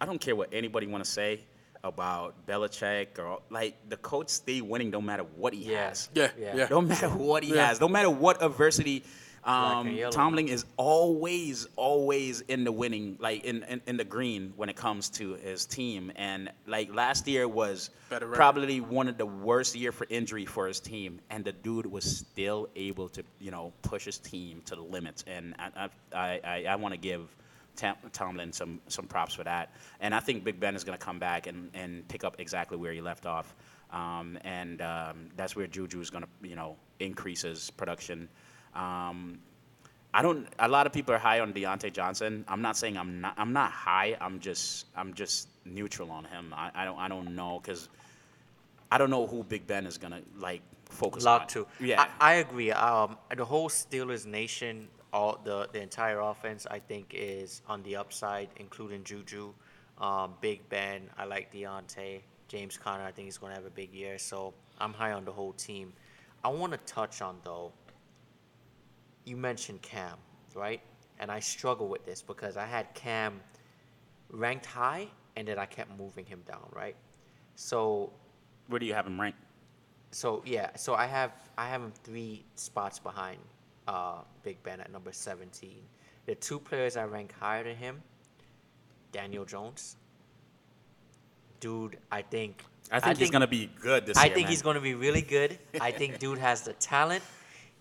I 0.00 0.06
don't 0.06 0.20
care 0.20 0.34
what 0.34 0.48
anybody 0.52 0.86
want 0.88 1.04
to 1.04 1.10
say 1.10 1.40
about 1.84 2.46
Belichick 2.46 3.18
or 3.18 3.40
like 3.50 3.76
the 3.88 3.96
coach 3.98 4.30
stay 4.30 4.60
winning 4.60 4.90
no 4.90 5.00
matter 5.00 5.22
what 5.36 5.52
he 5.52 5.70
Yeah. 5.70 5.88
has. 5.88 6.08
Yeah, 6.14 6.30
Yeah. 6.36 6.56
yeah. 6.56 6.66
No 6.70 6.80
matter 6.80 7.08
what 7.10 7.44
he 7.44 7.54
Yeah. 7.54 7.66
has, 7.68 7.80
no 7.80 7.88
matter 7.88 8.10
what 8.10 8.42
adversity, 8.42 9.04
um. 9.44 9.98
Tomlin 10.10 10.48
is 10.48 10.64
always, 10.78 11.66
always 11.76 12.40
in 12.40 12.64
the 12.64 12.72
winning, 12.72 13.18
like 13.20 13.44
in, 13.44 13.62
in, 13.64 13.82
in 13.86 13.96
the 13.98 14.04
green 14.04 14.54
when 14.56 14.70
it 14.70 14.76
comes 14.76 15.10
to 15.10 15.34
his 15.34 15.66
team. 15.66 16.10
And 16.16 16.50
like 16.66 16.94
last 16.94 17.28
year 17.28 17.46
was 17.46 17.90
Better 18.08 18.24
record. 18.26 18.36
probably 18.36 18.80
one 18.80 19.06
of 19.06 19.18
the 19.18 19.26
worst 19.26 19.76
year 19.76 19.92
for 19.92 20.06
injury 20.08 20.46
for 20.46 20.66
his 20.66 20.80
team, 20.80 21.20
and 21.28 21.44
the 21.44 21.52
dude 21.52 21.84
was 21.84 22.04
still 22.04 22.70
able 22.74 23.10
to, 23.10 23.22
you 23.38 23.50
know, 23.50 23.74
push 23.82 24.06
his 24.06 24.16
team 24.18 24.62
to 24.64 24.76
the 24.76 24.82
limits. 24.82 25.22
And 25.26 25.54
I, 25.58 25.90
I, 26.14 26.40
I, 26.42 26.64
I 26.70 26.76
want 26.76 26.94
to 26.94 26.98
give. 26.98 27.28
Tam- 27.76 27.96
Tomlin 28.12 28.52
some 28.52 28.80
some 28.88 29.06
props 29.06 29.34
for 29.34 29.44
that, 29.44 29.72
and 30.00 30.14
I 30.14 30.20
think 30.20 30.44
Big 30.44 30.60
Ben 30.60 30.74
is 30.74 30.84
going 30.84 30.96
to 30.98 31.04
come 31.04 31.18
back 31.18 31.46
and, 31.46 31.70
and 31.74 32.06
pick 32.08 32.24
up 32.24 32.36
exactly 32.38 32.76
where 32.76 32.92
he 32.92 33.00
left 33.00 33.26
off, 33.26 33.54
um, 33.92 34.38
and 34.44 34.80
um, 34.82 35.28
that's 35.36 35.56
where 35.56 35.66
Juju 35.66 36.00
is 36.00 36.10
going 36.10 36.24
to 36.24 36.48
you 36.48 36.56
know 36.56 36.76
increase 37.00 37.42
his 37.42 37.70
production. 37.70 38.28
Um, 38.74 39.38
I 40.12 40.22
don't. 40.22 40.46
A 40.60 40.68
lot 40.68 40.86
of 40.86 40.92
people 40.92 41.12
are 41.12 41.18
high 41.18 41.40
on 41.40 41.52
Diontae 41.52 41.92
Johnson. 41.92 42.44
I'm 42.46 42.62
not 42.62 42.76
saying 42.76 42.96
I'm 42.96 43.20
not. 43.20 43.34
I'm 43.36 43.52
not 43.52 43.72
high. 43.72 44.16
I'm 44.20 44.38
just. 44.38 44.86
I'm 44.96 45.12
just 45.12 45.48
neutral 45.64 46.10
on 46.12 46.24
him. 46.24 46.54
I, 46.56 46.70
I 46.74 46.84
don't. 46.84 46.98
I 46.98 47.08
don't 47.08 47.34
know 47.34 47.60
because 47.60 47.88
I 48.92 48.98
don't 48.98 49.10
know 49.10 49.26
who 49.26 49.42
Big 49.42 49.66
Ben 49.66 49.86
is 49.86 49.98
gonna 49.98 50.20
like 50.38 50.62
focus 50.88 51.26
on. 51.26 51.40
Lock 51.40 51.48
to. 51.48 51.66
Yeah. 51.80 52.06
I, 52.20 52.32
I 52.32 52.34
agree. 52.34 52.70
Um, 52.70 53.16
the 53.36 53.44
whole 53.44 53.68
Steelers 53.68 54.24
nation, 54.24 54.88
all 55.14 55.40
the 55.44 55.68
the 55.72 55.82
entire 55.82 56.20
offense, 56.20 56.66
I 56.70 56.80
think 56.80 57.14
is 57.14 57.62
on 57.68 57.82
the 57.84 57.96
upside, 57.96 58.50
including 58.58 59.04
Juju, 59.04 59.54
um, 59.98 60.34
Big 60.42 60.68
Ben. 60.70 61.10
I 61.18 61.24
like 61.26 61.52
Diontae, 61.54 62.22
James 62.48 62.78
Conner. 62.78 63.04
I 63.04 63.12
think 63.12 63.26
he's 63.26 63.38
going 63.38 63.52
to 63.52 63.56
have 63.56 63.66
a 63.66 63.70
big 63.82 63.94
year. 63.94 64.18
So 64.18 64.54
I'm 64.80 64.94
high 64.94 65.12
on 65.12 65.24
the 65.24 65.32
whole 65.32 65.54
team. 65.54 65.94
I 66.44 66.48
want 66.50 66.72
to 66.72 66.78
touch 66.94 67.22
on 67.22 67.38
though. 67.44 67.72
You 69.24 69.36
mentioned 69.36 69.82
Cam, 69.82 70.18
right? 70.54 70.82
And 71.20 71.30
I 71.32 71.40
struggle 71.40 71.88
with 71.88 72.04
this 72.06 72.22
because 72.22 72.56
I 72.58 72.66
had 72.66 72.92
Cam 72.94 73.40
ranked 74.30 74.66
high, 74.66 75.08
and 75.36 75.48
then 75.48 75.58
I 75.58 75.66
kept 75.66 75.96
moving 75.98 76.26
him 76.26 76.42
down, 76.46 76.68
right? 76.72 76.96
So 77.56 78.12
Where 78.68 78.80
do 78.80 78.86
you 78.86 78.94
have 78.94 79.06
him 79.06 79.20
ranked? 79.20 79.38
so 80.12 80.42
yeah, 80.46 80.70
so 80.76 80.94
I 80.94 81.06
have 81.06 81.32
I 81.58 81.68
have 81.68 81.82
him 81.82 81.92
three 82.04 82.44
spots 82.56 82.98
behind 82.98 83.40
uh, 83.88 84.18
Big 84.42 84.62
Ben 84.62 84.80
at 84.80 84.90
number 84.92 85.12
seventeen. 85.12 85.82
The 86.26 86.34
two 86.34 86.58
players 86.58 86.96
I 86.96 87.04
rank 87.04 87.34
higher 87.38 87.64
than 87.64 87.76
him, 87.76 88.02
Daniel 89.12 89.44
Jones. 89.44 89.96
Dude, 91.60 91.96
I 92.10 92.22
think 92.22 92.62
I 92.92 93.00
think 93.00 93.18
he's 93.18 93.30
gonna 93.30 93.46
be 93.46 93.70
good 93.80 94.06
this 94.06 94.16
I 94.18 94.24
year. 94.24 94.32
I 94.32 94.34
think 94.34 94.44
man. 94.46 94.50
he's 94.52 94.62
going 94.62 94.74
to 94.74 94.80
be 94.80 94.94
really 94.94 95.22
good. 95.22 95.58
I 95.80 95.90
think 95.90 96.18
dude 96.24 96.38
has 96.38 96.62
the 96.62 96.74
talent. 96.74 97.22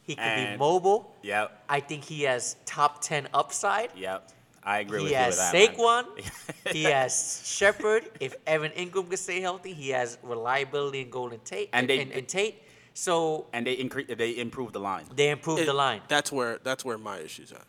He 0.03 0.15
can 0.15 0.53
be 0.53 0.57
mobile. 0.57 1.15
Yep. 1.21 1.63
I 1.69 1.79
think 1.79 2.03
he 2.03 2.23
has 2.23 2.55
top 2.65 3.01
ten 3.01 3.27
upside. 3.33 3.89
Yep. 3.95 4.29
I 4.65 4.79
agree 4.79 4.99
He 4.99 5.03
with 5.05 5.11
you 5.13 5.25
with 5.27 5.37
that. 5.37 5.53
man. 5.53 5.67
Saquon. 5.75 6.71
he 6.73 6.83
has 6.97 7.41
Shepard. 7.45 8.09
If 8.21 8.35
Evan 8.47 8.71
Engram 8.71 9.09
can 9.09 9.17
stay 9.17 9.41
healthy, 9.41 9.73
he 9.73 9.89
has 9.89 10.17
reliability 10.23 11.01
in 11.01 11.09
Golden 11.09 11.39
Tate 11.39 11.69
And 11.73 11.89
they- 11.89 11.99
and, 11.99 12.11
and 12.13 12.25
Tate. 12.27 12.62
So 12.93 13.47
and 13.53 13.65
they 13.65 13.73
increase. 13.73 14.07
They 14.07 14.37
improve 14.37 14.71
the 14.73 14.79
line. 14.79 15.05
they 15.15 15.29
improved 15.29 15.61
It- 15.61 15.65
the 15.65 15.73
line. 15.73 16.01
That's 16.07 16.31
where 16.31 16.59
that's 16.63 16.85
where 16.85 16.97
my 16.97 17.19
issues 17.19 17.51
at, 17.51 17.65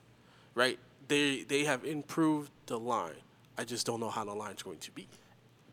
right? 0.54 0.78
They 1.08 1.42
they 1.48 1.64
have 1.64 1.84
improved 1.84 2.50
the 2.66 2.78
line. 2.78 3.14
I 3.56 3.64
just 3.64 3.86
don't 3.86 4.00
know 4.00 4.10
how 4.10 4.24
the 4.24 4.34
line's 4.34 4.62
going 4.62 4.78
to 4.78 4.90
be. 4.90 5.06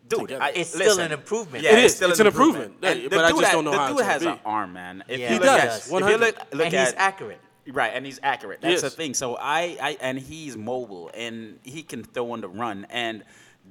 Dude, 0.08 0.20
together. 0.22 0.43
I, 0.43 0.49
It's 0.52 0.70
still 0.70 0.99
an 0.99 1.12
improvement. 1.12 1.64
Yeah, 1.64 1.72
It 1.78 1.86
is. 1.86 1.95
still 1.95 2.12
It's 2.12 2.20
an 2.20 2.28
improvement. 2.28 2.76
Yeah, 2.82 2.89
And 2.91 3.04
the 3.06 3.10
but 3.10 3.26
I 3.26 3.30
dude 3.32 3.39
just 3.39 3.47
ha- 3.52 3.56
don't 3.56 3.64
know 3.66 3.72
the 3.72 3.78
how 3.78 3.88
dude 3.88 3.99
it's 3.99 4.02
gonna 4.02 4.14
has 4.14 4.22
be. 4.24 4.28
an 4.28 4.39
arm, 4.45 4.74
man. 4.74 5.04
If 5.08 5.20
Yeah, 5.20 5.28
you 5.28 5.34
he 5.34 5.39
look 5.39 5.43
does, 5.45 5.64
At, 5.64 5.78
if 5.80 5.88
you 5.88 5.93
100. 5.93 6.20
look, 6.20 6.36
look 6.54 6.66
and 6.66 6.74
at 6.76 6.88
he's 6.88 6.93
accurate. 6.97 7.39
Right, 7.68 7.91
and 7.93 8.06
he's 8.06 8.20
accurate. 8.22 8.60
That's 8.62 8.82
the 8.82 8.89
thing. 8.89 9.14
So 9.14 9.38
I, 9.39 9.78
I, 9.82 9.97
and 10.02 10.20
he's 10.20 10.58
mobile, 10.58 11.12
and 11.14 11.60
he 11.64 11.82
can 11.84 12.04
throw 12.04 12.32
on 12.32 12.41
the 12.41 12.49
run. 12.49 12.86
And 12.89 13.24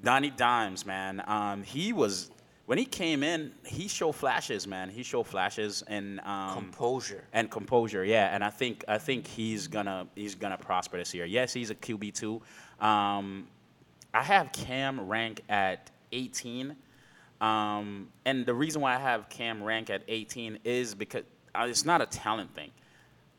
Donnie 0.03 0.31
Dimes, 0.31 0.87
man, 0.87 1.23
um, 1.27 1.63
he 1.63 1.93
was 1.93 2.31
when 2.71 2.79
he 2.79 2.85
came 2.85 3.25
in, 3.25 3.51
he 3.67 3.89
showed 3.89 4.13
flashes, 4.13 4.65
man. 4.69 4.91
He 4.91 5.03
showed 5.03 5.27
flashes 5.27 5.83
and 5.89 6.21
um, 6.21 6.55
Composure. 6.55 7.25
and 7.33 7.51
composure. 7.51 8.05
Yeah, 8.05 8.33
and 8.33 8.45
I 8.45 8.51
think 8.51 8.85
I 8.87 8.97
think 8.97 9.27
he's 9.27 9.67
gonna 9.67 10.07
he's 10.15 10.37
gonna 10.37 10.57
prosper 10.57 10.97
this 10.97 11.13
year. 11.13 11.25
Yes, 11.25 11.53
he's 11.53 11.71
a 11.71 11.75
QB 11.75 12.15
two. 12.15 12.41
Um, 12.79 13.49
I 14.15 14.23
have 14.23 14.53
Cam 14.53 15.09
rank 15.09 15.41
at 15.49 15.91
18. 16.13 16.77
Um, 17.41 18.07
and 18.25 18.47
the 18.47 18.55
reason 18.55 18.81
why 18.83 18.95
I 18.95 18.99
have 19.01 19.29
Cam 19.29 19.61
rank 19.65 19.91
at 19.91 20.05
18 20.07 20.61
is 20.63 20.95
because 20.95 21.25
uh, 21.57 21.67
it's 21.69 21.85
not 21.85 22.01
a 22.01 22.07
talent 22.07 22.55
thing. 22.55 22.71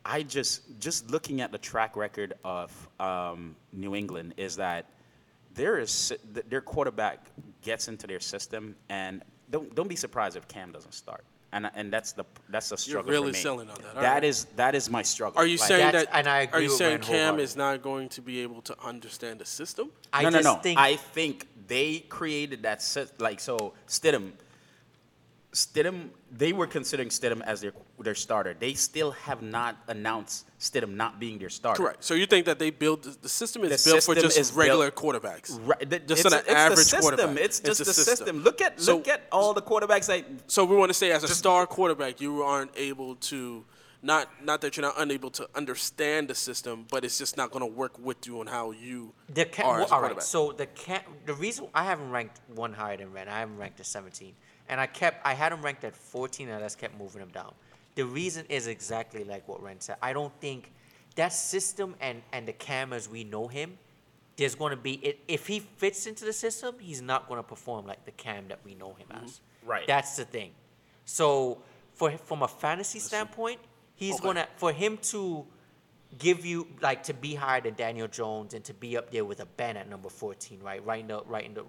I 0.03 0.23
just 0.23 0.77
just 0.81 1.09
looking 1.09 1.39
at 1.39 1.53
the 1.53 1.57
track 1.57 1.95
record 1.95 2.33
of 2.43 2.89
um, 2.99 3.55
New 3.71 3.95
England 3.95 4.33
is 4.35 4.57
that 4.57 4.87
there 5.53 5.79
is 5.79 6.11
their 6.49 6.59
quarterback 6.59 7.27
gets 7.61 7.87
into 7.87 8.07
their 8.07 8.19
system, 8.19 8.75
and 8.89 9.23
don't 9.49 9.73
don't 9.75 9.87
be 9.89 9.95
surprised 9.95 10.35
if 10.37 10.47
Cam 10.47 10.71
doesn't 10.71 10.93
start. 10.93 11.23
And 11.53 11.69
and 11.75 11.91
that's 11.91 12.13
the 12.13 12.23
that's 12.49 12.69
the 12.69 12.75
You're 12.75 12.77
struggle 12.77 13.11
really 13.11 13.31
for 13.31 13.37
me. 13.37 13.41
selling 13.43 13.69
on 13.69 13.75
that. 13.81 13.95
All 13.97 14.01
That 14.01 14.13
right. 14.13 14.23
is 14.23 14.45
that 14.55 14.73
is 14.73 14.89
my 14.89 15.01
struggle. 15.01 15.37
Are 15.39 15.45
you 15.45 15.57
Like, 15.57 15.67
saying 15.67 15.91
that? 15.91 16.07
and 16.13 16.27
I 16.27 16.47
are 16.53 16.61
you 16.61 16.69
with 16.69 16.77
saying 16.77 16.99
Cam 16.99 17.39
is 17.39 17.55
not 17.57 17.81
going 17.81 18.07
to 18.09 18.21
be 18.21 18.39
able 18.39 18.61
to 18.63 18.75
understand 18.83 19.39
the 19.39 19.45
system? 19.45 19.91
I 20.13 20.23
no, 20.23 20.29
no, 20.29 20.37
just 20.37 20.45
no. 20.45 20.55
think 20.61 20.79
I 20.79 20.95
think 20.95 21.47
they 21.67 21.99
created 22.07 22.63
that 22.63 22.81
set, 22.81 23.19
like 23.19 23.39
so. 23.41 23.73
Stidham, 23.87 24.31
Stidham, 25.53 26.09
they 26.31 26.53
were 26.53 26.65
considering 26.65 27.09
Stidham 27.09 27.41
as 27.41 27.59
their 27.61 27.73
their 27.99 28.15
starter. 28.15 28.55
They 28.57 28.73
still 28.73 29.11
have 29.11 29.41
not 29.41 29.75
announced 29.87 30.45
Stidham 30.59 30.95
not 30.95 31.19
being 31.19 31.37
their 31.39 31.49
starter. 31.49 31.83
Correct. 31.83 32.03
So 32.03 32.13
you 32.13 32.25
think 32.25 32.45
that 32.45 32.57
they 32.57 32.69
build 32.69 33.03
the 33.03 33.27
system 33.29 33.63
is 33.65 33.83
The 33.83 33.91
built 33.91 34.03
for 34.03 34.15
just 34.15 34.55
regular 34.55 34.91
built- 34.91 34.95
quarterbacks, 35.21 35.59
Right. 35.67 35.89
the- 35.89 35.99
Just 35.99 36.25
it's 36.25 36.33
an 36.33 36.39
a- 36.39 36.41
it's 36.41 36.49
average 36.49 36.77
the 36.77 36.83
system. 36.85 37.01
quarterback. 37.01 37.37
It's 37.45 37.59
just 37.59 37.81
a 37.81 37.83
the 37.83 37.93
system. 37.93 38.15
system. 38.17 38.43
Look 38.43 38.61
at 38.61 38.79
So- 38.81 38.97
look 38.97 39.07
at 39.09 39.27
all 39.31 39.53
the 39.53 39.61
quarterbacks. 39.61 40.07
Like 40.07 40.25
So 40.47 40.63
we 40.63 40.75
want 40.77 40.89
to 40.89 40.93
say, 40.93 41.11
as 41.11 41.23
a 41.23 41.27
star 41.27 41.67
quarterback, 41.67 42.21
you 42.21 42.41
aren't 42.43 42.71
able 42.77 43.15
to, 43.31 43.65
not 44.01 44.29
not 44.43 44.61
that 44.61 44.77
you're 44.77 44.85
not 44.85 44.95
unable 44.97 45.29
to 45.31 45.49
understand 45.53 46.29
the 46.29 46.35
system, 46.35 46.87
but 46.89 47.03
it's 47.03 47.17
just 47.17 47.35
not 47.35 47.51
going 47.51 47.59
to 47.61 47.71
work 47.81 47.99
with 47.99 48.25
you 48.25 48.39
on 48.39 48.47
how 48.47 48.71
you 48.71 49.13
The 49.27 49.45
ca- 49.45 49.63
are 49.63 49.79
well, 49.79 49.87
a 49.91 49.93
all 49.95 50.01
right. 50.01 50.23
So 50.23 50.53
the 50.53 50.67
ca- 50.67 51.03
the 51.25 51.33
reason 51.33 51.67
I 51.75 51.83
haven't 51.83 52.09
ranked 52.09 52.39
one 52.47 52.73
higher 52.73 52.95
than 52.97 53.11
Ren, 53.11 53.27
I 53.27 53.39
haven't 53.41 53.57
ranked 53.57 53.79
at 53.81 53.85
17, 53.85 54.33
and 54.69 54.79
I 54.79 54.87
kept 54.87 55.25
I 55.25 55.33
had 55.33 55.51
him 55.51 55.61
ranked 55.61 55.83
at 55.83 55.95
14, 55.95 56.49
and 56.49 56.57
I 56.57 56.61
just 56.65 56.77
kept 56.77 56.97
moving 56.97 57.21
him 57.21 57.29
down. 57.29 57.53
The 57.95 58.05
reason 58.05 58.45
is 58.49 58.67
exactly 58.67 59.23
like 59.23 59.47
what 59.47 59.61
Ren 59.61 59.79
said. 59.79 59.97
I 60.01 60.13
don't 60.13 60.33
think 60.39 60.71
that 61.15 61.33
system 61.33 61.95
and 61.99 62.21
and 62.31 62.47
the 62.47 62.53
Cam 62.53 62.93
as 62.93 63.09
we 63.09 63.23
know 63.23 63.47
him, 63.47 63.77
there's 64.37 64.55
going 64.55 64.71
to 64.71 64.77
be 64.77 64.93
it, 64.93 65.19
if 65.27 65.47
he 65.47 65.59
fits 65.59 66.07
into 66.07 66.25
the 66.25 66.33
system, 66.33 66.75
he's 66.79 67.01
not 67.01 67.27
going 67.27 67.39
to 67.39 67.47
perform 67.47 67.85
like 67.85 68.05
the 68.05 68.11
Cam 68.11 68.47
that 68.47 68.59
we 68.63 68.75
know 68.75 68.93
him 68.93 69.07
mm-hmm. 69.11 69.25
as. 69.25 69.41
Right. 69.65 69.85
That's 69.87 70.15
the 70.15 70.25
thing. 70.25 70.51
So 71.05 71.61
for 71.93 72.11
from 72.11 72.43
a 72.43 72.47
fantasy 72.47 72.99
standpoint, 72.99 73.59
he's 73.95 74.15
Okay. 74.15 74.23
gonna 74.23 74.47
for 74.55 74.71
him 74.71 74.97
to 74.97 75.45
give 76.17 76.45
you 76.45 76.67
like 76.81 77.03
to 77.03 77.13
be 77.13 77.35
higher 77.35 77.61
than 77.61 77.73
Daniel 77.73 78.07
Jones 78.07 78.53
and 78.53 78.63
to 78.65 78.73
be 78.73 78.97
up 78.97 79.11
there 79.11 79.23
with 79.25 79.39
a 79.39 79.45
Ben 79.45 79.77
at 79.77 79.89
number 79.89 80.09
14, 80.09 80.59
right? 80.61 80.83
Right 80.85 81.01
in 81.01 81.07
the 81.07 81.23
right 81.23 81.45
in 81.45 81.53
the 81.53 81.65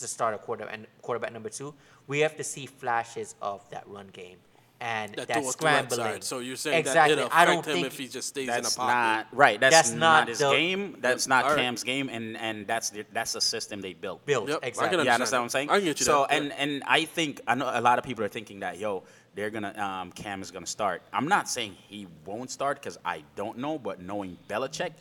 to 0.00 0.06
start 0.08 0.34
a 0.34 0.38
quarter 0.38 0.64
and 0.64 0.86
quarterback 1.02 1.32
number 1.32 1.48
two, 1.48 1.74
we 2.06 2.20
have 2.20 2.36
to 2.36 2.44
see 2.44 2.66
flashes 2.66 3.34
of 3.40 3.68
that 3.70 3.84
run 3.86 4.08
game 4.08 4.38
and 4.82 5.14
That 5.14 5.28
that, 5.28 5.44
scrambling. 5.44 6.22
So 6.22 6.40
you're 6.40 6.56
saying 6.56 6.78
exactly. 6.80 7.14
that 7.14 7.26
it'll 7.26 7.32
I 7.36 7.44
don't 7.44 7.64
him 7.64 7.74
think 7.74 7.86
if 7.86 7.96
he 7.96 8.08
just 8.08 8.28
stays 8.28 8.48
That's 8.48 8.58
in 8.58 8.64
the 8.64 8.76
pocket. 8.76 8.92
not 8.92 9.26
right. 9.32 9.60
That's, 9.60 9.74
That's 9.74 9.90
not, 9.92 9.98
not 9.98 10.28
his 10.28 10.38
the- 10.40 10.50
game. 10.50 10.96
That's 11.00 11.28
not 11.28 11.44
All 11.44 11.50
right. 11.50 11.58
Cam's 11.58 11.84
game, 11.84 12.08
and 12.08 12.36
and 12.36 12.66
that's 12.66 12.90
the, 12.90 13.06
that's 13.12 13.32
the 13.32 13.40
system 13.40 13.80
they 13.80 13.92
built. 13.92 14.26
built 14.26 14.48
Yep, 14.48 14.58
exactly. 14.64 14.98
understand 14.98 15.06
Yeah, 15.06 15.14
understand 15.14 15.40
what 15.40 15.44
I'm 15.44 15.48
saying? 15.50 15.70
I 15.70 15.80
get 15.80 16.00
you 16.00 16.04
so 16.04 16.26
that, 16.28 16.36
and 16.36 16.52
and 16.54 16.82
I 16.86 17.04
think 17.04 17.40
I 17.46 17.54
know 17.54 17.70
a 17.72 17.80
lot 17.80 17.98
of 17.98 18.04
people 18.04 18.24
are 18.24 18.28
thinking 18.28 18.58
that 18.60 18.78
yo, 18.78 19.04
they're 19.36 19.50
gonna 19.50 19.72
um, 19.78 20.10
Cam 20.12 20.42
is 20.42 20.50
gonna 20.50 20.66
start. 20.66 21.02
I'm 21.12 21.28
not 21.28 21.48
saying 21.48 21.76
he 21.88 22.08
won't 22.26 22.50
start 22.50 22.80
because 22.80 22.98
I 23.04 23.22
don't 23.36 23.58
know, 23.58 23.78
but 23.78 24.00
knowing 24.02 24.36
Belichick, 24.48 24.94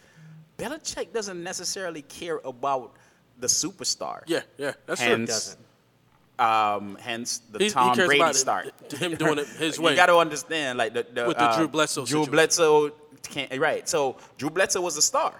Belichick 0.59 1.11
doesn't 1.11 1.43
necessarily 1.43 2.03
care 2.03 2.39
about 2.45 2.93
the 3.41 3.47
superstar. 3.47 4.21
Yeah, 4.27 4.41
yeah, 4.57 4.73
that's 4.85 5.01
true. 5.01 5.09
Hence, 5.09 5.29
Doesn't. 5.29 6.47
um, 6.47 6.97
hence 7.01 7.39
the 7.51 7.59
He- 7.59 7.65
he 7.65 7.71
Tom 7.71 7.95
cares 7.95 8.07
Brady 8.07 8.21
about 8.21 8.35
it- 8.35 8.37
start. 8.37 8.73
him 8.97 9.15
doing 9.15 9.39
it 9.39 9.47
his 9.47 9.79
way. 9.79 9.91
you 9.91 9.97
got 9.97 10.05
to 10.07 10.15
understand, 10.17 10.77
like 10.77 10.93
the, 10.93 11.05
the 11.13 11.25
With 11.27 11.37
the 11.37 11.43
uh, 11.43 11.57
Drew 11.57 11.67
Bledsoe 11.67 12.01
Drew 12.05 12.23
situation. 12.25 12.31
Bledsoe 12.31 12.89
can't 13.23 13.59
right. 13.59 13.87
So 13.89 14.17
Drew 14.37 14.49
Bledsoe 14.49 14.81
was 14.81 14.95
a 14.97 15.01
star, 15.01 15.33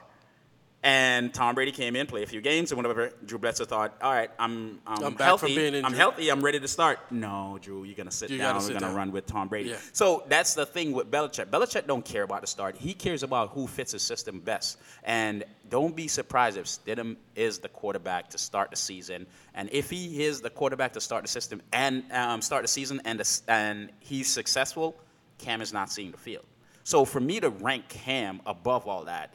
and 0.83 1.31
Tom 1.33 1.53
Brady 1.53 1.71
came 1.71 1.95
in, 1.95 2.07
played 2.07 2.23
a 2.23 2.27
few 2.27 2.41
games, 2.41 2.71
and 2.71 2.77
whatever. 2.77 3.11
Drew 3.23 3.37
Bledsoe 3.37 3.65
thought, 3.65 3.95
all 4.01 4.11
right, 4.11 4.31
I'm 4.39 4.79
I'm, 4.87 5.03
I'm 5.03 5.13
back 5.13 5.25
healthy. 5.27 5.47
from 5.47 5.55
being 5.71 5.85
I'm 5.85 5.93
healthy. 5.93 6.29
I'm 6.29 6.41
ready 6.41 6.59
to 6.59 6.67
start. 6.67 6.99
No, 7.11 7.59
Drew, 7.61 7.83
you're 7.83 7.95
gonna 7.95 8.09
sit 8.11 8.29
You 8.31 8.37
down. 8.39 8.55
gotta 8.55 8.65
We're 8.67 8.73
gonna 8.79 8.87
down. 8.87 8.95
run 8.95 9.11
with 9.11 9.25
Tom 9.27 9.47
Brady. 9.47 9.69
Yeah. 9.69 9.75
So 9.93 10.23
that's 10.27 10.55
the 10.55 10.65
thing 10.65 10.91
with 10.93 11.11
Belichick. 11.11 11.45
Belichick 11.45 11.85
don't 11.85 12.03
care 12.03 12.23
about 12.23 12.41
the 12.41 12.47
start. 12.47 12.75
He 12.75 12.93
cares 12.93 13.21
about 13.23 13.49
who 13.51 13.67
fits 13.67 13.91
his 13.91 14.01
system 14.01 14.39
best. 14.39 14.79
And 15.03 15.43
don't 15.69 15.95
be 15.95 16.07
surprised 16.07 16.57
if 16.57 16.65
Stidham 16.65 17.15
is 17.35 17.59
the 17.59 17.69
quarterback 17.69 18.29
to 18.31 18.37
start 18.37 18.71
the 18.71 18.75
season. 18.75 19.27
And 19.53 19.69
if 19.71 19.89
he 19.89 20.23
is 20.23 20.41
the 20.41 20.49
quarterback 20.49 20.93
to 20.93 21.01
start 21.01 21.21
the 21.23 21.29
system 21.29 21.61
and 21.71 22.03
um, 22.11 22.41
start 22.41 22.63
the 22.63 22.67
season 22.67 23.01
and 23.05 23.19
the, 23.19 23.41
and 23.47 23.89
he's 23.99 24.27
successful, 24.29 24.95
Cam 25.37 25.61
is 25.61 25.71
not 25.71 25.91
seeing 25.91 26.11
the 26.11 26.17
field. 26.17 26.43
So 26.83 27.05
for 27.05 27.19
me 27.19 27.39
to 27.39 27.49
rank 27.49 27.87
Cam 27.87 28.41
above 28.45 28.87
all 28.87 29.05
that, 29.05 29.33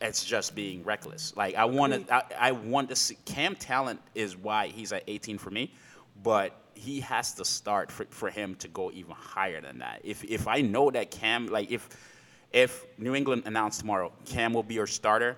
it's 0.00 0.24
just 0.24 0.54
being 0.54 0.84
reckless. 0.84 1.36
Like 1.36 1.54
I 1.56 1.64
want 1.64 2.06
to, 2.06 2.14
I, 2.14 2.22
I 2.38 2.52
want 2.52 2.88
to 2.90 2.96
see 2.96 3.16
Cam 3.24 3.56
talent 3.56 4.00
is 4.14 4.36
why 4.36 4.68
he's 4.68 4.92
at 4.92 5.02
18 5.06 5.38
for 5.38 5.50
me, 5.50 5.72
but 6.22 6.52
he 6.74 7.00
has 7.00 7.34
to 7.34 7.44
start 7.44 7.90
for, 7.90 8.06
for 8.10 8.30
him 8.30 8.54
to 8.56 8.68
go 8.68 8.90
even 8.92 9.12
higher 9.12 9.60
than 9.60 9.78
that. 9.78 10.00
If 10.04 10.24
if 10.24 10.46
I 10.46 10.60
know 10.60 10.90
that 10.90 11.10
Cam, 11.10 11.48
like 11.48 11.70
if 11.70 11.88
if 12.52 12.86
New 12.96 13.14
England 13.14 13.42
announced 13.46 13.80
tomorrow 13.80 14.12
Cam 14.24 14.52
will 14.52 14.62
be 14.62 14.74
your 14.74 14.86
starter, 14.86 15.36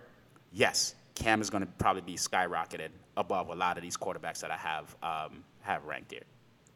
yes, 0.52 0.94
Cam 1.14 1.40
is 1.40 1.48
going 1.48 1.64
to 1.64 1.70
probably 1.78 2.02
be 2.02 2.16
skyrocketed 2.16 2.90
above 3.16 3.48
a 3.48 3.54
lot 3.54 3.76
of 3.76 3.82
these 3.82 3.96
quarterbacks 3.96 4.40
that 4.40 4.50
I 4.50 4.56
have 4.56 4.96
um, 5.02 5.42
have 5.62 5.84
ranked 5.84 6.12
here. 6.12 6.24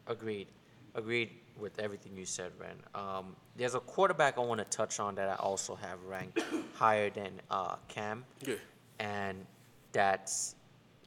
Agreed. 0.07 0.47
Agreed 0.95 1.31
with 1.59 1.79
everything 1.79 2.15
you 2.17 2.25
said, 2.25 2.51
Ren. 2.59 2.75
Um, 2.93 3.35
there's 3.55 3.75
a 3.75 3.79
quarterback 3.79 4.37
I 4.37 4.41
want 4.41 4.59
to 4.59 4.65
touch 4.77 4.99
on 4.99 5.15
that 5.15 5.29
I 5.29 5.35
also 5.35 5.75
have 5.75 6.03
ranked 6.03 6.39
higher 6.73 7.09
than 7.09 7.41
uh, 7.49 7.75
Cam, 7.87 8.25
Yeah. 8.45 8.55
and 8.99 9.45
that's 9.91 10.55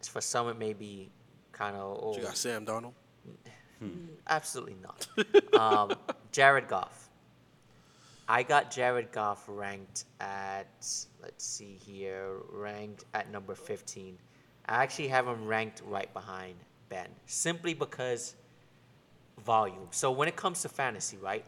for 0.09 0.20
some 0.20 0.49
it 0.49 0.59
may 0.59 0.72
be 0.72 1.11
kind 1.53 1.76
of 1.76 1.99
oh, 2.03 2.16
You 2.16 2.22
got 2.22 2.36
Sam 2.36 2.64
Darnold. 2.64 2.92
absolutely 4.28 4.76
not. 4.82 5.07
um, 5.61 5.92
Jared 6.32 6.68
Goff. 6.68 7.09
I 8.30 8.42
got 8.42 8.70
Jared 8.70 9.11
Goff 9.12 9.44
ranked 9.49 10.05
at 10.20 10.66
let's 11.22 11.44
see 11.44 11.78
here, 11.84 12.36
ranked 12.51 13.05
at 13.14 13.30
number 13.32 13.55
15. 13.55 14.18
I 14.66 14.82
actually 14.82 15.09
have 15.09 15.26
him 15.26 15.46
ranked 15.46 15.80
right 15.86 16.12
behind 16.12 16.55
Ben, 16.90 17.09
simply 17.26 17.72
because 17.74 18.34
volume. 19.45 19.89
So 19.91 20.11
when 20.11 20.28
it 20.28 20.36
comes 20.36 20.62
to 20.62 20.68
fantasy, 20.68 21.16
right, 21.18 21.45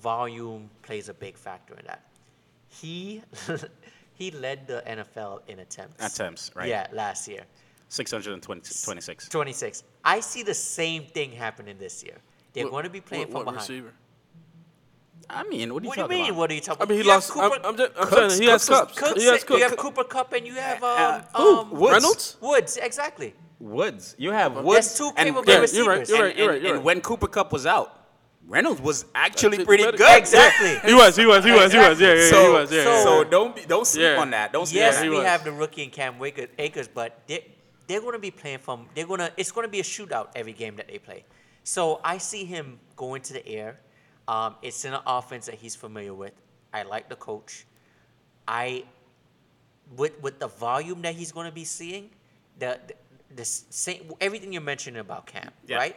volume 0.00 0.70
plays 0.82 1.08
a 1.08 1.14
big 1.14 1.36
factor 1.36 1.74
in 1.74 1.86
that. 1.86 2.02
He 2.68 3.22
he 4.14 4.30
led 4.30 4.66
the 4.66 4.82
NFL 4.86 5.40
in 5.48 5.60
attempts. 5.60 6.04
Attempts, 6.04 6.50
right. 6.54 6.68
Yeah, 6.68 6.86
last 6.92 7.28
year. 7.28 7.42
626. 7.88 9.28
26. 9.28 9.84
I 10.04 10.20
see 10.20 10.42
the 10.42 10.54
same 10.54 11.04
thing 11.04 11.30
happening 11.32 11.76
this 11.78 12.02
year. 12.02 12.16
They're 12.52 12.64
What- 12.64 12.72
going 12.72 12.84
to 12.84 12.90
be 12.90 13.00
playing 13.00 13.24
what, 13.24 13.30
from 13.30 13.36
what 13.46 13.52
behind. 13.54 13.68
receiver? 13.68 13.92
I 15.30 15.42
mean, 15.44 15.72
what 15.72 15.82
do 15.82 15.86
you 15.86 15.88
What 15.88 15.96
do 15.96 16.02
you 16.02 16.08
mean? 16.08 16.24
about? 16.26 16.36
What 16.36 16.50
are 16.50 16.54
you 16.54 16.60
talking 16.60 16.82
about? 16.82 16.88
I 16.92 16.96
mean, 16.96 16.98
he 17.02 17.04
You 17.06 17.10
have 17.12 17.22
lost. 17.30 17.36
I'm, 17.36 17.50
Cooper- 17.50 17.66
I'm 17.68 17.76
just. 17.76 17.92
I'm 17.98 18.08
Cooks- 18.08 18.34
saying 18.34 18.42
he 18.42 18.48
has 18.48 18.68
Cooks 18.68 18.70
was- 18.70 18.80
cups. 18.80 18.98
Cooks, 18.98 19.22
he 19.22 19.26
has 19.28 19.44
you 19.48 19.56
have 19.58 19.70
Cooks. 19.70 19.82
Cooper 19.82 20.04
Kupp 20.04 20.32
and 20.34 20.46
you 20.46 20.54
have 20.54 20.82
um, 20.84 20.98
Uh, 20.98 21.20
Who? 21.38 21.58
um, 21.60 21.70
Woods. 21.70 21.92
Reynolds? 21.94 22.36
Woods, 22.40 22.76
exactly. 22.76 23.34
Woods. 23.64 24.14
You 24.18 24.30
have 24.32 24.62
Woods. 24.62 24.96
two 24.98 25.08
and- 25.16 25.16
capable 25.16 25.50
Yeah, 25.52 25.58
receivers. 25.60 25.76
you're 25.78 25.88
right. 25.88 26.08
You're 26.08 26.18
right. 26.18 26.30
and, 26.30 26.38
You're 26.38 26.48
and- 26.50 26.54
right. 26.54 26.62
You're 26.68 26.74
and 26.76 26.84
when 26.84 27.00
Cooper 27.00 27.26
Kupp 27.28 27.52
was 27.52 27.66
out, 27.66 28.00
Reynolds 28.46 28.80
was 28.82 29.06
actually 29.14 29.64
pretty 29.64 29.84
good. 29.84 30.16
Exactly. 30.18 30.76
He 30.90 30.94
was. 30.94 31.16
He 31.16 31.24
was. 31.24 31.44
He 31.44 31.50
was. 31.50 31.72
He 31.72 31.78
was. 31.78 31.98
Yeah, 32.00 32.08
yeah, 32.08 32.14
yeah. 32.24 32.30
So, 32.30 32.42
he 32.46 32.52
was. 32.52 32.70
Yeah, 32.72 32.84
so- 32.84 32.90
yeah, 32.92 33.02
so 33.04 33.24
don't 33.24 33.56
be, 33.56 33.62
don't 33.64 33.86
sleep 33.86 34.02
Yeah. 34.04 34.20
on 34.20 34.30
that. 34.30 34.52
Don't 34.52 34.66
sleep 34.66 34.80
Yes, 34.80 34.98
on 34.98 35.04
he 35.04 35.08
that. 35.10 35.18
we 35.18 35.24
have 35.24 35.44
the 35.44 35.52
rookie 35.52 35.82
and 35.82 35.90
Cam 35.92 36.18
Wake- 36.18 36.50
Akers, 36.58 36.88
but 36.88 37.20
they 37.26 37.46
they're 37.86 38.00
going 38.00 38.12
to 38.12 38.18
be 38.18 38.30
playing 38.30 38.58
from. 38.58 38.86
They're 38.94 39.06
going 39.06 39.20
to. 39.20 39.32
It's 39.38 39.50
going 39.50 39.64
to 39.66 39.70
be 39.70 39.80
a 39.80 39.82
shootout 39.82 40.28
every 40.36 40.52
game 40.52 40.76
that 40.76 40.88
they 40.88 40.98
play. 40.98 41.24
So 41.62 42.00
I 42.04 42.18
see 42.18 42.44
him 42.44 42.78
going 42.96 43.22
to 43.22 43.32
the 43.32 43.46
air. 43.48 43.80
Um, 44.28 44.56
it's 44.62 44.84
in 44.84 44.92
an 44.94 45.00
offense 45.06 45.46
that 45.46 45.54
he's 45.56 45.74
familiar 45.76 46.12
with. 46.14 46.32
I 46.72 46.82
like 46.82 47.08
the 47.08 47.16
coach. 47.16 47.66
I 48.46 48.84
with 49.96 50.20
with 50.20 50.38
the 50.38 50.48
volume 50.48 51.00
that 51.02 51.14
he's 51.14 51.32
going 51.32 51.46
to 51.46 51.52
be 51.52 51.64
seeing, 51.64 52.10
the 52.58 52.78
the, 52.86 52.94
the 53.34 53.44
same 53.44 54.12
everything 54.20 54.52
you're 54.52 54.62
mentioning 54.62 55.00
about 55.00 55.26
Cam, 55.26 55.50
Yeah. 55.66 55.76
right? 55.76 55.96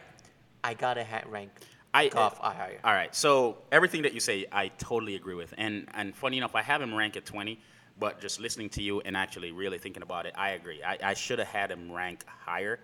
I 0.64 0.74
gotta 0.74 1.04
ha- 1.04 1.22
rank 1.28 1.50
I- 1.94 2.08
Goff 2.08 2.38
higher. 2.38 2.78
All 2.84 2.92
right. 2.92 3.14
So 3.14 3.58
everything 3.72 4.02
that 4.02 4.12
you 4.12 4.20
say, 4.20 4.46
I 4.52 4.68
totally 4.68 5.14
agree 5.14 5.34
with. 5.34 5.54
And 5.56 5.88
and 5.94 6.14
funny 6.14 6.36
enough, 6.38 6.54
I 6.54 6.62
have 6.62 6.82
him 6.82 6.94
ranked 6.94 7.16
at 7.16 7.24
20, 7.24 7.58
but 7.98 8.20
just 8.20 8.40
listening 8.40 8.68
to 8.70 8.82
you 8.82 9.00
and 9.00 9.16
actually 9.16 9.52
really 9.52 9.78
thinking 9.78 10.02
about 10.02 10.26
it, 10.26 10.34
I 10.36 10.50
agree. 10.50 10.82
I, 10.82 10.98
I 11.02 11.14
should 11.14 11.38
have 11.38 11.48
had 11.48 11.70
him 11.70 11.90
rank 11.90 12.24
higher 12.26 12.78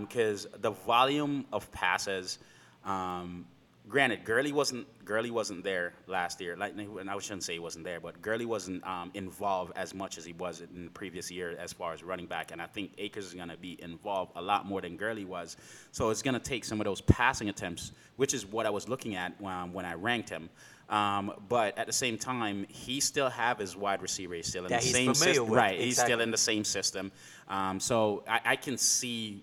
because 0.00 0.46
the 0.60 0.70
volume 0.70 1.44
of 1.52 1.70
passes. 1.72 2.38
Um, 2.84 3.46
granted, 3.88 4.24
Gurley 4.24 4.52
wasn't 4.52 4.86
Gurley 5.04 5.30
wasn't 5.30 5.64
there 5.64 5.94
last 6.06 6.40
year. 6.40 6.56
Like, 6.56 6.74
and 6.76 7.10
I 7.10 7.18
shouldn't 7.18 7.42
say 7.42 7.54
he 7.54 7.58
wasn't 7.58 7.84
there, 7.84 8.00
but 8.00 8.22
Gurley 8.22 8.46
wasn't 8.46 8.86
um, 8.86 9.10
involved 9.14 9.72
as 9.76 9.94
much 9.94 10.18
as 10.18 10.24
he 10.24 10.32
was 10.32 10.60
in 10.60 10.84
the 10.84 10.90
previous 10.90 11.30
year 11.30 11.56
as 11.58 11.72
far 11.72 11.92
as 11.92 12.02
running 12.02 12.26
back. 12.26 12.52
And 12.52 12.62
I 12.62 12.66
think 12.66 12.92
Akers 12.98 13.26
is 13.26 13.34
going 13.34 13.48
to 13.48 13.56
be 13.56 13.82
involved 13.82 14.32
a 14.36 14.42
lot 14.42 14.66
more 14.66 14.80
than 14.80 14.96
Gurley 14.96 15.24
was. 15.24 15.56
So 15.90 16.10
it's 16.10 16.22
going 16.22 16.34
to 16.34 16.40
take 16.40 16.64
some 16.64 16.80
of 16.80 16.84
those 16.84 17.00
passing 17.00 17.48
attempts, 17.48 17.92
which 18.16 18.34
is 18.34 18.46
what 18.46 18.66
I 18.66 18.70
was 18.70 18.88
looking 18.88 19.16
at 19.16 19.32
um, 19.44 19.72
when 19.72 19.84
I 19.84 19.94
ranked 19.94 20.30
him. 20.30 20.48
Um, 20.88 21.32
but 21.48 21.76
at 21.78 21.86
the 21.86 21.92
same 21.92 22.18
time, 22.18 22.66
he 22.68 23.00
still 23.00 23.30
have 23.30 23.58
his 23.58 23.76
wide 23.76 24.02
receiver. 24.02 24.34
He's 24.34 24.46
still 24.46 24.64
in 24.64 24.70
That 24.70 24.82
the 24.82 24.88
same 24.88 25.14
system, 25.14 25.48
with, 25.48 25.58
right? 25.58 25.80
He's 25.80 25.98
still 25.98 26.20
in 26.20 26.30
the 26.30 26.36
same 26.36 26.64
system. 26.64 27.10
Um, 27.48 27.80
so 27.80 28.24
I, 28.28 28.40
I 28.44 28.56
can 28.56 28.76
see 28.76 29.42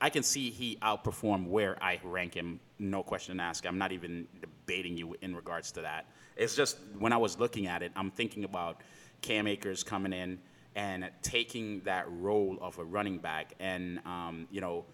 I 0.00 0.10
can 0.10 0.22
see 0.22 0.50
he 0.50 0.76
outperformed 0.80 1.46
where 1.46 1.82
I 1.82 2.00
rank 2.02 2.34
him, 2.34 2.60
no 2.80 3.02
question 3.02 3.38
asked. 3.40 3.66
I'm 3.66 3.78
not 3.78 3.92
even 3.92 4.26
debating 4.40 4.96
you 4.96 5.14
in 5.20 5.34
regards 5.36 5.70
to 5.72 5.82
that. 5.82 6.06
It's 6.36 6.56
just 6.56 6.78
when 6.98 7.12
I 7.12 7.16
was 7.16 7.38
looking 7.38 7.66
at 7.66 7.82
it, 7.82 7.92
I'm 7.94 8.10
thinking 8.10 8.44
about 8.44 8.80
Cam 9.22 9.46
Akers 9.46 9.84
coming 9.84 10.12
in 10.12 10.38
and 10.74 11.10
taking 11.22 11.80
that 11.80 12.06
role 12.10 12.56
of 12.60 12.78
a 12.78 12.84
running 12.84 13.18
back 13.18 13.54
and, 13.60 13.98
um, 14.06 14.46
you 14.50 14.60
know, 14.60 14.84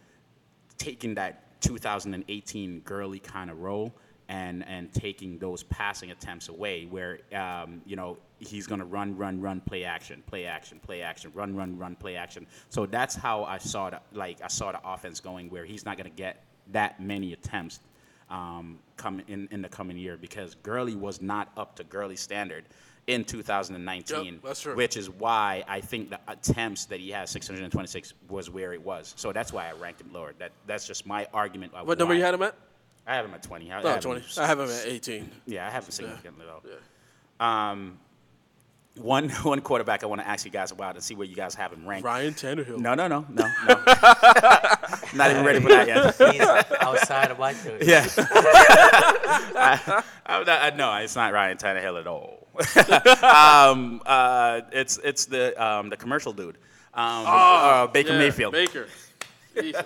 taking 0.78 1.14
that 1.14 1.60
2018 1.60 2.80
Gurley 2.80 3.18
kind 3.18 3.50
of 3.50 3.60
role 3.60 3.94
and 4.28 4.66
and 4.66 4.92
taking 4.92 5.38
those 5.38 5.62
passing 5.64 6.10
attempts 6.10 6.48
away 6.48 6.86
where 6.86 7.20
um, 7.34 7.80
you 7.86 7.96
know 7.96 8.18
he's 8.38 8.66
going 8.66 8.80
to 8.80 8.84
run 8.84 9.16
run 9.16 9.40
run 9.40 9.60
play 9.60 9.84
action 9.84 10.22
play 10.26 10.46
action 10.46 10.80
play 10.80 11.02
action 11.02 11.30
run 11.34 11.54
run 11.54 11.78
run 11.78 11.94
play 11.94 12.16
action 12.16 12.46
so 12.68 12.86
that's 12.86 13.14
how 13.14 13.44
I 13.44 13.58
saw 13.58 13.90
the 13.90 14.00
like 14.12 14.42
I 14.42 14.48
saw 14.48 14.72
the 14.72 14.80
offense 14.84 15.20
going 15.20 15.48
where 15.48 15.64
he's 15.64 15.84
not 15.84 15.96
going 15.96 16.10
to 16.10 16.16
get 16.16 16.42
that 16.72 17.00
many 17.00 17.32
attempts 17.32 17.80
um, 18.30 18.78
come 18.96 19.22
in 19.28 19.48
in 19.50 19.62
the 19.62 19.68
coming 19.68 19.96
year 19.96 20.16
because 20.16 20.54
Gurley 20.56 20.94
was 20.96 21.22
not 21.22 21.50
up 21.56 21.76
to 21.76 21.84
Gurley 21.84 22.16
standard 22.16 22.64
in 23.06 23.22
2019 23.24 24.40
Yep, 24.42 24.76
which 24.76 24.96
is 24.96 25.08
why 25.08 25.62
I 25.68 25.80
think 25.80 26.10
the 26.10 26.18
attempts 26.26 26.86
that 26.86 26.98
he 26.98 27.10
has 27.10 27.30
626 27.30 28.14
was 28.28 28.50
where 28.50 28.72
it 28.72 28.82
was. 28.84 29.14
So 29.16 29.32
that's 29.32 29.52
why 29.52 29.68
I 29.68 29.72
ranked 29.74 30.00
him 30.00 30.12
lower. 30.12 30.32
That 30.38 30.50
that's 30.66 30.86
just 30.88 31.06
my 31.06 31.28
argument. 31.32 31.72
What 31.84 31.98
number 31.98 32.14
you 32.14 32.22
had 32.22 32.34
him 32.34 32.42
at? 32.42 32.56
I 33.06 33.14
have 33.14 33.24
him 33.24 33.34
at 33.34 33.42
20. 33.44 33.70
I, 33.70 33.78
I 33.78 33.82
No, 33.82 33.88
have 33.90 33.96
him- 33.98 34.02
20. 34.20 34.24
I 34.38 34.46
have 34.46 34.58
him 34.58 34.68
at 34.68 34.84
18. 34.86 35.30
yeah, 35.46 35.66
I 35.68 35.70
have 35.70 35.84
him 35.84 35.92
significantly 35.92 36.46
low. 36.46 36.60
Yeah. 36.68 37.70
Um, 37.70 38.00
one 38.96 39.28
one 39.42 39.60
quarterback 39.60 40.02
I 40.02 40.06
want 40.06 40.20
to 40.20 40.26
ask 40.28 40.44
you 40.44 40.50
guys 40.50 40.70
about 40.72 40.94
and 40.94 41.04
see 41.04 41.14
where 41.14 41.26
you 41.26 41.36
guys 41.36 41.54
have 41.54 41.72
him 41.72 41.86
ranked. 41.86 42.04
Ryan 42.04 42.34
Tannehill. 42.34 42.78
No, 42.78 42.94
no, 42.94 43.06
no, 43.08 43.24
no, 43.28 43.46
no. 43.66 43.74
Not 45.14 45.30
even 45.30 45.44
ready 45.44 45.60
for 45.60 45.68
that 45.68 45.86
yet. 45.86 46.16
He's 46.32 46.40
outside 46.80 47.30
of 47.30 47.38
my 47.38 47.52
theory. 47.52 47.80
Yeah. 47.86 48.06
I, 48.18 50.02
I'm 50.26 50.44
not, 50.44 50.62
I, 50.62 50.76
no, 50.76 50.94
it's 50.96 51.16
not 51.16 51.32
Ryan 51.32 51.56
Tannehill 51.58 52.00
at 52.00 52.06
all. 52.06 52.46
um, 53.22 54.00
uh, 54.06 54.62
it's 54.72 54.98
it's 55.04 55.26
the 55.26 55.62
um, 55.62 55.90
the 55.90 55.96
commercial 55.96 56.32
dude, 56.32 56.56
um, 56.94 57.24
uh, 57.26 57.86
Baker 57.88 58.12
Yeah, 58.12 58.18
Mayfield. 58.18 58.52
Baker. 58.52 58.86
Jesus. 59.60 59.84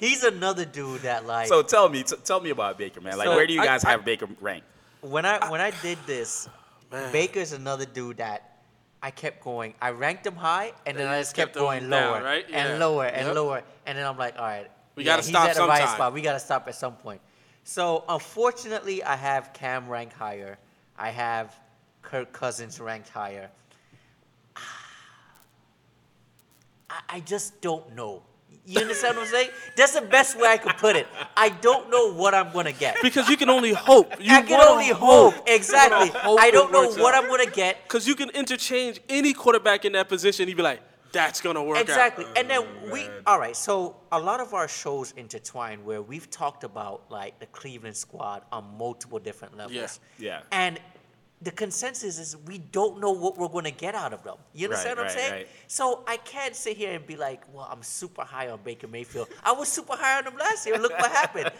He's 0.00 0.24
another 0.24 0.64
dude 0.64 1.00
that 1.02 1.26
like 1.26 1.48
So 1.48 1.62
tell 1.62 1.88
me, 1.88 2.02
t- 2.02 2.16
tell 2.24 2.40
me 2.40 2.50
about 2.50 2.78
Baker, 2.78 3.00
man. 3.02 3.18
Like, 3.18 3.26
So, 3.26 3.36
where 3.36 3.46
do 3.46 3.52
you 3.52 3.60
I- 3.60 3.66
guys 3.66 3.84
I- 3.84 3.90
have 3.90 4.04
Baker 4.04 4.26
ranked? 4.40 4.66
when 5.02 5.24
I 5.26 5.50
when 5.50 5.60
I 5.60 5.70
did 5.82 5.98
this, 6.06 6.48
Man. 6.90 7.12
Baker's 7.12 7.52
another 7.52 7.84
dude 7.84 8.18
that 8.18 8.58
I 9.02 9.10
kept 9.10 9.42
going. 9.42 9.74
I 9.80 9.90
ranked 9.90 10.26
him 10.26 10.36
high, 10.36 10.72
and 10.86 10.96
then 10.96 11.06
And 11.06 11.14
I 11.14 11.20
just 11.20 11.34
kept 11.34 11.52
kept 11.54 11.58
going 11.58 11.84
him 11.84 11.90
down, 11.90 12.12
lower 12.12 12.22
right? 12.24 12.44
and 12.50 12.70
Yeah. 12.70 12.78
lower 12.78 13.04
and 13.04 13.26
Yep. 13.26 13.34
lower, 13.34 13.62
and 13.86 13.98
then 13.98 14.06
I'm 14.06 14.16
like, 14.16 14.36
all 14.38 14.44
right, 14.44 14.70
We 14.94 15.04
yeah, 15.04 15.12
gotta 15.12 15.22
he's 15.22 15.30
stop 15.30 15.50
at 15.50 15.56
the 15.56 15.66
right 15.66 15.88
spot. 15.88 16.12
We 16.12 16.22
gotta 16.22 16.40
stop 16.40 16.66
at 16.68 16.74
some 16.74 16.96
point. 16.96 17.20
So 17.64 18.04
unfortunately, 18.08 19.02
I 19.02 19.16
have 19.16 19.52
Cam 19.52 19.88
ranked 19.88 20.14
higher. 20.14 20.58
I 20.96 21.10
have 21.10 21.54
Kirk 22.02 22.32
Cousins 22.32 22.80
ranked 22.80 23.08
higher. 23.10 23.50
I, 24.56 24.60
I 27.08 27.20
just 27.20 27.60
don't 27.60 27.94
know. 27.94 28.22
You 28.66 28.80
understand 28.80 29.16
what 29.16 29.26
I'm 29.26 29.32
saying? 29.32 29.50
That's 29.76 29.92
the 29.92 30.00
best 30.02 30.36
way 30.38 30.48
I 30.48 30.56
could 30.56 30.76
put 30.76 30.96
it. 30.96 31.06
I 31.36 31.50
don't 31.50 31.88
know 31.90 32.12
what 32.12 32.34
I'm 32.34 32.52
gonna 32.52 32.72
get. 32.72 32.96
Because 33.00 33.28
you 33.28 33.36
can 33.36 33.48
only 33.48 33.72
hope. 33.72 34.12
You 34.20 34.34
I 34.34 34.42
can 34.42 34.60
only 34.60 34.88
hope. 34.88 35.34
Exactly. 35.46 36.08
hope 36.08 36.40
I 36.40 36.50
don't 36.50 36.72
know 36.72 36.90
what 37.02 37.14
out. 37.14 37.22
I'm 37.24 37.30
gonna 37.30 37.46
get. 37.50 37.84
Because 37.84 38.08
you 38.08 38.14
can 38.16 38.30
interchange 38.30 39.00
any 39.08 39.32
quarterback 39.32 39.84
in 39.84 39.92
that 39.92 40.08
position. 40.08 40.48
You'd 40.48 40.56
be 40.56 40.62
like, 40.64 40.80
that's 41.12 41.40
gonna 41.40 41.62
work 41.62 41.78
Exactly. 41.78 42.24
out. 42.24 42.36
And 42.36 42.50
then 42.50 42.66
we 42.90 43.08
all 43.26 43.38
right, 43.38 43.56
so 43.56 43.96
a 44.12 44.18
lot 44.18 44.40
of 44.40 44.52
our 44.52 44.68
shows 44.68 45.12
intertwine 45.16 45.84
where 45.84 46.02
we've 46.02 46.28
talked 46.30 46.64
about 46.64 47.04
like 47.08 47.38
the 47.38 47.46
Cleveland 47.46 47.96
squad 47.96 48.42
on 48.52 48.64
multiple 48.76 49.18
different 49.18 49.56
levels. 49.56 50.00
Yeah. 50.18 50.40
And 50.50 50.78
the 51.42 51.50
consensus 51.50 52.18
is 52.18 52.36
we 52.46 52.58
don't 52.58 53.00
know 53.00 53.12
what 53.12 53.36
we're 53.36 53.48
going 53.48 53.64
to 53.64 53.70
get 53.70 53.94
out 53.94 54.12
of 54.12 54.22
them. 54.24 54.36
You 54.54 54.66
understand 54.68 54.98
Right, 54.98 55.04
what 55.06 55.10
I'm 55.12 55.16
right, 55.16 55.24
saying? 55.26 55.32
right. 55.32 55.48
So 55.66 56.02
I 56.06 56.16
can't 56.18 56.56
sit 56.56 56.76
here 56.76 56.94
and 56.94 57.06
be 57.06 57.16
like, 57.16 57.42
well, 57.52 57.68
I'm 57.70 57.82
super 57.82 58.22
high 58.22 58.48
on 58.48 58.60
Baker 58.64 58.88
Mayfield. 58.88 59.28
I 59.44 59.52
was 59.52 59.68
super 59.68 59.94
high 59.96 60.18
on 60.18 60.26
him 60.26 60.36
last 60.38 60.66
year. 60.66 60.78
Look 60.78 60.92
what 60.92 61.10
happened. 61.12 61.50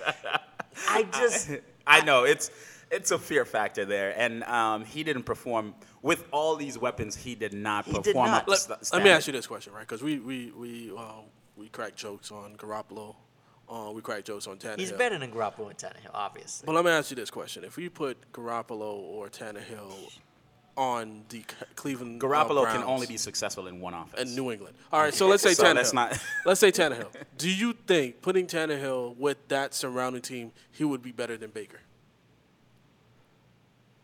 I 0.89 1.03
just 1.05 1.51
I 1.87 2.01
know 2.03 2.25
it's 2.25 2.51
it's 2.91 3.11
a 3.11 3.19
fear 3.19 3.45
factor 3.45 3.85
there, 3.85 4.15
and 4.17 4.45
um, 4.45 4.85
he 4.85 5.03
didn't 5.03 5.25
perform 5.25 5.75
with 6.03 6.25
all 6.31 6.57
these 6.57 6.79
weapons. 6.79 7.17
He 7.17 7.35
did 7.35 7.53
not 7.53 7.85
He 7.85 7.93
did 7.93 8.05
perform 8.05 8.31
not. 8.31 8.43
up 8.43 8.49
Let, 8.69 8.93
let 8.93 9.03
me 9.03 9.11
ask 9.11 9.27
you 9.27 9.33
this 9.33 9.47
question, 9.47 9.73
right? 9.73 9.81
Because 9.81 10.03
we 10.03 10.19
we 10.19 10.53
we 10.53 10.91
um, 10.97 11.25
we 11.57 11.69
crack 11.69 11.97
jokes 11.97 12.31
on 12.31 12.57
Garoppolo. 12.57 13.17
Uh, 13.69 13.91
we 13.93 14.01
crack 14.01 14.25
jokes 14.25 14.47
on 14.47 14.57
Tannehill. 14.59 14.79
he's 14.79 14.93
better 14.93 15.19
than 15.19 15.31
Garoppolo 15.33 15.69
and 15.71 15.77
Tannehill, 15.79 16.13
obviously. 16.15 16.67
But 16.67 16.75
let 16.77 16.85
me 16.85 16.91
ask 16.93 17.11
you 17.11 17.17
this 17.17 17.31
question: 17.31 17.65
If 17.65 17.77
we 17.77 17.89
put 17.89 18.17
Garoppolo 18.33 18.93
or 18.95 19.29
Tannehill 19.29 19.93
on 20.77 21.25
the 21.31 21.39
C- 21.39 21.67
Cleveland 21.75 22.23
uh, 22.23 22.27
Garoppolo 22.27 22.65
can 22.71 22.83
only 22.85 23.07
be 23.07 23.17
successful 23.17 23.67
in 23.67 23.81
one 23.81 23.95
offense. 23.95 24.21
and 24.21 24.37
New 24.37 24.53
England. 24.53 24.77
All 24.93 25.01
right, 25.01 25.13
so 25.21 25.27
let's 25.27 25.43
say 25.43 25.55
So 25.55 25.65
Tannehill. 25.65 25.75
let's 25.75 25.93
not- 25.93 26.23
let's 26.47 26.61
say 26.61 26.71
Tannehill. 26.81 27.09
Do 27.39 27.51
you 27.51 27.73
think 27.73 28.23
putting 28.23 28.47
Tannehill 28.47 29.17
with 29.17 29.49
that 29.49 29.75
surrounding 29.75 30.23
team, 30.23 30.53
he 30.71 30.85
would 30.85 31.03
be 31.03 31.13
better 31.13 31.37
than 31.37 31.51
Baker? 31.51 31.81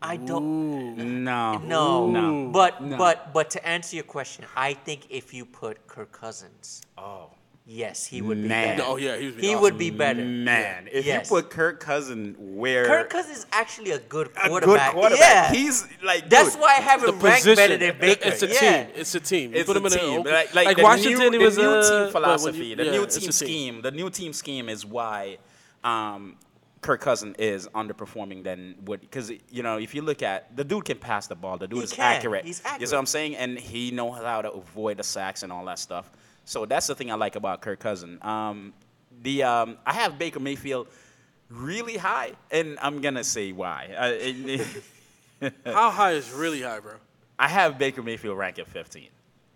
I 0.01 0.17
don't 0.17 1.23
no, 1.23 1.57
No, 1.59 2.09
no. 2.09 2.49
But 2.51 2.83
No. 2.83 2.97
but 2.97 3.31
but 3.33 3.49
to 3.51 3.65
answer 3.65 3.95
your 3.95 4.03
question, 4.03 4.43
I 4.55 4.73
think 4.73 5.07
if 5.09 5.33
you 5.33 5.45
put 5.45 5.87
Kirk 5.87 6.11
Cousins, 6.11 6.81
Oh 6.97 7.29
yes, 7.65 8.05
he 8.05 8.21
would 8.21 8.41
be 8.41 8.47
Man. 8.47 8.77
better. 8.77 8.89
Oh 8.89 8.97
yeah, 8.97 9.17
he 9.17 9.27
was. 9.27 9.35
he 9.37 9.55
would 9.55 9.77
be 9.77 9.89
better. 9.89 10.23
man, 10.23 10.87
if 10.91 11.05
Yes. 11.05 11.29
you 11.29 11.35
put 11.37 11.49
Kirk 11.49 11.79
Cousin 11.79 12.35
where 12.37 12.85
Kirk 12.85 13.09
Cousins 13.09 13.39
is 13.39 13.45
actually 13.51 13.91
a 13.91 13.99
good 13.99 14.27
a 14.35 14.47
quarterback. 14.49 14.91
good 14.93 14.99
quarterback, 14.99 15.19
Yeah. 15.19 15.51
he's 15.53 15.87
like 16.03 16.29
That's 16.29 16.53
dude, 16.53 16.61
why 16.61 16.71
I 16.77 16.81
have 16.81 17.01
the 17.01 17.09
him 17.13 17.19
ranked 17.19 17.43
position. 17.45 17.55
better 17.55 17.77
than 17.77 17.99
Baker. 17.99 18.29
It's 18.29 18.43
a 18.43 18.47
yeah. 18.47 18.83
team. 18.83 18.91
It's 18.95 19.15
a 19.15 19.19
team. 19.19 19.51
You 19.53 19.59
It's 19.59 19.67
put 19.67 19.77
a 19.77 19.79
him 19.79 19.85
in 19.87 19.93
a 19.93 19.97
team. 19.97 20.19
open- 20.21 20.31
like, 20.33 20.53
like, 20.55 20.77
the 20.77 20.83
Washington, 20.83 21.31
new, 21.31 21.39
he 21.39 21.45
was 21.45 21.55
the 21.55 21.61
new 21.63 21.69
uh, 21.69 22.03
team 22.05 22.11
philosophy, 22.11 22.65
you- 22.67 22.75
the 22.75 22.85
yeah, 22.85 22.91
new 22.91 23.03
it's 23.03 23.17
a 23.17 23.21
team 23.21 23.31
scheme, 23.31 23.81
the 23.81 23.91
new 23.91 24.09
team 24.09 24.33
scheme 24.33 24.69
is 24.69 24.85
why 24.85 25.37
um, 25.83 26.35
Kirk 26.81 26.99
Cousin 27.01 27.33
is 27.39 27.67
underperforming 27.69 28.43
than 28.43 28.75
what 28.85 28.99
because 28.99 29.31
you 29.49 29.63
know 29.63 29.77
if 29.77 29.95
you 29.95 30.01
look 30.01 30.21
at 30.21 30.53
the 30.55 30.63
dude 30.65 30.83
can 30.83 30.97
pass 30.97 31.27
the 31.27 31.35
ball, 31.35 31.57
the 31.57 31.67
dude 31.67 31.77
He 31.79 31.83
is 31.85 31.93
can. 31.93 32.15
accurate. 32.15 32.43
He's 32.45 32.59
You 32.59 32.63
know 32.65 32.71
accurate. 32.75 32.91
what 32.91 32.99
I'm 32.99 33.05
saying? 33.05 33.35
And 33.37 33.57
he 33.57 33.91
knows 33.91 34.17
how 34.21 34.41
to 34.41 34.51
avoid 34.51 34.97
the 34.97 35.03
sacks 35.03 35.43
and 35.43 35.51
all 35.53 35.63
that 35.65 35.79
stuff. 35.79 36.11
So 36.45 36.65
that's 36.65 36.87
the 36.87 36.95
thing 36.95 37.11
I 37.11 37.15
like 37.15 37.35
about 37.35 37.61
Kirk 37.61 37.79
Cousin. 37.79 38.19
Um, 38.21 38.73
the 39.21 39.43
um, 39.43 39.77
I 39.85 39.93
have 39.93 40.17
Baker 40.19 40.39
Mayfield 40.39 40.87
really 41.49 41.97
high, 41.97 42.31
and 42.51 42.77
I'm 42.81 43.01
gonna 43.01 43.23
say 43.23 43.51
why. 43.51 43.87
It- 43.89 44.67
How 45.65 45.89
high 45.91 46.11
is 46.13 46.31
really 46.31 46.61
high, 46.61 46.79
bro? 46.79 46.93
I 47.37 47.49
have 47.49 47.77
Baker 47.77 48.01
Mayfield 48.01 48.37
ranked 48.37 48.59
at 48.59 48.67
15. 48.67 49.09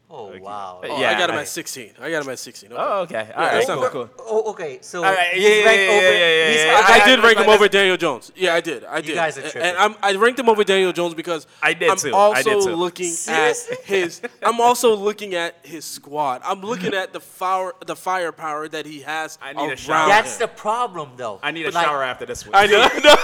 Oh 0.09 0.37
wow. 0.39 0.79
Uh, 0.81 0.87
Oh, 0.89 0.99
Yeah, 1.01 1.09
I 1.11 1.19
got 1.19 1.29
him 1.29 1.35
I- 1.35 1.41
at 1.41 1.47
16. 1.49 1.91
I 1.99 2.09
got 2.11 2.23
him 2.23 2.29
at 2.29 2.39
16. 2.39 2.71
Okay. 2.71 2.81
Oh, 2.81 3.01
okay. 3.01 3.15
All 3.17 3.23
Yeah, 3.43 3.57
right, 3.57 3.67
that's 3.67 3.89
cool. 3.91 4.09
Oh, 4.19 4.51
okay. 4.51 4.77
So 4.81 5.03
All 5.03 5.11
right, 5.11 5.33
he's 5.33 5.43
yeah, 5.43 5.49
yeah, 5.49 5.65
ranked 5.65 5.81
yeah, 5.83 5.89
over. 5.89 6.01
yeah, 6.01 6.19
yeah, 6.19 6.55
yeah, 6.55 6.73
ranked- 6.75 6.89
I, 6.89 6.99
I- 7.01 7.05
did 7.07 7.23
rank 7.23 7.37
him 7.39 7.49
over 7.49 7.67
Daniel 7.67 7.97
Jones. 7.97 8.31
Yeah, 8.35 8.53
I 8.53 8.61
did. 8.61 8.85
I 8.85 9.01
did. 9.01 9.09
You 9.09 9.15
guys 9.15 9.37
are 9.37 9.41
tripping. 9.41 9.61
And 9.63 9.77
I'm, 9.77 9.95
I 10.01 10.13
ranked 10.15 10.39
him 10.39 10.47
over 10.47 10.63
Daniel 10.63 10.93
Jones 10.93 11.13
because 11.13 11.45
I 11.61 11.73
did 11.73 11.89
I'm 11.89 11.97
too. 11.97 12.13
also 12.13 12.39
I 12.39 12.43
did 12.43 12.63
too. 12.63 12.75
looking 12.75 13.11
Seriously? 13.11 13.75
at 13.79 13.83
his. 13.83 14.21
I'm 14.41 14.61
also 14.61 14.95
looking 14.95 15.35
at 15.35 15.55
his 15.63 15.83
squad. 15.83 16.41
I'm 16.45 16.61
looking 16.61 16.93
at 16.93 17.11
the 17.11 17.19
fire, 17.19 17.73
the 17.85 17.95
firepower 17.95 18.69
that 18.69 18.85
he 18.85 19.01
has 19.01 19.37
I 19.41 19.51
need 19.51 19.73
a 19.73 19.75
shower. 19.75 20.07
That's 20.07 20.35
him. 20.37 20.41
the 20.43 20.47
problem, 20.47 21.11
though. 21.17 21.39
I 21.43 21.51
need 21.51 21.65
a 21.65 21.71
Like, 21.71 21.85
shower 21.85 22.01
after 22.03 22.25
this 22.25 22.45
one. 22.45 22.55
I 22.55 22.65
know. 22.67 22.81
I 22.93 22.99
know. 22.99 23.15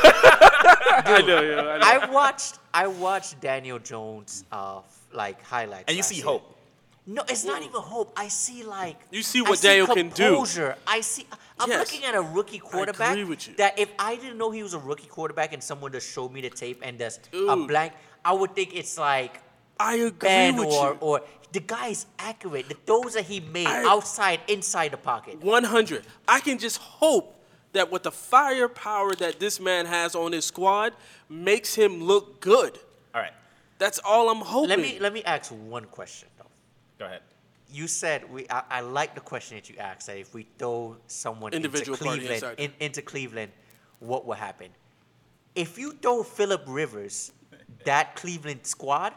I 1.05 1.21
know. 1.21 1.41
Yeah, 1.41 1.59
I 1.61 1.77
know. 1.99 2.07
I 2.07 2.11
watched. 2.11 2.59
I 2.73 2.88
watched 2.88 3.39
Daniel 3.39 3.79
Jones, 3.79 4.43
uh, 4.51 4.81
like 5.13 5.41
highlights. 5.43 5.86
and 5.88 5.95
you 5.95 6.01
last 6.01 6.09
see 6.09 6.15
year. 6.17 6.25
hope. 6.25 6.49
No, 7.06 7.24
it's 7.28 7.43
not 7.43 7.62
even 7.62 7.82
hope. 7.82 8.14
I 8.16 8.30
see 8.30 8.64
like 8.64 8.97
You 9.12 9.24
see 9.24 9.39
I 9.39 9.49
what 9.49 9.62
Daniel 9.62 9.88
can 9.88 10.10
do. 10.10 10.30
composure. 10.30 10.78
I 10.88 11.01
see. 11.01 11.26
I'm 11.60 11.70
Yes. 11.70 11.80
looking 11.80 12.06
at 12.06 12.16
a 12.16 12.22
rookie 12.22 12.60
quarterback. 12.60 13.12
agree 13.12 13.26
with 13.26 13.47
you. 13.47 13.56
That 13.56 13.78
if 13.78 13.89
I 13.99 14.16
didn't 14.16 14.38
know 14.38 14.51
he 14.51 14.64
was 14.64 14.74
a 14.74 14.80
rookie 14.80 15.08
quarterback 15.08 15.51
and 15.54 15.62
someone 15.62 15.91
just 15.91 16.12
showed 16.12 16.32
me 16.32 16.41
the 16.41 16.49
tape 16.49 16.80
and 16.82 16.97
there's 16.97 17.18
a 17.18 17.32
Dude. 17.32 17.68
blank, 17.68 17.93
I 18.24 18.32
would 18.32 18.56
think 18.56 18.74
it's 18.74 18.97
like 18.97 19.41
I 19.80 19.95
agree 19.95 20.30
Ben 20.30 20.56
with 20.56 20.70
or 20.70 20.91
you. 20.93 20.97
or 21.01 21.22
the 21.51 21.60
guy 21.60 21.88
is 21.88 22.06
accurate. 22.20 22.70
The 22.70 22.76
throws 22.86 23.14
that 23.16 23.26
he 23.26 23.39
made 23.41 23.68
I- 23.68 23.86
outside, 23.88 24.39
inside 24.47 24.91
the 24.91 24.97
pocket. 24.97 25.41
100. 25.41 26.06
I 26.28 26.39
can 26.39 26.58
just 26.58 26.78
hope 26.78 27.36
that 27.74 27.91
with 27.91 28.04
the 28.04 28.12
firepower 28.12 29.14
that 29.16 29.39
this 29.39 29.60
man 29.60 29.86
has 29.88 30.16
on 30.16 30.32
his 30.32 30.45
squad 30.45 30.93
makes 31.28 31.76
him 31.76 32.01
look 32.04 32.39
good. 32.39 32.80
All 33.14 33.22
right, 33.22 33.34
That's 33.78 33.99
all 33.99 34.30
I'm 34.30 34.39
hoping. 34.41 34.70
Let 34.70 34.80
me 34.80 34.99
let 34.99 35.12
me 35.12 35.24
ask 35.24 35.51
one 35.51 35.86
question 35.86 36.30
though. 36.38 36.43
Go 37.04 37.08
ahead. 37.08 37.22
you 37.72 37.88
said 37.88 38.32
we. 38.32 38.45
I, 38.49 38.64
I 38.70 38.82
like 38.82 39.16
the 39.16 39.22
question 39.22 39.58
that 39.58 39.70
you 39.70 39.78
asked. 39.78 40.08
That 40.08 40.18
if 40.18 40.34
we 40.34 40.47
throw 40.58 40.97
someone 41.08 41.54
Individual 41.54 41.97
into 41.97 42.04
Cleveland, 42.04 42.56
in, 42.58 42.72
into 42.80 43.01
Cleveland, 43.01 43.51
what 43.99 44.26
will 44.26 44.36
happen? 44.36 44.70
If 45.56 45.78
you 45.78 45.93
throw 45.93 46.24
Philip 46.24 46.64
Rivers, 46.68 47.32
that 47.86 48.16
Cleveland 48.16 48.62
squad, 48.64 49.14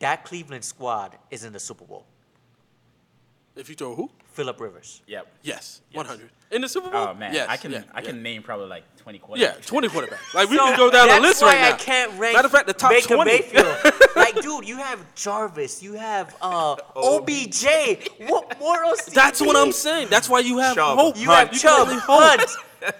that 0.00 0.24
Cleveland 0.24 0.64
squad 0.64 1.16
is 1.30 1.44
in 1.44 1.52
the 1.52 1.60
Super 1.60 1.84
Bowl. 1.84 2.06
If 3.56 3.68
you 3.68 3.74
throw 3.74 3.94
who? 3.94 4.10
Philip 4.32 4.60
Rivers. 4.60 5.02
Yep. 5.06 5.26
Yes, 5.42 5.80
100. 5.92 6.28
In 6.52 6.60
the 6.62 6.68
Super 6.68 6.90
Bowl? 6.90 7.08
Oh 7.08 7.14
man, 7.14 7.32
yes, 7.34 7.46
I 7.48 7.56
can 7.56 7.72
yeah, 7.72 7.82
I 7.94 8.00
can 8.02 8.16
yeah. 8.16 8.22
name 8.22 8.42
probably 8.42 8.66
like 8.66 8.84
20 8.98 9.18
quarterbacks. 9.18 9.38
Yeah, 9.38 9.52
20 9.64 9.88
quarterbacks. 9.88 10.18
Like, 10.34 10.50
we 10.50 10.56
So 10.56 10.64
can 10.66 10.76
go 10.76 10.90
down 10.90 11.06
the 11.08 11.12
that's 11.14 11.22
list 11.22 11.42
why 11.42 11.48
right 11.54 11.60
now. 11.70 11.74
I 11.74 11.78
can't 11.78 12.18
rank 12.20 12.34
Matter 12.36 12.46
of 12.46 12.52
fact, 12.52 12.66
the 12.66 12.72
top 12.74 12.90
Baker 12.90 13.14
20. 13.14 13.30
Mayfield. 13.30 13.76
like, 14.16 14.34
dude, 14.40 14.68
you 14.68 14.76
have 14.76 15.00
Jarvis, 15.14 15.82
you 15.82 15.94
have 15.94 16.36
uh, 16.42 16.76
OBJ. 16.94 17.64
What 18.28 18.58
more 18.60 18.84
else? 18.84 19.06
do 19.06 19.10
you 19.10 19.14
That's 19.14 19.40
what 19.40 19.56
I'm 19.56 19.66
need? 19.66 19.74
saying. 19.74 20.08
That's 20.10 20.28
why 20.28 20.40
you 20.40 20.58
have 20.58 20.74
Chubb, 20.76 20.98
hope. 20.98 21.16
You 21.18 21.30
have 21.30 21.52
you 21.52 21.58
Chubb, 21.58 21.88
can 21.88 21.94
only 21.94 22.00
hope. 22.00 22.40
Hunt. 22.40 22.50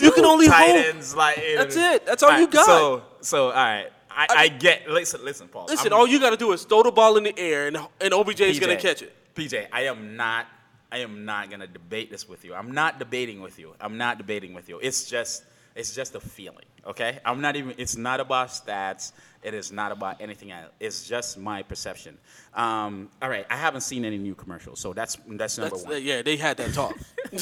You 0.00 0.10
can 0.10 0.24
only 0.24 0.48
Tight 0.48 0.74
hope. 0.74 0.94
ends, 0.94 1.14
like 1.14 1.36
That's 1.36 1.76
it. 1.76 2.04
That's 2.04 2.22
all 2.24 2.36
you 2.40 2.48
got. 2.48 2.66
So 2.66 3.02
so 3.20 3.46
all 3.46 3.52
right, 3.52 3.86
I, 4.10 4.26
I, 4.30 4.48
get. 4.48 4.90
Listen, 4.90 5.24
listen, 5.24 5.46
Paul. 5.46 5.66
Listen, 5.68 5.92
I'm- 5.92 6.00
all 6.00 6.06
you 6.08 6.18
got 6.18 6.30
to 6.30 6.36
do 6.36 6.50
is 6.52 6.64
throw 6.64 6.82
the 6.82 6.90
ball 6.90 7.16
in 7.16 7.22
the 7.24 7.38
air, 7.38 7.68
and, 7.68 7.78
and 8.00 8.12
OBJ 8.12 8.40
is 8.40 8.58
going 8.58 8.76
to 8.76 8.82
PJ, 8.82 8.88
catch 8.88 9.02
it. 9.02 9.14
PJ, 9.34 9.68
I 9.72 9.82
am 9.82 10.16
not. 10.16 10.46
I 10.92 10.98
am 10.98 11.24
not 11.24 11.50
gonna 11.50 11.66
debate 11.66 12.10
this 12.10 12.28
with 12.28 12.44
you. 12.44 12.54
I'm 12.54 12.72
not 12.72 12.98
debating 12.98 13.40
with 13.40 13.58
you. 13.58 13.74
I'm 13.80 13.98
not 13.98 14.18
debating 14.18 14.54
with 14.54 14.68
you. 14.68 14.78
It's 14.80 15.08
just. 15.08 15.44
It's 15.76 15.92
just 15.92 16.14
a 16.14 16.20
feeling. 16.20 16.66
Okay. 16.86 17.18
I'm 17.24 17.40
not 17.40 17.56
even. 17.56 17.74
It's 17.78 17.96
not 17.96 18.20
about 18.20 18.48
stats. 18.48 19.10
It 19.42 19.54
is 19.54 19.72
not 19.72 19.90
about 19.90 20.20
anything 20.20 20.52
else. 20.52 20.70
It's 20.78 21.08
just 21.08 21.36
my 21.36 21.64
perception. 21.64 22.16
Um, 22.54 23.10
all 23.20 23.28
right. 23.28 23.44
I 23.50 23.56
haven't 23.56 23.80
seen 23.80 24.04
any 24.04 24.16
new 24.16 24.36
commercials, 24.36 24.78
so 24.78 24.92
that's 24.92 25.18
that's 25.30 25.58
number 25.58 25.76
That's, 25.76 25.86
one. 25.86 26.02
yeah, 26.02 26.22
they 26.22 26.36
had 26.36 26.56
that 26.58 26.72
talk. 26.74 26.96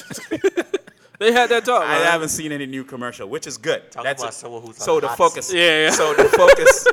they 1.19 1.31
had 1.33 1.51
that 1.51 1.65
talk. 1.67 1.83
I 1.83 1.99
man. 1.99 2.07
haven't 2.07 2.31
seen 2.31 2.53
any 2.53 2.65
new 2.65 2.85
commercial, 2.85 3.29
which 3.29 3.47
is 3.47 3.59
good. 3.59 3.91
Talk 3.93 4.05
That's 4.05 4.23
about 4.23 4.33
it. 4.33 4.37
someone 4.37 4.63
who's 4.63 4.79
so 4.79 4.99
the 4.99 5.09
hot 5.09 5.19
focus. 5.19 5.53
Yeah, 5.53 5.85
yeah. 5.85 5.91
So 5.91 6.15
the 6.15 6.25
focus, 6.25 6.87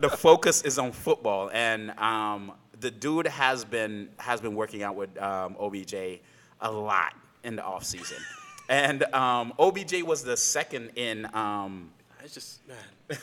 the 0.00 0.08
focus 0.08 0.62
is 0.62 0.78
on 0.78 0.92
football, 0.92 1.50
and 1.52 1.90
um, 1.98 2.52
the 2.84 2.90
dude 2.90 3.26
has 3.26 3.64
been 3.64 4.10
has 4.18 4.42
been 4.42 4.54
working 4.54 4.82
out 4.82 4.94
with 4.94 5.20
um, 5.20 5.56
OBJ 5.58 5.94
a 6.60 6.70
lot 6.70 7.14
in 7.42 7.56
the 7.56 7.62
offseason. 7.62 8.20
and 8.68 9.02
um, 9.14 9.54
OBJ 9.58 10.02
was 10.02 10.22
the 10.22 10.36
second 10.36 10.90
in. 10.96 11.26
Um, 11.34 11.90
It's 12.22 12.34
just 12.34 12.60
man. 12.68 12.76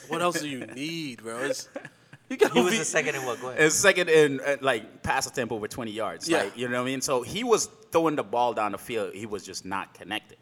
What 0.08 0.24
else 0.24 0.42
do 0.42 0.50
you 0.50 0.66
need, 0.66 1.22
bro? 1.22 1.38
It's, 1.42 1.70
you 2.30 2.38
got 2.38 2.54
He 2.54 2.62
was 2.62 2.76
the 2.76 2.86
second 2.86 3.16
in 3.16 3.24
what? 3.24 3.40
Go 3.40 3.50
ahead. 3.50 3.62
is 3.62 3.76
second 3.76 4.10
in 4.10 4.40
uh, 4.42 4.58
like 4.62 5.04
pass 5.04 5.28
attempt 5.28 5.54
over 5.54 5.68
20 5.68 5.92
yards. 5.92 6.28
Yeah. 6.28 6.40
Like, 6.44 6.58
you 6.58 6.68
know 6.68 6.78
what 6.78 6.88
I 6.88 6.92
mean? 6.92 7.02
So 7.02 7.22
he 7.22 7.44
was 7.44 7.70
throwing 7.92 8.16
the 8.16 8.24
ball 8.24 8.54
down 8.54 8.72
the 8.72 8.80
field. 8.80 9.14
He 9.14 9.28
was 9.28 9.46
just 9.46 9.64
not 9.64 9.94
connecting. 9.94 10.40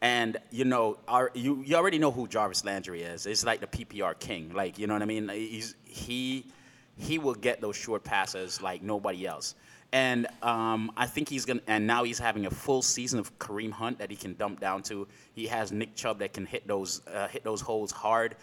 And 0.00 0.38
you 0.50 0.64
know, 0.64 0.98
our, 1.06 1.30
you 1.34 1.62
you 1.64 1.76
already 1.76 2.00
know 2.00 2.10
who 2.10 2.26
Jarvis 2.26 2.64
Landry 2.64 3.02
is. 3.02 3.26
It's 3.26 3.44
like 3.44 3.60
the 3.60 3.68
PPR 3.68 4.18
king. 4.18 4.52
Like 4.52 4.76
you 4.76 4.88
know 4.88 4.94
what 4.94 5.02
I 5.02 5.06
mean? 5.06 5.28
He's 5.28 5.76
he 5.84 6.46
he 6.96 7.18
will 7.18 7.34
get 7.34 7.60
those 7.60 7.76
short 7.76 8.04
passes 8.04 8.62
like 8.62 8.82
nobody 8.82 9.26
else. 9.26 9.54
And 9.92 10.26
um, 10.42 10.90
I 10.96 11.06
think 11.06 11.28
he's 11.28 11.44
gonna. 11.44 11.60
And 11.66 11.86
now 11.86 12.04
he's 12.04 12.18
having 12.18 12.46
a 12.46 12.50
full 12.50 12.82
season 12.82 13.18
of 13.18 13.38
Kareem 13.38 13.70
Hunt 13.70 13.98
that 13.98 14.10
he 14.10 14.16
can 14.16 14.34
dump 14.34 14.60
down 14.60 14.82
to. 14.84 15.06
He 15.32 15.46
has 15.46 15.70
Nick 15.70 15.94
Chubb 15.94 16.18
that 16.18 16.32
can 16.32 16.44
hit 16.44 16.66
those 16.66 17.02
uh, 17.06 17.28
hit 17.28 17.44
those 17.44 17.60
holes 17.60 17.92
hard. 17.92 18.36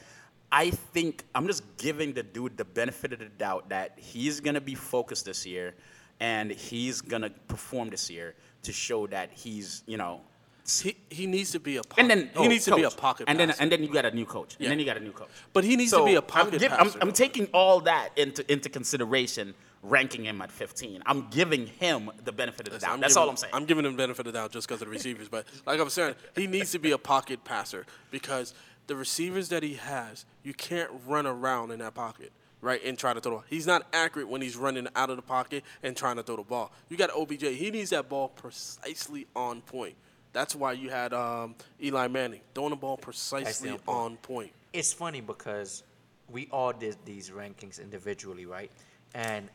I 0.51 0.69
think 0.69 1.23
I'm 1.35 1.47
just 1.47 1.63
giving 1.77 2.13
the 2.13 2.23
dude 2.23 2.57
the 2.57 2.65
benefit 2.65 3.11
of 3.11 3.19
the 3.19 3.25
doubt 3.25 3.69
that 3.69 3.97
he's 3.97 4.39
gonna 4.39 4.61
be 4.61 4.75
focused 4.75 5.25
this 5.25 5.45
year, 5.45 5.75
and 6.19 6.51
he's 6.51 7.01
gonna 7.01 7.31
perform 7.47 7.89
this 7.89 8.09
year 8.09 8.35
to 8.63 8.71
show 8.71 9.07
that 9.07 9.31
he's, 9.33 9.83
you 9.85 9.97
know. 9.97 10.21
He, 10.65 10.95
he 11.09 11.27
needs 11.27 11.51
to 11.51 11.59
be 11.59 11.77
a 11.77 11.83
pocket, 11.83 12.01
And 12.01 12.09
then 12.09 12.19
he 12.33 12.39
oh, 12.39 12.47
needs 12.47 12.65
to 12.65 12.75
be 12.75 12.83
a 12.83 12.89
coach. 12.89 12.97
pocket 12.97 13.25
and 13.27 13.39
then 13.39 13.53
and 13.59 13.71
then 13.71 13.83
you 13.83 13.89
got 13.91 14.05
a 14.05 14.11
new 14.11 14.25
coach, 14.25 14.55
Yeah. 14.59 14.65
and 14.65 14.71
then 14.71 14.79
you 14.79 14.85
got 14.85 14.97
a 14.97 15.01
new 15.01 15.11
coach. 15.11 15.29
But 15.51 15.63
he 15.63 15.75
needs 15.75 15.91
to 15.91 16.03
be 16.05 16.15
a 16.15 16.19
I'm, 16.19 16.25
pocket 16.25 16.63
I'm, 16.63 16.69
passer, 16.69 16.99
I'm 17.01 17.07
though. 17.09 17.13
taking 17.13 17.47
all 17.53 17.81
that 17.81 18.09
into 18.17 18.49
into 18.51 18.69
consideration, 18.69 19.53
ranking 19.81 20.23
him 20.25 20.41
at 20.41 20.51
15. 20.51 21.03
I'm 21.05 21.27
giving 21.29 21.67
him 21.67 22.09
the 22.23 22.31
benefit 22.31 22.67
of 22.67 22.73
the 22.73 22.79
doubt. 22.79 22.99
That's 23.01 23.13
giving, 23.15 23.23
all 23.23 23.29
I'm 23.29 23.37
saying. 23.37 23.53
I'm 23.53 23.65
giving 23.65 23.85
him 23.85 23.95
benefit 23.97 24.25
of 24.25 24.33
the 24.33 24.39
doubt 24.39 24.51
just 24.51 24.67
because 24.67 24.81
of 24.81 24.87
the 24.87 24.91
receivers. 24.91 25.27
But 25.27 25.45
like 25.65 25.79
I 25.79 25.83
was 25.83 25.93
saying, 25.93 26.15
he 26.35 26.47
needs 26.47 26.71
to 26.71 26.79
be 26.79 26.91
a 26.91 26.97
pocket 26.97 27.43
passer 27.43 27.85
because 28.09 28.53
the 28.87 28.95
receivers 28.95 29.49
that 29.49 29.63
he 29.63 29.73
has, 29.75 30.25
you 30.43 30.53
can't 30.53 30.89
run 31.07 31.25
around 31.27 31.71
in 31.71 31.79
that 31.79 31.93
pocket, 31.93 32.31
right, 32.61 32.81
and 32.85 32.97
try 32.97 33.13
to 33.13 33.19
throw 33.19 33.31
the 33.31 33.35
ball. 33.37 33.45
He's 33.49 33.67
not 33.67 33.85
accurate 33.93 34.29
when 34.29 34.41
he's 34.41 34.55
running 34.55 34.87
out 34.95 35.09
of 35.09 35.17
the 35.17 35.21
pocket 35.21 35.63
and 35.83 35.95
trying 35.97 36.15
to 36.15 36.23
throw 36.23 36.37
the 36.37 36.43
ball. 36.43 36.71
You 36.89 36.95
got 36.95 37.09
OBJ. 37.11 37.43
He 37.57 37.69
needs 37.71 37.89
that 37.91 38.07
ball 38.07 38.29
precisely 38.29 39.27
on 39.35 39.61
point. 39.61 39.95
That's 40.33 40.55
why 40.55 40.73
you 40.73 40.89
had 40.89 41.13
um, 41.13 41.55
Eli 41.81 42.07
Manning 42.07 42.41
throwing 42.53 42.71
the 42.71 42.75
ball 42.75 42.97
precisely 42.97 43.69
on 43.69 43.77
point. 43.77 43.97
on 43.97 44.17
point. 44.17 44.51
it's 44.73 44.91
funny 44.91 45.21
because 45.21 45.83
we 46.29 46.47
all 46.51 46.73
did 46.73 46.97
these 47.05 47.29
rankings 47.29 47.79
individually, 47.79 48.45
right? 48.45 48.71
And 49.13 49.47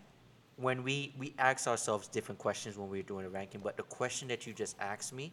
when 0.57 0.83
we 0.83 1.13
we 1.19 1.35
ask 1.39 1.67
ourselves 1.67 2.09
different 2.09 2.39
questions 2.39 2.79
when 2.79 2.89
we 2.89 2.99
we're 2.99 3.03
doing 3.05 3.27
a 3.27 3.29
ranking, 3.29 3.61
but 3.61 3.77
the 3.77 3.83
question 3.85 4.29
that 4.29 4.47
you 4.47 4.53
just 4.53 4.77
asked 4.81 5.13
me, 5.13 5.33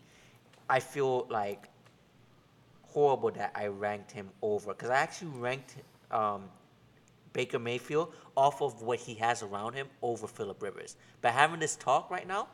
I 0.69 0.79
feel 0.79 1.27
like 1.29 1.69
horrible 2.83 3.31
that 3.31 3.51
I 3.53 3.67
ranked 3.67 4.11
him 4.11 4.29
over 4.41 4.73
because 4.73 4.89
I 4.89 4.95
actually 4.95 5.31
ranked 5.31 5.75
um, 6.11 6.43
Baker 7.33 7.59
Mayfield 7.59 8.13
off 8.35 8.61
of 8.61 8.81
what 8.81 8.99
he 8.99 9.13
has 9.15 9.43
around 9.43 9.73
him 9.73 9.87
over 10.01 10.27
Philip 10.27 10.61
Rivers. 10.61 10.95
But 11.21 11.33
having 11.33 11.59
this 11.59 11.75
talk 11.75 12.09
right 12.09 12.27
now, 12.27 12.47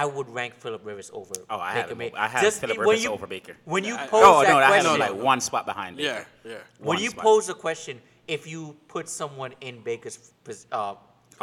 I 0.00 0.04
would 0.06 0.28
rank 0.38 0.54
Philip 0.54 0.82
Rivers 0.84 1.10
over. 1.12 1.34
Oh, 1.50 1.58
I 1.58 1.74
Baker 1.74 1.80
have 1.80 1.90
him 1.90 1.98
May- 1.98 2.12
I 2.12 2.28
have 2.28 2.42
Just 2.42 2.60
Phillip 2.60 2.78
when 2.78 2.86
Rivers 2.88 3.04
you- 3.04 3.10
over 3.10 3.26
Baker. 3.26 3.56
When 3.64 3.84
you 3.84 3.94
I- 3.96 4.06
pose 4.06 4.22
oh 4.24 4.40
that 4.42 4.48
no, 4.48 4.58
I 4.58 4.62
had 4.62 4.68
question, 4.84 4.92
him 4.94 5.00
like 5.00 5.14
one 5.32 5.40
spot 5.40 5.66
behind. 5.66 5.96
Baker. 5.96 6.26
Yeah, 6.44 6.50
yeah. 6.52 6.58
when 6.78 6.86
One 6.96 7.02
you 7.02 7.10
spot. 7.10 7.24
pose 7.24 7.46
the 7.48 7.54
question, 7.54 8.00
if 8.28 8.46
you 8.46 8.76
put 8.86 9.08
someone 9.08 9.52
in 9.60 9.80
Baker's 9.82 10.16
pos- 10.44 10.66
uh, 10.70 10.94
po- 10.94 11.00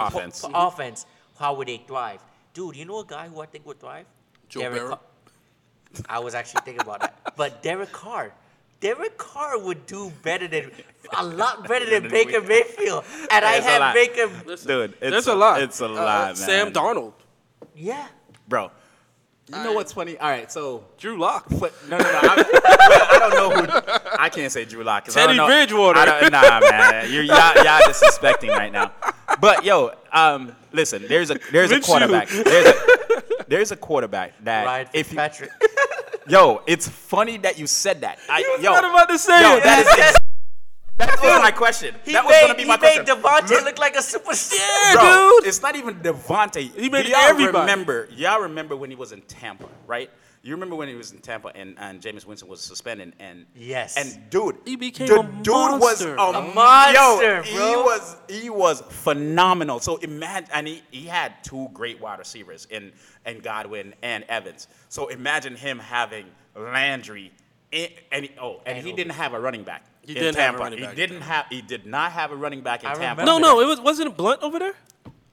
Offense. 0.08 0.42
po- 0.42 0.52
offense, 0.68 1.06
how 1.38 1.54
would 1.56 1.68
they 1.68 1.82
thrive? 1.88 2.22
Dude, 2.54 2.76
you 2.78 2.86
know 2.86 3.00
a 3.00 3.06
guy 3.06 3.28
who 3.28 3.42
I 3.42 3.46
think 3.48 3.66
would 3.66 3.80
thrive? 3.80 4.06
Joe 4.48 4.62
Derek 4.62 4.80
Burrow? 4.82 4.90
Carr. 4.90 5.00
I 6.10 6.20
was 6.20 6.34
actually 6.36 6.62
thinking 6.66 6.82
about 6.82 7.00
that, 7.02 7.34
but 7.36 7.62
Derek 7.62 7.92
Carr. 7.92 8.34
Derek 8.82 9.18
Carr 9.18 9.58
would 9.58 9.86
do 9.86 10.12
better 10.24 10.48
than 10.48 10.72
a 11.18 11.24
lot 11.42 11.68
better 11.68 11.88
than 11.90 12.10
Baker 12.10 12.42
Mayfield, 12.42 13.04
and 13.32 13.44
I 13.46 13.60
There's 13.60 13.64
had. 13.66 13.94
Baker. 13.94 14.30
Listen, 14.46 14.68
Dude, 14.68 14.92
it's 15.02 15.12
there's 15.12 15.28
a- 15.28 15.34
a 15.34 15.36
lot. 15.36 15.62
it's 15.62 15.82
a 15.82 15.86
Uh, 15.86 15.90
lot, 15.90 16.38
Sam 16.38 16.68
man. 16.68 16.74
Darnold, 16.74 17.14
Yeah, 17.74 18.08
bro. 18.48 18.72
You 19.48 19.64
know 19.64 19.74
what's 19.74 19.94
funny? 19.94 20.18
All 20.18 20.28
right, 20.30 20.52
so 20.52 20.86
Drew 20.98 21.20
Lock. 21.20 21.46
But 21.60 21.72
no, 21.88 21.98
no, 22.00 22.04
no. 22.04 22.10
I, 22.24 23.10
I 23.12 23.20
don't 23.20 23.30
know 23.32 23.62
who. 23.62 23.82
I 24.18 24.28
can't 24.30 24.52
say 24.52 24.66
Drew 24.66 24.84
Lock. 24.84 25.06
'cause 25.06 25.16
I 25.16 25.22
Teddy 25.28 25.38
don't 25.38 25.48
know, 25.48 25.56
Bridgewater. 25.56 26.00
I 26.00 26.06
don't, 26.06 26.32
nah, 26.32 26.60
man. 26.62 27.14
You're 27.14 27.22
y'all, 27.24 27.54
y'all 27.64 27.82
disrespecting 27.82 28.50
right 28.50 28.72
now. 28.72 28.92
But 29.40 29.64
yo, 29.64 29.92
um, 30.12 30.56
listen. 30.72 31.06
There's 31.08 31.30
a 31.30 31.38
there's 31.52 31.70
a 31.72 31.76
Minshew. 31.76 31.86
quarterback. 31.86 32.28
There's 32.30 32.66
a 32.66 32.74
there's 33.48 33.72
a 33.72 33.76
quarterback 33.76 34.34
that 34.44 34.66
Ryan 34.66 34.88
if 34.94 35.12
you, 35.14 35.20
Fitzpatrick. 35.20 35.52
yo, 36.28 36.64
it's 36.66 36.88
funny 36.90 37.38
that 37.38 37.60
you 37.60 37.68
said 37.68 38.02
that. 38.02 38.18
I, 38.28 38.58
yo, 38.60 38.72
not 38.74 38.84
about 38.84 39.10
to 39.10 39.20
say 39.20 39.40
yo, 39.42 39.58
it. 39.58 39.64
that 39.64 40.10
is 40.10 40.16
ex- 41.00 41.22
that 41.22 41.22
was 41.22 41.42
my 41.42 41.52
question. 41.52 41.96
He 42.04 42.14
that 42.14 42.24
was 42.26 42.32
made, 42.32 42.42
gonna 42.42 42.56
be 42.56 42.64
he 42.64 42.70
made 42.70 42.80
question. 42.80 43.06
DeVante 43.06 43.64
look 43.64 43.80
like 43.80 43.96
a 43.96 44.00
superstar. 44.00 44.56
Yeah, 44.58 44.94
Bro, 44.94 45.32
dude. 45.40 45.48
it's 45.48 45.62
not 45.62 45.76
even 45.76 45.96
DeVante. 45.96 46.74
He 46.78 46.90
made 46.90 47.08
y'all 47.08 47.18
everybody. 47.18 47.60
remember? 47.72 48.08
Y'all 48.16 48.42
remember 48.42 48.76
when 48.76 48.90
he 48.90 48.96
was 48.96 49.12
in 49.12 49.22
Tampa, 49.22 49.68
right? 49.88 50.10
You 50.44 50.52
remember 50.52 50.76
when 50.76 50.88
he 50.88 50.94
was 50.94 51.12
in 51.12 51.18
Tampa 51.22 51.48
and, 51.56 51.76
and 51.80 52.00
Jameis 52.00 52.24
Winston 52.24 52.48
was 52.48 52.62
suspended 52.62 53.14
and 53.20 53.48
Yes. 53.56 53.98
and 53.98 54.30
dude, 54.30 54.58
He 54.64 54.76
became 54.76 55.08
the 55.08 55.22
a 55.22 55.24
dude 55.42 55.48
was 55.48 55.80
monster. 56.06 56.16
a, 56.16 56.22
A 56.22 56.54
monster, 56.54 57.38
yo, 57.38 57.42
He 57.42 57.76
was 57.76 58.18
he 58.30 58.50
was 58.52 58.82
phenomenal. 58.90 59.80
So 59.80 59.98
imagine, 59.98 60.50
and 60.54 60.68
he, 60.68 60.84
he 60.92 61.06
had 61.08 61.44
two 61.44 61.68
great 61.74 62.00
wide 62.00 62.20
receivers 62.20 62.68
in 62.70 62.92
in 63.26 63.40
Godwin 63.40 63.96
and 64.04 64.24
Evans. 64.30 64.68
So 64.90 65.08
imagine 65.08 65.56
him 65.56 65.80
having 65.80 66.28
Landry. 66.56 67.32
In, 67.72 67.90
and 68.12 68.26
he, 68.26 68.32
oh, 68.40 68.62
and, 68.68 68.78
And 68.78 68.86
he 68.86 68.92
who? 68.92 68.98
didn't 68.98 69.14
have 69.14 69.34
a 69.34 69.40
running 69.40 69.64
back. 69.64 69.84
He 70.08 70.16
in 70.16 70.22
didn't 70.24 70.38
have 70.38 70.56
a 70.56 70.58
running 70.58 70.80
back 70.80 70.90
in 70.92 70.96
He 70.98 71.08
didn't 71.08 71.22
have. 71.22 71.46
He 71.50 71.62
did 71.62 71.86
not 71.86 72.12
have 72.12 72.32
a 72.32 72.36
running 72.36 72.62
back 72.62 72.84
in 72.84 72.90
I 72.90 72.94
Tampa. 72.96 73.26
No, 73.26 73.38
no, 73.38 73.60
it 73.62 73.66
was 73.66 73.80
wasn't 73.82 74.10
it 74.12 74.18
Blunt 74.18 74.42
over 74.44 74.60
there. 74.60 74.74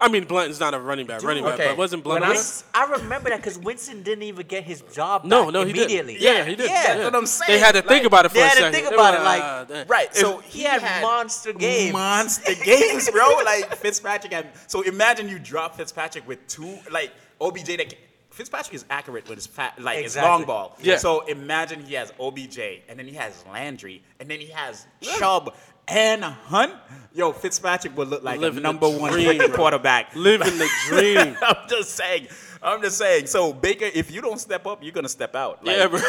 I 0.01 0.09
mean, 0.09 0.25
Blunt 0.25 0.51
is 0.51 0.59
not 0.59 0.75
a 0.75 0.81
running 0.81 1.07
back, 1.07 1.23
running 1.23 1.45
back, 1.45 1.55
okay. 1.55 1.69
but 1.69 1.77
wasn't 1.77 2.03
Blunt 2.03 2.23
When 2.23 2.31
I, 2.31 2.33
there? 2.33 2.41
s- 2.43 2.65
I 2.75 2.87
remember 2.91 3.29
that 3.31 3.37
because 3.37 3.57
Winston 3.57 4.03
didn't 4.03 4.25
even 4.25 4.45
get 4.49 4.65
his 4.65 4.81
job 4.93 5.25
No, 5.25 5.45
back 5.45 5.53
no, 5.53 5.65
he 5.65 5.73
did. 5.73 5.83
immediately. 5.83 6.17
Yeah, 6.19 6.45
he 6.45 6.57
did. 6.57 6.69
Yeah, 6.69 6.83
That's 6.95 7.05
what 7.05 7.15
I'm 7.15 7.27
saying. 7.27 7.53
They 7.53 7.59
had 7.61 7.77
to 7.77 7.83
think 7.83 8.05
about 8.05 8.27
it 8.27 8.31
for 8.31 8.39
a 8.39 8.41
second. 8.41 8.57
they 8.59 8.65
had 8.65 8.73
to 8.73 8.77
think 8.89 8.93
about 8.95 9.15
it, 9.15 9.23
like- 9.23 9.43
"Ah, 9.45 9.65
damn." 9.69 9.87
Right. 9.87 10.13
So 10.17 10.39
he 10.39 10.65
had 10.65 11.03
monster 11.03 11.53
games. 11.53 11.93
Monster 11.93 12.53
games, 12.65 13.09
bro. 13.11 13.29
Like 13.45 13.77
Fitzpatrick 13.77 14.33
had. 14.33 14.49
So 14.67 14.83
imagine 14.83 15.29
you 15.29 15.39
drop 15.39 15.77
Fitzpatrick 15.77 16.27
with 16.27 16.45
two, 16.49 16.79
like 16.91 17.13
OBJ. 17.41 17.77
That 17.77 17.89
can- 17.91 17.99
Fitzpatrick 18.33 18.75
is 18.75 18.85
accurate 18.89 19.29
with 19.29 19.37
his 19.37 19.47
fat, 19.47 19.81
like 19.81 20.03
his 20.03 20.17
long 20.17 20.45
ball. 20.45 20.77
Yeah. 20.83 20.97
So 20.97 21.21
imagine 21.27 21.85
he 21.85 21.95
has 21.95 22.13
OBJ, 22.19 22.59
and 22.89 22.99
then 22.99 23.07
he 23.07 23.15
has 23.15 23.45
Landry, 23.53 24.03
and 24.19 24.29
then 24.31 24.41
he 24.41 24.47
has 24.49 24.87
Chubb 25.03 25.55
and 25.87 26.25
Hunt. 26.25 26.73
Yo, 27.13 27.33
Fitzpatrick 27.33 27.97
would 27.97 28.09
look 28.09 28.23
like 28.23 28.41
Living 28.41 28.59
a 28.59 28.61
the 28.61 28.63
number 28.63 28.89
one 28.89 29.13
dream, 29.13 29.41
quarterback. 29.53 30.15
Living 30.17 30.59
the 30.59 30.69
dream. 30.89 31.37
I'm 31.43 31.69
just 31.69 31.91
saying. 31.91 32.29
I'm 32.63 32.81
just 32.81 32.97
saying. 32.97 33.27
So 33.27 33.53
Baker, 33.53 33.91
if 33.93 34.11
you 34.11 34.23
don't 34.23 34.39
step 34.41 34.67
up, 34.67 34.83
you're 34.83 34.93
gonna 34.93 35.09
step 35.09 35.35
out. 35.35 35.65
Like, 35.65 35.77
yeah, 35.79 35.87
bro. 35.89 36.01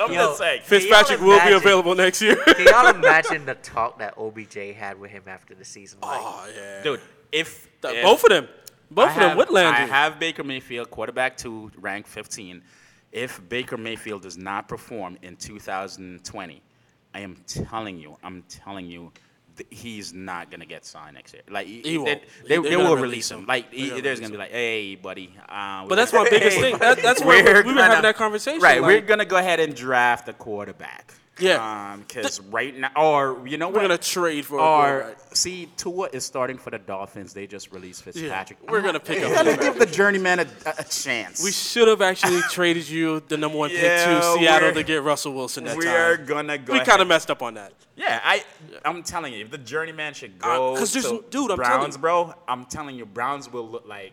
I'm 0.00 0.12
Yo, 0.12 0.16
just 0.16 0.38
saying. 0.38 0.62
Fitzpatrick 0.64 1.20
will 1.20 1.44
be 1.46 1.52
available 1.52 1.94
next 1.94 2.22
year. 2.22 2.36
Can 2.36 2.66
y'all 2.66 2.94
imagine 2.94 3.44
the 3.46 3.54
talk 3.56 3.98
that 3.98 4.14
OBJ 4.18 4.74
had 4.76 4.98
with 4.98 5.10
him 5.10 5.24
after 5.26 5.54
the 5.54 5.64
season? 5.64 6.00
Like, 6.00 6.20
oh 6.20 6.48
yeah, 6.56 6.82
Dude, 6.82 7.00
if, 7.30 7.68
Th- 7.82 7.94
if 7.96 8.02
both 8.02 8.24
of 8.24 8.30
them, 8.30 8.48
both 8.90 9.08
I 9.08 9.10
of 9.10 9.16
them 9.16 9.28
have- 9.30 9.38
with 9.38 9.50
Landry. 9.50 9.84
I 9.84 9.86
have 9.86 10.18
Baker 10.18 10.44
Mayfield, 10.44 10.90
quarterback 10.90 11.36
two, 11.36 11.70
rank 11.78 12.06
15. 12.06 12.62
If 13.12 13.40
Baker 13.48 13.76
Mayfield 13.76 14.22
does 14.22 14.36
not 14.36 14.68
perform 14.68 15.16
in 15.22 15.36
2020, 15.36 16.62
I 17.14 17.20
am 17.20 17.36
telling 17.46 17.98
you, 17.98 18.16
I'm 18.22 18.42
telling 18.48 18.86
you, 18.86 19.10
th- 19.56 19.68
he's 19.70 20.12
not 20.12 20.50
gonna 20.50 20.66
get 20.66 20.84
signed 20.84 21.14
next 21.14 21.32
year. 21.32 21.42
Like 21.48 21.66
he, 21.66 21.80
He 21.82 21.96
won't. 21.98 22.08
they, 22.08 22.16
They- 22.16 22.22
they, 22.22 22.48
they're 22.48 22.62
they 22.62 22.76
gonna 22.76 22.90
will 22.90 22.96
release 22.96 23.30
him. 23.30 23.40
him. 23.40 23.46
Like 23.46 23.72
he, 23.72 23.88
gonna 23.88 24.02
there's 24.02 24.20
gonna 24.20 24.32
be 24.32 24.36
like, 24.38 24.50
hey, 24.50 24.96
buddy. 24.96 25.34
Uh, 25.48 25.86
but 25.86 25.94
that's 25.94 26.12
my 26.12 26.28
biggest 26.28 26.58
thing. 26.58 26.76
That, 26.78 26.98
that's 27.02 27.20
what 27.24 27.42
We're 27.44 27.54
we've 27.54 27.64
been 27.64 27.76
having 27.78 28.02
that 28.02 28.16
conversation. 28.16 28.60
Right, 28.60 28.82
we're 28.82 29.00
gonna 29.00 29.24
go 29.24 29.36
ahead 29.38 29.60
and 29.60 29.74
draft 29.74 30.28
a 30.28 30.32
quarterback. 30.34 31.14
Yeah. 31.38 31.96
because 32.06 32.40
right 32.40 32.74
now, 32.76 32.90
or 32.96 33.46
you 33.46 33.58
know 33.58 33.68
we're 33.68 33.74
what? 33.74 33.82
gonna 33.82 33.98
trade 33.98 34.46
for 34.46 34.58
Or 34.58 35.00
quarterback. 35.00 35.36
see, 35.36 35.66
Tua 35.76 36.08
is 36.12 36.24
starting 36.24 36.56
for 36.56 36.70
the 36.70 36.78
Dolphins. 36.78 37.32
They 37.34 37.46
just 37.46 37.72
released 37.72 38.04
Yeah, 38.06 38.12
Fitzpatrick. 38.12 38.70
we're 38.70 38.80
gonna 38.82 39.00
pick 39.00 39.22
up. 39.22 39.32
gotta 39.44 39.56
give 39.56 39.78
the 39.78 39.86
journeyman 39.86 40.40
a, 40.40 40.46
a, 40.78 40.84
chance. 40.84 41.44
We 41.44 41.52
should 41.52 41.88
have 41.88 42.00
actually 42.00 42.40
traded 42.50 42.88
you 42.88 43.20
the 43.28 43.36
number 43.36 43.58
one 43.58 43.70
pick 43.70 43.82
Yeah, 43.82 44.18
to 44.20 44.32
Seattle 44.38 44.72
to 44.72 44.82
get 44.82 45.02
Russell 45.02 45.34
Wilson 45.34 45.64
that 45.64 45.76
we 45.76 45.84
time. 45.84 45.94
are 45.94 46.16
gonna 46.16 46.58
go. 46.58 46.72
we 46.72 46.80
kind 46.80 47.02
of 47.02 47.08
messed 47.08 47.30
up 47.30 47.42
on 47.42 47.54
that. 47.54 47.72
Yeah, 47.96 48.20
I. 48.24 48.42
I'm 48.84 49.02
telling 49.02 49.32
you, 49.34 49.40
if 49.44 49.50
the 49.50 49.58
journeyman 49.58 50.14
should 50.14 50.34
Uh, 50.42 50.56
go 50.56 50.76
'cause 50.76 50.92
there's- 50.92 51.06
dude, 51.30 51.50
I'm 51.50 51.58
telling 51.58 51.80
Browns, 51.80 51.94
you. 51.96 52.00
bro. 52.00 52.34
I'm 52.48 52.64
telling 52.66 52.96
you, 52.96 53.04
Browns 53.06 53.50
will 53.52 53.68
look 53.68 53.86
like 53.86 54.12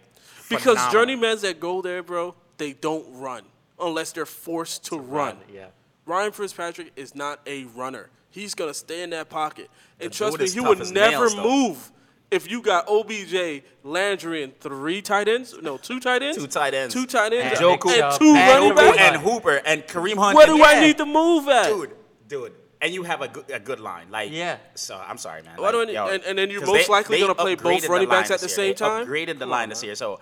Because 0.49 0.77
phenomenal. 0.79 1.17
journeymans 1.17 1.41
that 1.41 1.59
go 1.59 1.81
there, 1.81 2.03
bro, 2.03 2.35
they 2.57 2.73
don't 2.73 3.05
run 3.13 3.43
unless 3.79 4.11
they're 4.11 4.25
forced 4.25 4.85
to 4.85 4.97
run. 4.97 5.37
yeah. 5.53 5.67
Ryan 6.05 6.31
Fitzpatrick 6.31 6.91
is 6.95 7.15
not 7.15 7.39
a 7.45 7.65
runner. 7.65 8.09
He's 8.29 8.55
gonna 8.55 8.73
stay 8.73 9.03
in 9.03 9.11
that 9.11 9.29
pocket, 9.29 9.69
and 9.99 10.11
The 10.11 10.15
trust 10.15 10.39
me, 10.39 10.49
he 10.49 10.59
would 10.59 10.79
never 10.91 11.29
nails, 11.29 11.35
move 11.35 11.91
if 12.31 12.49
you 12.49 12.61
got 12.63 12.87
OBJ, 12.89 13.61
Landry, 13.83 14.43
and 14.43 14.59
three 14.59 15.01
tight 15.03 15.27
ends. 15.27 15.53
No, 15.61 15.77
two 15.77 15.99
tight 15.99 16.23
ends. 16.23 16.37
Two 16.37 16.47
tight 16.47 16.73
ends. 16.73 16.93
Two 16.93 17.05
tight 17.05 17.31
ends. 17.31 17.59
And 17.59 17.69
and, 17.69 17.79
Nick 17.85 17.99
Chubb 17.99 18.19
two 18.19 18.33
and 18.33 18.49
running 18.49 18.69
Hooper. 18.69 18.75
backs. 18.97 18.97
and 18.99 19.21
Hooper 19.21 19.61
and 19.65 19.83
Kareem 19.83 20.17
Hunt. 20.17 20.35
Where 20.35 20.47
and- 20.49 20.57
do 20.57 20.63
I 20.63 20.73
yeah. 20.73 20.79
need 20.81 20.97
to 20.97 21.05
move 21.05 21.47
at? 21.47 21.67
dude, 21.67 21.91
dude, 22.27 22.53
and 22.81 22.91
you 22.93 23.03
have 23.03 23.21
a 23.21 23.27
good, 23.27 23.45
a 23.51 23.59
good 23.59 23.79
line, 23.79 24.07
like 24.09 24.31
Yeah. 24.31 24.57
So 24.73 24.99
I'm 25.07 25.19
sorry, 25.19 25.43
man. 25.43 25.53
Why 25.57 25.71
do 25.71 25.77
I 25.77 25.79
like, 25.81 25.87
need- 25.89 25.97
and- 25.97 26.23
and 26.23 26.37
then 26.39 26.49
you're 26.49 26.61
'cause 26.61 26.69
most 26.69 26.87
they- 26.87 26.91
likely 26.91 27.17
they 27.17 27.21
gonna 27.21 27.35
play 27.35 27.53
both 27.55 27.87
running 27.87 28.09
backs 28.09 28.31
at 28.31 28.39
the 28.39 28.45
this 28.47 28.55
same 28.55 28.65
year. 28.69 28.73
time? 28.73 29.05
Upgraded 29.05 29.35
the 29.35 29.41
Come 29.41 29.49
line 29.51 29.63
on, 29.63 29.69
this 29.69 29.83
year, 29.83 29.93
so 29.95 30.19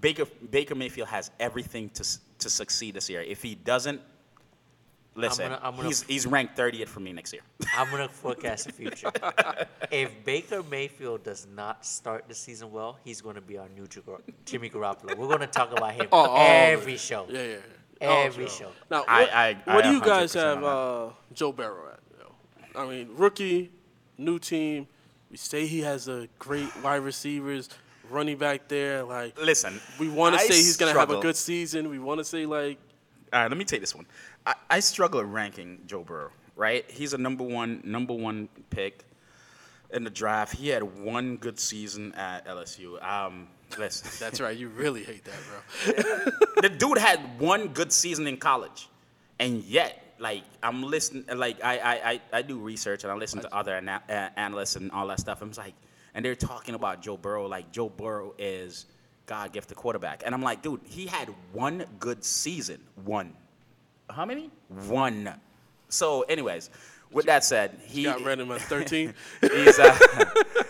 Baker 0.00 0.26
Baker 0.50 0.74
Mayfield 0.74 1.08
has 1.08 1.30
everything 1.40 1.88
to 1.90 2.04
to 2.40 2.50
succeed 2.50 2.94
this 2.94 3.08
year. 3.08 3.22
If 3.22 3.40
he 3.42 3.54
doesn't, 3.54 4.02
listen, 5.14 5.48
gonna- 5.50 5.60
I'm 5.62 5.76
gonna- 5.76 5.88
he's 5.88 6.02
he's 6.02 6.26
ranked 6.26 6.56
30th 6.56 6.88
for 6.88 7.00
me 7.00 7.12
next 7.12 7.32
year. 7.32 7.42
I'm 7.76 7.90
gonna 7.90 8.08
forecast 8.08 8.66
the 8.66 8.72
future. 8.72 9.10
if 9.90 10.24
Baker 10.24 10.62
Mayfield 10.62 11.22
does 11.24 11.46
not 11.54 11.84
start 11.86 12.24
the 12.28 12.34
season 12.34 12.72
well, 12.72 12.98
he's 13.04 13.20
gonna 13.20 13.40
be 13.40 13.58
our 13.58 13.68
new 13.70 13.86
Jigor- 13.86 14.20
Jimmy 14.44 14.70
Garoppolo. 14.70 15.16
We're 15.16 15.28
gonna 15.28 15.46
talk 15.46 15.72
about 15.72 15.94
him 15.94 16.08
Oh, 16.12 16.26
oh, 16.30 16.36
every 16.36 16.96
show. 16.96 17.26
Yeah, 17.28 17.42
yeah. 17.42 17.48
yeah. 18.00 18.08
Every 18.08 18.44
Oh, 18.46 18.48
show. 18.48 18.72
Now, 18.90 18.98
what, 19.00 19.08
I- 19.08 19.50
I- 19.66 19.78
I 19.78 19.82
do 19.82 19.92
you 19.92 20.00
guys 20.00 20.34
have 20.34 20.62
uh, 20.64 21.10
Joe 21.32 21.52
Burrow 21.52 21.92
at? 21.92 22.00
you 22.12 22.24
know? 22.24 22.80
I 22.82 22.86
mean, 22.88 23.10
rookie, 23.16 23.70
new 24.18 24.38
team. 24.38 24.88
We 25.30 25.36
say 25.38 25.66
he 25.66 25.80
has 25.80 26.06
a 26.08 26.28
great 26.38 26.68
wide 26.82 26.96
receivers, 27.02 27.68
running 28.10 28.36
back 28.36 28.68
there. 28.68 29.02
Like, 29.04 29.38
Listen, 29.40 29.80
we 29.98 30.08
want 30.08 30.34
to 30.34 30.40
say 30.40 30.54
he's 30.54 30.76
gonna 30.76 30.92
have 30.92 31.10
a 31.10 31.20
good 31.20 31.36
season. 31.36 31.88
We 31.88 31.98
want 31.98 32.18
to 32.18 32.24
say 32.24 32.46
like, 32.46 32.78
All 33.32 33.40
right, 33.40 33.48
let 33.50 33.56
me 33.56 33.64
take 33.64 33.80
this 33.80 33.94
one. 33.94 34.06
I, 34.46 34.54
I 34.70 34.80
struggle 34.80 35.20
with 35.20 35.30
ranking 35.30 35.80
Joe 35.86 36.02
Burrow. 36.02 36.30
Right, 36.56 36.88
he's 36.88 37.14
a 37.14 37.18
number 37.18 37.42
one 37.42 37.80
number 37.84 38.14
one 38.14 38.48
pick 38.70 39.04
in 39.92 40.04
the 40.04 40.10
draft. 40.10 40.54
He 40.54 40.68
had 40.68 40.82
one 40.82 41.36
good 41.36 41.58
season 41.58 42.12
at 42.14 42.46
LSU. 42.46 43.02
Um, 43.02 43.48
listen, 43.78 44.10
that's 44.20 44.40
right. 44.40 44.56
You 44.56 44.68
really 44.68 45.02
hate 45.02 45.24
that, 45.24 45.34
bro. 45.48 46.62
the 46.62 46.68
dude 46.68 46.98
had 46.98 47.40
one 47.40 47.68
good 47.68 47.92
season 47.92 48.26
in 48.26 48.36
college, 48.36 48.88
and 49.38 49.64
yet, 49.64 50.14
like, 50.18 50.44
I'm 50.62 50.82
listening, 50.82 51.24
like, 51.36 51.62
I, 51.64 51.78
I, 51.78 52.10
I, 52.10 52.20
I 52.34 52.42
do 52.42 52.58
research 52.58 53.04
and 53.04 53.12
I 53.12 53.16
listen 53.16 53.40
to 53.40 53.54
other 53.54 53.74
ana- 53.74 54.02
uh, 54.08 54.28
analysts 54.36 54.76
and 54.76 54.90
all 54.92 55.06
that 55.08 55.20
stuff. 55.20 55.42
I'm 55.42 55.48
just 55.48 55.58
like, 55.58 55.74
and 56.14 56.24
they're 56.24 56.36
talking 56.36 56.74
about 56.74 57.02
Joe 57.02 57.16
Burrow, 57.16 57.46
like 57.46 57.72
Joe 57.72 57.88
Burrow 57.88 58.34
is 58.38 58.86
God 59.26 59.52
gifted 59.52 59.76
quarterback, 59.76 60.22
and 60.24 60.34
I'm 60.34 60.42
like, 60.42 60.62
dude, 60.62 60.80
he 60.84 61.06
had 61.06 61.28
one 61.52 61.84
good 61.98 62.24
season, 62.24 62.80
one. 63.04 63.32
How 64.10 64.24
many? 64.24 64.50
One. 64.68 65.32
So, 65.88 66.22
anyways, 66.22 66.70
with 67.10 67.26
that 67.26 67.44
said, 67.44 67.78
he 67.84 68.04
Got 68.04 68.24
random 68.24 68.50
at 68.52 68.60
13. 68.62 69.14
he's 69.40 69.78
uh, 69.78 69.98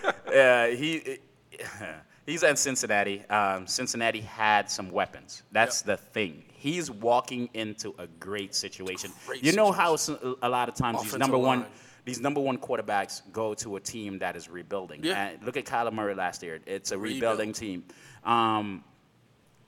uh, 0.26 0.66
he 0.66 1.18
he's 2.26 2.42
in 2.42 2.56
Cincinnati. 2.56 3.24
Um, 3.28 3.66
Cincinnati 3.66 4.20
had 4.20 4.70
some 4.70 4.90
weapons. 4.90 5.42
That's 5.52 5.82
the 5.82 5.96
thing. 5.96 6.44
He's 6.52 6.90
walking 6.90 7.48
into 7.54 7.94
a 7.98 8.06
great 8.06 8.54
situation. 8.54 9.10
Great 9.26 9.44
you 9.44 9.52
know 9.52 9.72
how 9.72 9.96
a 10.42 10.48
lot 10.48 10.68
of 10.68 10.74
times 10.74 10.98
these 11.02 11.14
Offensive 11.14 11.18
number 11.20 11.38
one 11.38 11.66
these 12.04 12.20
number 12.20 12.40
one 12.40 12.58
quarterbacks 12.58 13.22
go 13.32 13.54
to 13.54 13.76
a 13.76 13.80
team 13.80 14.18
that 14.18 14.36
is 14.36 14.48
rebuilding. 14.48 15.02
Yeah. 15.02 15.28
And 15.28 15.42
look 15.42 15.56
at 15.56 15.64
Kyler 15.64 15.92
Murray 15.92 16.14
last 16.14 16.42
year. 16.42 16.60
It's 16.66 16.92
a 16.92 16.98
Rebuild. 16.98 17.14
rebuilding 17.38 17.52
team. 17.54 17.84
Um, 18.24 18.84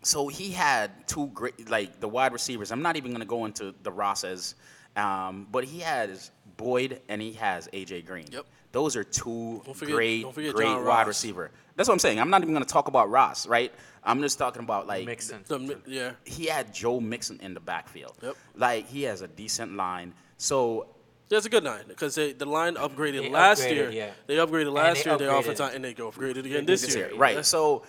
so 0.07 0.29
he 0.29 0.51
had 0.51 1.07
two 1.09 1.27
great, 1.29 1.69
like 1.69 2.01
the 2.01 2.09
wide 2.09 2.33
receivers. 2.33 2.71
I'm 2.73 2.83
not 2.83 2.97
even 2.97 3.11
going 3.11 3.21
to 3.21 3.27
go 3.27 3.45
into 3.45 3.75
the 3.83 3.91
Rosses, 3.93 4.55
um, 4.97 5.47
but 5.51 5.65
he 5.65 5.81
has 5.81 6.31
Boyd 6.57 7.01
and 7.09 7.21
he 7.21 7.33
has 7.33 7.69
AJ 7.73 8.07
Green. 8.07 8.27
Yep. 8.31 8.47
Those 8.73 8.95
are 8.97 9.05
2 9.05 9.63
forget- 9.75 9.95
great, 9.95 10.33
great 10.35 10.55
John 10.57 10.85
wide 10.85 10.87
Ross. 10.87 11.07
receiver. 11.09 11.51
That's 11.77 11.89
what 11.89 11.95
I'm 11.95 11.99
saying. 11.99 12.21
I'm 12.21 12.31
not 12.31 12.43
even 12.43 12.55
going 12.55 12.65
to 12.65 12.73
talk 12.73 12.89
about 12.89 13.11
Ross, 13.11 13.47
right? 13.47 13.73
I'm 14.05 14.21
just 14.23 14.39
talking 14.39 14.63
about 14.63 14.87
like 14.87 15.05
Mixon. 15.07 15.43
The 15.47 15.59
mi- 15.59 15.77
yeah. 15.87 16.13
he 16.25 16.47
had 16.47 16.73
Joe 16.73 17.01
Mixon 17.01 17.39
in 17.43 17.55
the 17.55 17.61
backfield. 17.61 18.17
Yep. 18.23 18.37
Like 18.55 18.87
he 18.87 19.03
has 19.05 19.23
a 19.23 19.29
decent 19.29 19.77
line. 19.77 20.15
So 20.39 20.87
That's 21.29 21.47
a 21.47 21.51
good 21.51 21.65
line 21.65 21.85
because 21.89 22.15
the 22.15 22.35
line 22.47 22.77
upgraded 22.77 23.23
They 23.23 23.31
last 23.31 23.63
upgraded, 23.63 23.71
year. 23.75 23.91
yeah. 23.91 24.11
They 24.27 24.37
upgraded 24.37 24.73
last 24.73 25.03
they 25.05 25.11
year. 25.11 25.19
Their 25.19 25.31
upgraded. 25.31 25.41
offense 25.41 25.61
line, 25.61 25.75
and 25.75 25.85
they 25.85 25.93
go 25.95 26.11
upgraded 26.11 26.45
again 26.47 26.65
this, 26.67 26.83
this 26.83 26.95
year. 26.95 27.09
year, 27.09 27.17
right? 27.19 27.37
Yeah. 27.37 27.43
So 27.43 27.83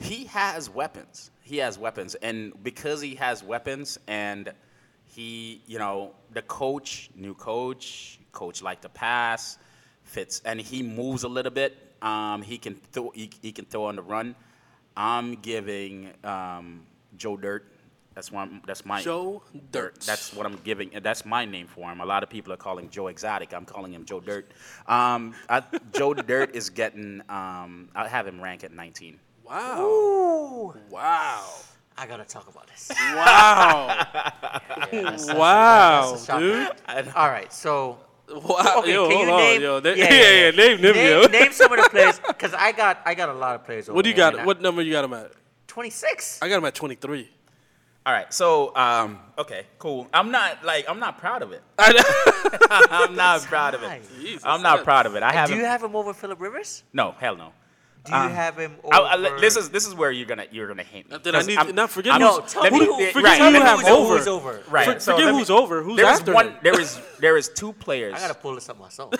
he 0.00 0.24
has 0.26 0.70
weapons. 0.70 1.30
He 1.48 1.56
has 1.56 1.78
weapons, 1.78 2.14
and 2.16 2.52
because 2.62 3.00
he 3.00 3.14
has 3.14 3.42
weapons, 3.42 3.98
and 4.06 4.52
he, 5.06 5.62
you 5.66 5.78
know, 5.78 6.12
the 6.32 6.42
coach, 6.42 7.08
new 7.16 7.32
coach, 7.32 8.20
coach 8.32 8.60
like 8.60 8.82
to 8.82 8.90
pass, 8.90 9.56
fits, 10.02 10.42
and 10.44 10.60
he 10.60 10.82
moves 10.82 11.22
a 11.22 11.28
little 11.28 11.50
bit. 11.50 11.74
Um, 12.02 12.42
he 12.42 12.58
can 12.58 12.74
throw. 12.74 13.08
He, 13.14 13.30
he 13.40 13.50
can 13.50 13.64
throw 13.64 13.86
on 13.86 13.96
the 13.96 14.02
run. 14.02 14.36
I'm 14.94 15.36
giving 15.36 16.10
um, 16.22 16.82
Joe 17.16 17.38
Dirt. 17.38 17.64
That's 18.14 18.30
one. 18.30 18.60
That's 18.66 18.84
my 18.84 19.00
Joe 19.00 19.42
Dirt. 19.72 20.00
That's 20.00 20.34
what 20.34 20.44
I'm 20.44 20.58
giving. 20.64 20.90
That's 21.02 21.24
my 21.24 21.46
name 21.46 21.66
for 21.66 21.90
him. 21.90 22.02
A 22.02 22.04
lot 22.04 22.22
of 22.22 22.28
people 22.28 22.52
are 22.52 22.58
calling 22.58 22.90
Joe 22.90 23.06
Exotic. 23.06 23.54
I'm 23.54 23.64
calling 23.64 23.94
him 23.94 24.04
Joe 24.04 24.20
Dirt. 24.20 24.52
Um, 24.86 25.34
I, 25.48 25.62
Joe 25.94 26.12
Dirt 26.12 26.54
is 26.54 26.68
getting. 26.68 27.22
Um, 27.30 27.88
I 27.94 28.06
have 28.06 28.26
him 28.26 28.38
rank 28.38 28.64
at 28.64 28.72
19. 28.72 29.18
Wow. 29.48 29.82
Ooh, 29.84 30.74
Wow. 30.90 31.44
I 32.00 32.06
gotta 32.06 32.24
talk 32.24 32.48
about 32.48 32.66
this. 32.68 32.90
Wow. 33.00 34.06
Yeah, 34.92 35.02
that's- 35.02 35.26
that's 35.26 35.38
wow, 35.38 36.12
that's 36.12 36.26
dude. 36.26 37.12
All 37.16 37.28
right, 37.28 37.52
so 37.52 37.98
Wow. 38.30 38.76
okay, 38.78 38.92
yo, 38.92 39.08
can 39.08 39.16
hold 39.16 39.26
you 39.28 39.32
on, 39.32 39.38
name? 39.40 39.60
yo. 39.62 39.80
They- 39.80 39.96
yeah, 39.98 40.12
yeah, 40.12 40.50
Name 40.52 40.80
them, 40.80 40.94
name, 40.94 41.10
yo. 41.22 41.26
name 41.26 41.52
some 41.52 41.72
of 41.72 41.82
the 41.82 41.88
players, 41.90 42.20
because 42.26 42.54
I 42.54 42.72
got 42.72 43.00
I 43.04 43.14
got 43.14 43.28
a 43.28 43.32
lot 43.34 43.54
of 43.56 43.64
players. 43.64 43.88
what 43.90 44.02
do 44.04 44.10
you 44.10 44.16
got? 44.16 44.44
What 44.46 44.60
number 44.62 44.80
you 44.82 44.92
got 44.92 45.04
him 45.04 45.12
at? 45.14 45.32
Twenty 45.66 45.90
six. 45.90 46.38
I 46.42 46.48
got 46.48 46.58
him 46.58 46.64
at 46.64 46.74
23. 46.74 47.28
All 48.06 48.12
right. 48.14 48.32
So, 48.32 48.74
um, 48.74 49.18
okay, 49.36 49.66
cool. 49.78 50.08
I'm 50.14 50.30
not 50.30 50.64
like 50.64 50.88
I'm 50.88 50.98
not 51.00 51.18
proud 51.18 51.42
of 51.42 51.52
it. 51.52 51.62
I 51.78 51.92
know. 51.92 52.88
I'm 52.90 53.14
not 53.16 53.42
proud 53.42 53.74
of 53.74 53.82
it. 53.82 54.02
Jesus, 54.20 54.42
I'm 54.46 54.62
not 54.62 54.84
proud 54.84 55.04
of 55.06 55.14
it. 55.16 55.22
I 55.22 55.32
have 55.32 55.48
Do 55.48 55.54
you 55.54 55.60
him. 55.60 55.66
have 55.66 55.82
him 55.82 55.94
over 55.96 56.14
Philip 56.14 56.40
Rivers? 56.40 56.84
No, 56.92 57.14
hell 57.18 57.36
no. 57.36 57.52
Do 58.04 58.12
you 58.12 58.18
Um, 58.18 58.30
have 58.32 58.56
him 58.56 58.76
over? 58.84 58.94
I, 58.94 59.14
I, 59.14 59.40
this 59.40 59.56
is 59.56 59.70
this 59.70 59.86
is 59.86 59.94
where 59.94 60.10
you're 60.10 60.26
gonna 60.26 60.46
you're 60.50 60.68
gonna 60.68 60.82
hate 60.82 61.10
me. 61.10 61.18
Then 61.22 61.34
I 61.34 61.38
'Cause 61.38 61.46
need 61.48 61.58
I'm- 61.58 61.74
not 61.74 61.90
forget 61.90 62.12
I'm- 62.12 62.20
no. 62.20 62.40
who's- 62.40 62.52
Tell 62.52 62.62
let 62.62 62.72
me 62.72 62.80
me- 62.80 62.86
who. 62.86 63.06
forget 63.12 63.22
right, 63.24 63.40
who 63.40 63.58
you 63.58 63.62
have 63.64 63.80
who's, 63.80 63.88
over. 63.88 64.16
Who's 64.18 64.26
over? 64.28 64.60
Right. 64.70 64.84
For- 64.94 65.00
so 65.00 65.12
forget 65.12 65.26
let 65.26 65.32
me- 65.32 65.38
who's 65.40 65.50
over. 65.50 65.82
Who's 65.82 65.96
There 65.96 66.10
is 66.12 66.20
after 66.20 66.32
one. 66.32 66.56
There 66.62 66.80
is 66.80 66.98
there 67.18 67.36
is 67.36 67.48
two 67.48 67.72
players. 67.74 68.14
I 68.16 68.20
gotta 68.20 68.34
pull 68.34 68.54
this 68.54 68.68
up 68.68 68.78
myself. 68.78 69.12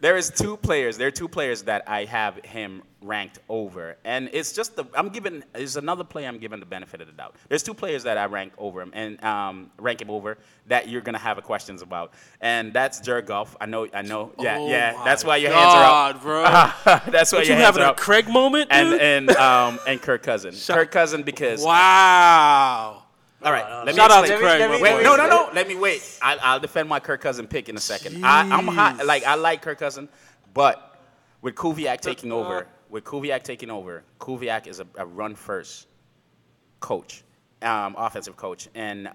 There 0.00 0.16
is 0.16 0.30
two 0.30 0.56
players. 0.56 0.96
There 0.96 1.06
are 1.08 1.12
two 1.12 1.28
players 1.28 1.62
that 1.64 1.84
I 1.86 2.04
have 2.06 2.36
him 2.44 2.82
ranked 3.02 3.38
over, 3.48 3.96
and 4.04 4.30
it's 4.32 4.52
just 4.52 4.76
the 4.76 4.84
I'm 4.94 5.08
giving. 5.08 5.42
Is 5.54 5.76
another 5.76 6.04
player 6.04 6.28
I'm 6.28 6.38
giving 6.38 6.60
the 6.60 6.66
benefit 6.66 7.00
of 7.00 7.06
the 7.06 7.12
doubt. 7.12 7.34
There's 7.48 7.62
two 7.62 7.74
players 7.74 8.04
that 8.04 8.16
I 8.18 8.26
rank 8.26 8.52
over 8.58 8.80
him 8.80 8.90
and 8.94 9.22
um, 9.24 9.70
rank 9.78 10.00
him 10.00 10.10
over 10.10 10.38
that 10.68 10.88
you're 10.88 11.00
gonna 11.00 11.18
have 11.18 11.42
questions 11.42 11.82
about, 11.82 12.12
and 12.40 12.72
that's 12.72 13.00
Jared 13.00 13.26
Goff. 13.26 13.56
I 13.60 13.66
know. 13.66 13.86
I 13.92 14.02
know. 14.02 14.32
Yeah, 14.38 14.58
Oh 14.58 14.68
yeah. 14.68 15.02
That's 15.04 15.24
why 15.24 15.36
your 15.38 15.50
God, 15.50 15.62
hands 15.62 15.74
are 15.74 16.10
up. 16.16 16.22
Bro. 16.22 17.10
that's 17.12 17.32
why 17.32 17.38
What, 17.38 17.46
your 17.46 17.56
you 17.56 17.62
hands 17.62 17.66
having 17.76 17.82
are 17.82 17.86
a 17.86 17.90
up. 17.90 17.96
Craig 17.96 18.28
moment, 18.28 18.68
and 18.70 18.90
dude? 18.90 19.00
and 19.00 19.30
um 19.36 19.78
and 19.86 20.00
Kirk 20.00 20.22
Cousin. 20.22 20.52
Shout- 20.54 20.76
Kirk 20.76 20.90
Cousin 20.92 21.22
because 21.22 21.64
wow. 21.64 23.02
all 23.42 23.52
right. 23.52 23.68
no, 23.68 23.76
let 23.78 23.86
no. 23.86 23.92
me 23.92 23.96
Shout 23.96 24.10
out 24.10 24.26
to 24.26 24.38
Craig, 24.38 24.70
me- 24.70 24.80
Wait, 24.82 25.02
no, 25.02 25.16
no, 25.16 25.28
no. 25.28 25.50
Let 25.52 25.66
me 25.68 25.74
wait. 25.76 26.18
I, 26.22 26.36
I'll 26.40 26.60
defend 26.60 26.88
my 26.88 27.00
Kirk 27.00 27.20
Cousin 27.20 27.46
pick 27.46 27.68
in 27.68 27.76
a 27.76 27.80
second. 27.80 28.24
I, 28.24 28.40
I'm 28.48 28.66
hot. 28.68 29.04
Like 29.04 29.24
I 29.24 29.34
like 29.34 29.62
Kirk 29.62 29.78
Cousin, 29.78 30.08
but 30.54 30.88
with 31.40 31.54
Kubiak 31.56 32.00
taking 32.00 32.30
over, 32.30 32.66
with 32.92 33.04
Kubiak 33.04 33.42
taking 33.42 33.70
over, 33.70 34.04
Kubiak 34.20 34.66
is 34.66 34.78
a, 34.78 34.86
a 34.96 35.06
run 35.06 35.34
first 35.34 35.88
coach, 36.78 37.24
um, 37.62 37.94
offensive 37.96 38.36
coach, 38.36 38.68
and 38.74 39.08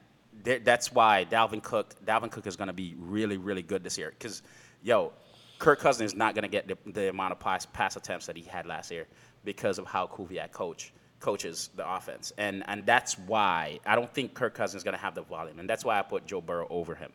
th- 0.43 0.63
that's 0.65 0.91
why 0.91 1.27
Dalvin 1.29 1.61
Cook, 1.61 1.93
Dalvin 2.03 2.31
Cook 2.31 2.47
is 2.47 2.55
going 2.55 2.69
to 2.69 2.73
be 2.73 2.95
really, 2.97 3.37
really 3.37 3.61
good 3.61 3.83
this 3.83 3.95
year. 3.95 4.09
Because, 4.09 4.41
yo, 4.81 5.13
Kirk 5.59 5.79
Cousins 5.79 6.13
is 6.13 6.17
not 6.17 6.33
going 6.33 6.41
to 6.41 6.49
get 6.49 6.67
the, 6.67 6.91
the 6.91 7.09
amount 7.09 7.33
of 7.33 7.39
pass, 7.39 7.67
pass 7.67 7.95
attempts 7.95 8.25
that 8.25 8.35
he 8.35 8.41
had 8.41 8.65
last 8.65 8.89
year 8.89 9.05
because 9.45 9.77
of 9.77 9.85
how 9.85 10.07
Kubiak 10.07 10.51
coach 10.51 10.91
coaches 11.19 11.69
the 11.75 11.87
offense, 11.87 12.31
and 12.37 12.63
and 12.67 12.85
that's 12.85 13.17
why 13.17 13.79
I 13.85 13.95
don't 13.95 14.11
think 14.13 14.33
Kirk 14.33 14.53
Cousins 14.53 14.81
is 14.81 14.83
going 14.83 14.95
to 14.95 15.01
have 15.01 15.13
the 15.15 15.23
volume, 15.23 15.59
and 15.59 15.69
that's 15.69 15.85
why 15.85 15.99
I 15.99 16.01
put 16.01 16.25
Joe 16.25 16.41
Burrow 16.41 16.67
over 16.69 16.95
him. 16.95 17.11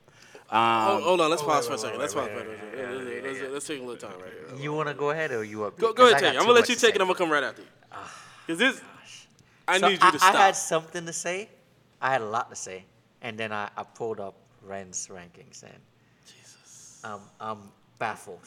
Um, 0.53 0.83
hold, 0.83 1.03
hold 1.03 1.20
on, 1.23 1.31
let's 1.31 1.43
pause 1.43 1.66
for 1.66 1.74
a 1.74 1.79
second. 1.79 1.99
Let's 1.99 2.12
pause 2.12 2.29
for 2.29 2.35
a 2.35 2.59
second. 2.59 3.24
Let's, 3.24 3.41
let's 3.53 3.66
take 3.66 3.81
a 3.81 3.83
little 3.83 3.97
time 3.97 4.20
right 4.20 4.31
here. 4.51 4.62
You 4.62 4.74
want 4.74 4.89
to 4.89 4.95
go 4.95 5.09
ahead 5.09 5.31
or 5.33 5.43
you 5.45 5.65
up? 5.65 5.79
Go, 5.79 5.95
go 5.95 6.09
ahead, 6.09 6.19
take 6.20 6.35
it. 6.35 6.37
I'm 6.37 6.43
gonna 6.43 6.53
let 6.53 6.69
you 6.69 6.77
take 6.77 6.95
it. 6.95 7.01
I'm 7.01 7.07
gonna 7.07 7.19
come 7.19 7.31
right 7.31 7.43
after 7.43 7.62
you. 7.62 7.69
Cause 8.47 8.59
this, 8.59 8.83
I 9.66 9.79
So 9.79 9.87
need 9.89 9.95
you 9.95 9.99
to 9.99 10.07
I, 10.07 10.16
stop. 10.16 10.35
I 10.35 10.39
had 10.47 10.57
something 10.57 11.07
to 11.07 11.12
say. 11.12 11.49
I 12.03 12.11
had 12.12 12.20
a 12.20 12.27
lot 12.27 12.51
to 12.51 12.57
say, 12.57 12.85
and 13.23 13.39
then 13.39 13.51
I, 13.51 13.70
I 13.77 13.83
pulled 13.85 14.20
up 14.20 14.35
Ren's 14.62 15.09
rankings, 15.09 15.62
and 15.62 15.73
Jesus, 16.27 17.01
um, 17.03 17.20
I'm 17.41 17.59
baffled. 17.99 18.41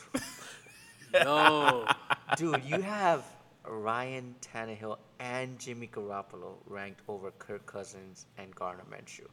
no, 1.13 1.87
Dude, 2.37 2.61
you 2.65 2.81
have 2.81 3.23
Ryan 3.67 4.35
Tannehill 4.41 4.97
and 5.19 5.57
Jimmy 5.57 5.87
Garoppolo 5.87 6.55
ranked 6.67 7.01
over 7.07 7.31
Kirk 7.31 7.65
Cousins 7.65 8.27
and 8.37 8.53
Gardner 8.53 8.83
Minshew. 8.91 9.27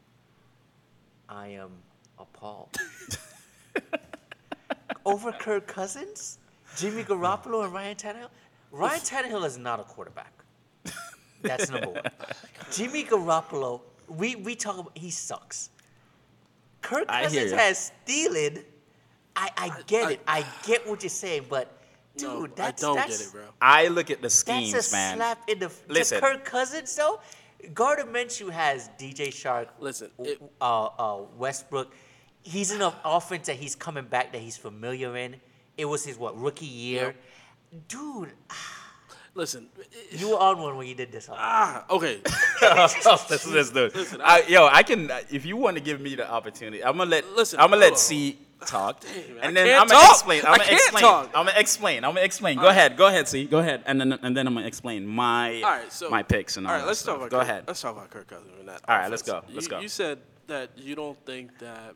I 1.28 1.48
am 1.48 1.70
appalled. 2.22 2.76
Over 5.04 5.32
Kirk 5.32 5.66
Cousins, 5.66 6.38
Jimmy 6.76 7.02
Garoppolo, 7.02 7.64
and 7.64 7.72
Ryan 7.72 7.96
Tannehill. 7.96 8.28
Ryan 8.70 9.00
Tannehill 9.00 9.44
is 9.44 9.58
not 9.58 9.80
a 9.80 9.82
quarterback. 9.84 10.32
That's 11.42 11.70
number 11.70 11.88
one. 11.88 12.02
Jimmy 12.70 13.02
Garoppolo, 13.04 13.80
we, 14.08 14.36
we 14.36 14.54
talk 14.54 14.78
about 14.78 14.96
he 14.96 15.10
sucks. 15.10 15.70
Kirk 16.82 17.06
I 17.08 17.24
Cousins 17.24 17.52
has 17.52 17.92
stealing. 18.04 18.58
I, 19.34 19.50
I 19.56 19.80
get 19.86 20.06
I- 20.06 20.10
it. 20.12 20.20
I 20.28 20.46
get 20.66 20.86
what 20.88 21.02
you're 21.02 21.10
saying, 21.10 21.46
but 21.48 21.76
dude, 22.16 22.28
No, 22.28 22.46
that's 22.54 22.82
I 22.84 22.86
don't 22.86 22.96
that's, 22.96 23.18
get 23.18 23.26
it, 23.26 23.32
bro. 23.32 23.42
I 23.60 23.88
look 23.88 24.10
at 24.10 24.22
the 24.22 24.30
schemes, 24.30 24.72
That's 24.72 24.92
a 24.92 24.96
man. 24.96 25.16
slap 25.16 25.48
in 25.48 25.58
the 25.58 25.66
f- 25.66 25.82
Listen. 25.88 26.20
to 26.20 26.26
Kirk 26.26 26.44
Cousins 26.44 26.94
though. 26.94 27.20
Gardner 27.74 28.04
Minshew 28.04 28.50
has 28.50 28.90
DJ 28.98 29.28
Chark. 29.28 29.68
Listen, 29.80 30.10
it- 30.20 30.40
uh, 30.60 30.84
uh, 30.98 31.22
Westbrook. 31.36 31.92
He's 32.42 32.70
in 32.72 32.82
an 32.82 32.92
offense 33.04 33.46
that 33.46 33.56
he's 33.56 33.74
coming 33.74 34.04
back 34.04 34.32
that 34.32 34.40
he's 34.40 34.56
familiar 34.56 35.16
in. 35.16 35.36
It 35.76 35.84
was 35.86 36.04
his 36.04 36.18
what 36.18 36.38
rookie 36.40 36.66
year, 36.66 37.14
dude. 37.88 38.30
Listen, 39.34 39.68
You 40.10 40.30
were 40.30 40.36
on 40.38 40.58
one 40.58 40.76
when 40.76 40.86
you 40.86 40.94
did 40.94 41.10
this. 41.10 41.26
huh? 41.26 41.34
ah, 41.38 41.84
okay. 41.88 42.20
Let's 42.60 43.44
do 43.44 43.50
this, 43.52 43.70
dude. 43.70 43.94
Listen, 43.94 44.20
I, 44.22 44.42
yo, 44.46 44.66
I 44.70 44.82
can. 44.82 45.10
uh, 45.10 45.20
If 45.30 45.46
you 45.46 45.56
want 45.56 45.76
to 45.78 45.82
give 45.82 46.00
me 46.02 46.14
the 46.14 46.30
opportunity, 46.30 46.84
I'm 46.84 46.98
gonna 46.98 47.08
let. 47.10 47.26
Listen, 47.34 47.58
I'm 47.58 47.70
gonna 47.70 47.80
let 47.80 47.90
hold. 47.92 47.98
C 47.98 48.38
talk, 48.66 49.02
man, 49.04 49.14
and 49.42 49.48
I 49.48 49.50
then 49.52 49.66
can't 49.66 49.80
I'm 49.82 49.88
gonna 49.88 50.00
talk. 50.00 50.10
explain. 50.10 50.42
I 50.44 50.48
I'm 50.50 50.56
gonna 50.58 50.64
can't 50.64 50.72
explain. 50.82 51.02
talk. 51.02 51.26
I'm 51.34 51.46
gonna 51.46 51.58
explain. 51.58 52.04
I'm 52.04 52.10
gonna 52.14 52.20
explain. 52.26 52.58
Go 52.58 52.66
ahead. 52.68 52.96
Go 52.98 53.06
ahead, 53.06 53.26
C. 53.26 53.44
Go 53.46 53.58
ahead, 53.60 53.82
and 53.86 53.98
then 53.98 54.12
and 54.12 54.36
then 54.36 54.46
I'm 54.46 54.52
gonna 54.54 54.66
explain 54.66 55.06
my 55.06 55.62
All 55.62 55.70
right, 55.70 55.90
so 55.92 56.10
my 56.10 56.22
picks 56.22 56.58
and 56.58 56.66
all 56.66 56.72
all 56.74 56.78
right. 56.80 56.86
let's 56.86 57.00
stuff. 57.00 57.14
talk 57.18 57.28
about 57.28 57.30
Go 57.30 57.38
Kirk, 57.38 57.48
ahead. 57.48 57.64
Let's 57.66 57.80
talk 57.80 57.96
about 57.96 58.10
Kirk 58.10 58.26
Cousins. 58.28 58.52
And 58.60 58.68
that 58.68 58.82
All 58.86 58.98
right, 58.98 59.10
let's 59.10 59.22
go, 59.22 59.42
let's 59.52 59.64
you, 59.64 59.70
go. 59.70 59.80
You 59.80 59.88
said 59.88 60.18
that 60.46 60.70
you 60.76 60.94
don't 60.94 61.18
think 61.24 61.58
that 61.58 61.94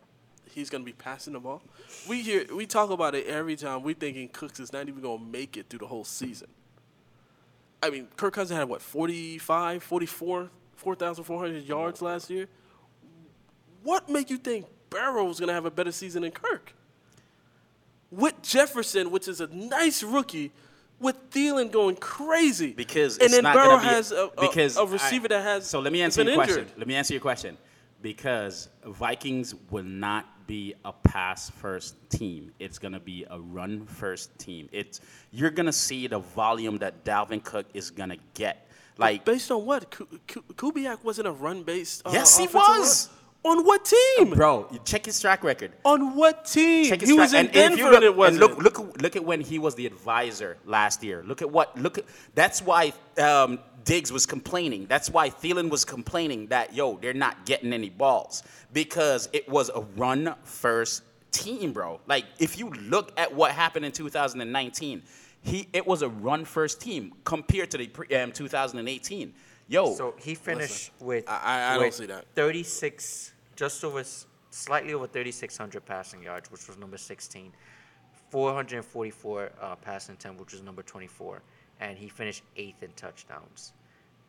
he's 0.56 0.70
gonna 0.70 0.82
be 0.82 0.92
passing 0.92 1.34
the 1.34 1.38
ball. 1.38 1.62
We 2.08 2.22
hear 2.22 2.46
we 2.52 2.66
talk 2.66 2.90
about 2.90 3.14
it 3.14 3.26
every 3.26 3.54
time. 3.54 3.82
We 3.84 3.94
thinking 3.94 4.28
Cooks 4.28 4.58
is 4.58 4.72
not 4.72 4.88
even 4.88 5.00
gonna 5.00 5.22
make 5.22 5.56
it 5.56 5.66
through 5.68 5.80
the 5.80 5.86
whole 5.86 6.04
season. 6.04 6.48
I 7.82 7.90
mean, 7.90 8.08
Kirk 8.16 8.32
Cousins 8.34 8.58
had 8.58 8.68
what 8.68 8.82
45, 8.82 9.82
44, 9.82 10.50
4,400 10.74 11.62
yards 11.62 12.02
last 12.02 12.30
year. 12.30 12.48
What 13.82 14.08
make 14.08 14.30
you 14.30 14.38
think 14.38 14.66
Burrow's 14.90 15.38
gonna 15.38 15.52
have 15.52 15.66
a 15.66 15.70
better 15.70 15.92
season 15.92 16.22
than 16.22 16.32
Kirk? 16.32 16.72
With 18.10 18.40
Jefferson, 18.42 19.10
which 19.10 19.28
is 19.28 19.40
a 19.40 19.46
nice 19.48 20.02
rookie, 20.02 20.52
with 20.98 21.30
Thielen 21.30 21.70
going 21.70 21.96
crazy. 21.96 22.72
Because 22.72 23.16
and 23.18 23.24
it's 23.24 23.34
then 23.34 23.42
not 23.44 23.54
Burrow 23.54 23.78
be, 23.78 23.84
has 23.84 24.10
a, 24.10 24.30
a, 24.38 24.82
a 24.82 24.86
receiver 24.86 25.26
I- 25.26 25.28
that 25.28 25.42
has 25.42 25.66
So 25.68 25.80
let 25.80 25.92
me 25.92 26.00
answer 26.00 26.22
your 26.22 26.34
question. 26.34 26.60
injured. 26.60 26.78
Let 26.78 26.88
me 26.88 26.94
answer 26.94 27.12
your 27.12 27.20
question. 27.20 27.58
Because 28.00 28.68
Vikings 28.84 29.54
will 29.70 29.82
not 29.82 30.26
be 30.46 30.74
a 30.84 30.92
pass 30.92 31.50
first 31.50 31.94
team. 32.10 32.52
It's 32.58 32.78
gonna 32.78 33.00
be 33.00 33.24
a 33.30 33.40
run 33.40 33.86
first 33.86 34.36
team. 34.38 34.68
It's 34.72 35.00
you're 35.32 35.50
gonna 35.50 35.72
see 35.72 36.06
the 36.06 36.18
volume 36.18 36.78
that 36.78 37.04
Dalvin 37.04 37.42
Cook 37.42 37.66
is 37.74 37.90
gonna 37.90 38.16
get. 38.34 38.68
Like 38.98 39.24
Based 39.24 39.50
on 39.50 39.66
what? 39.66 39.90
Ku- 39.90 40.08
Ku- 40.26 40.42
Kubiak 40.72 41.04
wasn't 41.04 41.28
a 41.28 41.32
run 41.32 41.62
based. 41.64 42.02
Uh, 42.06 42.10
Yes, 42.14 42.38
he 42.38 42.46
was. 42.46 43.08
run- 43.08 43.16
On 43.46 43.64
what 43.64 43.84
team? 43.84 44.30
bro, 44.34 44.66
you 44.72 44.80
check 44.84 45.06
his 45.06 45.20
track 45.20 45.44
record. 45.44 45.72
On 45.84 46.16
what 46.16 46.44
team? 46.46 46.86
Check 46.90 47.00
his 47.00 47.10
he 47.10 47.16
was 47.16 47.32
in 47.32 47.46
and 47.46 47.54
if 47.54 47.78
you 47.78 47.84
Denver 47.84 47.84
look, 47.90 47.94
and 47.94 48.04
it 48.04 48.16
wasn't. 48.16 48.40
look, 48.40 48.58
look, 48.78 49.02
look 49.02 49.14
at 49.16 49.24
when 49.24 49.40
he 49.40 49.58
was 49.60 49.76
the 49.76 49.86
advisor 49.86 50.56
last 50.64 51.04
year. 51.04 51.22
Look 51.24 51.42
at 51.42 51.50
what, 51.50 51.78
look 51.80 51.96
at, 51.98 52.04
that's 52.34 52.60
why 52.60 52.92
um, 53.18 53.60
Diggs 53.84 54.10
was 54.10 54.26
complaining. 54.26 54.86
That's 54.86 55.10
why 55.10 55.30
Thielen 55.30 55.70
was 55.70 55.84
complaining 55.84 56.48
that, 56.48 56.74
yo, 56.74 56.96
they're 56.96 57.14
not 57.14 57.46
getting 57.46 57.72
any 57.72 57.88
balls 57.88 58.42
because 58.72 59.28
it 59.32 59.48
was 59.48 59.70
a 59.72 59.80
run 59.96 60.34
first 60.42 61.02
team, 61.30 61.72
bro. 61.72 62.00
Like, 62.08 62.24
if 62.40 62.58
you 62.58 62.70
look 62.70 63.12
at 63.16 63.32
what 63.32 63.52
happened 63.52 63.84
in 63.84 63.92
2019, 63.92 65.02
he, 65.42 65.68
it 65.72 65.86
was 65.86 66.02
a 66.02 66.08
run 66.08 66.44
first 66.44 66.80
team 66.80 67.12
compared 67.22 67.70
to 67.70 67.78
the 67.78 67.86
pre, 67.86 68.08
um, 68.16 68.32
2018. 68.32 69.32
Yo, 69.68 69.94
So 69.94 70.14
he 70.18 70.34
finished 70.36 70.92
with 71.00 71.28
I- 71.28 71.40
I- 71.42 71.74
I 71.74 71.78
don't 71.78 71.92
see 71.94 72.06
that. 72.06 72.24
36, 72.36 73.32
just 73.56 73.82
over, 73.82 74.04
slightly 74.50 74.92
over 74.94 75.06
3,600 75.06 75.84
passing 75.84 76.22
yards, 76.22 76.50
which 76.52 76.68
was 76.68 76.78
number 76.78 76.96
16, 76.98 77.52
444 78.30 79.50
uh, 79.60 79.76
passing 79.76 80.14
attempt, 80.14 80.40
which 80.40 80.52
was 80.52 80.62
number 80.62 80.82
24, 80.82 81.42
and 81.80 81.98
he 81.98 82.08
finished 82.08 82.42
eighth 82.56 82.82
in 82.82 82.90
touchdowns. 82.92 83.72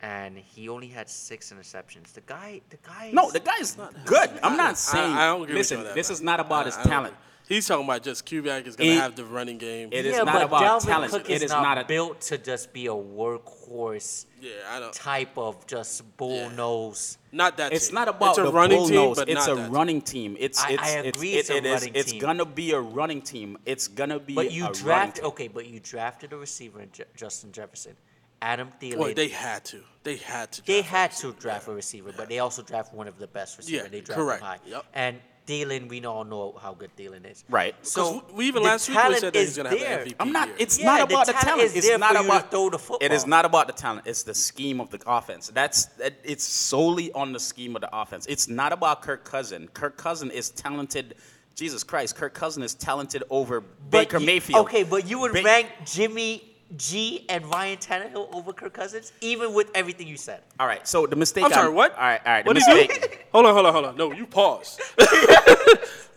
And 0.02 0.38
he 0.38 0.70
only 0.70 0.88
had 0.88 1.10
six 1.10 1.52
interceptions. 1.52 2.14
The 2.14 2.22
guy, 2.22 2.62
the 2.70 2.78
guy. 2.78 3.10
no, 3.14 3.32
the 3.32 3.40
guy 3.40 3.56
is- 3.60 3.78
not 3.78 3.94
good. 4.06 4.30
I'm 4.44 4.56
not 4.56 4.78
saying. 4.78 5.12
I, 5.14 5.24
I 5.24 5.28
don't 5.32 5.44
agree 5.44 5.56
listen, 5.56 5.78
with 5.80 5.86
you 5.86 5.90
on 5.90 5.96
that, 5.96 5.96
this 5.96 6.10
man. 6.10 6.14
is 6.16 6.22
not 6.22 6.40
about 6.40 6.64
I- 6.64 6.66
his 6.66 6.76
I 6.78 6.84
don't 6.84 6.92
talent. 6.92 7.16
Agree. 7.48 7.56
He's 7.56 7.68
talking 7.68 7.86
about 7.86 8.04
just 8.04 8.26
Kubiak 8.26 8.68
is 8.68 8.76
going 8.76 8.92
to 8.96 9.02
have 9.02 9.16
the 9.16 9.26
running 9.26 9.58
game. 9.58 9.90
It 9.92 10.06
is 10.06 10.16
yeah, 10.18 10.24
not 10.24 10.42
about 10.44 10.62
Dalvin 10.82 10.86
talent. 10.86 11.12
Cook 11.12 11.30
It 11.30 11.36
is 11.38 11.44
is 11.44 11.52
not, 11.52 11.64
not 11.64 11.78
a- 11.80 11.86
built 11.86 12.22
to 12.22 12.38
just 12.38 12.74
be 12.74 12.88
a 12.88 12.92
workhorse 12.92 14.26
yeah, 14.42 14.52
I 14.70 14.80
don't. 14.80 14.94
type 14.94 15.38
of 15.38 15.66
just 15.68 16.18
bull 16.18 16.36
Yeah. 16.36 16.56
nose. 16.56 17.18
Not 17.32 17.58
that. 17.58 17.74
It's 17.74 17.88
team. 17.88 17.96
not 17.96 18.08
about 18.08 18.30
it's 18.30 18.38
a 18.40 18.44
the 18.44 18.52
running 18.52 18.78
bull 18.78 18.88
team, 18.88 18.96
nose. 18.96 19.18
but 19.18 19.30
It's 19.30 19.48
not 19.48 19.58
a 19.58 19.62
that 19.62 19.72
running 19.72 20.02
team. 20.02 20.36
It's 20.40 20.64
I- 20.64 20.72
it's 20.72 20.84
I 20.84 20.90
it's 21.00 21.18
agree 21.18 21.34
it- 21.34 21.38
it's 21.40 21.50
a 21.50 21.58
it 21.58 21.66
is- 21.66 21.82
running 21.82 21.96
it's 21.96 22.12
team. 22.12 22.22
gonna 22.22 22.46
be 22.46 22.72
a 22.72 22.80
running 22.80 23.22
team. 23.22 23.58
It's 23.66 23.88
gonna 23.88 24.20
be. 24.20 24.34
But 24.34 24.52
you 24.52 24.64
running 24.66 24.82
draft 24.84 25.24
okay, 25.24 25.48
but 25.48 25.66
you 25.68 25.80
drafted 25.80 26.34
a 26.34 26.38
receiver 26.38 26.82
in 26.82 26.92
Je- 26.92 27.04
Justin 27.16 27.52
Jefferson, 27.52 27.96
Adam 28.42 28.72
Thielen. 28.82 28.98
Well, 28.98 29.14
they 29.14 29.30
had 29.30 29.66
to. 29.66 29.82
They 30.04 30.16
had 30.18 30.52
to. 30.54 30.66
They 30.66 30.82
had 30.82 31.12
to 31.14 31.34
draft 31.34 31.68
a 31.68 31.72
receiver, 31.74 32.14
but 32.16 32.30
they 32.30 32.40
also 32.40 32.62
draft 32.62 32.94
one 32.94 33.08
of 33.08 33.18
the 33.20 33.28
best 33.28 33.58
receivers. 33.58 33.84
Yeah, 33.84 33.90
they 33.90 34.02
drafted 34.02 34.16
correct. 34.16 34.44
high. 34.44 34.60
Yep. 34.66 34.86
And 34.94 35.20
Thielen, 35.48 35.88
we 35.90 36.06
all 36.06 36.24
know 36.26 36.58
how 36.62 36.74
good 36.74 36.94
Thielen 36.98 37.30
is. 37.32 37.44
Right. 37.50 37.74
So 37.82 38.24
we- 38.30 38.34
we 38.34 38.46
even 38.48 38.62
the 38.64 38.68
last 38.70 38.90
week 38.90 38.98
we 38.98 39.02
talent 39.02 39.20
said 39.22 39.34
that 39.34 39.40
he's 39.40 39.50
is 39.52 39.58
gonna 39.58 39.70
have 39.70 39.80
an. 40.02 40.08
MVP. 40.10 40.16
I'm 40.20 40.32
not. 40.34 40.50
It's 40.60 40.78
Yeah, 40.78 40.86
not 40.86 41.02
about 41.10 41.26
the 41.26 41.32
talent 41.34 41.48
talent. 41.48 41.76
It's 41.76 41.88
not 41.98 42.12
for 42.12 42.18
you 42.18 42.24
to 42.24 42.26
about 42.30 42.52
throw 42.52 42.70
the 42.70 42.78
football. 42.80 42.98
It 43.06 43.14
is 43.14 43.26
not 43.26 43.46
about 43.46 43.68
the 43.68 43.74
talent. 43.74 44.06
It's 44.06 44.24
the 44.24 44.34
scheme 44.36 44.82
of 44.82 44.90
the 44.90 45.00
offense. 45.08 45.50
That's 45.54 45.86
that, 45.98 46.16
it's 46.24 46.44
solely 46.44 47.12
on 47.14 47.32
the 47.32 47.40
scheme 47.40 47.76
of 47.76 47.82
the 47.82 47.90
offense. 47.98 48.26
It's 48.28 48.48
not 48.50 48.74
about 48.74 49.02
Kirk 49.02 49.24
Cousin. 49.24 49.70
Kirk 49.74 49.96
Cousin 49.98 50.30
is 50.32 50.50
talented. 50.50 51.16
Jesus 51.56 51.84
Christ, 51.84 52.16
Kirk 52.16 52.34
Cousin 52.36 52.62
is 52.62 52.76
talented 52.76 53.24
over 53.32 53.62
But 53.62 53.90
Baker 53.90 54.20
you- 54.20 54.26
Mayfield. 54.28 54.66
Okay, 54.68 54.84
but 54.84 55.08
you 55.10 55.18
would 55.20 55.34
Ba- 55.34 55.42
rank 55.44 55.70
Jimmy 55.86 56.44
G 56.76 57.26
and 57.30 57.46
Ryan 57.46 57.78
Tannehill 57.78 58.34
over 58.36 58.52
Kirk 58.52 58.74
Cousins, 58.74 59.14
even 59.22 59.54
with 59.54 59.70
everything 59.74 60.08
you 60.08 60.18
said. 60.18 60.42
All 60.60 60.68
right. 60.68 60.86
So 60.88 61.08
the 61.08 61.16
mistake. 61.16 61.46
I'm 61.46 61.52
sorry. 61.52 61.66
I'm- 61.68 61.76
What? 61.76 61.94
All 61.94 62.00
right. 62.02 62.22
All 62.26 62.34
right. 62.34 62.46
What 62.46 62.54
did 62.58 62.64
he 62.64 62.88
do? 62.88 63.08
hold 63.32 63.46
on. 63.46 63.54
Hold 63.54 63.66
on. 63.68 63.74
Hold 63.74 63.86
on. 63.86 63.96
No, 63.98 64.12
you 64.12 64.26
pause. 64.26 64.78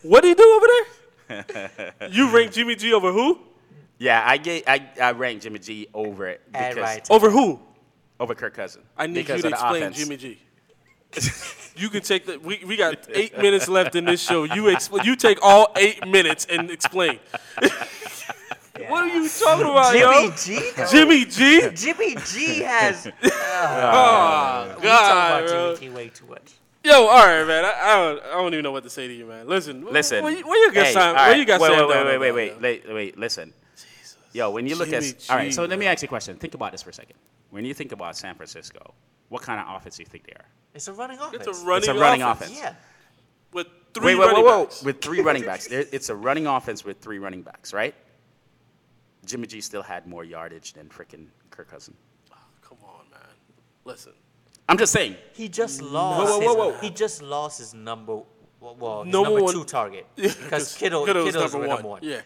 what 0.03 0.23
did 0.23 0.29
he 0.29 0.35
do 0.35 0.53
over 0.57 0.67
there? 0.67 0.87
you 2.11 2.31
rank 2.35 2.53
Jimmy 2.53 2.75
G 2.75 2.93
over 2.93 3.13
who? 3.13 3.39
Yeah, 3.99 4.23
I 4.27 4.39
gave 4.39 4.65
I, 4.67 4.89
I 5.01 5.13
ranked 5.13 5.43
Jimmy 5.45 5.59
G 5.61 5.87
over 5.95 6.27
it 6.27 6.41
And 6.55 6.75
because 6.75 6.89
Ryan 6.89 7.01
Over 7.11 7.31
who? 7.31 7.61
over 8.19 8.35
Kirk 8.35 8.55
Cousin. 8.55 8.83
I 8.97 9.07
need 9.07 9.15
because 9.15 9.37
you 9.37 9.43
to 9.43 9.49
explain 9.51 9.83
offense. 9.83 9.97
Jimmy 9.99 10.17
G. 10.17 10.39
you 11.77 11.89
can 11.89 12.03
take 12.03 12.27
the. 12.27 12.39
We, 12.39 12.63
we 12.67 12.77
got 12.77 13.07
eight 13.13 13.37
minutes 13.39 13.69
left 13.69 13.95
in 13.97 14.05
this 14.05 14.21
show. 14.23 14.45
You 14.45 14.65
expl- 14.65 15.05
You 15.05 15.17
take 15.17 15.39
all 15.43 15.73
eight 15.77 16.07
minutes 16.07 16.47
and 16.51 16.71
explain. 16.71 17.19
What 18.91 19.03
are 19.05 19.09
you 19.09 19.29
talking 19.29 19.67
about, 19.67 19.95
yo? 19.97 20.31
Jimmy 20.31 20.37
G. 20.37 20.71
though? 20.77 20.87
Jimmy 20.87 21.25
G. 21.25 21.71
Jimmy 21.75 22.17
G 22.27 22.61
has. 22.63 23.09
Uh, 23.63 24.75
oh 24.75 24.81
we 24.81 24.87
talk 24.87 25.01
about 25.03 25.47
bro. 25.49 25.75
Jimmy 25.77 25.87
G 25.89 25.95
way 25.95 26.09
too 26.09 26.25
much. 26.27 26.55
Yo, 26.83 26.95
all 26.95 27.27
right, 27.27 27.45
man. 27.47 27.65
I, 27.65 27.73
I 27.83 27.97
don't. 27.97 28.23
I 28.25 28.31
don't 28.33 28.53
even 28.55 28.63
know 28.63 28.73
what 28.73 28.85
to 28.85 28.91
say 28.91 29.07
to 29.07 29.13
you, 29.13 29.27
man. 29.27 29.47
Listen. 29.47 29.83
wh- 29.83 29.93
Listen. 29.93 30.25
Where, 30.25 30.33
you- 30.33 30.47
where 30.47 30.67
you 30.67 30.73
got 30.73 30.87
hey, 30.87 30.93
Sam? 30.95 31.09
all 31.09 31.15
Where 31.15 31.31
right, 31.33 31.39
you 31.39 31.45
got 31.45 31.61
wait, 31.61 31.69
Sam? 31.69 31.79
Wait, 31.81 31.89
wait, 31.89 31.95
down 31.95 32.07
wait, 32.07 32.19
wait, 32.19 32.33
wait, 32.33 32.61
wait, 32.87 32.95
wait. 32.95 33.19
Listen. 33.19 33.53
Yo, 34.33 34.51
when 34.51 34.67
you 34.67 34.77
look 34.77 34.89
Jimmy 34.89 35.09
at 35.09 35.27
all 35.29 35.37
right, 35.37 35.47
G, 35.47 35.53
so 35.53 35.65
let 35.67 35.79
me 35.79 35.87
ask 35.87 36.01
you 36.03 36.07
a 36.07 36.09
question. 36.09 36.37
Think 36.37 36.55
about 36.55 36.73
this 36.73 36.83
for 36.83 36.89
a 36.91 36.95
second. 36.95 37.17
When 37.51 37.65
you 37.67 37.75
think 37.75 37.93
about 37.93 38.17
San 38.17 38.35
Francisco, 38.35 38.95
what 39.29 39.43
kind 39.43 39.61
of 39.61 39.77
offense 39.77 39.97
do 39.97 40.03
you 40.03 40.07
think 40.07 40.25
they 40.27 40.33
are? 40.33 40.45
It's 40.75 40.89
a 40.89 40.93
running 40.95 41.19
offense. 41.19 41.47
It's 41.47 41.61
a 41.63 41.65
running, 41.67 41.79
It's 41.79 41.89
a 41.89 41.95
running 41.95 42.23
offense. 42.23 42.51
offense. 42.53 42.63
Yeah. 42.65 42.75
with 43.53 43.67
three 43.93 44.15
Wait, 44.15 44.21
wait, 44.21 44.27
running 44.29 44.45
whoa, 44.45 44.59
whoa. 44.61 44.65
backs. 44.65 44.83
With 44.83 45.03
three 45.03 45.21
running 45.21 45.45
backs. 45.45 45.67
There, 45.67 45.85
it's 45.93 46.09
a 46.09 46.15
running 46.15 46.47
offense 46.47 46.83
with 46.85 47.01
three 47.01 47.19
running 47.19 47.43
backs, 47.43 47.75
right? 47.75 47.95
Jimmy 49.25 49.47
G 49.47 49.61
still 49.61 49.83
had 49.83 50.07
more 50.07 50.25
yardage 50.25 50.73
than 50.73 50.89
freaking 50.89 51.27
Kirk 51.51 51.71
Cousin. 51.71 51.95
Come 52.63 52.79
on, 52.85 53.05
man. 53.11 53.21
Listen. 53.85 54.13
I'm 54.69 54.79
just 54.79 54.93
saying. 54.93 55.17
He 55.33 55.49
just 55.49 55.83
lost. 55.83 56.21
whoa, 56.31 56.39
whoa, 56.39 56.41
his, 56.71 56.75
whoa. 56.77 56.81
He 56.81 56.91
just 56.91 57.23
lost 57.23 57.59
his 57.59 57.75
number. 57.75 58.21
Well, 58.61 58.77
well 58.79 59.03
his 59.05 59.13
Number 59.13 59.31
number 59.31 59.45
one- 59.45 59.55
two 59.55 59.65
target 59.65 60.07
because 60.17 60.77
Kittle, 60.77 61.05
Kittle's 61.07 61.33
Kittle's 61.33 61.53
number, 61.53 61.67
number 61.69 61.83
one. 61.89 62.01
one. 62.01 62.05
Yeah. 62.05 62.21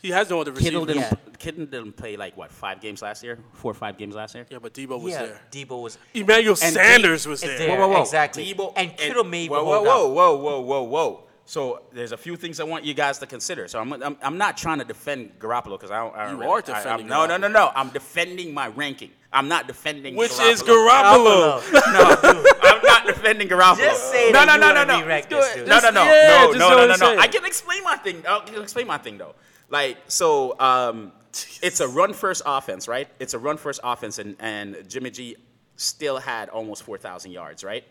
He 0.00 0.10
has 0.10 0.30
no 0.30 0.40
other 0.40 0.50
receiver. 0.50 0.70
Kittle 0.70 0.86
didn't, 0.86 1.02
Yeah. 1.02 1.12
Kittle 1.38 1.66
didn't 1.66 1.92
play 1.96 2.16
like 2.16 2.36
what 2.36 2.50
five 2.50 2.80
games 2.80 3.02
last 3.02 3.22
year, 3.22 3.38
four 3.52 3.70
or 3.70 3.74
five 3.74 3.98
games 3.98 4.14
last 4.16 4.34
year. 4.34 4.46
Yeah, 4.50 4.58
but 4.60 4.72
Deebo 4.74 5.00
was 5.00 5.12
Yeah, 5.12 5.26
there. 5.26 5.40
Deebo 5.50 5.80
was 5.82 5.98
Emmanuel 6.14 6.56
And 6.62 6.74
Sanders 6.74 7.26
was 7.26 7.40
there. 7.40 7.56
there. 7.58 7.68
Whoa, 7.78 7.86
whoa, 7.86 7.94
whoa. 7.96 8.00
exactly. 8.02 8.52
Deebo- 8.52 8.72
And 8.76 8.96
Kittle 8.96 9.22
may 9.24 9.46
whoa, 9.46 9.64
hold 9.64 9.86
whoa, 9.86 10.08
whoa, 10.08 10.36
whoa, 10.36 10.36
whoa, 10.38 10.60
whoa, 10.60 10.82
whoa. 10.82 11.24
So 11.52 11.82
there's 11.92 12.12
a 12.12 12.16
few 12.16 12.36
things 12.36 12.60
I 12.60 12.64
want 12.64 12.86
you 12.86 12.94
guys 12.94 13.18
to 13.18 13.26
consider. 13.26 13.68
So 13.68 13.78
I'm, 13.78 13.92
I'm, 13.92 14.16
I'm 14.22 14.38
not 14.38 14.56
trying 14.56 14.78
to 14.78 14.86
defend 14.86 15.38
Garoppolo 15.38 15.78
because 15.78 15.90
I 15.90 15.98
don't. 15.98 16.16
I 16.16 16.24
don't 16.24 16.36
You 16.36 16.40
really, 16.40 16.50
are 16.50 16.62
defending 16.62 17.04
I'm, 17.04 17.08
no, 17.08 17.26
no, 17.26 17.36
no, 17.36 17.48
no. 17.48 17.70
I'm 17.74 17.90
defending 17.90 18.54
my 18.54 18.68
ranking. 18.68 19.10
I'm 19.34 19.48
not 19.48 19.66
defending. 19.66 20.16
Which 20.16 20.30
Garoppolo. 20.30 20.50
is 20.50 20.62
Garoppolo. 20.62 21.72
No, 21.92 22.16
I'm 22.62 22.82
not. 22.82 23.06
defending 23.06 23.48
Garoppolo. 23.48 23.80
Just 23.80 24.10
say 24.10 24.30
no, 24.30 24.46
no, 24.46 24.56
no, 24.56 24.72
no, 24.72 24.84
no. 24.84 25.06
this 25.06 25.26
dude. 25.26 25.68
No, 25.68 25.78
no, 25.80 25.90
no, 25.90 26.04
yeah, 26.04 26.46
no, 26.54 26.70
no, 26.70 26.86
no, 26.86 26.86
no, 26.86 26.96
no. 26.96 27.20
I 27.20 27.26
can 27.26 27.44
explain 27.44 27.84
my 27.84 27.96
thing. 27.96 28.24
I 28.26 28.38
can 28.46 28.62
explain 28.62 28.86
my 28.86 28.96
thing 28.96 29.18
though. 29.18 29.34
Like 29.68 29.98
so, 30.06 30.58
um, 30.58 31.12
it's 31.62 31.80
a 31.80 31.88
run 31.88 32.14
first 32.14 32.44
offense, 32.46 32.88
right? 32.88 33.08
It's 33.18 33.34
a 33.34 33.38
run 33.38 33.58
first 33.58 33.80
offense, 33.84 34.18
and 34.18 34.36
and 34.40 34.88
Jimmy 34.88 35.10
G 35.10 35.36
still 35.76 36.16
had 36.16 36.48
almost 36.48 36.82
four 36.82 36.96
thousand 36.96 37.32
yards, 37.32 37.62
right? 37.62 37.84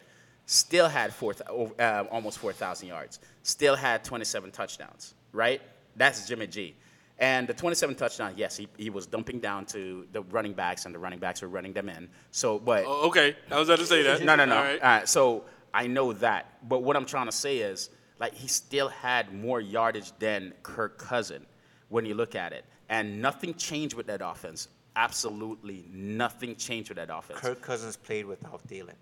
Still 0.51 0.89
had 0.89 1.13
four, 1.13 1.33
th- 1.33 1.47
oh, 1.49 1.71
uh, 1.79 2.03
almost 2.11 2.37
four 2.37 2.51
thousand 2.51 2.89
yards. 2.89 3.19
Still 3.43 3.73
had 3.73 4.03
twenty 4.03 4.25
seven 4.25 4.51
touchdowns, 4.51 5.13
right? 5.31 5.61
That's 5.95 6.27
Jimmy 6.27 6.45
G. 6.47 6.75
And 7.19 7.47
the 7.47 7.53
27 7.53 7.95
touchdowns, 7.95 8.35
yes, 8.37 8.57
he, 8.57 8.67
he 8.77 8.89
was 8.89 9.05
dumping 9.05 9.39
down 9.39 9.65
to 9.67 10.07
the 10.11 10.23
running 10.23 10.51
backs, 10.53 10.85
and 10.85 10.93
the 10.95 10.99
running 10.99 11.19
backs 11.19 11.41
were 11.41 11.47
running 11.47 11.71
them 11.71 11.87
in. 11.87 12.09
So, 12.31 12.59
but 12.59 12.83
Oh, 12.85 13.07
okay, 13.09 13.37
I 13.49 13.59
was 13.59 13.69
about 13.69 13.79
to 13.79 13.85
say 13.85 14.01
that. 14.01 14.23
no, 14.23 14.35
no, 14.35 14.43
no. 14.43 14.57
All 14.57 14.63
right. 14.63 14.81
Uh, 14.83 15.05
so 15.05 15.45
I 15.73 15.87
know 15.87 16.11
that, 16.13 16.67
but 16.67 16.81
what 16.83 16.97
I'm 16.97 17.05
trying 17.05 17.27
to 17.27 17.31
say 17.31 17.59
is, 17.59 17.89
like, 18.19 18.33
he 18.33 18.47
still 18.49 18.89
had 18.89 19.33
more 19.33 19.61
yardage 19.61 20.11
than 20.19 20.53
Kirk 20.63 20.97
Cousin 20.97 21.45
when 21.89 22.05
you 22.05 22.15
look 22.15 22.35
at 22.35 22.51
it, 22.51 22.65
and 22.89 23.21
nothing 23.21 23.53
changed 23.53 23.95
with 23.95 24.07
that 24.07 24.21
offense. 24.21 24.67
Absolutely 24.95 25.85
nothing 25.93 26.55
changed 26.57 26.89
with 26.89 26.97
that 26.97 27.09
offense. 27.15 27.39
Kirk 27.39 27.61
Cousins 27.61 27.95
played 27.95 28.25
without 28.25 28.67
Thielen 28.67 28.95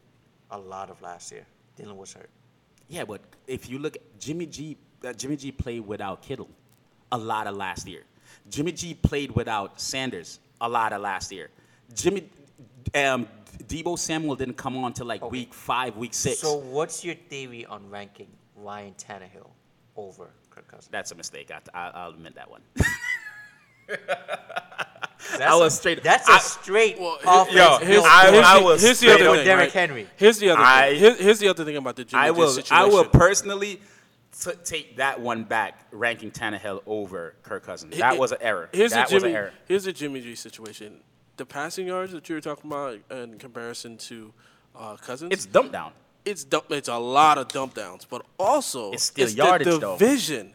a 0.52 0.58
lot 0.58 0.90
of 0.90 1.02
last 1.02 1.32
year. 1.32 1.46
Thielen 1.78 1.96
was 1.96 2.14
hurt. 2.14 2.30
Yeah, 2.88 3.06
but 3.06 3.22
if 3.48 3.70
you 3.70 3.80
look, 3.80 3.96
at 3.96 4.20
Jimmy 4.20 4.46
G, 4.48 4.78
uh, 5.06 5.14
Jimmy 5.14 5.36
G 5.36 5.52
played 5.52 5.86
without 5.86 6.22
Kittle 6.22 6.50
a 7.12 7.18
lot 7.18 7.48
of 7.48 7.56
last 7.56 7.88
year. 7.88 8.04
Jimmy 8.50 8.72
G 8.72 8.94
played 8.94 9.32
without 9.32 9.80
Sanders 9.80 10.40
a 10.62 10.68
lot 10.70 10.94
of 10.94 11.02
last 11.02 11.32
year. 11.32 11.50
Jimmy, 11.94 12.30
um, 12.96 13.28
Deebo 13.64 13.98
Samuel 13.98 14.36
didn't 14.36 14.58
come 14.58 14.78
on 14.78 14.94
till 14.94 15.06
like 15.06 15.22
Okay. 15.22 15.32
week 15.32 15.54
five, 15.54 15.98
week 15.98 16.14
six. 16.14 16.40
So 16.40 16.56
what's 16.56 17.04
your 17.04 17.16
theory 17.16 17.66
on 17.66 17.90
ranking 17.90 18.28
Ryan 18.56 18.94
Tannehill 18.98 19.50
over 19.96 20.30
Kirk 20.50 20.68
Cousins? 20.68 20.90
That's 20.92 21.12
a 21.12 21.16
mistake. 21.16 21.52
I, 21.52 21.60
I, 21.78 21.90
I'll 21.90 22.10
admit 22.12 22.36
that 22.36 22.50
one. 22.50 22.62
That's 25.38 25.56
was 25.56 25.74
a, 25.74 25.78
straight- 25.78 26.04
That's 26.04 26.28
a 26.28 26.34
I- 26.34 26.38
straight 26.40 27.00
Well, 27.00 27.16
offense. 27.24 27.56
yo, 27.56 27.68
built 27.80 27.84
Here's, 27.84 28.04
I- 28.04 28.26
for- 28.26 28.32
here's 28.34 28.46
I 28.46 28.60
the, 28.60 28.66
was 28.66 28.82
here's 28.82 29.00
the 29.00 29.14
other 29.14 29.30
up 29.30 29.36
thing. 29.38 29.46
Derrick 29.46 29.64
right? 29.66 29.72
Henry. 29.74 30.08
Here's 30.18 30.38
the 30.40 30.50
other 30.52 30.62
I- 30.62 30.90
thing. 30.92 31.00
Here- 31.00 31.16
here's 31.16 31.40
the 31.40 31.48
other 31.50 31.66
thing 31.66 31.78
about 31.78 31.96
the 31.96 32.06
Jimmy 32.06 32.24
I 32.24 32.32
G 32.32 32.32
will. 32.40 32.50
situation. 32.50 32.76
I 32.76 32.86
will 32.86 33.06
personally 33.06 33.82
t- 34.44 34.52
take 34.64 34.98
that 34.98 35.20
one 35.20 35.44
back, 35.44 35.86
ranking 35.92 36.32
Tannehill 36.32 36.82
over 36.86 37.36
Kirk 37.44 37.64
Cousins. 37.66 37.98
That 37.98 38.18
was 38.18 38.32
an 38.32 38.40
error. 38.42 38.70
Here's 38.72 38.92
that 38.92 39.10
the 39.10 39.16
was 39.16 39.24
Jimmy. 39.24 39.34
an 39.34 39.38
error. 39.38 39.54
Here's 39.68 39.84
the 39.84 39.94
Jimmy 39.94 40.22
G 40.22 40.36
situation. 40.36 41.02
The 41.38 41.46
passing 41.46 41.88
yards 41.88 42.12
that 42.12 42.28
you 42.28 42.36
were 42.36 42.42
talking 42.42 42.70
about 42.70 43.00
in 43.12 43.38
comparison 43.40 43.98
to 43.98 44.34
uh, 44.78 44.96
Cousins, 44.98 45.32
It's 45.34 45.46
dumped 45.46 45.72
down. 45.74 45.92
it's 46.26 46.44
dump, 46.44 46.66
it's 46.72 46.88
a 46.90 46.98
lot 46.98 47.38
of 47.38 47.48
dump 47.48 47.74
downs, 47.76 48.06
but 48.10 48.26
also 48.38 48.92
It's 48.92 49.04
still 49.04 49.26
the 49.28 49.34
yardage, 49.34 49.80
though. 49.80 49.98
division. 49.98 50.54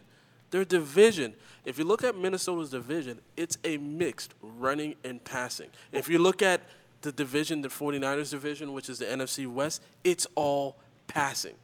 Their 0.51 0.63
division. 0.65 1.33
If 1.65 1.77
you 1.79 1.83
look 1.85 2.03
at 2.03 2.15
Minnesota's 2.17 2.69
division, 2.69 3.19
it's 3.35 3.57
a 3.63 3.77
mixed 3.77 4.33
running 4.41 4.95
and 5.03 5.23
passing. 5.23 5.69
If 5.91 6.07
you 6.09 6.19
look 6.19 6.41
at 6.41 6.61
the 7.01 7.11
division, 7.11 7.61
the 7.61 7.67
49ers 7.69 8.29
division, 8.31 8.73
which 8.73 8.89
is 8.89 8.99
the 8.99 9.05
NFC 9.05 9.47
West, 9.47 9.81
it's 10.03 10.27
all 10.35 10.77
passing. 11.07 11.55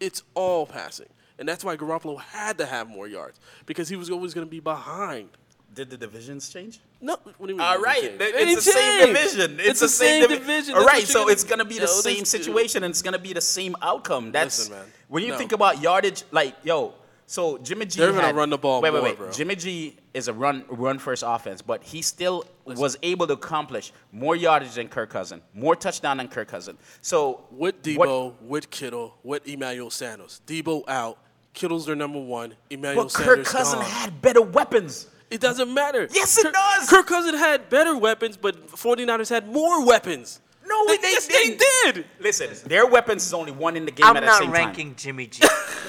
It's 0.00 0.22
all 0.34 0.66
passing. 0.66 1.06
And 1.38 1.48
that's 1.48 1.64
why 1.64 1.76
Garoppolo 1.76 2.20
had 2.20 2.58
to 2.58 2.66
have 2.66 2.88
more 2.88 3.06
yards 3.08 3.38
because 3.66 3.88
he 3.88 3.96
was 3.96 4.10
always 4.10 4.34
going 4.34 4.46
to 4.46 4.50
be 4.50 4.60
behind. 4.60 5.30
Did 5.74 5.90
the 5.90 5.96
divisions 5.96 6.48
change? 6.48 6.80
No, 7.00 7.16
what 7.36 7.46
do 7.46 7.52
you 7.52 7.58
mean? 7.58 7.60
All 7.60 7.78
right, 7.80 8.02
it 8.02 8.18
right, 8.18 8.34
changed? 8.34 8.34
it's 8.34 8.34
didn't 8.38 8.54
the 8.56 8.62
same 8.62 8.98
change. 9.04 9.16
division. 9.32 9.60
It's, 9.60 9.68
It's 9.68 9.80
the 9.80 9.86
the 9.86 9.90
same 9.90 10.22
divi- 10.22 10.34
division. 10.38 10.74
All 10.74 10.80
That's 10.80 10.92
right, 10.92 11.02
what 11.02 11.08
so 11.08 11.20
you're 11.22 11.30
it's 11.32 11.44
gonna 11.44 11.64
be 11.64 11.74
the 11.74 11.80
Yo, 11.82 11.86
same 11.86 12.24
situation, 12.24 12.82
and 12.84 12.90
it's 12.90 13.02
gonna 13.02 13.18
be 13.18 13.32
the 13.34 13.40
same 13.40 13.76
outcome. 13.82 14.32
That's 14.32 14.58
Listen, 14.60 14.74
man. 14.74 14.86
when 15.08 15.22
you 15.22 15.30
No. 15.32 15.38
think 15.38 15.52
about 15.52 15.80
yardage. 15.80 16.24
Like, 16.32 16.56
yo, 16.64 16.94
so 17.28 17.58
Jimmy 17.58 17.86
G. 17.86 18.00
They're 18.00 18.10
gonna 18.10 18.22
had- 18.22 18.34
run 18.36 18.50
the 18.50 18.58
ball 18.58 18.80
Wait, 18.80 18.90
more, 18.92 19.02
wait, 19.02 19.10
wait. 19.10 19.18
bro. 19.18 19.30
Jimmy 19.30 19.54
G 19.54 19.96
is 20.14 20.26
a 20.28 20.32
run 20.32 20.64
run 20.68 20.98
first 20.98 21.22
offense, 21.24 21.62
but 21.62 21.84
he 21.84 22.02
still 22.02 22.44
was 22.64 22.96
able 23.02 23.26
to 23.28 23.34
accomplish 23.34 23.92
more 24.10 24.34
yardage 24.34 24.74
than 24.74 24.88
Kirk 24.88 25.10
Cousin, 25.10 25.42
more 25.54 25.76
touchdown 25.76 26.16
than 26.16 26.26
Kirk 26.28 26.48
Cousin. 26.48 26.76
So 27.02 27.44
with 27.50 27.76
what- 27.96 28.08
Deebo, 28.08 28.34
with 28.42 28.70
Kittle, 28.70 29.14
with 29.22 29.46
Emmanuel 29.46 29.90
Sanders. 29.90 30.40
Deebo 30.46 30.88
out. 30.88 31.18
Kittle's 31.54 31.86
their 31.86 31.96
number 31.96 32.20
one. 32.20 32.54
Emmanuel 32.70 33.04
but 33.04 33.12
Sanders 33.12 33.36
Kirk 33.36 33.46
Cousin 33.46 33.78
gone. 33.80 33.88
had 33.90 34.22
better 34.22 34.42
weapons. 34.42 35.06
It 35.30 35.40
doesn't 35.42 35.72
matter. 35.74 36.08
Yes, 36.12 36.38
it 36.38 36.44
Kirk, 36.44 36.54
does. 36.54 36.88
Kirk 36.88 37.06
Cousin 37.06 37.34
had 37.34 37.68
better 37.68 37.94
weapons, 37.96 38.36
but 38.38 38.68
49ers 38.68 39.28
had 39.28 39.46
more 39.52 39.84
weapons. 39.84 40.40
No, 40.68 40.86
they, 40.86 40.96
they 40.98 41.10
yes, 41.10 41.26
didn't. 41.26 41.58
they 41.58 41.92
did. 41.92 42.04
Listen, 42.20 42.48
their 42.68 42.86
weapons 42.86 43.24
is 43.26 43.32
only 43.32 43.52
one 43.52 43.76
in 43.76 43.84
the 43.86 43.90
game 43.90 44.06
I'm 44.06 44.16
at 44.16 44.24
the 44.24 44.32
same 44.32 44.46
time. 44.48 44.48
I'm 44.48 44.52
not 44.52 44.66
ranking 44.66 44.94
Jimmy 44.96 45.26
G. 45.26 45.42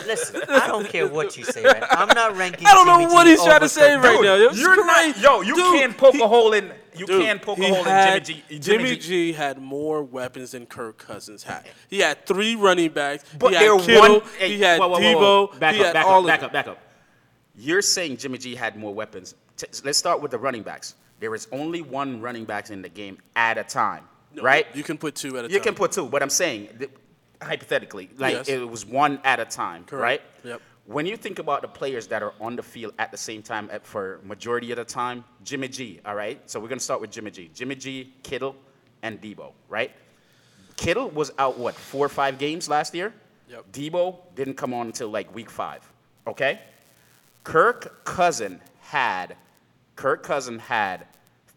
Listen, 0.07 0.41
I 0.47 0.67
don't 0.67 0.87
care 0.87 1.07
what 1.07 1.35
you 1.37 1.43
say, 1.43 1.63
right? 1.63 1.83
I'm 1.91 2.07
not 2.09 2.35
ranking. 2.37 2.65
I 2.67 2.73
don't 2.73 2.87
know 2.87 2.99
Jimmy 2.99 3.13
what 3.13 3.23
G 3.25 3.29
he's 3.31 3.43
trying 3.43 3.59
to 3.59 3.69
say 3.69 3.95
Kirk 3.95 4.03
right 4.03 4.15
time. 4.15 4.23
now. 4.23 4.35
It's 4.35 4.59
you're 4.59 4.75
great. 4.75 4.85
not, 4.85 5.19
yo, 5.21 5.41
you 5.41 5.55
Dude, 5.55 5.79
can't 5.79 5.97
poke 5.97 6.15
he- 6.15 6.21
a 6.23 6.27
hole 6.27 6.53
in. 6.53 6.71
You 6.95 7.05
Dude, 7.05 7.21
can't 7.21 7.41
poke 7.41 7.59
a 7.59 7.67
hole 7.73 7.83
had- 7.83 8.27
in 8.29 8.35
Jimmy 8.35 8.41
G. 8.49 8.59
Jimmy 8.59 8.95
G 8.97 9.33
had 9.33 9.57
more 9.61 10.03
weapons 10.03 10.51
than 10.51 10.65
Kirk 10.65 10.97
Cousins 10.97 11.43
had. 11.43 11.65
He 11.89 11.99
had 11.99 12.25
three 12.25 12.55
running 12.55 12.91
backs. 12.91 13.23
But 13.37 13.49
he 13.49 13.55
had 13.55 13.81
Kittle. 13.81 14.19
one. 14.19 14.21
hey, 14.37 14.49
he 14.55 14.61
had 14.61 14.79
whoa, 14.79 14.87
whoa, 14.89 14.99
whoa, 14.99 15.01
Deebo. 15.01 15.51
whoa. 15.53 15.59
Back 15.59 15.75
he 15.75 15.79
up, 15.81 15.85
had 15.87 15.93
back 15.93 16.05
all 16.05 16.21
up, 16.21 16.27
back 16.27 16.43
up, 16.43 16.51
back 16.53 16.67
up. 16.67 16.79
You're 17.55 17.81
saying 17.81 18.17
Jimmy 18.17 18.37
G 18.37 18.55
had 18.55 18.75
more 18.77 18.93
weapons. 18.93 19.35
T- 19.57 19.67
let's 19.83 19.97
start 19.97 20.21
with 20.21 20.31
the 20.31 20.37
running 20.37 20.63
backs. 20.63 20.95
There 21.19 21.35
is 21.35 21.47
only 21.51 21.81
one 21.81 22.21
running 22.21 22.45
back 22.45 22.69
in 22.69 22.81
the 22.81 22.89
game 22.89 23.17
at 23.35 23.57
a 23.57 23.63
time, 23.63 24.05
No, 24.33 24.43
right? 24.43 24.67
You 24.75 24.83
can 24.83 24.97
put 24.97 25.15
two 25.15 25.29
at 25.29 25.33
a 25.33 25.35
You 25.35 25.41
time. 25.47 25.51
You 25.55 25.59
can 25.61 25.75
put 25.75 25.91
two, 25.91 26.07
but 26.07 26.21
I'm 26.21 26.29
saying 26.29 26.69
hypothetically, 27.41 28.09
like 28.17 28.33
Yes. 28.35 28.47
it 28.49 28.67
was 28.69 28.85
one 28.85 29.19
at 29.23 29.39
a 29.39 29.45
time, 29.45 29.85
Correct. 29.85 30.01
right? 30.01 30.21
Yep. 30.43 30.61
When 30.85 31.05
you 31.05 31.17
think 31.17 31.39
about 31.39 31.61
the 31.61 31.67
players 31.67 32.07
that 32.07 32.23
are 32.23 32.33
on 32.41 32.55
the 32.55 32.63
field 32.63 32.93
at 32.97 33.11
the 33.11 33.17
same 33.17 33.41
time 33.43 33.69
at, 33.71 33.85
for 33.85 34.19
majority 34.23 34.71
of 34.71 34.77
the 34.77 34.85
time, 34.85 35.23
Jimmy 35.43 35.67
G, 35.67 35.99
all 36.05 36.15
right? 36.15 36.41
So 36.49 36.59
we're 36.59 36.67
gonna 36.67 36.79
start 36.79 36.99
with 37.01 37.11
Jimmy 37.11 37.31
G. 37.31 37.49
Jimmy 37.53 37.75
G, 37.75 38.13
Kittle, 38.23 38.55
and 39.03 39.21
Deebo, 39.21 39.51
right? 39.67 39.91
Kittle 40.75 41.09
was 41.09 41.31
out 41.37 41.57
what 41.59 41.75
four 41.75 42.05
or 42.05 42.09
five 42.09 42.37
games 42.37 42.67
last 42.69 42.93
year. 42.95 43.13
Yep. 43.49 43.71
Deebo 43.71 44.17
didn't 44.35 44.55
come 44.55 44.73
on 44.73 44.87
until 44.87 45.09
like 45.09 45.33
week 45.33 45.49
five. 45.49 45.81
Okay. 46.27 46.59
Kirk 47.43 48.03
Cousin 48.03 48.59
had, 48.81 49.35
Kirk 49.95 50.23
Cousin 50.23 50.59
had 50.59 51.05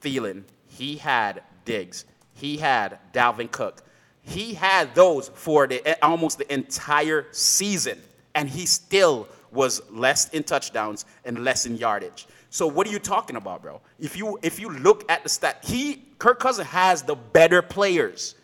Thielen. 0.01 0.45
He 0.67 0.97
had 0.97 1.43
Diggs. 1.65 2.05
He 2.35 2.57
had 2.57 2.99
Dalvin 3.13 3.51
Cook. 3.51 3.83
He 4.23 4.55
had 4.55 4.95
those 4.95 5.29
for 5.29 5.67
the 5.67 5.87
eh, 5.87 5.95
almost 6.03 6.39
the 6.39 6.53
entire 6.53 7.27
season, 7.33 8.01
and 8.35 8.49
he 8.49 8.67
still 8.67 9.29
was 9.51 9.83
less 9.91 10.29
in 10.31 10.45
touchdowns 10.45 11.05
and 11.25 11.45
less 11.45 11.67
in 11.67 11.77
yardage. 11.77 12.27
So 12.51 12.67
what 12.67 12.87
are 12.87 12.91
you 12.91 12.99
talking 12.99 13.37
about, 13.37 13.63
bro? 13.63 13.81
If 13.99 14.17
you 14.17 14.39
if 14.43 14.61
you 14.61 14.71
look 14.71 15.11
at 15.11 15.23
the 15.23 15.29
stat, 15.29 15.65
he 15.65 16.03
Kirk 16.19 16.39
Cousin 16.39 16.67
has 16.67 17.03
the 17.03 17.15
better 17.15 17.63
players. 17.63 18.35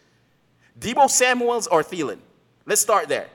Deebo 0.81 1.11
Samuels 1.11 1.67
or 1.67 1.83
Thielen? 1.83 2.19
Let's 2.67 2.81
start 2.81 3.09
there. 3.09 3.29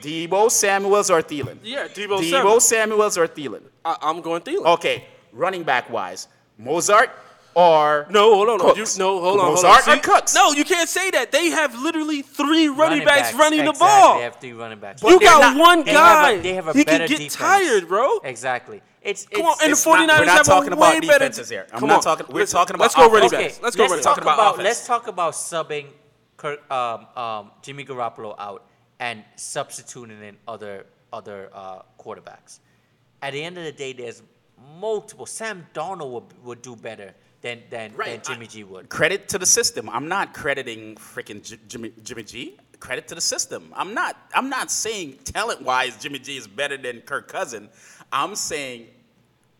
Deebo 0.00 0.50
Samuels 0.50 1.10
or 1.10 1.22
Thielen? 1.22 1.58
Yeah, 1.62 1.88
Deebo 1.88 2.18
Deebo 2.18 2.30
Samuels. 2.30 2.68
Samuels 2.68 3.18
or 3.18 3.28
Thielen? 3.28 3.62
I, 3.84 3.96
I'm 4.02 4.20
going 4.20 4.42
Thielen. 4.42 4.66
Okay, 4.74 5.04
running 5.32 5.62
back 5.62 5.90
wise, 5.90 6.28
Mostert 6.60 7.10
or 7.54 8.06
No, 8.10 8.34
hold 8.34 8.48
on. 8.48 8.58
no, 8.58 8.74
You, 8.74 8.84
no, 8.98 9.20
hold 9.20 9.40
on. 9.40 9.46
Hold 9.46 9.58
Mostert 9.64 9.88
on. 9.88 9.98
or 9.98 10.00
Cooks? 10.02 10.34
No, 10.34 10.52
you 10.52 10.64
can't 10.64 10.88
say 10.88 11.10
that. 11.12 11.30
They 11.32 11.50
have 11.50 11.74
literally 11.80 12.22
three 12.22 12.68
running, 12.68 13.04
backs, 13.04 13.34
running 13.34 13.64
the 13.64 13.70
exactly. 13.70 13.86
ball. 13.86 14.16
They 14.18 14.22
have 14.24 14.36
three 14.36 14.52
running 14.52 14.78
backs. 14.80 15.00
But 15.02 15.10
you 15.10 15.20
got 15.20 15.40
not- 15.40 15.56
one 15.56 15.84
They 15.84 15.92
guy. 15.92 16.30
have 16.32 16.38
a, 16.38 16.42
they 16.42 16.54
have 16.54 16.68
a 16.68 16.72
he 16.72 16.84
better 16.84 16.98
can 17.06 17.08
get 17.08 17.18
defense. 17.18 17.34
tired, 17.36 17.88
bro. 17.88 18.18
Exactly. 18.24 18.82
It's, 19.02 19.26
Come 19.26 19.42
on, 19.46 19.56
and 19.62 19.68
the 19.68 19.72
It's 19.72 19.84
not- 19.86 19.98
49ers 20.08 20.18
we're 20.18 20.24
not 20.24 20.36
have 20.38 20.46
talking 20.46 20.72
a 20.72 20.76
about 20.76 20.92
better 20.94 21.00
defenses 21.18 21.48
here. 21.50 21.66
I'm 21.72 21.78
Come 21.80 21.88
not 21.88 21.96
on. 21.98 22.02
talking- 22.02 22.26
we're 22.30 22.40
Listen, 22.40 22.56
talking 22.58 22.74
about 22.74 22.84
Let's 22.84 22.94
go 22.94 23.08
running 23.08 23.26
offense. 23.26 23.42
backs. 23.54 23.62
Let's 23.62 23.76
go 23.76 23.82
let's 23.82 23.90
running 23.92 24.04
talk 24.04 24.18
about 24.20 24.38
about 24.54 24.64
let's 24.64 24.86
talk 24.86 25.06
about 25.08 25.32
subbing 25.34 25.86
Kirk, 26.36 26.70
um, 26.72 27.06
um, 27.16 27.50
Jimmy 27.62 27.84
Garoppolo 27.84 28.34
out 28.38 28.64
and 28.98 29.22
substituting 29.36 30.22
in 30.22 30.36
other 30.48 30.86
other 31.12 31.50
uh, 31.54 31.82
quarterbacks. 31.98 32.58
At 33.22 33.34
the 33.34 33.42
end 33.44 33.56
of 33.58 33.64
the 33.64 33.72
day, 33.72 33.92
there's 33.92 34.22
multiple. 34.80 35.26
Sam 35.26 35.66
Darnold 35.74 36.10
would, 36.10 36.44
would 36.44 36.62
do 36.62 36.74
better 36.74 37.14
than 37.44 37.62
than, 37.70 37.92
than 37.96 38.20
Jimmy 38.26 38.46
I- 38.46 38.48
G 38.48 38.64
would. 38.64 38.88
Credit 38.88 39.28
to 39.28 39.38
the 39.38 39.46
system. 39.46 39.88
I'm 39.90 40.08
not 40.08 40.34
crediting 40.34 40.96
freaking 40.96 41.42
J- 41.44 41.58
Jimmy, 41.68 41.92
Jimmy 42.02 42.22
G. 42.24 42.56
Credit 42.80 43.06
to 43.08 43.14
the 43.14 43.20
system. 43.20 43.72
I'm 43.76 43.94
not. 43.94 44.16
I'm 44.34 44.48
not 44.48 44.70
saying 44.70 45.18
talent 45.24 45.62
wise 45.62 45.96
Jimmy 46.02 46.18
G 46.18 46.36
is 46.36 46.48
better 46.48 46.76
than 46.76 47.02
Kirk 47.02 47.28
Cousin. 47.28 47.68
I'm 48.12 48.34
saying 48.34 48.88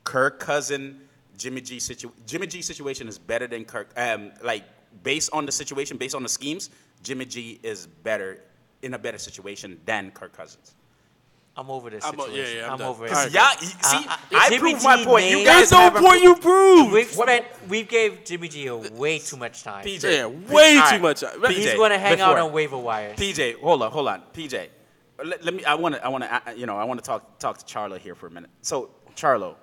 Kirk 0.02 0.40
Cousin, 0.40 1.00
Jimmy 1.36 1.60
G 1.60 1.78
situ- 1.78 2.12
Jimmy 2.26 2.46
G 2.46 2.62
situation 2.62 3.06
is 3.06 3.18
better 3.18 3.46
than 3.46 3.64
Kirk. 3.64 3.90
Um, 3.96 4.32
like 4.42 4.64
based 5.02 5.30
on 5.32 5.46
the 5.46 5.52
situation, 5.52 5.96
based 5.96 6.14
on 6.14 6.22
the 6.22 6.28
schemes, 6.28 6.70
Jimmy 7.02 7.26
G 7.26 7.60
is 7.62 7.86
better 7.86 8.40
in 8.82 8.94
a 8.94 8.98
better 8.98 9.18
situation 9.18 9.80
than 9.84 10.10
Kirk 10.10 10.36
Cousins. 10.36 10.74
I'm 11.56 11.70
over 11.70 11.88
this 11.90 12.04
I'm 12.04 12.18
o- 12.18 12.24
situation. 12.26 12.56
yeah, 12.56 12.60
yeah, 12.62 12.66
I'm 12.66 12.72
I'm, 12.72 12.78
done. 12.78 12.88
over 12.88 13.06
it. 13.06 13.12
All 13.12 13.22
right. 13.24 13.32
Y'all, 13.32 13.50
see, 13.58 13.96
Uh, 14.08 14.10
uh, 14.10 14.16
I 14.32 14.58
proved 14.58 14.82
my 14.82 15.04
point. 15.04 15.26
You 15.30 15.44
guys 15.44 15.70
There's 15.70 15.72
no 15.72 15.78
haven't 15.78 16.02
point 16.04 16.22
you 16.22 16.34
proved. 16.36 16.92
We've 16.92 17.06
spent, 17.08 17.44
we 17.68 17.82
gave 17.84 18.24
Jimmy 18.24 18.48
G 18.48 18.66
a 18.66 18.76
way 18.76 19.20
too 19.20 19.36
much 19.36 19.62
time. 19.62 19.84
PJ. 19.84 20.02
Yeah, 20.02 20.26
way 20.26 20.78
All 20.78 20.88
too 20.88 20.94
right. 20.94 21.00
much. 21.02 21.20
He's 21.20 21.66
PJ, 21.66 21.76
going 21.76 21.90
to 21.92 21.98
hang 21.98 22.20
out 22.20 22.30
before- 22.34 22.38
on 22.48 22.52
waiver 22.52 22.76
wires. 22.78 23.16
PJ, 23.16 23.60
hold 23.60 23.82
on, 23.82 23.92
hold 23.92 24.08
on, 24.08 24.22
PJ. 24.32 24.68
Let, 25.24 25.44
let 25.44 25.54
me. 25.54 25.64
I 25.64 25.74
want 25.76 25.94
to. 25.94 26.04
I 26.04 26.08
want 26.08 26.24
to. 26.24 26.54
You 26.56 26.66
know. 26.66 26.76
I 26.76 26.82
want 26.82 26.98
to 26.98 27.06
talk 27.06 27.38
talk 27.38 27.56
to 27.58 27.64
Charlo 27.64 27.98
here 27.98 28.16
for 28.16 28.26
a 28.26 28.30
minute. 28.32 28.50
So, 28.62 28.90
Charlo, 29.14 29.54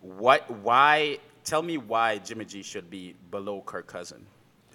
what? 0.00 0.50
Why? 0.50 1.18
Tell 1.44 1.62
me 1.62 1.78
why 1.78 2.18
Jimmy 2.18 2.44
G 2.44 2.64
should 2.64 2.90
be 2.90 3.14
below 3.30 3.62
Kirk 3.64 3.86
Cousin. 3.86 4.26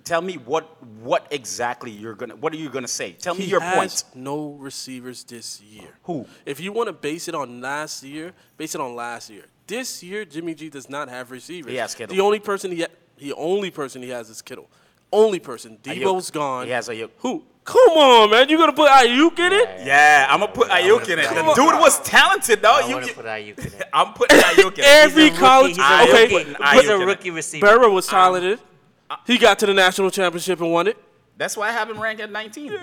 Tell 0.04 0.22
me 0.22 0.36
what 0.36 0.82
what 1.02 1.28
exactly 1.32 1.92
you're 1.92 2.14
gonna. 2.16 2.36
What 2.36 2.54
are 2.54 2.58
you 2.58 2.70
gonna 2.70 2.88
say? 2.88 3.14
Tell 3.14 3.34
me 3.36 3.44
He 3.44 3.50
your 3.52 3.60
has 3.62 3.76
points. 3.76 4.06
no 4.16 4.52
receivers 4.54 5.24
this 5.24 5.62
year. 5.62 5.90
Who? 6.04 6.26
If 6.46 6.60
you 6.60 6.72
want 6.72 6.88
to 6.88 6.94
base 6.94 7.28
it 7.28 7.36
on 7.36 7.62
last 7.62 8.04
year, 8.04 8.34
base 8.58 8.76
it 8.76 8.82
on 8.82 8.96
last 8.96 9.30
year. 9.30 9.46
This 9.68 10.02
year, 10.04 10.26
Jimmy 10.26 10.54
G 10.56 10.70
does 10.70 10.90
not 10.90 11.08
have 11.10 11.32
receivers. 11.32 11.72
He 11.72 11.78
has 11.78 11.94
Kittle. 11.96 12.16
The 12.16 12.22
only 12.22 12.40
person 12.40 12.72
he 12.72 12.82
ha- 12.82 12.88
the 13.18 13.34
only 13.34 13.72
person 13.72 14.02
he 14.02 14.10
has 14.10 14.30
is 14.30 14.42
Kittle. 14.42 14.70
Only 15.14 15.40
person. 15.40 15.78
Aiyuk. 15.84 16.02
Deebo's 16.04 16.32
gone. 16.32 16.66
He 16.66 16.72
has 16.72 16.88
Aiyuk. 16.88 17.10
Who? 17.18 17.44
Come 17.64 17.92
on, 17.92 18.32
man. 18.32 18.50
You 18.50 18.58
gonna 18.58 18.74
put 18.74 18.90
Aiyuk 18.90 19.38
in 19.38 19.54
it? 19.54 19.86
Yeah, 19.86 20.26
I'm 20.30 20.40
gonna 20.40 20.52
put 20.52 20.68
Yeah, 20.70 20.82
Aiyuk 20.82 21.08
in 21.10 21.20
it. 21.20 21.30
The 21.30 21.54
dude 21.54 21.80
was 21.80 22.00
talented, 22.02 22.62
though. 22.62 22.72
I 22.72 22.88
You 22.88 22.94
want 22.96 23.06
to 23.08 23.14
can- 23.14 23.22
put 23.24 23.30
Aiyuk 23.30 23.60
in 23.60 23.66
it. 23.80 23.84
I'm 23.94 24.14
putting 24.14 24.40
Aiyuk 24.40 24.74
in 24.74 24.80
it. 24.80 24.86
Every 24.86 25.30
He's 25.30 25.38
a 25.38 25.40
college. 25.40 25.78
rookie. 25.78 25.82
He's 25.84 25.90
a 25.90 26.04
okay, 26.04 26.44
rookie. 26.44 26.78
He's 26.80 26.90
a 26.90 26.98
rookie 26.98 27.32
receiver. 27.32 27.68
Burrow 27.68 27.92
was 27.92 28.08
um, 28.08 28.12
talented. 28.12 28.60
He 29.26 29.38
got 29.38 29.60
to 29.60 29.66
the 29.66 29.74
national 29.74 30.10
championship 30.12 30.60
and 30.62 30.72
won 30.72 30.88
it. 30.88 30.98
That's 31.38 31.58
why 31.58 31.70
I 31.70 31.72
have 31.72 31.90
him 31.90 32.00
ranked 32.00 32.22
at 32.22 32.32
19. 32.32 32.70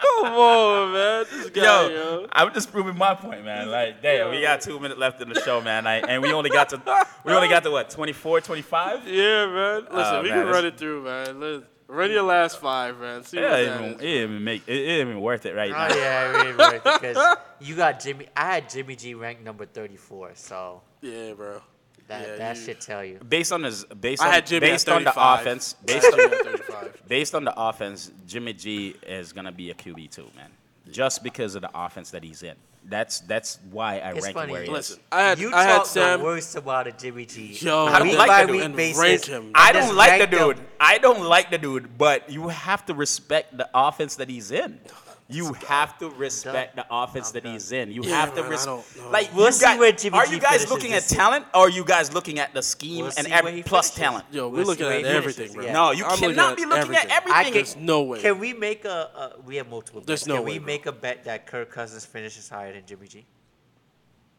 Come 0.00 0.32
on, 0.32 0.92
man. 0.92 1.24
This 1.30 1.50
guy, 1.50 1.62
Yo, 1.62 1.88
yo. 1.88 2.26
I'm 2.32 2.52
just 2.54 2.70
proving 2.72 2.96
my 2.96 3.14
point, 3.14 3.44
man. 3.44 3.68
Like, 3.70 4.00
damn, 4.02 4.30
we 4.30 4.40
got 4.40 4.60
two 4.60 4.78
minutes 4.80 4.98
left 4.98 5.20
in 5.20 5.28
the 5.28 5.40
show, 5.40 5.60
man. 5.60 5.84
Like, 5.84 6.04
and 6.08 6.22
we 6.22 6.32
only 6.32 6.50
got 6.50 6.68
to, 6.70 6.80
we 7.24 7.32
only 7.32 7.48
got 7.48 7.62
to 7.64 7.70
what, 7.70 7.90
24, 7.90 8.40
25? 8.40 9.06
Yeah, 9.08 9.46
man. 9.46 9.86
Oh, 9.90 9.96
Listen, 9.96 10.14
Oh, 10.16 10.22
we 10.22 10.30
man, 10.30 10.44
can 10.44 10.52
run 10.52 10.66
it 10.66 10.78
through, 10.78 11.04
man. 11.04 11.40
Let's 11.40 11.64
run 11.88 12.10
your 12.10 12.22
last 12.22 12.58
five, 12.60 12.98
man. 12.98 13.22
See 13.24 13.38
It 13.38 13.42
what 13.42 13.52
ain't 13.60 13.68
that 13.68 13.80
even, 13.80 13.94
is. 13.94 14.00
it 14.00 14.04
ain't 14.06 14.30
even 14.30 14.44
make, 14.44 14.62
it, 14.66 14.76
it 14.76 14.88
ain't 14.92 15.08
even 15.08 15.20
worth 15.20 15.46
it 15.46 15.54
right 15.54 15.70
Oh 15.70 15.74
now. 15.74 15.94
yeah, 15.94 16.30
really 16.30 16.52
right, 16.52 16.82
because 16.84 17.36
you 17.60 17.76
got 17.76 18.00
Jimmy. 18.00 18.26
I 18.36 18.54
had 18.54 18.70
Jimmy 18.70 18.96
G 18.96 19.14
ranked 19.14 19.42
number 19.42 19.66
34, 19.66 20.32
so 20.34 20.82
Yeah, 21.02 21.32
bro. 21.34 21.60
That 22.08 22.26
Yeah, 22.26 22.36
that 22.36 22.56
you- 22.56 22.64
should 22.64 22.80
tell 22.80 23.04
you. 23.04 23.18
Based 23.28 23.52
on 23.52 23.62
his, 23.64 23.84
based 23.84 24.22
I 24.22 24.26
on, 24.28 24.32
had 24.32 24.46
Jimmy 24.46 24.60
based 24.68 24.88
on 24.88 25.04
the 25.04 25.12
offense, 25.16 25.74
based 25.86 26.06
on, 26.12 26.18
Jimmy 26.18 26.36
at 26.36 26.44
35. 26.44 27.02
based 27.08 27.34
on 27.34 27.44
the 27.44 27.54
offense, 27.60 28.12
Jimmy 28.26 28.52
G 28.52 28.94
is 29.06 29.32
gonna 29.32 29.52
be 29.52 29.70
a 29.70 29.74
QB 29.74 30.10
too, 30.10 30.28
man. 30.36 30.50
Just 30.90 31.22
because 31.22 31.54
of 31.54 31.62
the 31.62 31.70
offense 31.74 32.10
that 32.10 32.22
he's 32.22 32.42
in. 32.42 32.54
That's 32.86 33.20
that's 33.20 33.58
why 33.70 33.98
I 34.00 34.12
It's 34.12 34.22
rank 34.24 34.34
funny. 34.36 34.52
where 34.52 34.60
he 34.60 34.68
is. 34.68 34.72
Listen, 34.74 35.00
I 35.10 35.22
had 35.22 35.38
you 35.38 35.54
I 35.54 35.62
had 35.64 35.76
talk 35.78 35.86
Sam. 35.86 36.18
the 36.18 36.24
worst 36.26 36.54
about 36.54 36.86
a 36.86 36.92
Jimmy 36.92 37.24
G. 37.24 37.56
Yo, 37.58 37.86
I 37.86 37.98
don't 37.98 38.08
week 38.08 38.18
like 38.18 38.28
by 38.28 38.40
the 38.42 38.46
dude. 38.48 38.56
week 38.56 38.64
And 38.66 38.76
basis, 38.76 39.00
rank 39.02 39.24
him. 39.24 39.50
I 39.54 39.72
don't 39.72 39.96
like 39.96 40.12
the 40.12 40.18
rank 40.18 40.30
them. 40.30 40.48
dude. 40.56 40.66
I 40.78 40.98
don't 40.98 41.22
like 41.22 41.50
the 41.50 41.56
dude, 41.56 41.96
but 41.96 42.28
you 42.28 42.48
have 42.48 42.84
to 42.84 42.92
respect 42.94 43.56
the 43.56 43.66
offense 43.72 44.16
that 44.16 44.28
he's 44.28 44.50
in. 44.50 44.78
You 45.26 45.54
have 45.68 45.96
to 46.00 46.10
respect 46.10 46.76
the 46.76 46.84
offense 46.90 47.30
that 47.30 47.46
he's 47.46 47.72
in. 47.72 47.90
You 47.90 48.02
Yeah, 48.04 48.20
have 48.20 48.34
to 48.34 48.42
respect. 48.42 48.82
Like, 49.10 49.34
We'll 49.34 49.46
you 49.46 49.52
see 49.52 49.64
guys, 49.64 49.78
where 49.78 49.92
Jimmy 49.92 50.18
are 50.18 50.26
you 50.26 50.38
guys 50.38 50.68
looking 50.68 50.92
at 50.92 51.04
talent, 51.04 51.46
or 51.54 51.62
are 51.62 51.70
you 51.70 51.82
guys 51.82 52.12
looking 52.12 52.38
at 52.38 52.52
the 52.52 52.60
scheme 52.62 53.04
We'll 53.06 53.12
and 53.16 53.26
see 53.26 53.32
every 53.32 53.62
plus 53.62 53.90
finishes. 53.90 53.98
talent? 54.04 54.24
Yo, 54.30 54.48
we're 54.48 54.58
We'll 54.58 54.66
looking 54.66 54.84
at 54.86 55.04
everything, 55.04 55.48
finishes, 55.48 55.54
bro. 55.54 55.64
yeah. 55.64 55.72
No, 55.72 55.90
you 55.92 56.04
I'm 56.04 56.18
cannot 56.18 56.56
be 56.58 56.66
looking 56.66 56.94
at 56.94 57.08
everything. 57.08 57.32
I 57.32 57.44
can, 57.44 57.52
There's 57.54 57.74
no 57.76 58.02
way. 58.02 58.20
Can 58.20 58.38
we 58.38 58.52
make 58.52 58.84
a? 58.84 59.10
Uh, 59.16 59.30
we 59.46 59.56
have 59.56 59.68
multiple. 59.70 60.00
Bets. 60.02 60.06
There's 60.08 60.20
bets. 60.20 60.28
no 60.28 60.34
Can 60.36 60.44
way, 60.44 60.52
we 60.52 60.58
bro. 60.58 60.66
make 60.66 60.86
a 60.86 60.92
bet 60.92 61.24
that 61.24 61.46
Kirk 61.46 61.70
Cousins 61.70 62.04
finishes 62.04 62.48
higher 62.50 62.74
than 62.74 62.84
Jimmy 62.84 63.06
G? 63.08 63.24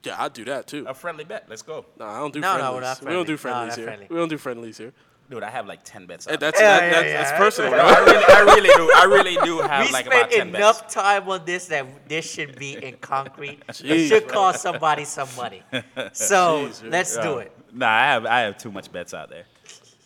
Yeah, 0.04 0.22
I'd 0.22 0.34
do 0.34 0.46
that 0.46 0.68
too. 0.68 0.86
A 0.88 0.94
friendly 0.94 1.24
bet. 1.24 1.46
Let's 1.50 1.64
go, 1.64 1.84
No, 2.00 2.06
I 2.06 2.20
don't 2.20 2.32
do 2.32 2.40
No, 2.40 2.58
no, 2.58 2.80
friendlies. 2.80 3.02
we're 3.02 3.08
We 3.10 3.14
don't 3.16 3.26
do 3.26 3.38
friendly. 3.38 3.60
No, 3.70 3.74
friendlies 3.74 3.76
here. 3.78 3.86
friendly. 3.88 4.08
We 4.12 4.16
don't 4.18 4.30
do 4.30 4.38
friendlies 4.38 4.78
here. 4.78 4.94
Dude. 5.30 5.44
I 5.44 5.50
have 5.50 5.66
like 5.68 5.82
ten 5.84 6.06
bets. 6.06 6.26
Hey, 6.26 6.36
that's 6.38 6.60
Yeah, 6.60 6.80
that, 6.80 6.84
yeah, 6.84 6.92
that's, 6.92 7.08
yeah. 7.08 7.22
that's 7.24 7.38
personal, 7.38 7.74
I 7.74 8.00
really, 8.00 8.26
I 8.26 8.40
really 8.56 8.70
do. 8.76 8.92
I 8.96 9.04
really 9.06 9.46
do 9.46 9.60
have 9.68 9.88
we 9.88 9.94
like 9.94 10.06
about 10.08 10.32
spent 10.32 10.32
ten 10.32 10.56
enough 10.56 10.88
time 10.88 11.28
on 11.30 11.46
this 11.46 11.68
that 11.68 12.08
this 12.08 12.30
should 12.30 12.58
be 12.58 12.74
in 12.84 12.96
concrete. 12.98 13.62
it 13.68 14.08
should 14.08 14.26
bro. 14.28 14.34
cost 14.34 14.62
somebody 14.62 15.06
some 15.06 15.30
money. 15.36 15.64
So 16.14 16.68
Jeez, 16.70 16.90
let's 16.92 17.18
do 17.18 17.40
it. 17.40 17.52
Nah, 17.74 17.88
I 17.90 18.02
have 18.04 18.26
I 18.26 18.40
have 18.42 18.58
too 18.58 18.72
much 18.72 18.92
bets 18.92 19.14
out 19.14 19.30
there. 19.30 19.46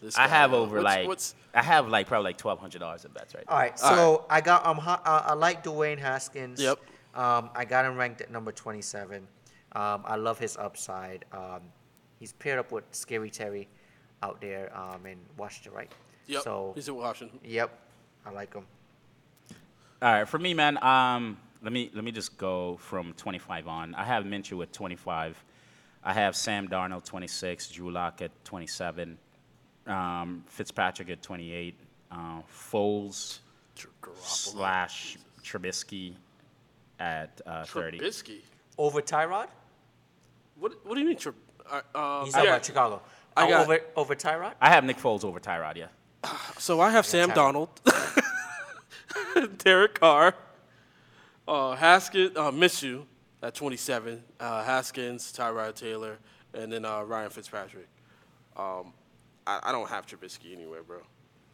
This 0.02 0.18
I 0.18 0.28
guy, 0.28 0.36
have 0.36 0.54
over 0.54 0.76
What's- 0.78 0.84
like 0.86 1.08
what's 1.08 1.36
I 1.54 1.64
have 1.64 1.88
like 1.90 2.08
probably 2.08 2.26
like 2.26 2.38
twelve 2.38 2.60
hundred 2.60 2.80
dollars 2.80 3.06
in 3.06 3.12
bets 3.12 3.34
right 3.36 3.44
now. 3.48 3.54
All 3.54 3.60
right. 3.60 3.78
So 3.78 3.88
All 3.88 4.26
I 4.30 4.40
got 4.42 4.66
um 4.66 4.78
Ha- 4.78 5.02
uh, 5.04 5.24
I 5.32 5.34
like 5.34 5.64
Dwayne 5.64 5.98
Haskins. 6.00 6.62
Yep. 6.62 6.80
Um, 7.16 7.50
I 7.56 7.66
got 7.66 7.86
him 7.86 7.98
ranked 7.98 8.22
at 8.22 8.30
number 8.32 8.52
27. 8.52 9.28
Um, 9.74 10.04
I 10.06 10.16
love 10.16 10.38
his 10.38 10.56
upside. 10.58 11.26
Um, 11.34 11.62
he's 12.20 12.34
paired 12.34 12.60
up 12.60 12.72
with 12.72 12.84
Scary 12.92 13.32
Terry 13.32 13.68
out 14.24 14.42
there 14.42 14.72
um, 14.78 15.06
in 15.06 15.18
Washington, 15.38 15.74
right? 15.74 15.92
Yep. 16.28 16.44
So 16.44 16.72
He's 16.76 16.88
in 16.88 16.96
Washington. 16.96 17.40
yep, 17.44 17.72
I 18.26 18.32
like 18.32 18.54
him. 18.54 18.66
All 20.02 20.14
right, 20.14 20.28
for 20.28 20.40
me, 20.40 20.54
man. 20.54 20.82
Um, 20.84 21.38
let 21.62 21.74
me 21.74 21.92
let 21.94 22.04
me 22.04 22.12
just 22.12 22.38
go 22.38 22.78
from 22.78 23.14
25 23.14 23.68
on. 23.68 23.96
I 23.96 24.04
have 24.04 24.24
Minshew 24.24 24.62
at 24.64 24.72
25. 24.72 25.44
I 26.04 26.14
have 26.14 26.36
Sam 26.36 26.68
Darnold 26.70 27.04
26, 27.04 27.72
Drew 27.72 27.92
Lock 27.92 28.22
at 28.22 28.32
27, 28.46 29.18
um, 29.88 30.46
Fitzpatrick 30.48 31.10
at 31.10 31.22
28, 31.22 31.76
uh, 32.10 32.16
Foles 32.50 33.40
Garoppolo. 33.76 34.16
slash 34.18 35.18
Trubisky 35.44 36.14
at 37.00 37.42
uh, 37.46 37.66
30. 37.66 38.00
Trubisky. 38.00 38.38
Over 38.78 39.02
Tyrod? 39.02 39.48
What 40.58 40.86
What 40.86 40.96
do 40.96 41.02
you 41.02 41.08
mean? 41.08 41.18
Tri- 41.18 41.34
uh, 41.70 41.76
um, 41.94 42.24
He's 42.26 42.34
talking 42.34 42.48
yeah. 42.48 42.54
about 42.56 42.66
Chicago. 42.66 43.02
I 43.38 43.44
Uh, 43.46 43.48
got- 43.48 43.62
over 43.62 43.80
over 43.96 44.16
Tyrod? 44.16 44.54
I 44.62 44.70
have 44.70 44.84
Nick 44.84 44.98
Foles 44.98 45.24
over 45.24 45.40
Tyrod. 45.40 45.76
Yeah. 45.78 45.88
So 46.58 46.82
I 46.82 46.90
have 46.92 47.06
Sam 47.06 47.30
Tyrod. 47.32 47.70
Darnold, 47.86 49.58
Derek 49.58 50.00
Carr, 50.00 50.36
uh, 51.48 51.76
Haskins, 51.76 52.36
uh, 52.36 52.52
Minshew 52.52 53.06
at 53.42 53.56
27, 53.56 54.22
uh, 54.40 54.64
Haskins, 54.64 55.32
Tyrod 55.32 55.76
Taylor, 55.76 56.18
and 56.54 56.72
then 56.72 56.84
uh, 56.86 57.04
Ryan 57.04 57.30
Fitzpatrick. 57.30 57.88
Um, 58.58 58.94
I, 59.48 59.60
I 59.64 59.72
don't 59.72 59.88
have 59.90 60.06
Trubisky 60.06 60.54
anywhere, 60.54 60.84
bro. 60.84 61.00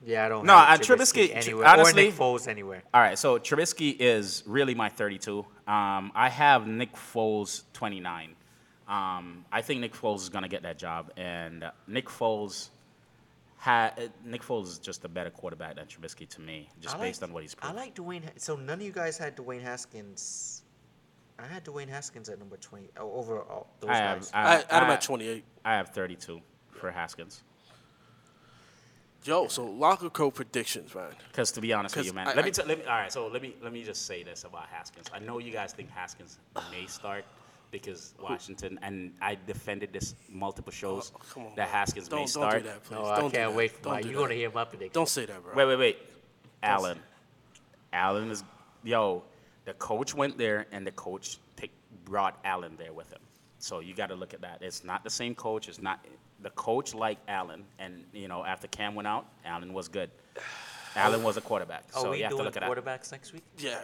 Yeah, 0.03 0.25
I 0.25 0.29
don't. 0.29 0.45
No, 0.45 0.57
have 0.57 0.79
uh, 0.79 0.83
Trubisky- 0.83 1.33
anywhere. 1.35 1.67
honestly- 1.67 2.03
or 2.03 2.05
Nick 2.07 2.15
Foles 2.15 2.47
anywhere. 2.47 2.83
All 2.93 3.01
right, 3.01 3.17
so 3.17 3.37
Trubisky 3.39 3.95
is 3.99 4.43
really 4.45 4.73
my 4.75 4.89
32. 4.89 5.39
Um, 5.67 6.11
I 6.15 6.29
have 6.29 6.67
Nick 6.67 6.93
Foles 6.93 7.63
29. 7.73 8.35
Um, 8.87 9.45
I 9.51 9.61
think 9.61 9.81
Nick 9.81 9.93
Foles 9.93 10.17
is 10.17 10.29
going 10.29 10.43
to 10.43 10.49
get 10.49 10.61
that 10.63 10.77
job, 10.77 11.11
and 11.17 11.63
uh, 11.63 11.71
Nick 11.87 12.07
Foles 12.07 12.69
ha- 13.57 13.91
uh, 13.97 14.01
Nick 14.23 14.43
Foles 14.43 14.67
is 14.67 14.79
just 14.79 15.03
a 15.05 15.07
better 15.09 15.31
quarterback 15.31 15.75
than 15.75 15.85
Trubisky 15.87 16.27
to 16.29 16.41
me, 16.41 16.69
just 16.81 16.95
I 16.95 16.99
based 16.99 17.21
like- 17.21 17.29
on 17.29 17.33
what 17.33 17.41
he's 17.43 17.55
I 17.61 17.71
like 17.71 17.95
Dwayne. 17.95 18.23
So 18.37 18.55
none 18.55 18.79
of 18.79 18.85
you 18.85 18.91
guys 18.91 19.17
had 19.17 19.35
Dwayne 19.35 19.61
Haskins. 19.63 20.61
I 21.39 21.47
had 21.47 21.65
Dwayne 21.65 21.89
Haskins 21.89 22.29
at 22.29 22.37
number 22.39 22.57
20 22.57 22.89
overall. 22.97 23.67
those 23.81 23.89
I 23.89 23.95
have 23.97 24.19
guys. 24.19 24.31
I, 24.33 24.39
I, 24.41 24.43
I 24.45 24.55
had 24.79 24.83
I- 24.83 24.93
at 24.93 25.01
28. 25.01 25.43
I 25.65 25.73
have 25.75 25.89
32 25.89 26.39
for 26.73 26.91
Haskins. 26.91 27.41
Yo, 29.23 29.47
so 29.47 29.65
locker 29.65 30.09
code 30.11 30.35
predictions, 30.35 30.93
man. 30.93 31.09
Because 31.31 31.51
to 31.53 31.59
be 31.61 31.73
honest 31.73 31.95
with 31.95 32.05
you, 32.05 32.13
man, 32.13 32.27
I- 32.27 32.33
let 32.35 32.39
I- 32.39 32.45
me 32.45 32.51
t- 32.51 32.61
let 32.63 32.77
me. 32.77 32.83
All 32.85 32.91
right, 32.91 33.11
so 33.11 33.27
let 33.27 33.41
me 33.41 33.55
let 33.63 33.73
me 33.73 33.83
just 33.83 34.05
say 34.05 34.21
this 34.21 34.43
about 34.43 34.67
Haskins. 34.67 35.07
I 35.11 35.17
know 35.17 35.39
you 35.39 35.51
guys 35.51 35.73
think 35.73 35.89
Haskins 35.89 36.37
may 36.71 36.85
start 36.85 37.25
because 37.71 38.13
Washington, 38.21 38.79
and 38.81 39.13
I 39.21 39.37
defended 39.47 39.91
this 39.93 40.15
multiple 40.29 40.71
oh, 40.73 40.79
shows 40.79 41.11
Oh, 41.15 41.19
come 41.33 41.45
on, 41.47 41.51
that. 41.55 41.67
Haskins 41.69 42.07
don't, 42.07 42.19
may 42.19 42.21
don't 42.23 42.27
start. 42.29 42.63
do 42.63 42.69
that, 42.69 42.83
please. 42.83 42.95
no, 42.95 43.01
don't 43.03 43.13
I 43.13 43.19
can't 43.21 43.33
that. 43.33 43.53
wait 43.55 43.71
for 43.71 43.83
Don't 43.83 43.93
my. 43.93 44.01
do 44.01 44.09
You're 44.09 44.21
gonna 44.21 44.33
hear 44.35 44.51
my 44.51 44.63
prediction. 44.65 44.91
Don't 44.93 45.09
say 45.09 45.25
that, 45.25 45.43
bro. 45.43 45.53
Wait, 45.55 45.65
wait, 45.65 45.79
wait. 45.79 45.97
Allen. 46.63 46.99
Allen 47.93 48.31
is 48.31 48.43
yo. 48.83 49.23
The 49.65 49.73
coach 49.73 50.13
went 50.13 50.37
there, 50.37 50.67
and 50.71 50.85
the 50.85 50.91
coach 50.91 51.39
take, 51.55 51.71
brought 52.05 52.37
Allen 52.43 52.75
there 52.77 52.93
with 52.93 53.11
him. 53.11 53.19
So 53.59 53.79
you 53.79 53.95
got 53.95 54.07
to 54.07 54.15
look 54.15 54.33
at 54.35 54.41
that. 54.41 54.59
It's 54.61 54.83
not 54.83 55.03
the 55.03 55.09
same 55.09 55.33
coach. 55.33 55.67
It's 55.67 55.81
not 55.81 56.05
the 56.41 56.51
coach 56.51 56.93
like 56.93 57.17
Allen, 57.27 57.63
and 57.79 58.03
you 58.13 58.27
know 58.27 58.43
after 58.45 58.67
Cam 58.67 58.93
went 58.95 59.07
out, 59.07 59.25
Allen 59.43 59.73
was 59.73 59.87
good. 59.87 60.09
Allen 60.95 61.23
was 61.23 61.37
a 61.37 61.41
quarterback. 61.41 61.83
Are 61.93 62.01
so 62.01 62.11
we 62.11 62.17
you 62.17 62.23
have 62.23 62.31
to 62.31 62.37
doing 62.37 62.45
look 62.45 62.57
at 62.57 62.61
that. 62.61 62.69
quarterbacks 63.01 63.11
next 63.11 63.33
week? 63.33 63.43
Yeah. 63.57 63.79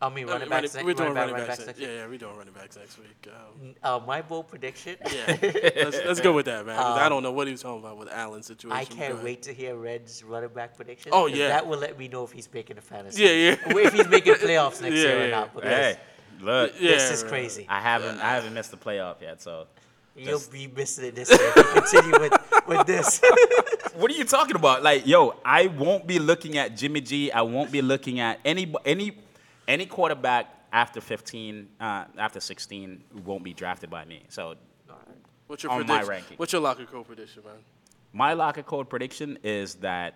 I 0.00 0.08
mean, 0.08 0.26
running 0.26 0.48
running- 0.48 0.48
backs 0.48 0.74
next. 0.74 0.84
We're 0.84 0.94
doing 0.94 1.14
running 1.14 1.34
running 1.34 1.34
back- 1.36 1.46
backs. 1.46 1.58
running 1.60 1.66
next- 1.66 1.78
backs 1.78 1.80
Yeah, 1.80 2.00
yeah, 2.02 2.06
we're 2.08 2.18
doing 2.18 2.36
running 2.36 2.52
backs 2.52 2.76
next 2.76 2.98
week. 2.98 3.28
Um. 3.28 3.74
Uh, 3.82 4.00
my 4.06 4.20
bold 4.22 4.48
prediction. 4.48 4.96
yeah, 5.12 5.36
let's, 5.76 5.98
let's 6.06 6.20
go 6.20 6.32
with 6.32 6.46
that, 6.46 6.66
man. 6.66 6.76
'cause 6.76 6.98
I 6.98 7.08
don't 7.08 7.22
know 7.22 7.32
what 7.32 7.46
he 7.46 7.52
was 7.52 7.62
talking 7.62 7.80
about 7.84 7.96
with 7.98 8.08
Allen's 8.12 8.46
situation. 8.46 8.76
I 8.76 8.84
Go 8.84 8.94
can't 8.96 9.12
ahead. 9.14 9.24
wait 9.24 9.42
to 9.44 9.52
hear 9.54 9.74
Red's 9.76 10.22
running 10.24 10.50
back 10.50 10.76
prediction. 10.76 11.10
Oh, 11.14 11.28
'cause 11.28 11.38
yeah. 11.38 11.48
that 11.48 11.66
will 11.66 11.78
let 11.78 11.98
me 11.98 12.08
know 12.08 12.24
if 12.24 12.32
he's 12.32 12.52
making 12.52 12.76
the 12.76 12.82
fantasy. 12.82 13.22
Yeah, 13.22 13.30
yeah. 13.30 13.74
Or 13.74 13.80
if 13.80 13.92
he's 13.94 14.08
making 14.08 14.34
playoffs 14.46 14.80
next 14.82 14.96
Yeah, 14.96 15.02
year 15.02 15.18
or 15.20 15.24
yeah. 15.24 15.30
not. 15.30 15.54
Because 15.54 15.70
Hey, 15.70 15.96
look. 16.40 16.72
Yeah, 16.80 16.90
this 16.92 17.10
is 17.12 17.22
right. 17.22 17.30
crazy. 17.30 17.66
I 17.68 17.80
haven't 17.80 18.18
I 18.20 18.34
haven't 18.34 18.54
missed 18.54 18.70
the 18.72 18.76
playoff 18.76 19.20
yet, 19.20 19.40
so 19.40 19.66
You'll 20.14 20.42
be 20.50 20.66
missing 20.66 21.06
it 21.06 21.14
this 21.14 21.30
year 21.30 21.40
if 21.40 21.56
you 21.56 21.80
continue 21.80 22.20
with, 22.20 22.66
with 22.66 22.86
this. 22.86 23.20
what 23.94 24.10
are 24.10 24.14
you 24.14 24.24
talking 24.24 24.56
about? 24.56 24.82
Like, 24.82 25.06
yo, 25.06 25.36
I 25.44 25.68
won't 25.68 26.06
be 26.06 26.18
looking 26.18 26.58
at 26.58 26.76
Jimmy 26.76 27.00
G. 27.00 27.32
I 27.32 27.42
won't 27.42 27.72
be 27.72 27.80
looking 27.80 28.20
at 28.20 28.38
any 28.44 28.72
any 28.84 29.16
any 29.66 29.86
quarterback 29.86 30.48
after 30.72 31.00
15, 31.00 31.68
uh, 31.80 32.04
after 32.18 32.40
16, 32.40 33.04
won't 33.24 33.44
be 33.44 33.52
drafted 33.52 33.90
by 33.90 34.04
me. 34.04 34.22
So 34.28 34.54
What's 35.46 35.62
your 35.62 35.72
on 35.72 35.86
my 35.86 36.02
ranking. 36.02 36.38
What's 36.38 36.52
your 36.52 36.62
locker 36.62 36.86
code 36.86 37.06
prediction, 37.06 37.42
man? 37.44 37.56
my 38.12 38.32
locker 38.34 38.62
code 38.62 38.88
prediction 38.88 39.38
is 39.42 39.74
that 39.76 40.14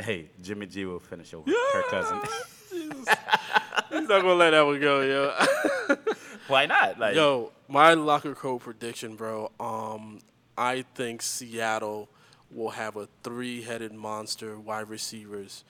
hey, 0.00 0.30
Jimmy 0.40 0.66
G 0.66 0.84
will 0.84 0.98
finish 0.98 1.32
over 1.34 1.50
Kirk 1.72 1.88
Cousins. 1.88 2.28
He's 2.70 4.08
not 4.08 4.22
gonna 4.22 4.34
let 4.34 4.50
that 4.50 4.62
one 4.62 4.80
go, 4.80 5.02
yo. 5.02 5.96
Why 6.48 6.66
not? 6.66 6.98
Like, 6.98 7.14
Yo, 7.14 7.52
my 7.68 7.94
locker 7.94 8.34
code 8.34 8.60
prediction, 8.62 9.16
bro. 9.16 9.50
Um, 9.60 10.20
I 10.58 10.84
think 10.94 11.22
Seattle 11.22 12.08
will 12.50 12.70
have 12.70 12.96
a 12.96 13.08
three-headed 13.22 13.92
monster 13.92 14.58
wide 14.58 14.88
receivers, 14.88 15.64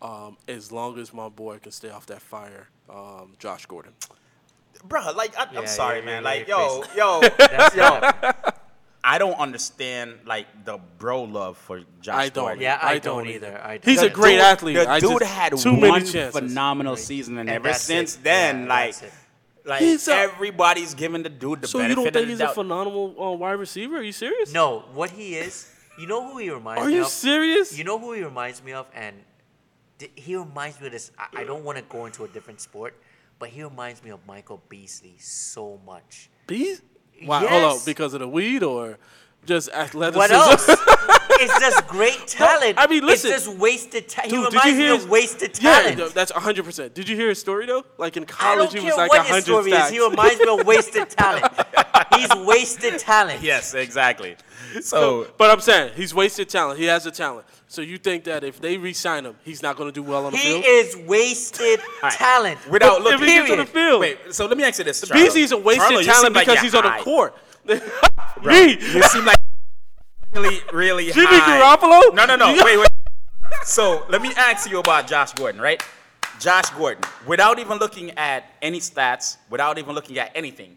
um, 0.00 0.36
as 0.46 0.70
long 0.70 0.98
as 0.98 1.12
my 1.12 1.28
boy 1.28 1.58
can 1.58 1.72
stay 1.72 1.90
off 1.90 2.06
that 2.06 2.22
fire. 2.22 2.68
Um, 2.88 3.32
Josh 3.38 3.66
Gordon. 3.66 3.92
bro, 4.84 5.10
like 5.12 5.36
I, 5.36 5.46
Yeah, 5.52 5.60
I'm 5.60 5.66
sorry, 5.66 5.96
you're- 6.00 6.06
man. 6.06 6.22
you're- 6.22 6.38
Like, 6.38 6.48
yo, 6.48 6.84
yo, 6.96 7.20
yo. 7.76 8.32
I 9.04 9.16
don't 9.18 9.38
understand 9.38 10.18
like 10.26 10.46
the 10.64 10.78
bro 10.98 11.22
love 11.24 11.56
for 11.56 11.80
Josh 12.00 12.14
I 12.14 12.28
don't. 12.28 12.44
Gordon. 12.44 12.62
Yeah, 12.62 12.78
I, 12.80 12.90
I 12.92 12.98
don't, 12.98 13.24
don't 13.24 13.28
either. 13.34 13.60
I 13.62 13.78
don't. 13.78 13.84
He's 13.84 14.02
a 14.02 14.10
great 14.10 14.32
dude- 14.34 14.40
athlete. 14.42 14.76
The 14.76 14.88
I 14.90 15.00
dude 15.00 15.18
just- 15.20 15.30
had 15.32 15.56
too 15.56 15.70
one 15.72 15.80
many 15.80 16.00
chances. 16.00 16.32
phenomenal 16.32 16.96
season, 16.96 17.38
and, 17.38 17.48
And 17.48 17.56
ever 17.64 17.72
since 17.74 18.16
it. 18.16 18.24
then, 18.24 18.62
Yeah, 18.62 18.68
like, 18.68 18.92
that's 18.94 19.02
it. 19.02 19.12
Like 19.68 19.80
He's 19.80 20.08
a- 20.08 20.14
everybody's 20.14 20.94
giving 20.94 21.22
the 21.22 21.28
dude 21.28 21.60
the 21.62 21.68
So 21.68 21.78
benefit 21.78 21.94
So 21.96 22.00
you 22.00 22.04
don't 22.06 22.12
think 22.14 22.26
the 22.26 22.32
he's 22.32 22.40
a 22.40 22.48
phenomenal 22.48 23.14
uh, 23.22 23.30
wide 23.32 23.52
receiver? 23.52 23.98
Are 23.98 24.02
you 24.02 24.12
serious? 24.12 24.52
No, 24.52 24.80
what 24.94 25.10
he 25.10 25.34
is, 25.36 25.70
you 25.98 26.06
know 26.06 26.26
who 26.32 26.38
he 26.38 26.50
reminds 26.50 26.82
Are 26.82 26.88
me 26.88 26.94
you 26.94 27.02
of? 27.02 27.08
serious? 27.08 27.76
You 27.78 27.84
know 27.84 27.98
who 27.98 28.12
he 28.14 28.22
reminds 28.24 28.62
me 28.64 28.72
of, 28.72 28.86
and 28.94 29.14
th- 29.98 30.10
he 30.16 30.34
reminds 30.36 30.80
me 30.80 30.86
of 30.86 30.92
this. 30.92 31.10
I, 31.18 31.42
I 31.42 31.44
don't 31.44 31.62
want 31.64 31.76
to 31.78 31.84
go 31.84 32.06
into 32.06 32.24
a 32.24 32.28
different 32.28 32.60
sport, 32.60 32.94
but 33.38 33.50
he 33.50 33.62
reminds 33.62 34.02
me 34.02 34.10
of 34.10 34.20
Michael 34.26 34.62
Beasley 34.68 35.16
so 35.18 35.78
much. 35.86 36.30
Bees? 36.46 36.82
Why? 37.24 37.40
Hold 37.40 37.50
Yes. 37.50 37.84
because 37.84 38.14
of 38.14 38.20
the 38.20 38.28
weed 38.28 38.62
or 38.62 38.98
just 39.44 39.68
athleticism? 39.70 40.18
What 40.18 40.30
else? 40.30 40.66
it's 41.40 41.58
just 41.60 41.86
great 41.86 42.26
talent. 42.26 42.74
I 42.78 42.86
mean, 42.86 43.04
listen. 43.04 43.32
it's 43.32 43.44
just 43.46 43.58
wasted 43.58 44.08
talent. 44.08 44.30
He 44.32 44.36
Dude, 44.36 44.44
did 44.50 44.52
reminds 44.54 44.66
you 44.72 44.78
me 44.78 44.84
hear 44.84 44.94
of 44.94 45.00
his- 45.00 45.08
wasted 45.08 45.58
Yeah, 45.62 45.80
talent. 45.80 45.98
no, 45.98 46.08
that's 46.08 46.32
100%. 46.32 46.94
Did 46.94 47.08
you 47.08 47.16
hear 47.16 47.28
his 47.28 47.38
story, 47.40 47.66
though? 47.66 47.84
Like 47.96 48.16
in 48.16 48.24
I 48.24 48.26
college, 48.26 48.70
don't 48.72 48.82
he 48.82 48.88
care 48.88 48.90
was 48.90 48.96
like 48.98 49.10
what 49.10 49.18
100 49.18 49.34
his 49.36 49.44
story 49.44 49.70
stacks. 49.70 49.86
is. 49.86 49.92
He 49.92 50.00
reminds 50.08 50.40
me 50.40 50.48
of 50.60 50.66
wasted 50.66 51.10
talent. 51.20 51.52
He's 52.16 52.34
wasted 52.46 52.98
talent. 52.98 53.42
Yes, 53.42 53.74
exactly. 53.74 54.36
So 54.82 55.26
But 55.38 55.50
I'm 55.50 55.60
saying, 55.60 55.92
he's 55.96 56.12
wasted 56.14 56.50
talent. 56.50 56.78
He 56.78 56.84
has 56.86 57.04
the 57.04 57.10
talent. 57.10 57.46
So 57.68 57.80
you 57.80 57.96
think 57.96 58.24
that 58.24 58.44
if 58.44 58.60
they 58.60 58.76
re-sign 58.76 59.24
him, 59.24 59.34
he's 59.42 59.62
not 59.62 59.76
going 59.78 59.88
to 59.88 59.92
do 59.94 60.02
well 60.02 60.26
on 60.26 60.32
the 60.32 60.36
He 60.38 60.44
field? 60.48 60.62
He 60.62 60.68
is 60.68 60.96
wasted 61.08 61.80
right. 62.02 62.12
talent. 62.12 62.68
without 62.68 62.98
If 62.98 63.04
looking, 63.04 63.18
he 63.20 63.34
gets 63.34 63.48
to 63.50 63.56
the 63.56 63.64
period. 63.64 63.68
field. 63.72 64.00
wait. 64.00 64.18
So 64.34 64.46
let 64.46 64.58
me 64.58 64.64
ask 64.64 64.78
you 64.78 64.84
this: 64.84 65.02
Charlo. 65.02 65.12
Beasley's 65.14 65.52
a 65.52 65.56
wasted 65.56 65.84
Charlo, 66.00 66.04
talent 66.04 66.24
seem 66.26 66.32
like 66.34 66.46
because 66.46 66.54
you're 66.56 66.62
he's 66.64 66.74
on 66.74 66.84
the 66.98 67.02
court. 67.02 67.34
Bro, 68.42 68.52
Me? 68.52 68.72
You 68.72 69.02
seem 69.04 69.24
like 69.24 69.38
really, 70.32 70.60
really 70.72 71.12
Jimmy 71.12 71.26
high. 71.28 71.58
Garoppolo? 71.60 72.14
No, 72.14 72.24
no, 72.26 72.36
no. 72.36 72.52
Wait, 72.64 72.78
wait. 72.78 72.88
So 73.64 74.04
let 74.08 74.22
me 74.22 74.30
ask 74.36 74.70
you 74.70 74.78
about 74.78 75.06
Josh 75.06 75.32
Gordon, 75.32 75.60
right? 75.60 75.82
Josh 76.38 76.70
Gordon, 76.70 77.02
without 77.26 77.58
even 77.58 77.78
looking 77.78 78.12
at 78.12 78.44
any 78.62 78.78
stats, 78.80 79.36
without 79.50 79.78
even 79.78 79.94
looking 79.94 80.18
at 80.18 80.30
anything, 80.34 80.76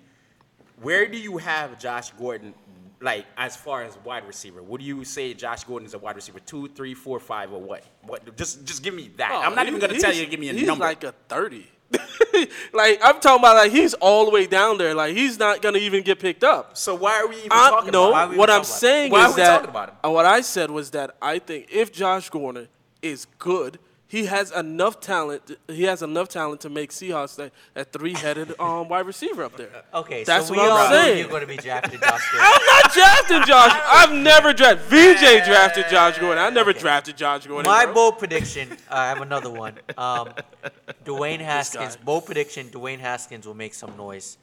where 0.81 1.07
do 1.07 1.17
you 1.17 1.37
have 1.37 1.77
Josh 1.79 2.09
Gordon, 2.11 2.53
like 2.99 3.25
as 3.37 3.55
far 3.55 3.83
as 3.83 3.95
wide 4.03 4.25
receiver? 4.25 4.63
Would 4.63 4.81
you 4.81 5.03
say 5.03 5.33
Josh 5.35 5.63
Gordon 5.65 5.85
is 5.85 5.93
a 5.93 5.99
wide 5.99 6.15
receiver 6.15 6.39
two, 6.39 6.67
three, 6.69 6.93
four, 6.95 7.19
five, 7.19 7.51
or 7.53 7.61
what? 7.61 7.83
What? 8.03 8.35
Just, 8.37 8.65
just 8.65 8.81
give 8.81 8.93
me 8.93 9.11
that. 9.17 9.31
Oh, 9.31 9.41
I'm 9.41 9.53
not 9.53 9.67
even 9.67 9.79
gonna 9.79 9.93
Oh, 9.95 9.99
tell 9.99 10.13
you 10.13 10.23
to 10.25 10.29
give 10.31 10.39
me 10.39 10.49
a 10.49 10.53
he's 10.53 10.65
number. 10.65 10.85
like 10.85 11.03
a 11.03 11.13
30. 11.29 11.67
like, 12.73 12.99
I'm 13.03 13.19
talking 13.19 13.39
about, 13.39 13.55
like, 13.55 13.72
he's 13.72 13.93
all 13.95 14.26
the 14.26 14.31
way 14.31 14.47
down 14.47 14.77
there. 14.77 14.93
Like, 14.95 15.15
he's 15.15 15.38
not 15.38 15.61
going 15.61 15.76
to 15.76 15.81
even 15.81 16.03
get 16.03 16.19
picked 16.19 16.43
up. 16.43 16.77
so 16.77 16.95
why 16.95 17.19
are 17.22 17.27
we 17.27 17.38
even 17.38 17.51
I, 17.51 17.69
talking 17.69 17.91
no, 17.91 18.09
about? 18.09 18.34
Are 18.34 18.38
what 18.38 18.49
I'm 18.49 18.61
talking 18.61 18.69
about 18.69 18.76
it? 18.76 18.80
saying 18.80 19.11
Why 19.11 19.22
are 19.23 19.30
is 19.30 19.35
we 19.35 19.41
that 19.41 19.55
talking 19.55 19.69
about 19.69 19.89
him? 19.89 20.11
what 20.13 20.26
I 20.26 20.41
said 20.41 20.72
was 20.72 20.91
that 20.91 21.15
I 21.22 21.39
think 21.39 21.68
if 21.72 21.91
Josh 21.91 22.30
Gordon 22.30 22.68
is 23.01 23.27
good, 23.39 23.80
he 24.11 24.25
has 24.25 24.51
enough 24.51 24.99
talent. 24.99 25.51
He 25.69 25.83
has 25.83 26.01
enough 26.01 26.27
talent 26.27 26.59
to 26.61 26.69
make 26.69 26.89
Seahawks 26.91 27.38
that, 27.38 27.53
that 27.75 27.93
three-headed 27.93 28.53
um, 28.59 28.89
wide 28.89 29.05
receiver 29.05 29.41
up 29.41 29.55
there. 29.55 29.69
Okay, 29.93 30.25
That's 30.25 30.47
so 30.47 30.53
what 30.53 30.59
we 30.61 30.65
I'm 30.65 30.71
all 30.73 30.89
know 30.89 30.95
saying. 31.01 31.19
you're 31.19 31.29
going 31.29 31.41
to 31.41 31.47
be 31.47 31.55
drafted, 31.55 32.01
Josh 32.01 32.29
Gordon. 32.29 32.49
I'm 32.53 32.65
not 32.65 32.93
drafting 32.93 33.43
Josh. 33.45 33.71
I've 33.85 34.11
never 34.13 34.51
drafted. 34.51 34.85
VJ 34.88 35.45
drafted 35.45 35.85
Josh 35.89 36.17
Gordon. 36.17 36.43
I 36.43 36.49
never 36.49 36.73
drafted 36.73 37.15
Josh 37.15 37.47
Gordon. 37.47 37.71
My 37.71 37.85
bro. 37.85 37.93
bold 37.93 38.19
prediction, 38.19 38.69
uh, 38.73 38.95
I 38.95 39.07
have 39.07 39.21
another 39.21 39.49
one. 39.49 39.75
Um, 39.97 40.33
Dwayne 41.05 41.39
Haskins, 41.39 41.95
bold 41.95 42.25
prediction, 42.25 42.67
Dwayne 42.67 42.99
Haskins 42.99 43.47
will 43.47 43.53
make 43.53 43.73
some 43.73 43.95
noise 43.95 44.38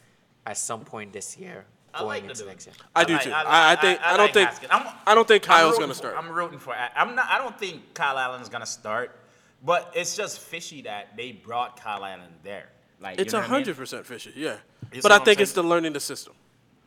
at 0.46 0.56
some 0.56 0.80
point 0.80 1.12
this 1.12 1.36
year, 1.36 1.66
I 1.92 1.98
going 1.98 2.08
like 2.08 2.22
into 2.22 2.34
dude. 2.36 2.46
next 2.48 2.66
year. 2.66 2.74
I 2.96 3.04
do 3.04 3.12
like- 3.12 3.22
too. 3.22 3.30
like- 3.30 3.46
I, 3.46 3.72
I 3.72 3.76
think. 3.76 4.00
I, 4.02 4.16
don't 4.16 4.34
like 4.34 4.54
think. 4.54 4.72
I'm- 4.74 4.94
I 5.06 5.14
don't 5.14 5.28
think 5.28 5.42
Kyle's 5.42 5.78
gonna 5.78 5.92
start. 5.92 6.14
I'm 6.16 6.30
rooting 6.30 6.58
for. 6.58 6.74
I'm 6.96 7.14
not. 7.14 7.26
I 7.28 7.36
don't 7.36 7.58
think 7.58 7.92
Kyle 7.92 8.16
Allen's 8.18 8.48
gonna 8.48 8.64
start, 8.64 9.14
but 9.64 9.92
it's 9.94 10.16
just 10.16 10.40
fishy 10.40 10.82
that 10.82 11.16
they 11.16 11.32
brought 11.32 11.80
Kyle 11.80 12.04
Allen 12.04 12.32
there. 12.42 12.68
Like 13.00 13.20
It's 13.20 13.32
you 13.32 13.38
a 13.38 13.42
know 13.42 13.46
what 13.46 13.50
I 13.50 13.56
mean? 13.58 13.64
hundred 13.64 13.76
percent 13.76 14.06
fishy. 14.06 14.32
Yeah, 14.36 14.56
You 14.92 15.02
but 15.02 15.12
I 15.12 15.18
think 15.18 15.40
it's 15.40 15.52
the 15.52 15.62
learning 15.62 15.92
the 15.92 16.00
system. 16.00 16.34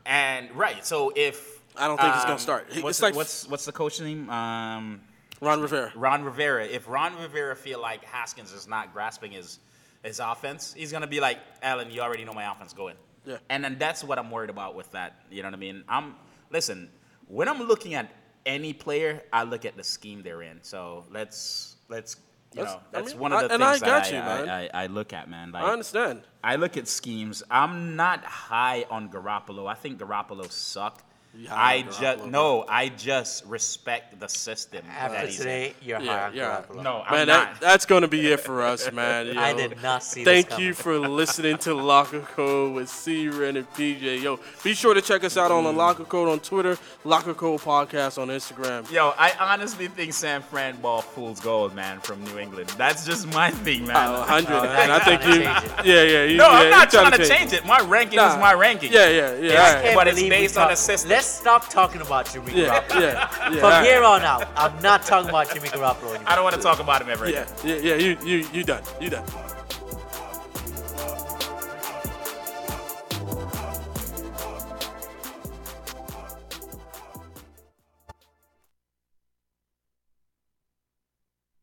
And 0.06 0.52
right, 0.56 0.85
so 0.85 1.11
if 1.15 1.61
I 1.77 1.88
don't 1.88 1.99
think 1.99 2.14
it's 2.14 2.23
gonna 2.23 2.34
um, 2.34 2.39
start. 2.39 2.68
What's 2.81 2.99
the, 2.99 3.06
like- 3.06 3.15
what's 3.15 3.48
what's 3.48 3.65
the 3.65 3.72
coach 3.72 4.02
name? 4.02 4.30
Um, 4.30 5.02
Ron 5.41 5.61
Rivera. 5.61 5.91
Ron 5.95 6.23
Rivera. 6.23 6.65
If 6.65 6.88
Ron 6.88 7.18
Rivera 7.18 7.56
feel 7.56 7.81
like 7.81 8.03
Haskins 8.03 8.52
is 8.52 8.68
not 8.68 8.93
grasping 8.93 9.31
his 9.31 9.60
his 10.03 10.19
offense, 10.19 10.73
he's 10.73 10.91
gonna 10.91 11.07
be 11.07 11.19
like, 11.19 11.39
Allen, 11.61 11.91
you 11.91 12.02
already 12.02 12.26
know 12.26 12.34
my 12.34 12.52
offense 12.52 12.73
going. 12.73 12.95
Yeah. 13.26 13.38
And 13.49 13.64
then 13.64 13.77
that's 13.77 14.03
what 14.03 14.18
I'm 14.19 14.31
worried 14.31 14.49
about 14.49 14.76
with 14.76 14.91
that. 14.91 15.22
You 15.30 15.43
know 15.43 15.48
what 15.49 15.56
I 15.56 15.60
mean? 15.60 15.84
I'm 15.88 16.15
listen. 16.52 16.89
When 17.27 17.48
I'm 17.48 17.60
looking 17.64 17.93
at 17.93 18.11
any 18.45 18.73
player, 18.73 19.22
I 19.31 19.43
look 19.43 19.64
at 19.64 19.77
the 19.77 19.84
scheme 19.84 20.22
they're 20.23 20.41
in. 20.41 20.60
So 20.64 21.06
let's 21.11 21.77
let's 21.88 22.18
you 22.53 22.64
That's- 22.64 22.76
know 22.94 22.99
I 22.99 23.02
mean, 23.03 23.19
one 23.19 23.34
of 23.34 23.40
the 23.48 23.53
and 23.53 23.64
I 23.64 23.72
things 23.72 23.82
got 23.84 24.03
that 24.03 24.11
you, 24.11 24.19
I, 24.19 24.22
man. 24.45 24.49
I, 24.49 24.64
I, 24.65 24.84
I 24.84 24.88
look 24.88 25.14
at, 25.14 25.30
man. 25.30 25.52
Like 25.52 25.64
I 25.64 25.72
understand. 25.72 26.22
I 26.44 26.56
look 26.57 26.76
at 26.78 26.88
schemes. 26.88 27.44
I'm 27.49 27.95
not 27.95 28.23
high 28.26 28.86
on 28.90 29.10
Garoppolo. 29.10 29.69
I 29.69 29.73
think 29.76 29.99
Garoppolo 29.99 30.52
suck. 30.52 31.02
You 31.34 31.48
high 31.48 31.76
I 31.76 31.82
just 31.84 32.26
no. 32.26 32.66
I 32.68 32.90
just 32.90 33.45
respect 33.45 34.20
the 34.20 34.28
system 34.28 34.82
that 34.86 35.12
After 35.12 35.28
he's 35.28 35.38
today, 35.38 35.74
you're 35.82 36.02
Yeah, 36.02 36.20
high 36.20 36.28
on 36.28 36.36
yeah. 36.36 36.62
Garoppolo. 36.70 36.84
No, 36.84 37.03
I'm 37.08 37.14
Man, 37.16 37.28
not. 37.28 37.53
that, 37.53 37.62
that's 37.62 37.86
going 37.86 38.02
to 38.02 38.10
be 38.10 38.28
it 38.34 38.41
for 38.41 38.62
us, 38.62 38.91
man. 38.91 39.28
you 39.28 39.34
I 39.40 39.53
know. 39.53 39.58
did 39.70 39.82
not 39.82 40.03
see 40.03 40.26
this 40.26 40.34
Thank 40.34 40.49
coming. 40.49 40.66
you 40.68 40.74
for 40.74 40.99
listening 40.99 41.58
to 41.60 41.74
Locker 41.74 42.20
Code 42.20 42.76
with 42.76 42.90
C 42.90 43.30
Ren 43.30 43.56
and 43.56 43.70
PJ. 43.72 44.22
Yo, 44.22 44.41
be 44.62 44.74
sure 44.74 44.94
to 44.94 45.02
check 45.02 45.24
us 45.24 45.38
out 45.38 45.52
on 45.52 45.64
the 45.64 45.72
Locker 45.72 46.03
Code 46.03 46.28
on 46.28 46.41
Twitter, 46.41 46.78
Locker 47.06 47.34
Code 47.34 47.62
Podcast 47.62 48.22
on 48.22 48.28
Instagram. 48.28 48.91
Yo, 48.91 49.14
I 49.18 49.32
honestly 49.40 49.88
think 49.88 50.14
San 50.14 50.41
Fran 50.41 50.82
ball 50.82 51.02
fools 51.02 51.40
gold, 51.40 51.74
man, 51.74 52.02
from 52.02 52.22
New 52.26 52.40
England. 52.40 52.72
That's 52.78 53.06
just 53.06 53.26
my 53.34 53.52
thing, 53.52 53.88
man. 53.88 53.95
Uh, 53.95 54.18
100. 54.18 54.52
Oh, 54.53 54.64
and 54.66 54.91
I 54.91 54.98
now 54.98 55.06
think 55.06 55.24
you're 55.24 55.36
you. 55.36 55.44
change 55.44 55.72
Yeah, 55.86 56.03
yeah. 56.03 56.24
You, 56.26 56.38
no, 56.38 56.49
yeah, 56.49 56.58
I'm 56.58 56.70
not 56.72 56.91
you 56.91 56.99
trying 56.99 57.12
to 57.18 57.26
change 57.26 57.53
it. 57.53 57.66
My 57.66 57.80
ranking 57.80 58.18
Nah. 58.18 58.34
is 58.34 58.38
my 58.41 58.53
ranking. 58.53 58.91
Yeah, 58.91 59.08
yeah, 59.08 59.36
yeah. 59.36 59.53
I 59.53 59.56
all 59.56 59.74
right. 59.76 59.84
can't 59.84 59.95
But 59.95 60.08
it's 60.10 60.16
believe 60.18 60.32
we 60.34 60.38
based 60.38 60.58
on 60.58 60.64
talk- 60.68 60.74
a 60.74 60.76
system. 60.76 61.20
Let's 61.22 61.30
stop 61.34 61.69
talking 61.69 62.02
about 62.02 62.34
Jimmy 62.34 62.52
Yeah, 62.52 62.81
Garoppolo. 62.81 62.99
yeah, 62.99 63.11
yeah. 63.11 63.27
From 63.49 63.56
all 63.57 63.61
right. 63.69 63.85
here 63.85 64.03
on 64.03 64.23
out, 64.23 64.48
I'm 64.56 64.81
not 64.81 65.03
talking 65.03 65.30
about 65.30 65.53
Jimmy 65.53 65.69
Garoppolo 65.69 66.15
anymore. 66.15 66.23
I 66.26 66.34
don't 66.34 66.43
want 66.43 66.56
to 66.56 66.61
talk 66.64 66.80
about 66.80 66.99
him 66.99 67.10
ever 67.10 67.30
Yeah, 67.30 67.45
yeah, 67.64 67.76
yeah. 67.76 67.93
You, 67.93 68.18
you, 68.26 68.48
you 68.52 68.64
done. 68.64 68.81
You 68.99 69.11
done. 69.11 69.23